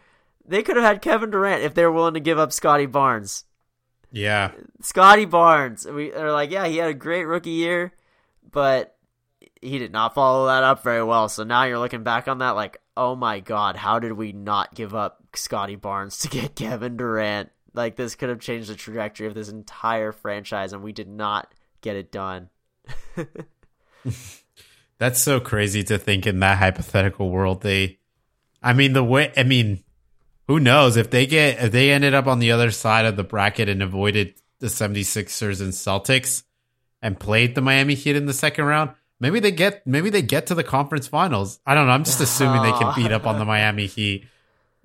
they 0.44 0.64
could 0.64 0.74
have 0.74 0.84
had 0.84 1.00
Kevin 1.00 1.30
Durant 1.30 1.62
if 1.62 1.74
they 1.74 1.84
were 1.84 1.92
willing 1.92 2.14
to 2.14 2.20
give 2.20 2.40
up 2.40 2.52
Scottie 2.52 2.86
Barnes. 2.86 3.44
Yeah. 4.14 4.52
Scottie 4.80 5.24
Barnes. 5.24 5.86
We 5.86 6.12
are 6.12 6.32
like, 6.32 6.52
yeah, 6.52 6.68
he 6.68 6.76
had 6.76 6.88
a 6.88 6.94
great 6.94 7.24
rookie 7.24 7.50
year, 7.50 7.92
but 8.50 8.96
he 9.60 9.78
did 9.78 9.90
not 9.90 10.14
follow 10.14 10.46
that 10.46 10.62
up 10.62 10.84
very 10.84 11.02
well. 11.02 11.28
So 11.28 11.42
now 11.42 11.64
you're 11.64 11.80
looking 11.80 12.04
back 12.04 12.28
on 12.28 12.38
that 12.38 12.50
like, 12.50 12.80
oh 12.96 13.16
my 13.16 13.40
god, 13.40 13.74
how 13.74 13.98
did 13.98 14.12
we 14.12 14.32
not 14.32 14.72
give 14.72 14.94
up 14.94 15.20
Scottie 15.34 15.74
Barnes 15.74 16.18
to 16.20 16.28
get 16.28 16.54
Kevin 16.56 16.96
Durant? 16.96 17.50
Like 17.74 17.96
this 17.96 18.14
could 18.14 18.28
have 18.28 18.38
changed 18.38 18.70
the 18.70 18.76
trajectory 18.76 19.26
of 19.26 19.34
this 19.34 19.48
entire 19.48 20.12
franchise, 20.12 20.72
and 20.72 20.84
we 20.84 20.92
did 20.92 21.08
not 21.08 21.52
get 21.80 21.96
it 21.96 22.12
done. 22.12 22.50
That's 24.98 25.20
so 25.20 25.40
crazy 25.40 25.82
to 25.84 25.98
think 25.98 26.24
in 26.24 26.38
that 26.38 26.58
hypothetical 26.58 27.30
world. 27.30 27.62
They, 27.62 27.98
I 28.62 28.74
mean, 28.74 28.92
the 28.92 29.02
way, 29.02 29.32
I 29.36 29.42
mean, 29.42 29.82
who 30.46 30.60
knows 30.60 30.96
if 30.96 31.10
they 31.10 31.26
get, 31.26 31.62
if 31.62 31.72
they 31.72 31.90
ended 31.90 32.14
up 32.14 32.26
on 32.26 32.38
the 32.38 32.52
other 32.52 32.70
side 32.70 33.04
of 33.04 33.16
the 33.16 33.24
bracket 33.24 33.68
and 33.68 33.82
avoided 33.82 34.34
the 34.60 34.66
76ers 34.66 35.60
and 35.60 35.72
Celtics 35.72 36.42
and 37.02 37.18
played 37.18 37.54
the 37.54 37.60
Miami 37.60 37.94
Heat 37.94 38.16
in 38.16 38.26
the 38.26 38.32
second 38.32 38.64
round, 38.64 38.90
maybe 39.20 39.40
they 39.40 39.50
get, 39.50 39.86
maybe 39.86 40.10
they 40.10 40.22
get 40.22 40.46
to 40.46 40.54
the 40.54 40.64
conference 40.64 41.06
finals. 41.08 41.60
I 41.66 41.74
don't 41.74 41.86
know. 41.86 41.92
I'm 41.92 42.04
just 42.04 42.20
assuming 42.20 42.62
they 42.62 42.78
can 42.78 42.94
beat 42.94 43.12
up 43.12 43.26
on 43.26 43.38
the 43.38 43.44
Miami 43.44 43.86
Heat, 43.86 44.26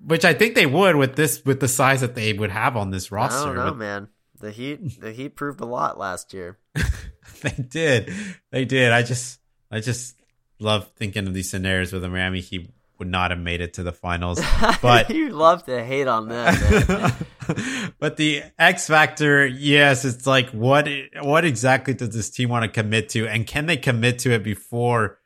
which 0.04 0.24
I 0.24 0.34
think 0.34 0.54
they 0.54 0.66
would 0.66 0.96
with 0.96 1.16
this, 1.16 1.44
with 1.44 1.60
the 1.60 1.68
size 1.68 2.00
that 2.00 2.14
they 2.14 2.32
would 2.32 2.50
have 2.50 2.76
on 2.76 2.90
this 2.90 3.12
roster. 3.12 3.40
I 3.40 3.44
don't 3.44 3.56
know, 3.56 3.64
But 3.66 3.76
man. 3.76 4.08
The 4.40 4.50
Heat, 4.50 4.98
the 4.98 5.12
Heat 5.12 5.36
proved 5.36 5.60
a 5.60 5.66
lot 5.66 5.98
last 5.98 6.32
year. 6.32 6.56
they 7.42 7.62
did. 7.68 8.10
They 8.50 8.64
did. 8.64 8.90
I 8.90 9.02
just 9.02 9.38
I 9.70 9.80
just 9.80 10.16
love 10.58 10.90
thinking 10.96 11.26
of 11.26 11.34
these 11.34 11.50
scenarios 11.50 11.92
where 11.92 12.00
the 12.00 12.08
Miami 12.08 12.40
Heat 12.40 12.70
would 13.00 13.08
not 13.08 13.32
have 13.32 13.40
made 13.40 13.60
it 13.60 13.74
to 13.74 13.82
the 13.82 13.92
finals. 13.92 14.40
But 14.80 15.10
you 15.10 15.30
love 15.30 15.64
to 15.64 15.82
hate 15.82 16.06
on 16.06 16.28
them. 16.28 17.12
But 17.98 18.16
the 18.16 18.44
X 18.56 18.86
factor, 18.86 19.44
yes, 19.44 20.04
it's 20.04 20.24
like 20.24 20.50
what 20.50 20.88
what 21.20 21.44
exactly 21.44 21.94
does 21.94 22.10
this 22.10 22.30
team 22.30 22.48
want 22.48 22.62
to 22.64 22.70
commit 22.70 23.08
to 23.10 23.26
and 23.26 23.44
can 23.44 23.66
they 23.66 23.76
commit 23.76 24.20
to 24.20 24.30
it 24.30 24.44
before 24.44 25.18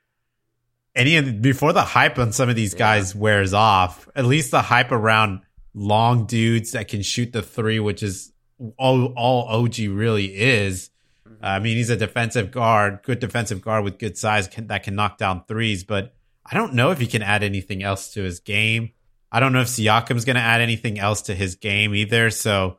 any 0.97 1.17
of 1.17 1.43
before 1.43 1.75
the 1.75 1.83
hype 1.83 2.19
on 2.19 2.33
some 2.33 2.49
of 2.49 2.57
these 2.57 2.73
guys 2.73 3.15
wears 3.15 3.53
off? 3.53 4.09
At 4.17 4.25
least 4.25 4.53
the 4.53 4.63
hype 4.63 4.91
around 4.91 5.41
long 5.75 6.25
dudes 6.25 6.73
that 6.73 6.89
can 6.89 7.03
shoot 7.03 7.33
the 7.33 7.43
3 7.43 7.79
which 7.81 8.03
is 8.03 8.33
all 8.79 9.13
all 9.17 9.47
OG 9.65 9.81
really 9.91 10.35
is. 10.35 10.89
Uh, 11.27 11.47
I 11.47 11.59
mean, 11.59 11.77
he's 11.77 11.91
a 11.91 11.97
defensive 11.97 12.51
guard, 12.51 13.01
good 13.03 13.19
defensive 13.19 13.61
guard 13.61 13.85
with 13.85 13.99
good 13.99 14.17
size 14.17 14.49
can, 14.49 14.69
that 14.69 14.83
can 14.83 14.95
knock 14.95 15.19
down 15.19 15.45
threes, 15.47 15.85
but 15.85 16.15
I 16.45 16.55
don't 16.55 16.75
know 16.75 16.91
if 16.91 16.99
he 16.99 17.07
can 17.07 17.23
add 17.23 17.43
anything 17.43 17.83
else 17.83 18.13
to 18.15 18.23
his 18.23 18.41
game. 18.41 18.91
I 19.33 19.41
don't 19.41 19.53
know 19.53 19.63
if 19.63 19.69
Siakam's 19.69 20.25
going 20.25 20.37
to 20.37 20.43
add 20.43 20.61
anything 20.61 20.99
else 20.99 21.23
to 21.23 21.35
his 21.35 21.57
game 21.57 21.95
either. 21.95 22.31
So 22.31 22.79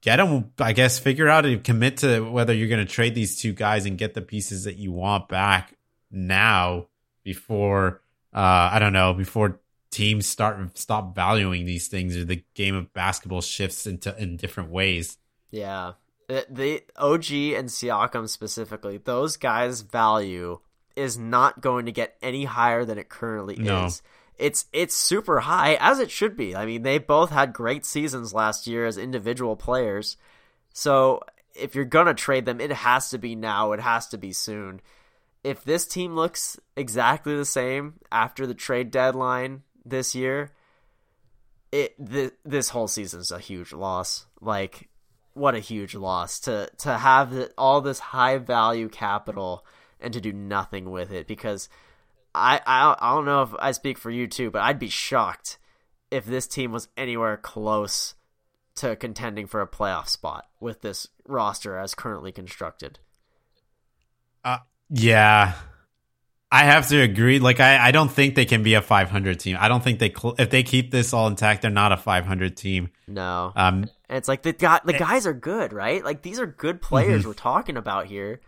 get 0.00 0.20
him, 0.20 0.52
I 0.58 0.72
guess, 0.72 0.98
figure 0.98 1.28
out 1.28 1.46
and 1.46 1.64
commit 1.64 1.98
to 1.98 2.20
whether 2.20 2.54
you're 2.54 2.68
going 2.68 2.86
to 2.86 2.92
trade 2.92 3.14
these 3.14 3.36
two 3.36 3.52
guys 3.52 3.86
and 3.86 3.98
get 3.98 4.14
the 4.14 4.22
pieces 4.22 4.64
that 4.64 4.76
you 4.76 4.92
want 4.92 5.28
back 5.28 5.76
now 6.10 6.86
before, 7.24 8.02
uh, 8.32 8.70
I 8.72 8.78
don't 8.78 8.92
know, 8.92 9.14
before 9.14 9.60
teams 9.90 10.26
start 10.26 10.76
stop 10.78 11.14
valuing 11.14 11.64
these 11.64 11.88
things 11.88 12.16
or 12.16 12.24
the 12.24 12.44
game 12.54 12.74
of 12.74 12.92
basketball 12.92 13.40
shifts 13.40 13.86
into 13.86 14.16
in 14.16 14.36
different 14.36 14.70
ways. 14.70 15.18
Yeah. 15.50 15.92
The, 16.28 16.46
the 16.50 16.82
OG 16.96 17.32
and 17.58 17.68
Siakam 17.68 18.28
specifically, 18.28 18.98
those 18.98 19.36
guys' 19.36 19.80
value 19.80 20.60
is 20.96 21.18
not 21.18 21.60
going 21.60 21.86
to 21.86 21.92
get 21.92 22.16
any 22.22 22.44
higher 22.44 22.84
than 22.84 22.98
it 22.98 23.08
currently 23.08 23.56
No. 23.56 23.86
is. 23.86 24.02
It's 24.38 24.66
it's 24.72 24.94
super 24.94 25.40
high 25.40 25.76
as 25.80 25.98
it 25.98 26.10
should 26.10 26.36
be. 26.36 26.54
I 26.54 26.66
mean, 26.66 26.82
they 26.82 26.98
both 26.98 27.30
had 27.30 27.52
great 27.54 27.86
seasons 27.86 28.34
last 28.34 28.66
year 28.66 28.84
as 28.84 28.98
individual 28.98 29.56
players. 29.56 30.16
So 30.74 31.22
if 31.54 31.74
you're 31.74 31.86
gonna 31.86 32.12
trade 32.12 32.44
them, 32.44 32.60
it 32.60 32.70
has 32.72 33.08
to 33.10 33.18
be 33.18 33.34
now. 33.34 33.72
It 33.72 33.80
has 33.80 34.08
to 34.08 34.18
be 34.18 34.32
soon. 34.32 34.80
If 35.42 35.64
this 35.64 35.86
team 35.86 36.14
looks 36.14 36.58
exactly 36.76 37.34
the 37.36 37.44
same 37.46 37.94
after 38.12 38.46
the 38.46 38.54
trade 38.54 38.90
deadline 38.90 39.62
this 39.86 40.14
year, 40.14 40.50
it 41.72 41.94
th- 42.04 42.34
this 42.44 42.68
whole 42.68 42.88
season's 42.88 43.30
a 43.30 43.38
huge 43.38 43.72
loss. 43.72 44.26
Like, 44.40 44.88
what 45.34 45.54
a 45.54 45.60
huge 45.60 45.94
loss 45.94 46.40
to 46.40 46.68
to 46.78 46.98
have 46.98 47.30
the, 47.30 47.52
all 47.56 47.80
this 47.80 47.98
high 48.00 48.36
value 48.38 48.88
capital 48.90 49.64
and 50.06 50.14
to 50.14 50.20
do 50.20 50.32
nothing 50.32 50.88
with 50.90 51.12
it. 51.12 51.26
Because 51.26 51.68
I, 52.32 52.60
I 52.64 52.96
I 52.98 53.14
don't 53.14 53.24
know 53.24 53.42
if 53.42 53.50
I 53.58 53.72
speak 53.72 53.98
for 53.98 54.10
you 54.10 54.28
too, 54.28 54.50
but 54.52 54.62
I'd 54.62 54.78
be 54.78 54.88
shocked 54.88 55.58
if 56.10 56.24
this 56.24 56.46
team 56.46 56.70
was 56.70 56.88
anywhere 56.96 57.36
close 57.36 58.14
to 58.76 58.94
contending 58.94 59.46
for 59.46 59.60
a 59.60 59.66
playoff 59.66 60.08
spot 60.08 60.46
with 60.60 60.80
this 60.82 61.08
roster 61.26 61.76
as 61.76 61.94
currently 61.94 62.30
constructed. 62.30 63.00
Uh, 64.44 64.58
yeah, 64.90 65.54
I 66.52 66.64
have 66.64 66.88
to 66.90 67.00
agree. 67.00 67.40
Like, 67.40 67.58
I, 67.58 67.88
I 67.88 67.90
don't 67.90 68.10
think 68.10 68.36
they 68.36 68.44
can 68.44 68.62
be 68.62 68.74
a 68.74 68.82
500 68.82 69.40
team. 69.40 69.56
I 69.58 69.66
don't 69.66 69.82
think 69.82 69.98
they 69.98 70.12
cl- 70.12 70.36
if 70.38 70.50
they 70.50 70.62
keep 70.62 70.92
this 70.92 71.12
all 71.12 71.26
intact, 71.26 71.62
they're 71.62 71.70
not 71.70 71.90
a 71.90 71.96
500 71.96 72.56
team. 72.56 72.90
No, 73.08 73.52
um, 73.56 73.90
and 74.08 74.18
it's 74.18 74.28
like 74.28 74.42
the 74.42 74.52
guy, 74.52 74.78
the 74.84 74.92
guys 74.92 75.26
are 75.26 75.34
good, 75.34 75.72
right? 75.72 76.04
Like 76.04 76.22
these 76.22 76.38
are 76.38 76.46
good 76.46 76.80
players 76.80 77.22
mm-hmm. 77.22 77.30
we're 77.30 77.34
talking 77.34 77.76
about 77.76 78.06
here. 78.06 78.40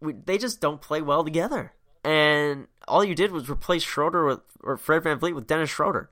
We, 0.00 0.12
they 0.12 0.38
just 0.38 0.60
don't 0.60 0.80
play 0.80 1.02
well 1.02 1.24
together, 1.24 1.72
and 2.04 2.66
all 2.86 3.04
you 3.04 3.14
did 3.14 3.32
was 3.32 3.48
replace 3.48 3.82
Schroeder 3.82 4.26
with 4.26 4.40
or 4.62 4.76
Fred 4.76 5.02
VanVleet 5.02 5.34
with 5.34 5.46
Dennis 5.46 5.70
Schroeder. 5.70 6.10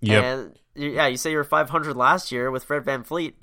Yeah. 0.00 0.46
Yeah, 0.74 1.06
you 1.06 1.16
say 1.16 1.30
you 1.30 1.38
were 1.38 1.44
500 1.44 1.96
last 1.96 2.30
year 2.30 2.50
with 2.50 2.64
Fred 2.64 2.84
Van 2.84 3.02
VanVleet. 3.02 3.34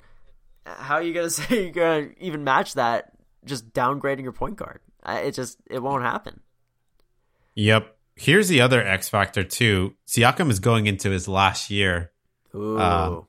How 0.64 0.94
are 0.94 1.02
you 1.02 1.12
gonna 1.12 1.30
say 1.30 1.64
you're 1.64 1.72
gonna 1.72 2.10
even 2.20 2.44
match 2.44 2.74
that? 2.74 3.12
Just 3.44 3.72
downgrading 3.72 4.22
your 4.22 4.32
point 4.32 4.56
guard. 4.56 4.80
It 5.06 5.32
just 5.32 5.58
it 5.68 5.82
won't 5.82 6.02
happen. 6.02 6.40
Yep. 7.54 7.96
Here's 8.16 8.48
the 8.48 8.60
other 8.60 8.84
X 8.86 9.08
factor 9.08 9.42
too. 9.42 9.94
Siakam 10.06 10.50
is 10.50 10.60
going 10.60 10.86
into 10.86 11.10
his 11.10 11.28
last 11.28 11.70
year. 11.70 12.12
Ooh, 12.54 12.78
um, 12.78 13.26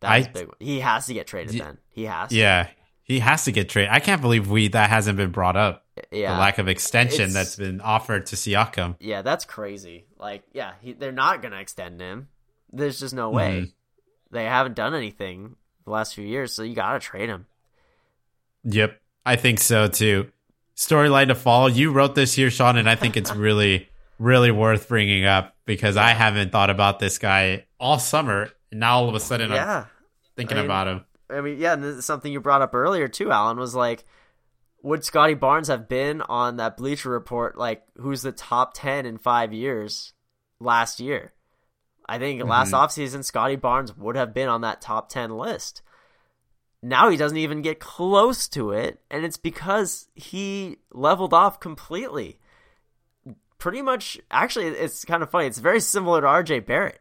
that's 0.00 0.26
I, 0.26 0.30
big. 0.30 0.46
One. 0.48 0.56
He 0.58 0.80
has 0.80 1.06
to 1.06 1.14
get 1.14 1.26
traded. 1.26 1.60
Then 1.60 1.78
he 1.90 2.04
has. 2.04 2.30
To. 2.30 2.34
Yeah, 2.36 2.68
he 3.06 3.20
has 3.20 3.44
to 3.44 3.52
get 3.52 3.68
traded. 3.68 3.90
I 3.90 4.00
can't 4.00 4.20
believe 4.20 4.50
we 4.50 4.68
that 4.68 4.90
hasn't 4.90 5.16
been 5.16 5.30
brought 5.30 5.56
up. 5.56 5.84
Yeah, 6.10 6.34
the 6.34 6.40
lack 6.40 6.58
of 6.58 6.68
extension 6.68 7.26
it's, 7.26 7.34
that's 7.34 7.56
been 7.56 7.80
offered 7.80 8.26
to 8.26 8.36
Siakam. 8.36 8.96
Yeah, 9.00 9.22
that's 9.22 9.46
crazy. 9.46 10.04
Like, 10.18 10.42
yeah, 10.52 10.74
he, 10.82 10.92
they're 10.92 11.12
not 11.12 11.40
gonna 11.40 11.60
extend 11.60 12.00
him. 12.00 12.28
There's 12.70 13.00
just 13.00 13.14
no 13.14 13.30
way. 13.30 13.60
Mm-hmm. 13.60 14.34
They 14.34 14.44
haven't 14.44 14.74
done 14.74 14.94
anything 14.94 15.56
the 15.84 15.90
last 15.90 16.14
few 16.14 16.26
years, 16.26 16.52
so 16.52 16.62
you 16.62 16.74
gotta 16.74 16.98
trade 16.98 17.30
him. 17.30 17.46
Yep, 18.64 19.00
I 19.24 19.36
think 19.36 19.60
so 19.60 19.88
too 19.88 20.30
storyline 20.76 21.28
to 21.28 21.34
follow. 21.34 21.66
You 21.66 21.90
wrote 21.90 22.14
this 22.14 22.34
here, 22.34 22.50
Sean, 22.50 22.76
and 22.76 22.88
I 22.88 22.94
think 22.94 23.16
it's 23.16 23.30
really, 23.34 23.88
really 24.18 24.50
worth 24.50 24.88
bringing 24.88 25.24
up 25.24 25.56
because 25.64 25.96
I 25.96 26.10
haven't 26.10 26.52
thought 26.52 26.70
about 26.70 26.98
this 26.98 27.18
guy 27.18 27.64
all 27.80 27.98
summer. 27.98 28.50
And 28.70 28.80
now 28.80 28.98
all 28.98 29.08
of 29.08 29.14
a 29.14 29.20
sudden 29.20 29.50
yeah. 29.50 29.78
I'm 29.78 29.86
thinking 30.36 30.58
I 30.58 30.60
mean, 30.60 30.66
about 30.66 30.88
him. 30.88 31.04
I 31.30 31.40
mean, 31.40 31.58
yeah, 31.58 31.72
and 31.72 31.82
this 31.82 31.96
is 31.96 32.04
something 32.04 32.32
you 32.32 32.40
brought 32.40 32.62
up 32.62 32.74
earlier 32.74 33.08
too, 33.08 33.30
Alan, 33.30 33.58
was 33.58 33.74
like, 33.74 34.04
would 34.82 35.04
Scottie 35.04 35.34
Barnes 35.34 35.68
have 35.68 35.88
been 35.88 36.22
on 36.22 36.56
that 36.56 36.76
Bleacher 36.76 37.10
Report, 37.10 37.58
like, 37.58 37.82
who's 37.96 38.22
the 38.22 38.32
top 38.32 38.74
10 38.74 39.04
in 39.06 39.18
five 39.18 39.52
years 39.52 40.12
last 40.60 41.00
year? 41.00 41.32
I 42.08 42.18
think 42.18 42.40
mm-hmm. 42.40 42.50
last 42.50 42.72
offseason, 42.72 43.24
Scottie 43.24 43.56
Barnes 43.56 43.96
would 43.96 44.16
have 44.16 44.32
been 44.32 44.48
on 44.48 44.60
that 44.60 44.80
top 44.80 45.08
10 45.08 45.36
list. 45.36 45.82
Now 46.82 47.08
he 47.08 47.16
doesn't 47.16 47.36
even 47.36 47.62
get 47.62 47.80
close 47.80 48.46
to 48.50 48.70
it, 48.70 49.00
and 49.10 49.24
it's 49.24 49.38
because 49.38 50.08
he 50.14 50.76
leveled 50.92 51.34
off 51.34 51.58
completely. 51.58 52.38
Pretty 53.58 53.82
much, 53.82 54.20
actually, 54.30 54.66
it's 54.66 55.04
kind 55.04 55.22
of 55.22 55.30
funny. 55.30 55.46
It's 55.46 55.58
very 55.58 55.80
similar 55.80 56.20
to 56.20 56.26
RJ 56.28 56.64
Barrett. 56.66 57.00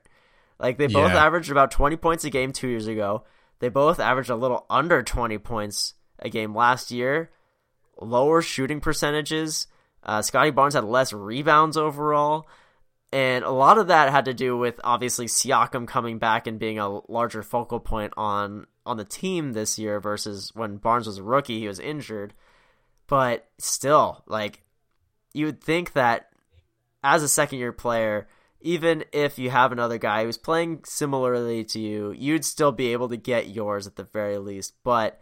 Like, 0.57 0.77
they 0.77 0.88
both 0.88 1.11
yeah. 1.11 1.23
averaged 1.23 1.52
about 1.52 1.69
20 1.69 1.97
points 1.97 2.23
a 2.23 2.30
game 2.31 2.52
two 2.52 2.69
years 2.69 2.88
ago. 2.88 3.26
They 3.60 3.69
both 3.69 3.99
averaged 3.99 4.30
a 4.30 4.36
little 4.36 4.65
under 4.69 5.02
20 5.02 5.38
points 5.40 5.94
a 6.19 6.30
game 6.30 6.56
last 6.56 6.91
year. 6.91 7.32
Lower 7.99 8.41
shooting 8.41 8.82
percentages. 8.82 9.68
Uh, 10.03 10.22
Scottie 10.22 10.52
Barnes 10.52 10.73
had 10.73 10.84
less 10.84 11.14
rebounds 11.14 11.77
overall. 11.77 12.48
And 13.11 13.45
a 13.45 13.52
lot 13.52 13.77
of 13.77 13.88
that 13.88 14.11
had 14.11 14.26
to 14.26 14.34
do 14.34 14.57
with 14.57 14.80
obviously 14.84 15.27
Siakam 15.27 15.88
coming 15.88 16.19
back 16.19 16.48
and 16.48 16.60
being 16.60 16.80
a 16.80 16.99
larger 17.10 17.44
focal 17.44 17.80
point 17.80 18.14
on 18.18 18.68
on 18.86 18.98
the 18.98 19.06
team 19.06 19.53
this 19.53 19.80
year 19.80 19.99
versus 19.99 20.52
when 20.53 20.77
Barnes 20.77 21.07
was 21.07 21.18
a 21.18 21.23
rookie, 21.23 21.60
he 21.60 21.68
was 21.68 21.80
injured. 21.80 22.34
But 23.07 23.48
still, 23.57 24.23
like 24.27 24.61
you 25.34 25.45
would 25.45 25.61
think 25.61 25.94
that 25.94 26.30
as 27.03 27.23
a 27.23 27.30
second 27.30 27.60
year 27.60 27.72
player, 27.72 28.27
even 28.61 29.06
if 29.11 29.38
you 29.38 29.49
have 29.49 29.72
another 29.72 29.98
guy 29.98 30.23
who's 30.23 30.38
playing 30.38 30.82
similarly 30.86 31.64
to 31.65 31.80
you, 31.80 32.11
you'd 32.18 32.45
still 32.45 32.72
be 32.72 32.94
able 32.94 33.10
to 33.10 33.18
get 33.18 33.49
yours 33.49 33.86
at 33.88 33.95
the 33.95 34.03
very 34.03 34.38
least. 34.38 34.73
But 34.84 35.22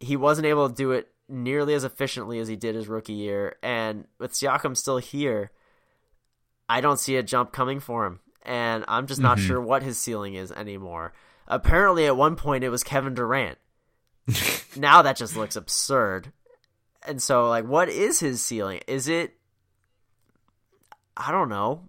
he 0.00 0.16
wasn't 0.16 0.46
able 0.46 0.68
to 0.68 0.74
do 0.74 0.92
it 0.92 1.08
nearly 1.28 1.74
as 1.74 1.84
efficiently 1.84 2.38
as 2.38 2.48
he 2.48 2.56
did 2.56 2.74
his 2.74 2.88
rookie 2.88 3.12
year. 3.12 3.56
And 3.62 4.06
with 4.18 4.32
Siakam 4.32 4.76
still 4.76 4.98
here, 4.98 5.50
I 6.68 6.80
don't 6.80 6.98
see 6.98 7.16
a 7.16 7.22
jump 7.22 7.52
coming 7.52 7.80
for 7.80 8.06
him. 8.06 8.20
And 8.42 8.84
I'm 8.86 9.06
just 9.06 9.20
not 9.20 9.38
mm-hmm. 9.38 9.46
sure 9.46 9.60
what 9.60 9.82
his 9.82 9.98
ceiling 9.98 10.34
is 10.34 10.52
anymore. 10.52 11.12
Apparently, 11.48 12.06
at 12.06 12.16
one 12.16 12.36
point, 12.36 12.64
it 12.64 12.70
was 12.70 12.84
Kevin 12.84 13.14
Durant. 13.14 13.58
now 14.76 15.02
that 15.02 15.16
just 15.16 15.36
looks 15.36 15.56
absurd. 15.56 16.32
And 17.06 17.22
so, 17.22 17.48
like, 17.48 17.64
what 17.64 17.88
is 17.88 18.20
his 18.20 18.42
ceiling? 18.42 18.80
Is 18.86 19.08
it? 19.08 19.34
I 21.16 21.30
don't 21.30 21.48
know. 21.48 21.88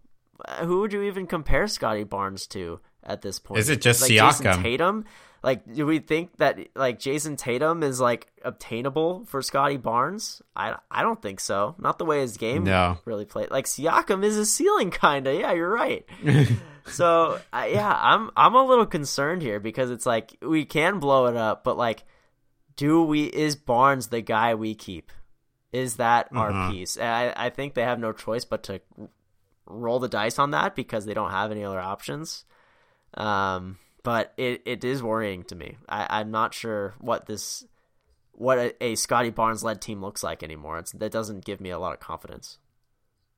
Who 0.62 0.82
would 0.82 0.94
you 0.94 1.04
even 1.04 1.28
compare 1.28 1.68
Scottie 1.68 2.04
Barnes 2.04 2.48
to 2.48 2.80
at 3.04 3.22
this 3.22 3.40
point? 3.40 3.60
Is 3.60 3.70
it 3.70 3.82
just 3.82 4.02
like 4.02 4.12
Siakam? 4.12 4.42
Jayson 4.42 4.64
Tatum? 4.64 5.06
Like, 5.44 5.72
do 5.72 5.86
we 5.86 6.00
think 6.00 6.38
that 6.38 6.60
like 6.76 7.00
Jayson 7.00 7.38
Tatum 7.38 7.84
is 7.84 8.00
like 8.00 8.28
obtainable 8.44 9.26
for 9.26 9.42
Scottie 9.42 9.78
Barnes? 9.78 10.42
I, 10.56 10.76
I 10.90 11.04
don't 11.04 11.22
think 11.22 11.40
so. 11.40 11.76
Not 11.78 12.00
the 12.00 12.06
way 12.06 12.22
his 12.22 12.38
game 12.38 12.64
no. 12.64 12.98
really 13.06 13.26
played. 13.26 13.52
Like 13.52 13.66
Siakam 13.66 14.24
is 14.24 14.38
a 14.38 14.46
ceiling, 14.46 14.92
kinda. 14.92 15.34
Yeah, 15.34 15.54
you're 15.54 15.70
right. 15.70 16.06
so 16.88 17.40
uh, 17.54 17.68
yeah, 17.70 17.98
I'm 18.02 18.32
I'm 18.36 18.56
a 18.56 18.66
little 18.66 18.86
concerned 18.86 19.42
here 19.42 19.60
because 19.60 19.92
it's 19.92 20.06
like 20.06 20.36
we 20.42 20.66
can 20.66 21.00
blow 21.00 21.28
it 21.28 21.38
up, 21.38 21.64
but 21.64 21.78
like, 21.78 22.04
do 22.76 23.04
we? 23.04 23.26
Is 23.26 23.56
Barnes 23.56 24.08
the 24.08 24.22
guy 24.22 24.56
we 24.56 24.76
keep? 24.76 25.12
Is 25.72 25.98
that 25.98 26.30
our 26.34 26.50
uh-huh. 26.50 26.72
piece? 26.72 26.98
I 26.98 27.34
I 27.36 27.50
think 27.52 27.74
they 27.74 27.84
have 27.84 28.00
no 28.00 28.12
choice 28.12 28.46
but 28.46 28.64
to 28.64 28.82
roll 29.68 30.00
the 30.00 30.08
dice 30.08 30.40
on 30.40 30.52
that 30.52 30.76
because 30.76 31.06
they 31.06 31.14
don't 31.14 31.32
have 31.32 31.52
any 31.52 31.64
other 31.64 31.80
options. 31.80 32.46
Um 33.14 33.78
but 34.04 34.34
it, 34.38 34.62
it 34.66 34.86
is 34.86 35.04
worrying 35.04 35.44
to 35.44 35.56
me. 35.56 35.76
I, 35.90 36.22
I'm 36.22 36.32
not 36.32 36.54
sure 36.54 36.94
what 37.00 37.26
this 37.26 37.66
what 38.32 38.58
a, 38.58 38.84
a 38.84 38.96
Scottie 38.96 39.32
Barnes 39.32 39.64
led 39.64 39.82
team 39.82 40.02
looks 40.02 40.24
like 40.24 40.44
anymore. 40.44 40.78
It's, 40.80 40.92
that 40.94 41.12
doesn't 41.12 41.44
give 41.44 41.60
me 41.60 41.72
a 41.72 41.80
lot 41.80 41.94
of 41.94 42.00
confidence. 42.00 42.60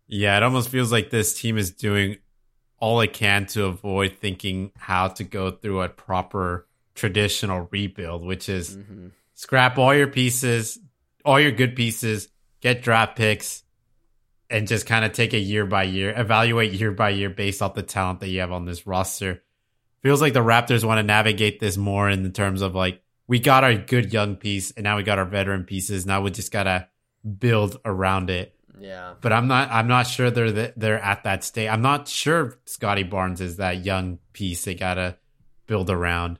Yeah, 0.07 0.37
it 0.37 0.43
almost 0.43 0.69
feels 0.69 0.91
like 0.91 1.09
this 1.09 1.39
team 1.39 1.57
is 1.57 1.71
doing 1.71 2.17
all 2.79 2.99
it 3.01 3.13
can 3.13 3.45
to 3.47 3.65
avoid 3.65 4.17
thinking 4.19 4.71
how 4.75 5.07
to 5.07 5.23
go 5.23 5.51
through 5.51 5.81
a 5.81 5.89
proper 5.89 6.67
traditional 6.95 7.67
rebuild, 7.71 8.25
which 8.25 8.49
is 8.49 8.75
mm-hmm. 8.75 9.07
scrap 9.33 9.77
all 9.77 9.95
your 9.95 10.07
pieces, 10.07 10.79
all 11.23 11.39
your 11.39 11.51
good 11.51 11.75
pieces, 11.75 12.27
get 12.61 12.81
draft 12.81 13.15
picks, 13.15 13.63
and 14.49 14.67
just 14.67 14.85
kind 14.85 15.05
of 15.05 15.11
take 15.11 15.33
a 15.33 15.39
year 15.39 15.65
by 15.65 15.83
year, 15.83 16.13
evaluate 16.15 16.73
year 16.73 16.91
by 16.91 17.09
year 17.09 17.29
based 17.29 17.61
off 17.61 17.73
the 17.75 17.83
talent 17.83 18.19
that 18.21 18.29
you 18.29 18.39
have 18.39 18.51
on 18.51 18.65
this 18.65 18.87
roster 18.87 19.41
feels 20.01 20.21
like 20.21 20.33
the 20.33 20.39
Raptors 20.39 20.83
want 20.83 20.99
to 20.99 21.03
navigate 21.03 21.59
this 21.59 21.77
more 21.77 22.09
in 22.09 22.23
the 22.23 22.29
terms 22.29 22.61
of 22.61 22.75
like 22.75 23.01
we 23.27 23.39
got 23.39 23.63
our 23.63 23.75
good 23.75 24.11
young 24.11 24.35
piece 24.35 24.71
and 24.71 24.83
now 24.83 24.97
we 24.97 25.03
got 25.03 25.19
our 25.19 25.25
veteran 25.25 25.63
pieces. 25.63 26.05
Now 26.05 26.21
we 26.21 26.31
just 26.31 26.51
gotta 26.51 26.87
build 27.37 27.79
around 27.85 28.29
it. 28.29 28.55
Yeah. 28.79 29.15
But 29.19 29.33
I'm 29.33 29.47
not. 29.47 29.69
I'm 29.71 29.87
not 29.87 30.07
sure 30.07 30.31
they're 30.31 30.51
the, 30.51 30.73
they're 30.77 31.03
at 31.03 31.23
that 31.23 31.43
state. 31.43 31.67
I'm 31.67 31.81
not 31.81 32.07
sure 32.07 32.57
Scottie 32.65 33.03
Barnes 33.03 33.41
is 33.41 33.57
that 33.57 33.85
young 33.85 34.19
piece 34.33 34.63
they 34.63 34.73
gotta 34.73 35.17
build 35.67 35.89
around. 35.89 36.39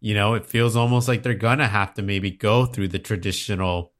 You 0.00 0.14
know, 0.14 0.34
it 0.34 0.46
feels 0.46 0.76
almost 0.76 1.08
like 1.08 1.22
they're 1.22 1.34
gonna 1.34 1.68
have 1.68 1.94
to 1.94 2.02
maybe 2.02 2.30
go 2.30 2.64
through 2.64 2.88
the 2.88 2.98
traditional 2.98 3.92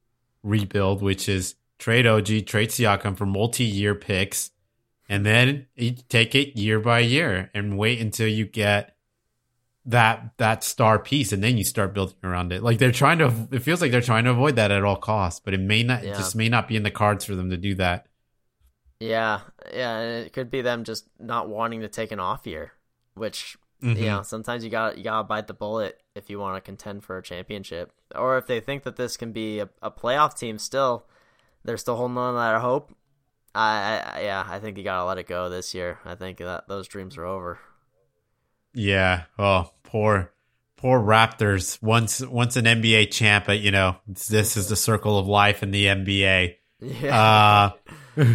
rebuild, 0.42 1.02
which 1.02 1.28
is 1.28 1.54
trade 1.84 2.06
OG, 2.06 2.46
trade 2.46 2.70
Siakam 2.70 3.14
for 3.14 3.26
multi-year 3.26 3.94
picks, 3.94 4.50
and 5.06 5.26
then 5.26 5.66
you 5.76 5.94
take 6.08 6.34
it 6.34 6.58
year 6.58 6.80
by 6.80 7.00
year 7.00 7.50
and 7.52 7.76
wait 7.76 8.00
until 8.00 8.26
you 8.26 8.46
get 8.46 8.96
that 9.84 10.30
that 10.38 10.64
star 10.64 10.98
piece 10.98 11.30
and 11.30 11.44
then 11.44 11.58
you 11.58 11.64
start 11.64 11.92
building 11.92 12.16
around 12.24 12.54
it 12.54 12.62
like 12.62 12.78
they're 12.78 12.90
trying 12.90 13.18
to 13.18 13.30
it 13.52 13.58
feels 13.58 13.82
like 13.82 13.90
they're 13.90 14.00
trying 14.00 14.24
to 14.24 14.30
avoid 14.30 14.56
that 14.56 14.70
at 14.70 14.82
all 14.82 14.96
costs 14.96 15.40
but 15.44 15.52
it 15.52 15.60
may 15.60 15.82
not 15.82 16.02
yeah. 16.02 16.12
it 16.12 16.16
just 16.16 16.34
may 16.34 16.48
not 16.48 16.66
be 16.66 16.74
in 16.74 16.84
the 16.84 16.90
cards 16.90 17.22
for 17.22 17.34
them 17.34 17.50
to 17.50 17.58
do 17.58 17.74
that 17.74 18.06
yeah 18.98 19.40
yeah 19.74 20.00
it 20.00 20.32
could 20.32 20.50
be 20.50 20.62
them 20.62 20.84
just 20.84 21.06
not 21.20 21.50
wanting 21.50 21.82
to 21.82 21.88
take 21.88 22.12
an 22.12 22.18
off 22.18 22.46
year 22.46 22.72
which 23.12 23.58
mm-hmm. 23.82 24.00
you 24.00 24.06
know, 24.08 24.22
sometimes 24.22 24.64
you 24.64 24.70
got 24.70 24.96
you 24.96 25.04
gotta 25.04 25.24
bite 25.24 25.46
the 25.46 25.54
bullet 25.54 26.00
if 26.14 26.30
you 26.30 26.38
want 26.38 26.56
to 26.56 26.60
contend 26.60 27.04
for 27.04 27.18
a 27.18 27.22
championship, 27.22 27.92
or 28.14 28.38
if 28.38 28.46
they 28.46 28.60
think 28.60 28.84
that 28.84 28.96
this 28.96 29.16
can 29.16 29.32
be 29.32 29.60
a, 29.60 29.68
a 29.82 29.90
playoff 29.90 30.36
team. 30.38 30.58
Still, 30.58 31.06
they're 31.64 31.76
still 31.76 31.96
holding 31.96 32.18
on 32.18 32.34
to 32.34 32.38
that 32.38 32.60
hope. 32.60 32.92
I, 33.54 34.02
I, 34.16 34.20
yeah, 34.22 34.46
I 34.46 34.58
think 34.58 34.78
you 34.78 34.84
gotta 34.84 35.04
let 35.04 35.18
it 35.18 35.26
go 35.26 35.48
this 35.48 35.74
year. 35.74 35.98
I 36.04 36.14
think 36.14 36.38
that 36.38 36.68
those 36.68 36.88
dreams 36.88 37.16
are 37.16 37.24
over. 37.24 37.58
Yeah. 38.74 39.24
Oh, 39.38 39.70
poor, 39.84 40.32
poor 40.76 41.00
Raptors. 41.00 41.80
Once, 41.80 42.20
once 42.20 42.56
an 42.56 42.64
NBA 42.64 43.12
champ, 43.12 43.46
but 43.46 43.60
you 43.60 43.70
know, 43.70 43.96
this 44.06 44.56
is 44.56 44.68
the 44.68 44.76
circle 44.76 45.18
of 45.18 45.28
life 45.28 45.62
in 45.62 45.70
the 45.70 45.86
NBA. 45.86 46.56
Yeah. 46.80 47.72
Uh, 48.16 48.26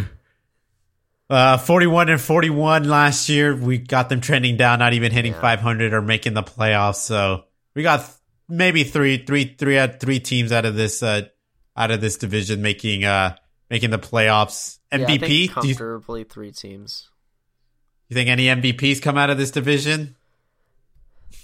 uh, 1.30 1.58
41 1.58 2.08
and 2.08 2.20
41 2.20 2.84
last 2.88 3.28
year. 3.28 3.54
We 3.54 3.78
got 3.78 4.08
them 4.08 4.22
trending 4.22 4.56
down, 4.56 4.78
not 4.78 4.94
even 4.94 5.12
hitting 5.12 5.32
yeah. 5.32 5.40
500 5.40 5.92
or 5.92 6.00
making 6.00 6.34
the 6.34 6.42
playoffs. 6.42 6.96
So 6.96 7.44
we 7.74 7.82
got 7.82 8.10
maybe 8.48 8.84
three, 8.84 9.24
three, 9.24 9.54
three, 9.58 9.78
uh, 9.78 9.88
three 9.88 10.20
teams 10.20 10.50
out 10.50 10.64
of 10.64 10.74
this, 10.74 11.02
uh, 11.02 11.28
out 11.80 11.90
of 11.90 12.00
this 12.00 12.16
division 12.16 12.60
making, 12.60 13.04
uh, 13.04 13.36
making 13.70 13.90
the 13.90 13.98
playoffs. 13.98 14.78
MVP? 14.92 15.46
Yeah, 15.46 15.52
comfortably 15.52 16.20
you, 16.20 16.24
three 16.24 16.52
teams. 16.52 17.08
You 18.08 18.14
think 18.14 18.28
any 18.28 18.46
MVPs 18.46 19.00
come 19.00 19.16
out 19.16 19.30
of 19.30 19.38
this 19.38 19.50
division? 19.50 20.16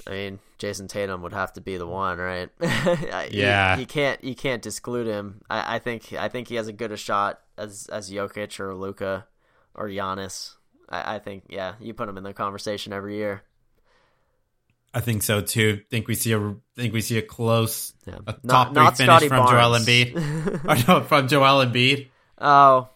I 0.07 0.11
mean, 0.11 0.39
Jayson 0.59 0.89
Tatum 0.89 1.23
would 1.23 1.33
have 1.33 1.53
to 1.55 1.61
be 1.61 1.77
the 1.77 1.87
one, 1.87 2.19
right? 2.19 2.49
yeah, 2.61 3.75
you, 3.77 3.81
you, 3.81 3.87
can't 3.87 4.23
you 4.23 4.35
can't 4.35 4.63
disclude 4.63 5.07
him. 5.07 5.43
I, 5.49 5.77
I, 5.77 5.79
think 5.79 6.13
I 6.13 6.29
think 6.29 6.49
he 6.49 6.57
has 6.57 6.69
a 6.69 6.73
good 6.73 6.93
a 6.93 6.97
shot 6.97 7.41
as 7.57 7.89
as 7.91 8.11
Jokic 8.11 8.59
or 8.61 8.75
Luka 8.75 9.27
or 9.75 9.89
Giannis. 9.89 10.55
I, 10.89 11.17
I 11.17 11.19
think 11.19 11.45
yeah, 11.49 11.75
you 11.81 11.95
put 11.95 12.09
him 12.09 12.19
in 12.19 12.25
the 12.25 12.35
conversation 12.35 12.93
every 12.93 13.17
year. 13.17 13.43
I 14.97 15.01
think 15.01 15.23
so 15.23 15.43
too. 15.43 15.82
Think 15.90 16.09
we 16.09 16.14
see 16.14 16.32
a 16.32 16.56
think 16.74 16.94
we 16.94 17.02
see 17.02 17.18
a 17.18 17.23
close 17.23 17.93
yeah. 18.06 18.14
a 18.27 18.35
not, 18.43 18.48
top 18.48 18.68
three 18.68 18.82
not 18.82 18.97
finish 18.97 19.06
Scottie 19.06 19.28
from 19.28 19.44
Barnes. 19.44 19.51
Joel 19.51 19.78
Embiid. 19.78 20.64
or 20.89 20.89
no, 20.89 21.02
from 21.02 21.28
Joel 21.28 21.66
Embiid. 21.66 22.09
Oh 22.39 22.89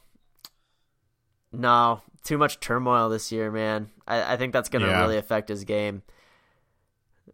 no, 1.52 2.00
too 2.24 2.38
much 2.38 2.58
turmoil 2.58 3.10
this 3.10 3.30
year, 3.30 3.50
man. 3.50 3.90
I, 4.08 4.32
I 4.32 4.36
think 4.38 4.54
that's 4.54 4.70
going 4.70 4.80
to 4.82 4.88
yeah. 4.88 5.02
really 5.02 5.18
affect 5.18 5.50
his 5.50 5.64
game. 5.64 6.00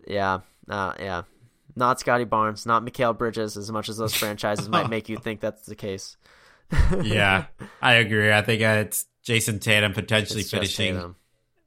Yeah, 0.04 0.40
uh, 0.68 0.94
yeah. 0.98 1.22
Not 1.76 2.00
Scottie 2.00 2.24
Barnes, 2.24 2.66
not 2.66 2.84
Mikal 2.84 3.16
Bridges, 3.16 3.56
as 3.56 3.70
much 3.70 3.88
as 3.88 3.96
those 3.96 4.14
franchises 4.16 4.68
might 4.68 4.90
make 4.90 5.08
you 5.08 5.16
think 5.16 5.38
that's 5.38 5.64
the 5.66 5.76
case. 5.76 6.16
yeah, 7.02 7.44
I 7.80 7.94
agree. 7.94 8.32
I 8.32 8.42
think 8.42 8.62
uh, 8.62 8.82
it's 8.84 9.06
Jayson 9.22 9.60
Tatum 9.60 9.92
potentially 9.92 10.40
it's 10.40 10.50
finishing 10.50 10.94
Tatum. 10.94 11.16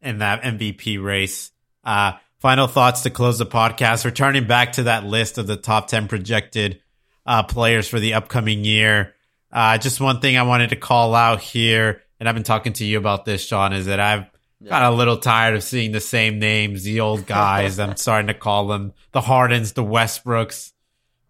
in 0.01 0.17
that 0.17 0.41
MVP 0.41 1.01
race. 1.01 1.53
Uh, 1.81 2.13
final 2.39 2.67
thoughts 2.67 3.01
to 3.01 3.09
close 3.09 3.37
the 3.37 3.45
podcast. 3.45 4.05
Returning 4.05 4.47
back 4.47 4.73
to 4.73 4.83
that 4.83 5.05
list 5.05 5.37
of 5.37 5.47
the 5.47 5.57
top 5.57 5.87
10 5.87 6.07
projected 6.07 6.81
uh, 7.25 7.43
players 7.43 7.87
for 7.87 7.99
the 7.99 8.13
upcoming 8.13 8.63
year. 8.63 9.13
Uh, 9.51 9.77
just 9.77 9.99
one 9.99 10.19
thing 10.19 10.37
I 10.37 10.43
wanted 10.43 10.69
to 10.69 10.75
call 10.75 11.15
out 11.15 11.41
here, 11.41 12.01
and 12.19 12.29
I've 12.29 12.35
been 12.35 12.43
talking 12.43 12.73
to 12.73 12.85
you 12.85 12.97
about 12.97 13.25
this, 13.25 13.45
Sean, 13.45 13.73
is 13.73 13.87
that 13.87 13.99
I've 13.99 14.25
yeah. 14.59 14.69
got 14.69 14.91
a 14.91 14.95
little 14.95 15.17
tired 15.17 15.55
of 15.55 15.63
seeing 15.63 15.91
the 15.91 15.99
same 15.99 16.39
names, 16.39 16.83
the 16.83 16.99
old 16.99 17.25
guys. 17.25 17.79
I'm 17.79 17.97
starting 17.97 18.27
to 18.27 18.33
call 18.33 18.67
them 18.67 18.93
the 19.11 19.21
Hardens, 19.21 19.73
the 19.73 19.83
Westbrooks, 19.83 20.71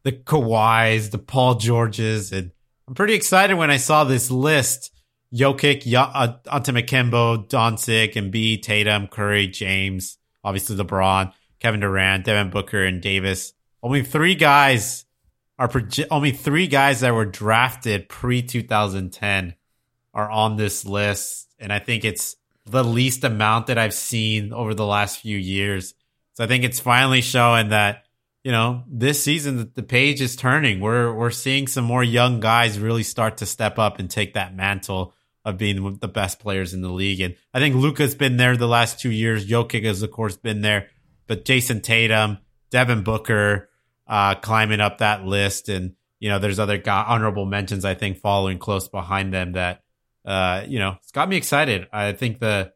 the 0.03 0.11
Kawhis, 0.11 1.11
the 1.11 1.18
Paul 1.18 1.56
Georges, 1.56 2.31
and 2.31 2.52
I'm 2.88 2.95
pretty 2.95 3.14
excited 3.14 3.56
when 3.56 3.72
I 3.72 3.77
saw 3.77 4.03
this 4.03 4.30
list. 4.30 4.94
Jokic, 5.34 5.86
y- 5.86 5.99
uh, 6.02 6.38
Antetokounmpo, 6.48 7.48
Doncic, 7.48 8.15
and 8.15 8.31
B, 8.31 8.57
Tatum, 8.60 9.07
Curry, 9.07 9.48
James, 9.48 10.18
obviously 10.44 10.76
LeBron, 10.76 11.34
Kevin 11.60 11.80
Durant, 11.80 12.26
Devin 12.26 12.49
Booker, 12.49 12.84
and 12.84 13.02
Davis. 13.02 13.53
Only 13.84 14.03
three 14.03 14.36
guys 14.36 15.06
are 15.57 15.68
proje- 15.68 16.07
only 16.10 16.32
three 16.32 16.68
guys 16.68 17.02
that 17.02 17.14
were 17.14 17.26
drafted 17.26 18.10
pre 18.10 18.41
2010 18.41 19.56
are 20.14 20.30
on 20.30 20.56
this 20.56 20.86
list, 20.86 21.53
and 21.60 21.72
I 21.72 21.80
think 21.80 22.03
it's 22.03 22.36
the 22.66 22.84
least 22.84 23.24
amount 23.24 23.68
that 23.68 23.78
I've 23.78 23.94
seen 23.94 24.53
over 24.53 24.74
the 24.74 24.86
last 24.86 25.20
few 25.22 25.38
years. 25.38 25.94
So 26.34 26.44
I 26.44 26.48
think 26.48 26.64
it's 26.64 26.80
finally 26.80 27.22
showing 27.22 27.70
that 27.70 28.06
you 28.44 28.52
know 28.52 28.84
this 28.88 29.22
season 29.22 29.72
the 29.76 29.84
page 29.84 30.22
is 30.22 30.36
turning. 30.36 30.80
We're 30.80 31.14
we're 31.14 31.32
seeing 31.32 31.68
some 31.68 31.84
more 31.84 32.03
young 32.03 32.40
guys 32.40 32.80
really 32.80 33.03
start 33.03 33.38
to 33.38 33.45
step 33.45 33.78
up 33.78 33.99
and 33.99 34.10
take 34.10 34.34
that 34.34 34.56
mantle 34.56 35.14
of 35.45 35.57
being 35.57 35.98
the 35.99 36.07
best 36.07 36.40
players 36.40 36.74
in 36.74 36.82
the 36.82 36.90
league. 36.91 37.22
And 37.22 37.36
I 37.53 37.60
think 37.60 37.76
Luka's 37.76 38.16
been 38.16 38.38
there 38.38 38.57
the 38.57 38.68
last 38.68 38.99
two 38.99 39.11
years. 39.11 39.48
Jokic 39.48 39.86
has 39.86 40.02
of 40.02 40.11
course 40.11 40.38
been 40.38 40.61
there, 40.61 40.90
but 41.28 41.45
Jayson 41.45 41.82
Tatum, 41.82 42.40
Devin 42.70 43.03
Booker, 43.03 43.70
uh, 44.07 44.36
climbing 44.36 44.82
up 44.82 44.98
that 44.99 45.26
list, 45.26 45.70
and 45.70 45.95
you 46.20 46.30
know 46.30 46.40
there's 46.40 46.60
other 46.60 46.82
honorable 46.88 47.45
mentions 47.45 47.86
I 47.86 47.94
think 47.94 48.18
following 48.18 48.57
close 48.57 48.88
behind 48.88 49.34
them 49.34 49.53
that 49.53 49.84
uh, 50.26 50.64
you 50.68 50.80
know, 50.80 50.98
it's 51.02 51.11
got 51.11 51.30
me 51.30 51.38
excited. 51.38 51.88
I 51.91 52.14
think 52.14 52.40
the 52.40 52.72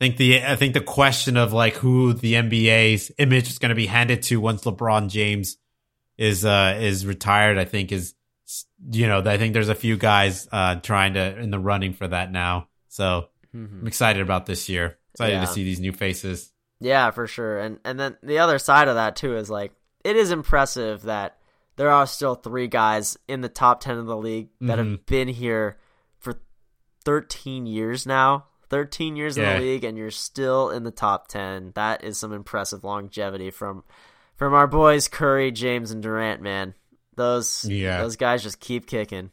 I 0.00 0.04
think 0.04 0.18
the 0.18 0.44
I 0.44 0.56
think 0.56 0.74
the 0.74 0.80
question 0.80 1.36
of 1.36 1.52
like 1.52 1.74
who 1.74 2.12
the 2.12 2.34
NBA's 2.34 3.10
image 3.18 3.48
is 3.50 3.58
going 3.58 3.70
to 3.70 3.74
be 3.74 3.86
handed 3.86 4.22
to 4.24 4.40
once 4.40 4.62
LeBron 4.64 5.08
James 5.08 5.56
is 6.18 6.44
uh 6.44 6.78
is 6.80 7.06
retired, 7.06 7.58
I 7.58 7.64
think 7.64 7.92
is 7.92 8.14
you 8.90 9.06
know, 9.06 9.22
I 9.24 9.38
think 9.38 9.54
there's 9.54 9.68
a 9.68 9.74
few 9.74 9.96
guys 9.96 10.48
uh 10.52 10.76
trying 10.76 11.14
to 11.14 11.38
in 11.38 11.50
the 11.50 11.58
running 11.58 11.92
for 11.92 12.08
that 12.08 12.30
now. 12.30 12.68
So 12.88 13.28
mm-hmm. 13.54 13.80
I'm 13.80 13.86
excited 13.86 14.22
about 14.22 14.46
this 14.46 14.68
year. 14.68 14.98
Excited 15.14 15.34
yeah. 15.34 15.40
to 15.40 15.46
see 15.46 15.64
these 15.64 15.80
new 15.80 15.92
faces. 15.92 16.52
Yeah, 16.80 17.10
for 17.10 17.26
sure. 17.26 17.58
And 17.58 17.78
and 17.84 17.98
then 17.98 18.16
the 18.22 18.38
other 18.38 18.58
side 18.58 18.88
of 18.88 18.96
that 18.96 19.16
too 19.16 19.36
is 19.36 19.50
like 19.50 19.72
it 20.04 20.16
is 20.16 20.30
impressive 20.30 21.02
that 21.02 21.38
there 21.76 21.90
are 21.90 22.06
still 22.06 22.34
three 22.34 22.68
guys 22.68 23.16
in 23.28 23.40
the 23.42 23.48
top 23.48 23.80
10 23.80 23.98
of 23.98 24.06
the 24.06 24.16
league 24.16 24.48
that 24.60 24.78
mm-hmm. 24.78 24.92
have 24.92 25.06
been 25.06 25.28
here 25.28 25.78
for 26.18 26.40
13 27.04 27.66
years 27.66 28.06
now. 28.06 28.46
13 28.68 29.14
years 29.14 29.38
yeah. 29.38 29.54
in 29.54 29.60
the 29.60 29.66
league 29.66 29.84
and 29.84 29.96
you're 29.96 30.10
still 30.10 30.70
in 30.70 30.82
the 30.82 30.90
top 30.90 31.28
10. 31.28 31.72
That 31.74 32.02
is 32.02 32.18
some 32.18 32.32
impressive 32.32 32.82
longevity 32.82 33.50
from 33.50 33.84
from 34.34 34.52
our 34.52 34.66
boys 34.66 35.08
Curry, 35.08 35.50
James 35.50 35.90
and 35.90 36.02
Durant, 36.02 36.42
man. 36.42 36.74
Those 37.16 37.64
yeah. 37.64 38.02
those 38.02 38.16
guys 38.16 38.42
just 38.42 38.60
keep 38.60 38.86
kicking. 38.86 39.30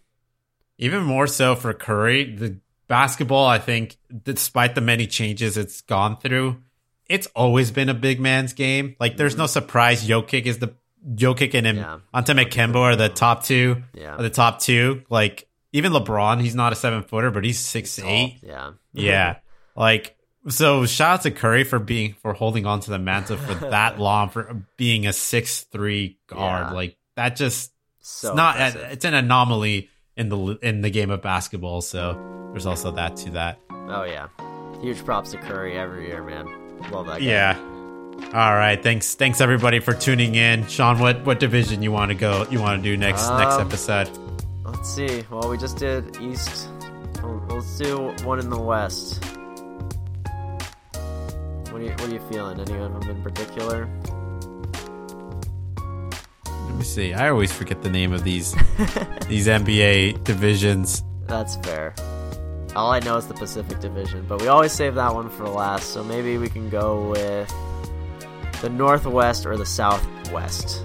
Even 0.78 1.04
more 1.04 1.28
so 1.28 1.56
for 1.56 1.74
Curry, 1.74 2.36
the 2.36 2.58
basketball 2.88 3.46
I 3.46 3.60
think 3.60 3.98
despite 4.24 4.76
the 4.76 4.82
many 4.82 5.08
changes 5.08 5.58
it's 5.58 5.82
gone 5.82 6.18
through, 6.18 6.62
it's 7.08 7.28
always 7.28 7.72
been 7.72 7.90
a 7.90 7.94
big 7.94 8.20
man's 8.20 8.54
game. 8.54 8.96
Like 9.00 9.18
there's 9.18 9.38
no 9.38 9.44
mm-hmm. 9.44 9.52
surprise 9.52 10.08
Jokic 10.08 10.46
is 10.46 10.60
the 10.60 10.74
Jokic 11.08 11.54
and 11.54 11.68
him 11.68 11.78
yeah. 11.78 12.00
Antetokounmpo 12.14 12.76
are 12.76 12.96
the 12.96 13.10
top 13.10 13.44
two. 13.44 13.84
Yeah. 13.94 14.18
The 14.18 14.30
top 14.30 14.60
two. 14.60 15.04
Like 15.10 15.48
even 15.74 15.92
LeBron, 15.92 16.40
he's 16.42 16.56
not 16.56 16.72
a 16.72 16.76
seven 16.76 17.04
footer, 17.04 17.32
but 17.32 17.44
he's 17.44 17.60
six 17.60 17.98
he's 17.98 18.06
eight. 18.06 18.40
Yeah, 18.42 18.72
yeah. 18.94 19.38
Like 19.76 20.16
so, 20.50 20.86
shout 20.86 21.14
out 21.14 21.22
to 21.24 21.32
Curry 21.32 21.64
for 21.64 21.80
being 21.80 22.14
for 22.22 22.34
holding 22.34 22.68
on 22.68 22.80
to 22.82 22.92
the 22.92 23.00
mantle 23.00 23.38
for 23.38 23.56
that 23.56 23.98
long, 24.00 24.30
for 24.30 24.64
being 24.78 25.08
a 25.08 25.14
six 25.14 25.62
three 25.62 26.20
guard. 26.28 26.68
Yeah. 26.68 26.74
Like 26.74 26.98
that 27.16 27.36
just 27.36 27.73
so 28.04 28.30
it's 28.30 28.38
not. 28.38 28.56
Impressive. 28.56 28.92
It's 28.92 29.06
an 29.06 29.14
anomaly 29.16 29.90
in 30.16 30.30
the 30.30 30.60
in 30.62 30.82
the 30.82 30.92
game 30.92 31.10
of 31.10 31.24
basketball. 31.24 31.82
So 31.82 32.50
there's 32.52 32.68
also 32.68 32.92
that 32.92 33.16
to 33.18 33.32
that. 33.32 33.60
Oh 33.72 34.04
yeah, 34.04 34.28
huge 34.82 35.04
props 35.04 35.32
to 35.32 35.38
Curry 35.40 35.78
every 35.78 36.08
year, 36.08 36.24
man. 36.24 36.46
Love 36.92 37.08
that. 37.08 37.20
Guy. 37.20 37.26
Yeah. 37.26 37.60
All 38.32 38.56
right, 38.56 38.82
thanks, 38.82 39.16
thanks 39.16 39.42
everybody 39.42 39.80
for 39.80 39.94
tuning 39.94 40.36
in. 40.36 40.68
Sean, 40.68 41.00
what 41.00 41.26
what 41.26 41.40
division 41.40 41.82
you 41.82 41.92
want 41.92 42.10
to 42.10 42.16
go? 42.16 42.46
You 42.52 42.62
want 42.62 42.84
to 42.84 42.90
do 42.90 42.96
next 42.96 43.24
um, 43.24 43.40
next 43.40 43.58
episode? 43.58 44.08
Let's 44.64 44.94
see. 44.94 45.24
Well, 45.32 45.50
we 45.50 45.58
just 45.58 45.78
did 45.78 46.16
East. 46.22 46.70
Let's 47.50 47.78
do 47.78 48.14
one 48.24 48.40
in 48.40 48.50
the 48.50 48.60
West. 48.60 49.24
What 51.72 51.82
are 51.82 51.86
you, 51.86 51.90
what 51.92 52.02
are 52.04 52.14
you 52.14 52.22
feeling? 52.32 52.60
Any 52.60 52.78
of 52.80 52.94
them 52.94 53.10
in 53.10 53.24
particular? 53.24 53.90
Let 56.66 56.76
me 56.76 56.84
see. 56.84 57.14
I 57.14 57.30
always 57.30 57.52
forget 57.52 57.82
the 57.82 57.90
name 57.90 58.14
of 58.14 58.24
these 58.24 58.54
these 59.28 59.48
NBA 59.48 60.24
divisions. 60.24 61.04
That's 61.28 61.56
fair. 61.58 61.94
All 62.76 62.92
I 62.92 63.00
know 63.00 63.18
is 63.18 63.28
the 63.28 63.36
Pacific 63.36 63.80
Division, 63.80 64.26
but 64.28 64.42
we 64.42 64.48
always 64.48 64.72
save 64.72 64.96
that 64.96 65.14
one 65.14 65.30
for 65.30 65.48
last. 65.48 65.90
So 65.94 66.04
maybe 66.04 66.38
we 66.38 66.50
can 66.50 66.70
go 66.70 67.10
with 67.12 67.54
the 68.62 68.70
Northwest 68.70 69.46
or 69.46 69.58
the 69.58 69.66
Southwest. 69.66 70.84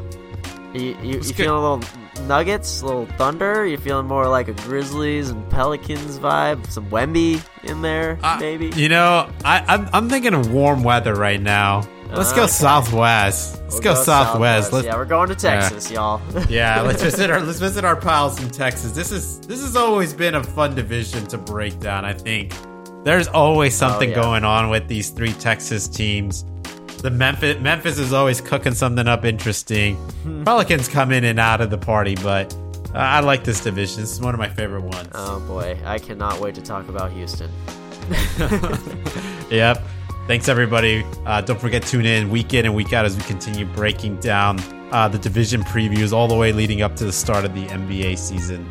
You, 0.74 0.96
you, 1.02 1.14
you 1.14 1.22
feeling 1.22 1.50
a 1.50 1.76
little 1.78 1.80
Nuggets, 2.26 2.82
a 2.82 2.86
little 2.86 3.06
Thunder? 3.16 3.64
You 3.66 3.78
feeling 3.78 4.06
more 4.06 4.28
like 4.28 4.48
a 4.48 4.52
Grizzlies 4.52 5.30
and 5.30 5.48
Pelicans 5.50 6.18
vibe? 6.18 6.66
Some 6.70 6.90
Wemby 6.90 7.40
in 7.64 7.80
there, 7.80 8.18
uh, 8.22 8.36
maybe? 8.38 8.70
You 8.76 8.90
know, 8.90 9.30
I, 9.44 9.64
I'm, 9.66 9.88
I'm 9.94 10.08
thinking 10.10 10.34
of 10.34 10.52
warm 10.52 10.82
weather 10.82 11.14
right 11.14 11.40
now. 11.40 11.88
Let's 12.10 12.32
go 12.32 12.46
Southwest. 12.46 13.60
Let's 13.60 13.74
we'll 13.74 13.82
go, 13.82 13.94
go, 13.94 14.02
Southwest. 14.02 14.72
Let's, 14.72 14.86
yeah, 14.86 14.96
we're 14.96 15.04
going 15.04 15.28
to 15.28 15.34
Texas, 15.34 15.90
yeah. 15.90 15.96
y'all. 15.96 16.22
yeah, 16.48 16.80
let's 16.80 17.02
visit 17.02 17.30
our 17.30 17.40
let's 17.42 17.58
visit 17.58 17.84
our 17.84 17.96
pals 17.96 18.42
in 18.42 18.50
Texas. 18.50 18.92
This 18.92 19.12
is 19.12 19.40
this 19.40 19.60
has 19.60 19.76
always 19.76 20.14
been 20.14 20.34
a 20.34 20.42
fun 20.42 20.74
division 20.74 21.26
to 21.26 21.38
break 21.38 21.78
down. 21.80 22.04
I 22.04 22.14
think 22.14 22.54
there's 23.04 23.28
always 23.28 23.74
oh, 23.76 23.88
something 23.88 24.10
oh, 24.10 24.16
yeah. 24.16 24.22
going 24.22 24.44
on 24.44 24.70
with 24.70 24.88
these 24.88 25.10
three 25.10 25.32
Texas 25.34 25.86
teams. 25.86 26.44
the 27.02 27.10
Memphis 27.10 27.60
Memphis 27.60 27.98
is 27.98 28.12
always 28.12 28.40
cooking 28.40 28.74
something 28.74 29.06
up 29.06 29.24
interesting. 29.24 29.96
Pelicans 30.44 30.88
come 30.88 31.12
in 31.12 31.24
and 31.24 31.38
out 31.38 31.60
of 31.60 31.70
the 31.70 31.78
party, 31.78 32.14
but 32.16 32.54
uh, 32.94 32.98
I 32.98 33.20
like 33.20 33.44
this 33.44 33.62
division. 33.62 34.00
This 34.00 34.12
is 34.12 34.20
one 34.20 34.34
of 34.34 34.40
my 34.40 34.48
favorite 34.48 34.82
ones. 34.82 35.10
Oh 35.14 35.40
boy, 35.40 35.78
I 35.84 35.98
cannot 35.98 36.40
wait 36.40 36.54
to 36.54 36.62
talk 36.62 36.88
about 36.88 37.12
Houston. 37.12 37.50
yep. 39.50 39.82
Thanks 40.28 40.46
everybody. 40.46 41.06
Uh, 41.24 41.40
don't 41.40 41.58
forget 41.58 41.82
tune 41.82 42.04
in 42.04 42.28
week 42.28 42.52
in 42.52 42.66
and 42.66 42.74
week 42.74 42.92
out 42.92 43.06
as 43.06 43.16
we 43.16 43.22
continue 43.22 43.64
breaking 43.64 44.16
down 44.16 44.60
uh, 44.92 45.08
the 45.08 45.18
division 45.18 45.62
previews 45.62 46.12
all 46.12 46.28
the 46.28 46.36
way 46.36 46.52
leading 46.52 46.82
up 46.82 46.94
to 46.96 47.06
the 47.06 47.12
start 47.14 47.46
of 47.46 47.54
the 47.54 47.64
NBA 47.64 48.18
season. 48.18 48.68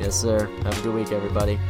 Yes, 0.00 0.16
sir. 0.16 0.46
Have 0.64 0.76
a 0.76 0.82
good 0.82 0.92
week, 0.92 1.12
everybody. 1.12 1.60